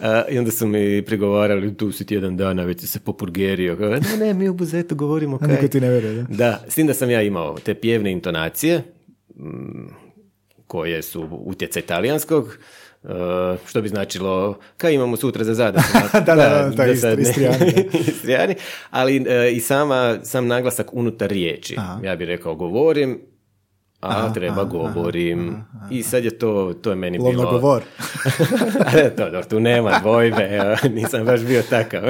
E, 0.00 0.22
I 0.30 0.38
onda 0.38 0.50
su 0.50 0.66
mi 0.66 1.02
prigovarali, 1.02 1.76
tu 1.76 1.92
si 1.92 2.06
tjedan 2.06 2.36
dana, 2.36 2.64
već 2.64 2.80
si 2.80 2.86
se 2.86 3.00
popurgerio. 3.00 3.76
Ne, 3.76 4.00
ne, 4.18 4.34
mi 4.34 4.48
u 4.48 4.54
Buzetu 4.54 4.94
govorimo 4.94 5.38
kaj. 5.38 5.48
niko 5.48 5.68
ti 5.68 5.80
ne 5.80 5.90
vjeruje, 5.90 6.14
da? 6.14 6.22
Da, 6.30 6.64
s 6.68 6.74
tim 6.74 6.86
da 6.86 6.94
sam 6.94 7.10
ja 7.10 7.22
imao 7.22 7.58
te 7.58 7.74
pjevne 7.74 8.12
intonacije, 8.12 8.82
koje 10.66 11.02
su 11.02 11.28
utjecaj 11.32 11.82
talijanskog, 11.82 12.58
što 13.66 13.82
bi 13.82 13.88
značilo, 13.88 14.58
kaj 14.76 14.94
imamo 14.94 15.16
sutra 15.16 15.44
za 15.44 15.54
zadatak? 15.54 16.12
Da, 16.26 16.34
da, 16.34 16.70
da, 16.76 16.84
da, 16.86 17.12
Istrijani, 18.08 18.54
ali 18.90 19.24
e, 19.28 19.52
i 19.52 19.60
sama, 19.60 20.18
sam 20.22 20.46
naglasak 20.46 20.88
unutar 20.92 21.30
riječi. 21.30 21.74
Aha. 21.78 22.00
Ja 22.04 22.16
bih 22.16 22.26
rekao 22.26 22.54
govorim, 22.54 23.20
a 24.00 24.08
Aha, 24.08 24.32
treba 24.32 24.60
aha, 24.60 24.64
govorim. 24.64 25.64
I 25.90 26.02
sad 26.02 26.24
je 26.24 26.38
to, 26.38 26.74
to 26.82 26.90
je 26.90 26.96
meni 26.96 27.18
Lovno 27.18 27.38
bilo... 27.38 27.50
govor. 27.52 27.82
A, 28.86 29.10
to, 29.16 29.24
dobro, 29.24 29.44
tu 29.44 29.60
nema 29.60 29.98
dvojbe, 29.98 30.76
nisam 30.94 31.24
baš 31.24 31.40
bio 31.40 31.62
takav. 31.70 32.02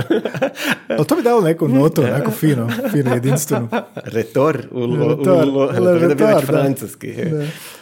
Ali 0.89 1.07
to 1.07 1.17
bi 1.17 1.23
dalo 1.23 1.41
neku 1.41 1.69
notu, 1.69 2.03
onako 2.03 2.31
fino, 2.31 2.69
fino, 2.91 3.15
jedinstvenu. 3.15 3.69
Retor, 3.95 4.59
u, 4.71 4.87
Retor, 5.09 5.49
u, 5.49 5.51
lo, 5.51 5.65
le 5.65 5.77
to 5.77 5.91
je 5.91 5.99
bio 5.99 6.09
retor, 6.09 6.27
već 6.27 6.47
da. 6.47 6.47
francuski. 6.47 7.15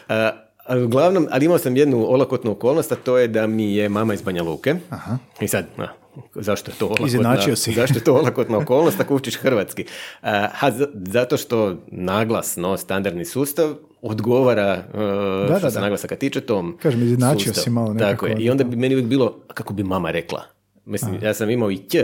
A, 0.09 0.31
ali 0.71 0.85
uglavnom, 0.85 1.27
ali 1.31 1.45
imao 1.45 1.59
sam 1.59 1.77
jednu 1.77 2.05
olakotnu 2.09 2.51
okolnost, 2.51 2.93
a 2.93 2.97
to 2.97 3.19
je 3.19 3.29
da 3.29 3.47
mi 3.47 3.75
je 3.75 3.89
mama 3.89 4.15
iz 4.15 4.23
Banja 4.23 4.43
Luke. 4.43 4.75
Aha. 4.91 5.19
I 5.41 5.49
sad, 5.49 5.67
a, 5.79 5.87
zašto 6.35 6.71
je 6.71 6.75
to 6.79 6.87
olakotna, 6.87 7.57
si. 7.57 7.73
zašto 7.81 7.99
je 7.99 8.05
to 8.05 8.15
olakotna 8.15 8.59
okolnost 8.59 9.01
ako 9.01 9.15
učiš 9.15 9.37
hrvatski? 9.37 9.85
Ha, 10.23 10.71
zato 10.93 11.37
što 11.37 11.77
naglasno, 11.87 12.77
standardni 12.77 13.25
sustav 13.25 13.75
odgovara, 14.03 14.85
uh, 14.95 15.01
Da, 15.49 15.59
što 15.59 15.67
da, 15.67 15.71
se 15.71 15.75
da. 15.75 15.81
naglasaka 15.81 16.17
tiče 16.17 16.41
tom 16.41 16.79
Kažem, 16.83 17.03
izjednačio 17.03 17.47
sustavu. 17.47 17.65
si 17.65 17.71
malo 17.71 17.93
nekako. 17.93 18.11
Tako 18.11 18.27
je. 18.27 18.37
I 18.45 18.51
onda 18.51 18.65
bi 18.65 18.77
meni 18.77 18.95
uvijek 18.95 19.09
bilo, 19.09 19.41
kako 19.55 19.75
bi 19.75 19.83
mama 19.83 20.11
rekla. 20.11 20.43
Mislim, 20.85 21.19
ja 21.23 21.35
sam 21.35 21.51
imao 21.51 21.71
i 21.71 21.77
ć, 21.77 21.97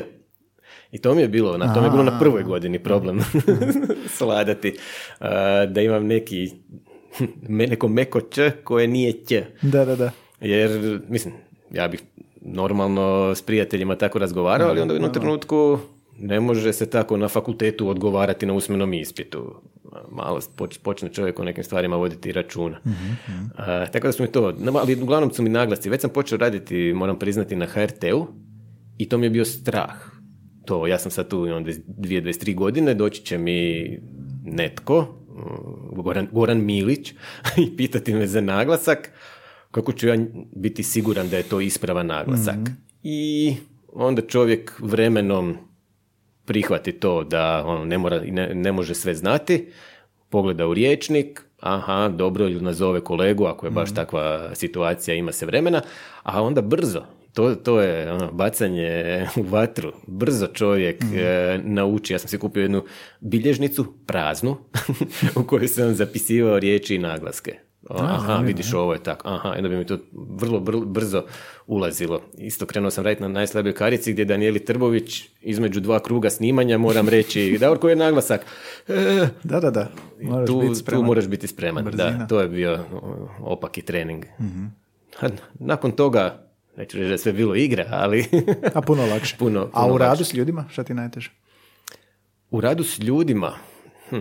i 0.93 0.99
to 0.99 1.15
mi 1.15 1.23
je 1.23 1.29
bilo, 1.29 1.59
na 1.59 1.75
to 1.75 1.81
mi 1.81 1.87
je 1.87 1.91
bilo 1.91 2.03
na 2.03 2.19
prvoj 2.19 2.43
godini 2.43 2.79
problem 2.79 3.21
sladati, 4.19 4.79
uh, 5.21 5.27
da 5.69 5.81
imam 5.81 6.07
neki, 6.07 6.51
neko 7.49 7.89
meko 7.89 8.21
č 8.21 8.51
koje 8.65 8.89
nije 8.89 9.13
ć. 9.13 9.43
Da, 9.63 9.85
da, 9.85 9.97
da. 9.97 10.11
Jer, 10.41 11.01
mislim, 11.09 11.35
ja 11.73 11.89
bih 11.89 12.03
normalno 12.41 13.35
s 13.35 13.43
prijateljima 13.43 13.97
tako 13.97 14.19
razgovarao, 14.19 14.69
ali 14.69 14.81
onda 14.81 14.95
u 14.95 14.97
jednom 14.97 15.13
trenutku 15.13 15.79
ne 16.19 16.41
može 16.41 16.73
se 16.73 16.91
tako 16.91 17.17
na 17.17 17.29
fakultetu 17.29 17.89
odgovarati 17.89 18.47
na 18.47 18.53
usmenom 18.53 18.95
ispitu. 18.95 19.55
Malo 20.11 20.41
poč- 20.57 20.79
počne 20.79 21.09
čovjek 21.09 21.39
o 21.39 21.45
nekim 21.45 21.65
stvarima 21.65 21.97
voditi 21.97 22.33
računa. 22.33 22.81
A, 23.57 23.87
tako 23.87 24.07
da 24.07 24.13
su 24.13 24.23
mi 24.23 24.33
to, 24.33 24.55
ali 24.75 25.03
uglavnom 25.03 25.33
su 25.33 25.43
mi 25.43 25.49
naglasci. 25.49 25.91
Već 25.91 26.01
sam 26.01 26.11
počeo 26.11 26.39
raditi, 26.39 26.93
moram 26.93 27.19
priznati, 27.19 27.57
na 27.57 27.67
HRT-u 27.67 28.27
i 28.99 29.09
to 29.09 29.19
mi 29.19 29.27
je 29.27 29.31
bio 29.31 29.45
strah. 29.45 29.95
To, 30.65 30.87
ja 30.87 30.99
sam 30.99 31.11
sad 31.11 31.29
tu, 31.29 31.47
imam 31.47 31.65
22-23 31.65 32.55
godine, 32.55 32.95
doći 32.95 33.23
će 33.23 33.39
mi 33.39 33.91
netko, 34.45 35.26
Goran, 35.93 36.29
Goran 36.33 36.65
Milić, 36.65 37.15
i 37.67 37.77
pitati 37.77 38.15
me 38.15 38.27
za 38.27 38.41
naglasak, 38.41 39.13
kako 39.71 39.93
ću 39.93 40.09
ja 40.09 40.17
biti 40.57 40.83
siguran 40.83 41.29
da 41.29 41.37
je 41.37 41.43
to 41.43 41.61
ispravan 41.61 42.07
naglasak. 42.07 42.57
I 43.03 43.55
onda 43.93 44.23
čovjek 44.23 44.73
vremenom 44.79 45.57
prihvati 46.45 46.93
to 46.93 47.25
da 47.25 47.63
ono, 47.67 47.85
ne, 47.85 47.99
mora, 47.99 48.21
ne, 48.21 48.55
ne 48.55 48.73
može 48.73 48.95
sve 48.95 49.15
znati, 49.15 49.69
pogleda 50.31 50.67
u 50.67 50.75
riječnik, 50.75 51.43
aha, 51.61 52.09
dobro, 52.09 52.49
ili 52.49 52.61
nazove 52.61 53.01
kolegu 53.01 53.45
ako 53.45 53.67
je 53.67 53.71
baš 53.71 53.95
takva 53.95 54.55
situacija, 54.55 55.15
ima 55.15 55.33
se 55.33 55.47
vremena, 55.47 55.83
a 56.23 56.43
onda 56.43 56.63
brzo, 56.63 57.05
to, 57.37 57.55
to 57.55 57.81
je 57.81 58.13
ono, 58.13 58.33
bacanje 58.33 59.27
u 59.37 59.43
vatru, 59.43 59.93
brzo 60.07 60.47
čovjek 60.47 61.03
e, 61.03 61.59
nauči, 61.65 62.13
ja 62.13 62.19
sam 62.19 62.29
si 62.29 62.39
kupio 62.39 62.63
jednu 62.63 62.85
bilježnicu, 63.21 63.87
praznu, 64.07 64.57
u 65.41 65.43
kojoj 65.43 65.69
sam 65.69 65.95
zapisivao 65.95 66.59
riječi 66.59 66.95
i 66.95 66.99
naglaske. 66.99 67.55
Aha, 67.91 68.37
vidiš 68.37 68.73
ovo 68.73 68.93
je 68.93 69.03
tako. 69.03 69.29
Aha, 69.29 69.55
onda 69.57 69.69
bi 69.69 69.77
mi 69.77 69.87
to 69.87 69.99
vrlo 70.13 70.59
br- 70.61 70.87
brzo 70.87 71.25
ulazilo. 71.67 72.21
Isto 72.39 72.67
krenuo 72.67 72.91
sam 72.91 73.05
raditi 73.05 73.23
na 73.23 73.29
najslabijoj 73.29 73.75
karici 73.75 74.13
gdje 74.13 74.25
Danijeli 74.25 74.65
Trbović 74.65 75.25
između 75.43 75.81
dva 75.81 75.99
kruga 76.01 76.31
snimanja 76.31 76.79
moram 76.79 77.09
reći 77.09 77.57
Davor 77.61 77.79
koji 77.79 77.93
je 77.93 77.97
naglasak? 77.97 78.41
E, 78.89 79.27
Da, 79.45 79.61
da, 79.61 79.71
da. 79.71 79.89
Moraš 80.23 80.47
tu, 80.47 80.61
biti 80.61 80.85
tu 80.85 81.03
moraš 81.03 81.27
biti 81.27 81.47
spreman. 81.47 81.85
Brzina. 81.85 82.11
Da, 82.11 82.27
to 82.27 82.41
je 82.41 82.49
bio 82.49 82.79
o, 82.93 83.29
opaki 83.41 83.83
trening. 83.83 84.25
A 85.21 85.29
nakon 85.59 85.93
toga, 85.93 86.46
neću 86.77 86.97
reći 86.97 87.07
da 87.07 87.13
je 87.13 87.19
sve 87.19 87.33
bilo 87.33 87.55
igra, 87.57 87.87
ali 87.91 88.25
A 88.75 88.81
puno 88.81 89.07
lakše. 89.07 89.37
Puno- 89.41 89.71
A 89.73 89.83
puno 89.83 89.95
u 89.95 89.99
radu 89.99 90.11
lakše. 90.11 90.25
s 90.25 90.35
ljudima, 90.35 90.65
šta 90.69 90.85
ti 90.85 90.95
najteže? 90.95 91.31
u 92.51 92.61
radu 92.61 92.85
s 92.85 92.99
ljudima, 92.99 93.53
hm. 94.09 94.21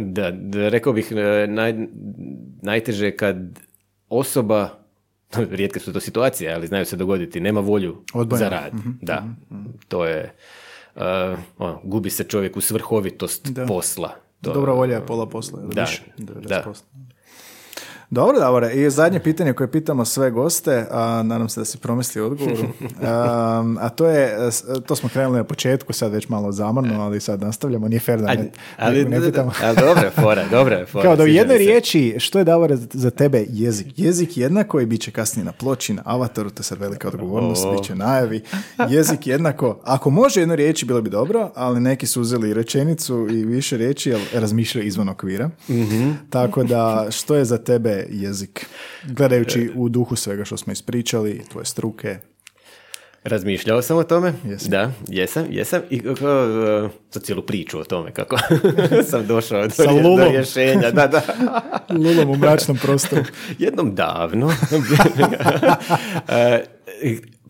da, 0.00 0.30
da, 0.30 0.68
rekao 0.68 0.92
bih 0.92 1.12
e, 1.12 1.46
naj, 1.46 1.74
najteže 2.62 3.10
kad 3.10 3.36
osoba, 4.08 4.68
rijetke 5.50 5.80
su 5.80 5.92
to 5.92 6.00
situacije, 6.00 6.54
ali 6.54 6.66
znaju 6.66 6.84
se 6.86 6.96
dogoditi, 6.96 7.40
nema 7.40 7.60
volju 7.60 7.96
Odbojna. 8.14 8.38
za 8.38 8.48
rad. 8.48 8.72
Da, 9.02 9.24
to 9.88 10.04
je, 10.06 10.34
e, 10.96 11.00
ono, 11.58 11.80
gubi 11.84 12.10
se 12.10 12.24
čovjek 12.24 12.56
u 12.56 12.60
svrhovitost 12.60 13.48
Da. 13.48 13.66
posla. 13.66 14.14
To, 14.40 14.52
Dobra 14.52 14.72
volja 14.72 14.94
je 14.94 15.06
pola 15.06 15.26
posla. 15.26 15.60
Da, 15.62 15.80
više, 15.80 16.02
da. 16.18 16.34
90%. 16.34 16.82
Dobro, 18.10 18.38
Davore. 18.38 18.72
I 18.74 18.90
zadnje 18.90 19.20
pitanje 19.20 19.52
koje 19.52 19.70
pitamo 19.70 20.04
sve 20.04 20.30
goste, 20.30 20.86
a 20.90 21.22
nadam 21.22 21.48
se 21.48 21.60
da 21.60 21.64
si 21.64 21.78
promislio 21.78 22.26
odgovoru, 22.26 22.62
um, 22.80 23.78
a 23.78 23.88
to 23.88 24.06
je, 24.06 24.36
to 24.86 24.96
smo 24.96 25.08
krenuli 25.08 25.36
na 25.36 25.44
početku, 25.44 25.92
sad 25.92 26.12
već 26.12 26.28
malo 26.28 26.52
zamrno, 26.52 27.02
ali 27.02 27.20
sad 27.20 27.40
nastavljamo, 27.40 27.88
nije 27.88 28.00
fair 28.00 28.20
da 28.20 28.26
A, 28.26 28.34
ne, 28.34 28.50
ali, 28.78 29.04
ne 29.04 29.20
pitamo. 29.20 29.52
ali 29.62 29.76
dobra 29.76 30.02
je 30.02 30.10
fora, 30.12 30.44
dobra 30.50 30.76
je 30.76 30.86
fora. 30.92 31.02
Kao 31.02 31.16
da 31.16 31.22
u 31.22 31.26
jednoj 31.26 31.58
riječi, 31.58 32.14
što 32.18 32.38
je 32.38 32.44
Davore 32.44 32.76
za- 32.76 33.10
tebe 33.10 33.44
jezik? 33.48 33.86
Jezik 33.96 34.36
jednako 34.36 34.80
i 34.80 34.86
bit 34.86 35.00
će 35.00 35.10
kasnije 35.10 35.44
na 35.44 35.52
ploči, 35.52 35.94
na 35.94 36.02
avataru, 36.04 36.50
to 36.50 36.60
je 36.60 36.64
sad 36.64 36.78
velika 36.78 37.08
odgovornost, 37.08 37.64
O. 37.64 37.72
bit 37.72 37.84
će 37.84 37.94
najavi. 37.94 38.40
Jezik 38.88 39.26
jednako, 39.26 39.80
ako 39.84 40.10
može 40.10 40.40
jednu 40.40 40.54
riječi 40.56 40.86
bilo 40.86 41.02
bi 41.02 41.10
dobro, 41.10 41.50
ali 41.54 41.80
neki 41.80 42.06
su 42.06 42.20
uzeli 42.20 42.54
rečenicu 42.54 43.28
i 43.30 43.44
više 43.44 43.76
riječi, 43.76 44.10
jer 44.10 44.20
razmišljaju 44.32 44.86
izvan 44.86 45.08
okvira. 45.08 45.50
Mhm. 45.70 46.10
Tako 46.30 46.62
da, 46.64 47.06
što 47.10 47.34
je 47.34 47.44
za 47.44 47.58
tebe 47.58 47.93
jezik? 48.10 48.66
Gledajući 49.04 49.70
u 49.74 49.88
duhu 49.88 50.16
svega 50.16 50.44
što 50.44 50.56
smo 50.56 50.72
ispričali, 50.72 51.42
tvoje 51.52 51.64
struke. 51.64 52.18
Razmišljao 53.24 53.82
sam 53.82 53.96
o 53.96 54.02
tome, 54.02 54.32
Jesi. 54.44 54.68
da, 54.68 54.92
jesam, 55.08 55.46
jesam 55.50 55.80
i 55.90 56.00
kako, 56.00 56.24
uh, 56.24 56.90
za 57.12 57.20
cijelu 57.20 57.42
priču 57.42 57.78
o 57.80 57.84
tome 57.84 58.12
kako 58.12 58.36
sam 59.10 59.26
došao 59.26 59.62
do, 59.62 59.70
Sa 59.70 59.84
do 59.84 60.28
rješenja, 60.30 60.90
da, 60.90 61.06
da. 61.06 61.22
Lulom 62.04 62.30
u 62.30 62.36
mračnom 62.36 62.78
prostoru. 62.78 63.24
Jednom 63.58 63.94
davno. 63.94 64.50
E, 66.28 66.64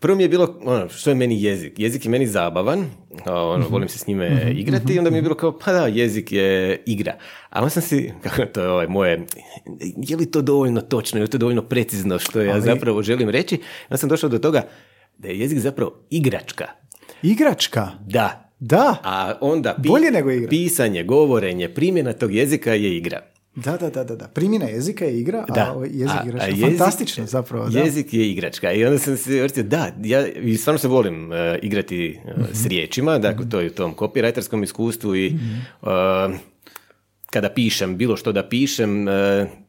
prvo 0.05 0.17
mi 0.17 0.23
je 0.23 0.29
bilo, 0.29 0.59
ono, 0.63 0.89
što 0.89 1.09
je 1.09 1.15
meni 1.15 1.43
jezik? 1.43 1.73
Jezik 1.77 2.05
je 2.05 2.11
meni 2.11 2.27
zabavan, 2.27 2.85
ono, 3.25 3.67
volim 3.69 3.89
se 3.89 3.99
s 3.99 4.07
njime 4.07 4.51
igrati 4.51 4.93
i 4.93 4.97
onda 4.97 5.09
mi 5.09 5.17
je 5.17 5.21
bilo 5.21 5.35
kao, 5.35 5.59
pa 5.59 5.71
da, 5.71 5.87
jezik 5.87 6.31
je 6.31 6.49
igra. 6.85 7.13
A 7.49 7.59
onda 7.59 7.69
sam 7.69 7.81
si, 7.81 8.11
kako 8.23 8.45
to 8.45 8.61
je 8.61 8.69
ovaj 8.69 8.87
moje, 8.87 9.25
je 9.99 10.17
li 10.17 10.25
to 10.25 10.41
dovoljno 10.41 10.81
točno, 10.81 11.19
je 11.19 11.23
li 11.23 11.29
to 11.29 11.37
dovoljno 11.37 11.61
precizno 11.61 12.19
što 12.19 12.41
ja 12.41 12.53
Ali- 12.53 12.61
zapravo 12.61 13.03
želim 13.03 13.29
reći? 13.29 13.57
Onda 13.83 13.97
sam 13.97 14.09
došao 14.09 14.29
do 14.29 14.39
toga 14.39 14.67
da 15.17 15.27
je 15.27 15.39
jezik 15.39 15.59
zapravo 15.59 15.91
igračka. 16.09 16.65
Igračka. 17.23 17.87
Da. 18.01 18.51
Da. 18.59 18.95
A 19.03 19.33
onda 19.41 19.75
pi- 19.77 19.87
Bolje 19.87 20.11
nego 20.11 20.31
igra. 20.31 20.49
pisanje, 20.49 21.03
govorenje, 21.03 21.69
primjena 21.69 22.13
tog 22.13 22.35
jezika 22.35 22.73
je 22.73 22.97
igra. 22.97 23.21
Da, 23.55 23.77
da, 23.79 23.89
da, 23.91 24.15
da. 24.15 24.27
Primjena 24.27 24.65
jezika 24.67 25.05
je 25.05 25.19
igra, 25.19 25.45
Da. 25.45 25.73
a 25.73 25.83
je 25.83 25.89
jezik 25.91 26.09
A- 26.11 26.23
igračka. 26.25 26.47
jezik- 26.47 26.61
Fantastično 26.69 27.25
zapravo, 27.27 27.65
da. 27.65 27.79
Jezik 27.79 28.13
je 28.13 28.31
igračka 28.31 28.71
i 28.71 28.85
onda 28.85 28.99
sam 28.99 29.17
se 29.17 29.41
vrtio, 29.41 29.63
da, 29.63 29.91
ja 29.99 30.27
i 30.27 30.55
stvarno 30.55 30.79
se 30.79 30.87
volim 30.87 31.33
e, 31.33 31.59
igrati 31.61 32.05
e, 32.25 32.31
Mhm. 32.33 32.43
s 32.53 32.65
riječima, 32.65 33.19
dakle 33.19 33.49
to 33.49 33.59
je 33.59 33.67
u 33.67 33.71
tom 33.71 33.95
copywriterskom 33.95 34.63
iskustvu 34.63 35.15
i 35.17 35.29
Mhm. 35.29 35.45
e, 35.83 36.37
kada 37.27 37.49
pišem, 37.49 37.97
bilo 37.97 38.17
što 38.17 38.31
da 38.31 38.43
pišem, 38.43 39.05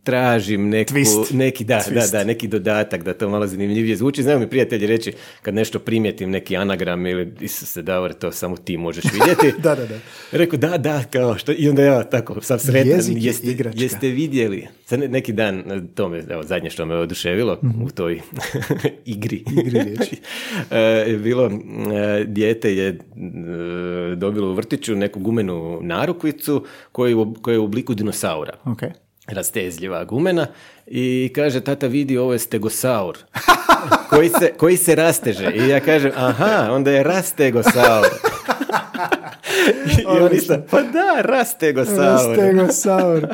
tražim 0.06 0.68
neku, 0.68 0.94
Twist. 0.94 1.34
neki, 1.34 1.64
da, 1.64 1.80
Twist. 1.80 2.10
da, 2.12 2.18
da, 2.18 2.24
neki 2.24 2.48
dodatak 2.48 3.02
da 3.02 3.14
to 3.14 3.28
malo 3.28 3.46
zanimljivije 3.46 3.96
zvuči. 3.96 4.22
Znaju 4.22 4.38
mi 4.38 4.50
prijatelji 4.50 4.86
reći 4.86 5.12
kad 5.42 5.54
nešto 5.54 5.78
primijetim, 5.78 6.30
neki 6.30 6.56
anagram 6.56 7.06
ili 7.06 7.32
Isuse 7.40 7.82
Davor, 7.82 8.12
to 8.12 8.32
samo 8.32 8.56
ti 8.56 8.76
možeš 8.76 9.04
vidjeti. 9.04 9.52
Da, 9.62 9.74
da, 9.74 9.86
da. 9.86 9.98
Rekao, 10.32 10.58
da, 10.58 10.78
da, 10.78 11.04
kao 11.04 11.38
što, 11.38 11.52
i 11.52 11.68
onda 11.68 11.82
ja 11.82 12.04
tako, 12.04 12.40
sam 12.40 12.58
sretan, 12.58 12.88
Jezik 12.90 13.16
je 13.16 13.22
jeste, 13.22 13.46
igračka. 13.46 13.82
jeste 13.82 14.08
vidjeli, 14.08 14.66
sad 14.84 14.98
ne- 15.00 15.08
neki 15.08 15.32
dan, 15.32 15.62
to 15.94 16.08
me, 16.08 16.22
evo, 16.28 16.42
zadnje 16.42 16.70
što 16.70 16.86
me 16.86 16.94
oduševilo 16.96 17.58
u 17.84 17.90
toj 17.90 18.20
igri. 19.04 19.44
Igri 19.62 19.80
riječi. 19.80 20.16
E, 20.70 21.16
bilo, 21.16 21.46
e, 21.46 22.24
dijete 22.24 22.76
je 22.76 22.88
e, 22.88 22.96
dobilo 24.16 24.50
u 24.50 24.54
vrtiću 24.54 24.94
neku 24.94 25.20
gumenu 25.20 25.78
narukvicu 25.82 26.64
koja 26.92 27.08
je 27.08 27.14
u, 27.14 27.34
koja 27.34 27.52
je 27.52 27.58
u 27.58 27.64
obliku 27.64 27.94
dinosaura. 27.94 28.52
Ok. 28.64 28.82
Rastezljiva 29.26 30.04
gumena 30.04 30.46
i 30.86 31.32
kaže, 31.34 31.60
tata 31.60 31.86
vidi, 31.86 32.18
ovo 32.18 32.32
je 32.32 32.38
stegosaur. 32.38 33.18
koji, 34.10 34.28
se, 34.28 34.52
koji 34.56 34.76
se 34.76 34.94
rasteže. 34.94 35.52
I 35.54 35.68
ja 35.68 35.80
kažem, 35.80 36.12
aha, 36.16 36.68
onda 36.70 36.90
je 36.90 37.02
rastegosaur. 37.02 38.06
I 39.98 40.18
on 40.18 40.32
isto, 40.32 40.56
pa 40.70 40.82
da, 40.82 41.22
rastegosaur. 41.22 41.98
Rastegosaur. 41.98 43.26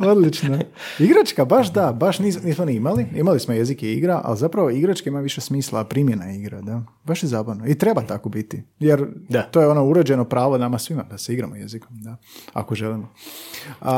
Odlično. 0.10 0.58
Igračka, 0.98 1.44
baš 1.44 1.68
da, 1.68 1.92
baš 1.92 2.18
nis- 2.18 2.44
nismo 2.44 2.64
ni 2.64 2.74
imali. 2.74 3.06
Imali 3.14 3.40
smo 3.40 3.54
jezik 3.54 3.82
i 3.82 3.88
igra, 3.88 4.20
ali 4.24 4.38
zapravo 4.38 4.70
igračka 4.70 5.10
ima 5.10 5.20
više 5.20 5.40
smisla, 5.40 5.80
a 5.80 5.84
primjena 5.84 6.24
je 6.24 6.36
igra, 6.36 6.60
da. 6.60 6.82
Baš 7.04 7.22
je 7.22 7.28
zabavno. 7.28 7.66
I 7.66 7.74
treba 7.74 8.02
tako 8.02 8.28
biti. 8.28 8.62
Jer 8.78 9.06
Da. 9.28 9.42
to 9.42 9.60
je 9.60 9.68
ono 9.68 9.84
uređeno 9.84 10.24
pravo 10.24 10.58
nama 10.58 10.78
svima 10.78 11.02
da 11.02 11.18
se 11.18 11.32
igramo 11.32 11.56
jezikom, 11.56 11.88
da. 11.92 12.16
Ako 12.52 12.74
želimo. 12.74 13.08
A, 13.80 13.92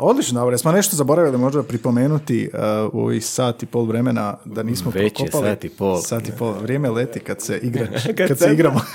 odlično, 0.00 0.40
dobro. 0.40 0.58
Smo 0.58 0.72
nešto 0.72 0.96
zaboravili 0.96 1.38
možda 1.38 1.62
pripomenuti 1.62 2.50
a, 2.54 2.88
u 2.92 3.00
ovih 3.00 3.24
sat 3.24 3.62
i 3.62 3.66
pol 3.66 3.84
vremena 3.84 4.36
da 4.44 4.62
nismo 4.62 4.90
Već 4.90 5.04
je 5.12 5.26
prokopali. 5.26 5.44
sat 5.46 5.64
i 5.64 5.68
pol. 5.68 5.96
Sat 5.98 6.28
i 6.28 6.32
pol. 6.32 6.52
Vrijeme 6.52 6.90
leti 6.90 7.20
kad 7.20 7.40
se 7.40 7.58
igra, 7.58 7.86
kad, 8.16 8.28
Kad 8.28 8.38
se 8.38 8.52
igramo. 8.52 8.80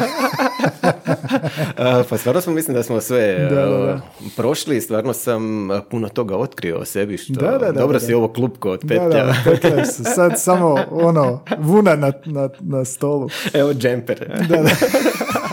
Pa 2.10 2.18
stvarno 2.18 2.42
smo 2.42 2.54
mislim 2.54 2.76
da 2.76 2.84
smo 2.84 3.02
sve 3.02 3.48
Da, 3.50 3.56
da, 3.56 3.66
da. 3.78 4.00
prošli, 4.36 4.82
stvarno 4.82 5.14
sam 5.14 5.70
uh, 5.72 5.78
puno 5.92 6.10
toga 6.10 6.38
otkrio 6.38 6.78
o 6.78 6.86
sebi, 6.86 7.18
što 7.18 7.34
Da, 7.34 7.52
da, 7.52 7.58
da, 7.58 7.72
dobro 7.72 7.94
da, 7.94 8.00
si 8.00 8.14
ovo 8.14 8.28
klupko 8.28 8.70
od 8.72 8.80
petlja. 8.88 9.26
da. 9.62 9.86
Sad 10.16 10.42
samo 10.42 10.76
ono, 10.92 11.44
vuna 11.58 11.96
na, 11.96 12.12
na, 12.26 12.50
na 12.60 12.86
stolu. 12.86 13.30
Evo 13.54 13.74
džemper. 13.74 14.32
Da, 14.50 14.58
da. 14.58 14.70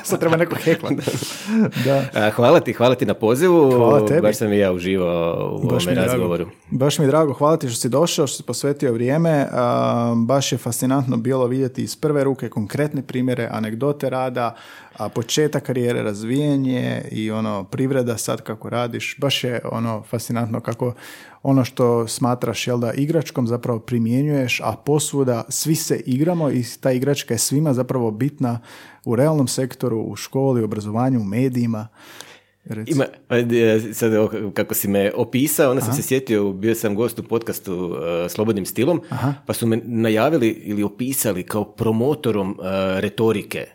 Sad 0.09 0.21
treba 0.21 0.37
neko 0.37 0.55
heklat. 0.57 0.93
Da. 1.85 2.05
A, 2.15 2.31
hvala 2.31 2.61
ti, 2.61 2.73
hvala 2.73 2.95
ti 2.95 3.07
na 3.07 3.15
pozivu. 3.15 3.71
Hvala 3.71 4.07
tebi. 4.07 4.21
Baš 4.21 4.37
sam 4.37 4.53
i 4.53 4.59
ja 4.59 4.73
uživao 4.73 5.59
u 5.63 5.67
Baš 5.67 5.87
ovome 5.87 5.91
je 5.91 5.95
drago. 5.95 6.13
razgovoru. 6.13 6.47
Baš 6.71 6.99
mi 6.99 7.05
je 7.05 7.09
drago, 7.09 7.33
hvala 7.33 7.57
ti 7.57 7.69
što 7.69 7.77
si 7.77 7.89
došao, 7.89 8.27
što 8.27 8.37
si 8.37 8.43
posvetio 8.43 8.93
vrijeme. 8.93 9.47
A, 9.53 10.15
baš 10.17 10.53
je 10.53 10.59
fascinantno 10.59 11.17
bilo 11.17 11.47
vidjeti 11.47 11.83
iz 11.83 11.97
prve 11.97 12.25
ruke 12.25 12.49
konkretne 12.49 13.03
primjere, 13.03 13.49
anegdote 13.51 14.11
rada, 14.11 14.55
a 14.97 15.09
početak 15.09 15.63
karijere, 15.63 16.03
razvijenje 16.03 17.03
i 17.11 17.31
ono 17.31 17.65
privreda 17.65 18.17
sad 18.17 18.43
kako 18.43 18.69
radiš. 18.71 19.17
Baš 19.19 19.45
je 19.45 19.61
ono 19.65 20.03
fascinantno 20.03 20.61
kako 20.61 20.95
ono 21.43 21.65
što 21.65 22.09
smatraš 22.09 22.67
jel 22.67 22.79
da 22.79 22.93
igračkom 22.93 23.47
zapravo 23.47 23.79
primjenjuješ, 23.79 24.61
a 24.61 24.73
posvuda 24.85 25.45
svi 25.49 25.75
se 25.75 26.03
igramo 26.07 26.51
i 26.51 26.65
ta 26.81 26.93
igračka 26.93 27.35
je 27.35 27.39
svima 27.39 27.75
zapravo 27.75 28.11
bitna 28.11 28.61
u 29.05 29.17
realnom 29.17 29.49
sektoru, 29.49 30.01
u 30.01 30.17
školi, 30.17 30.63
u 30.63 30.65
obrazovanju, 30.65 31.21
u 31.21 31.25
medijima. 31.25 31.89
Reci. 32.65 32.93
Ima, 32.93 33.05
e, 33.31 33.81
sad 33.93 34.13
kako 34.55 34.75
si 34.75 34.89
me 34.89 35.13
opisao, 35.15 35.71
onda 35.71 35.83
sam 35.83 35.95
se 35.95 36.03
sjetio, 36.03 36.53
bio 36.53 36.75
sam 36.75 36.95
gost 36.95 37.19
u 37.19 37.23
podcastu 37.23 37.97
e, 38.25 38.29
Slobodnim 38.29 38.67
stilom, 38.67 39.01
pa 39.47 39.53
su 39.53 39.67
me 39.67 39.81
najavili 39.85 40.49
ili 40.49 40.83
opisali 40.83 41.43
kao 41.43 41.65
promotorom 41.65 42.51
e, 42.51 43.01
retorike. 43.01 43.67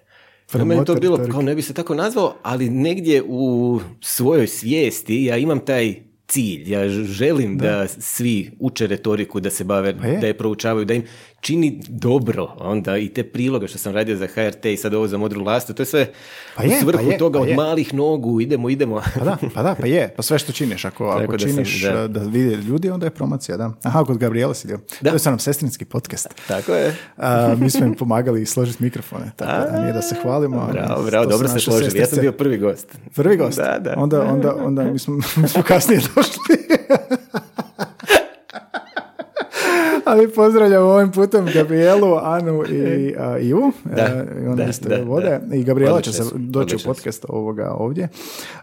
Pa 0.51 0.57
meni 0.57 0.69
to 0.69 0.83
Promotor 0.85 0.99
bilo, 0.99 1.15
retorike. 1.15 1.31
kao 1.31 1.41
ne 1.41 1.55
bi 1.55 1.61
se 1.61 1.73
tako 1.73 1.95
nazvao, 1.95 2.35
ali 2.43 2.69
negdje 2.69 3.23
u 3.27 3.79
svojoj 4.01 4.47
svijesti 4.47 5.23
ja 5.23 5.37
imam 5.37 5.59
taj 5.59 6.06
cilj. 6.27 6.71
Ja 6.71 6.89
želim 6.89 7.57
da, 7.57 7.87
svi 7.87 8.51
uče 8.59 8.87
retoriku, 8.87 9.39
da 9.39 9.49
se 9.49 9.63
bave, 9.63 9.97
Pa 9.97 10.07
je. 10.07 10.17
da 10.17 10.27
je 10.27 10.37
proučavaju, 10.37 10.85
da 10.85 10.93
im 10.93 11.03
čini 11.39 11.81
dobro. 11.87 12.47
Onda 12.59 12.97
i 12.97 13.09
te 13.09 13.23
priloge 13.23 13.67
što 13.67 13.77
sam 13.77 13.93
radio 13.93 14.15
za 14.15 14.27
HRT 14.27 14.65
i 14.65 14.77
sad 14.77 14.93
ovo 14.93 15.07
za 15.07 15.17
Modru 15.17 15.43
Lastu, 15.43 15.73
to 15.73 15.81
je 15.81 15.85
sve 15.85 16.07
Pa 16.55 16.63
u 16.63 16.65
je, 16.65 16.79
svrhu 16.79 17.03
pa 17.05 17.11
je, 17.11 17.17
toga 17.17 17.39
pa 17.39 17.43
od 17.43 17.49
je. 17.49 17.55
malih 17.55 17.93
nogu, 17.93 18.41
idemo, 18.41 18.69
idemo. 18.69 19.01
Pa 19.15 19.25
da, 19.25 19.37
pa 19.53 19.63
da, 19.63 19.75
pa 19.75 19.87
je. 19.87 20.13
Pa 20.15 20.23
sve 20.23 20.39
što 20.39 20.51
činiš, 20.51 20.85
ako, 20.85 21.05
ako 21.05 21.31
da 21.31 21.39
sam- 21.39 21.49
činiš 21.49 21.81
da. 21.81 21.91
da. 21.91 22.07
da 22.07 22.19
vide 22.21 22.55
ljudi, 22.55 22.89
onda 22.89 23.05
je 23.05 23.09
promocija, 23.09 23.57
da. 23.57 23.71
Aha, 23.83 24.03
kod 24.03 24.17
Gabriela 24.17 24.53
si 24.53 24.67
dio. 24.67 24.79
Da. 25.01 25.09
To 25.09 25.15
je 25.15 25.19
sa 25.19 25.29
nam 25.29 25.39
sestrinski 25.39 25.85
podcast. 25.85 26.27
Tako 26.47 26.73
je. 26.73 26.95
A, 27.17 27.55
mi 27.55 27.69
smo 27.69 27.85
im 27.85 27.93
pomagali 27.95 28.45
složiti 28.45 28.83
mikrofone, 28.83 29.31
tako 29.35 29.71
da 29.71 29.81
nije 29.81 29.93
da 29.93 30.01
se 30.01 30.15
hvalimo. 30.21 30.57
ali 30.57 30.71
Bravo, 30.71 31.03
bravo, 31.03 31.25
dobro 31.25 31.47
ste 31.47 31.53
naše 31.55 31.65
složili. 31.65 31.99
Ja 31.99 32.05
sam 32.05 32.19
bio 32.21 32.31
prvi 32.31 32.57
gost. 32.57 32.97
Prvi 33.15 33.37
gost? 33.37 33.57
Da, 33.57 33.79
da. 33.79 33.93
Onda, 33.97 34.23
onda, 34.23 34.55
onda 34.55 34.83
mi, 34.83 34.99
smo, 34.99 35.15
mi 35.35 35.47
smo 35.47 35.63
kasnije 35.63 36.01
došli. 36.15 36.57
Ali 40.07 40.31
pozdravljam 40.31 40.83
ovim 40.83 41.11
putem 41.11 41.45
Gabrielu, 41.53 42.15
Anu 42.21 42.63
i 42.69 43.13
Ivu. 43.41 43.71
Da, 43.83 44.01
E, 44.01 44.25
i 44.43 44.47
one 44.47 44.63
da, 44.63 44.69
isto 44.69 44.89
da, 44.89 45.03
vode. 45.03 45.39
da. 45.43 45.55
I 45.55 45.63
Gabriela 45.63 46.01
će 46.01 46.13
se 46.13 46.23
doći 46.35 46.75
u 46.75 46.79
podcast 46.85 47.25
ovoga 47.29 47.71
ovdje. 47.71 48.07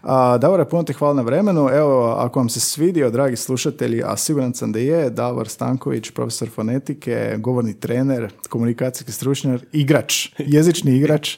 A, 0.01 0.37
Davore, 0.37 0.65
puno 0.65 0.83
ti 0.83 0.93
hvala 0.93 1.13
na 1.13 1.21
vremenu. 1.21 1.69
Evo, 1.73 2.05
ako 2.05 2.39
vam 2.39 2.49
se 2.49 2.59
svidio, 2.59 3.09
dragi 3.09 3.35
slušatelji, 3.35 4.03
a 4.05 4.17
siguran 4.17 4.53
sam 4.53 4.71
da 4.71 4.79
je, 4.79 5.09
Davor 5.09 5.47
Stanković, 5.47 6.11
profesor 6.11 6.49
fonetike, 6.49 7.35
govorni 7.37 7.73
trener, 7.73 8.31
komunikacijski 8.49 9.11
stručnjak, 9.11 9.61
igrač, 9.71 10.29
jezični 10.55 10.97
igrač. 10.97 11.37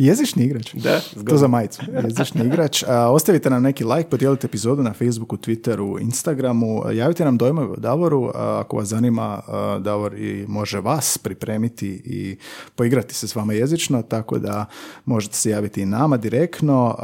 Jezični 0.00 0.44
igrač. 0.44 0.74
Da, 0.74 1.00
To 1.24 1.36
za 1.36 1.48
majicu. 1.48 1.82
Jezični 2.04 2.44
igrač. 2.44 2.82
A, 2.82 3.10
ostavite 3.10 3.50
nam 3.50 3.62
neki 3.62 3.84
like, 3.86 4.08
podijelite 4.10 4.46
epizodu 4.46 4.82
na 4.82 4.92
Facebooku, 4.92 5.36
Twitteru, 5.36 6.00
Instagramu. 6.00 6.82
Javite 6.92 7.24
nam 7.24 7.38
dojmove 7.38 7.66
o 7.68 7.76
Davoru. 7.76 8.24
a, 8.26 8.60
ako 8.60 8.76
vas 8.76 8.88
zanima, 8.88 9.22
a, 9.46 9.78
Davor 9.80 10.14
i 10.14 10.44
može 10.48 10.80
vas 10.80 11.18
pripremiti 11.18 11.88
i 12.04 12.36
poigrati 12.74 13.14
se 13.14 13.28
s 13.28 13.34
vama 13.34 13.52
jezično, 13.52 14.02
tako 14.02 14.38
da 14.38 14.66
možete 15.04 15.36
se 15.36 15.50
javiti 15.50 15.82
i 15.82 15.86
nama 15.86 16.16
direktno. 16.16 16.96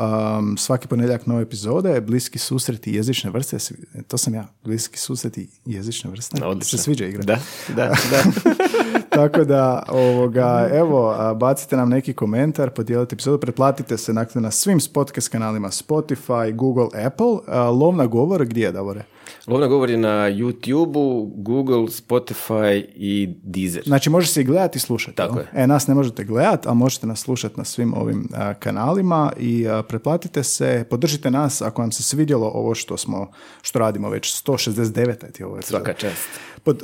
Svaki 0.59 0.89
ponedjeljak 0.89 1.27
nove 1.27 1.43
epizode, 1.43 2.01
bliski 2.01 2.39
susreti 2.39 2.93
jezične 2.93 3.31
vrste. 3.31 3.59
Svi- 3.59 3.77
To 4.03 4.19
sam 4.19 4.35
ja, 4.35 4.47
bliski 4.65 4.99
susreti 4.99 5.49
jezične 5.67 6.11
vrste. 6.11 6.45
Odlično. 6.45 6.79
Se 6.79 6.85
sviđa 6.85 7.07
igra. 7.07 7.23
Da, 7.25 7.39
da, 7.69 7.87
da. 8.11 8.23
Tako 9.17 9.45
da, 9.45 9.83
ovoga, 9.89 10.69
evo, 10.73 11.11
a, 11.11 11.35
bacite 11.35 11.77
nam 11.77 11.89
neki 11.89 12.13
komentar, 12.13 12.71
podijelite 12.87 13.15
epizodu, 13.15 13.39
pretplatite 13.39 13.99
se 13.99 14.13
dakle, 14.13 14.41
na 14.41 14.51
svim 14.51 14.79
podcast 14.93 15.29
kanalima 15.29 15.69
Spotify, 15.69 16.55
Google, 16.55 16.89
Apple. 17.07 17.55
Lovna 17.71 18.07
govor, 18.07 18.45
gdje 18.45 18.65
je, 18.65 18.73
Davore? 18.73 19.03
Lovna 19.47 19.67
govor 19.67 19.91
je 19.91 19.97
na 19.97 20.31
YouTube-u, 20.31 21.33
Google, 21.37 21.87
Spotify 21.87 22.85
i 22.95 23.35
Deezer. 23.43 23.83
Znači, 23.87 24.11
može 24.11 24.27
se 24.27 24.41
i 24.41 24.45
gledati 24.45 24.77
i 24.77 24.81
slušati. 24.81 25.17
Tako 25.17 25.39
je. 25.39 25.47
E, 25.55 25.67
nas 25.67 25.87
ne 25.87 25.95
možete 25.95 26.25
gledati, 26.25 26.69
a 26.69 26.75
možete 26.75 27.07
nas 27.07 27.21
slušati 27.21 27.55
na 27.59 27.65
svim 27.65 27.95
ovim 27.95 28.29
a, 28.35 28.55
kanalima 28.55 29.33
i 29.39 29.69
a, 29.69 29.83
pretplatite 29.83 30.43
se, 30.43 30.85
podržite 30.91 31.31
nas 31.31 31.63
ako 31.63 31.83
vam 31.83 31.93
se 31.93 32.03
svidjelo 32.03 32.51
ovo 32.55 32.75
što 32.75 32.97
smo, 32.97 33.31
što 33.63 33.79
radimo 33.79 34.09
već 34.09 34.45
169. 34.45 35.33
ti 35.33 35.43
je 35.43 35.47
ovo. 35.47 35.63
Svaka 35.63 35.93
čast. 35.93 36.29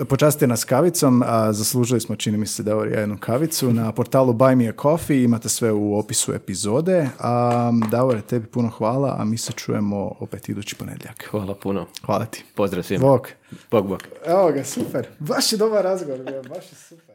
Počastite 0.08 0.46
nas 0.46 0.64
kavicom, 0.64 1.22
a 1.26 1.52
zaslužili 1.52 2.00
smo, 2.00 2.16
čini 2.16 2.38
mi 2.38 2.46
se, 2.46 2.62
da 2.62 2.72
jednu 2.72 3.16
kavicu. 3.20 3.72
Na 3.72 3.92
portalu 3.92 4.32
Buy 4.32 4.54
Me 4.54 4.68
a 4.68 4.72
Coffee 4.82 5.22
imate 5.22 5.48
sve 5.48 5.72
u 5.72 5.98
opisu 5.98 6.34
epizode. 6.34 7.08
A, 7.18 7.72
Davore, 7.90 8.20
tebi 8.20 8.46
puno 8.46 8.68
hvala, 8.68 9.16
a 9.18 9.24
mi 9.24 9.38
se 9.38 9.52
čujemo 9.52 10.12
opet 10.20 10.48
idući 10.48 10.76
ponedjeljak. 10.76 11.28
Hvala 11.30 11.54
puno. 11.54 11.86
Hvala 12.06 12.26
ti. 12.26 12.44
Pozdrav 12.54 12.82
svima. 12.82 13.06
Bok. 13.06 13.28
Bog, 13.70 13.88
bog. 13.88 14.02
Evo 14.26 14.52
ga, 14.52 14.64
super. 14.64 15.08
Baš 15.18 15.52
je 15.52 15.58
dobar 15.58 15.84
razgovor 15.84 16.18
baš 16.48 16.72
je 16.72 16.76
super. 16.88 17.11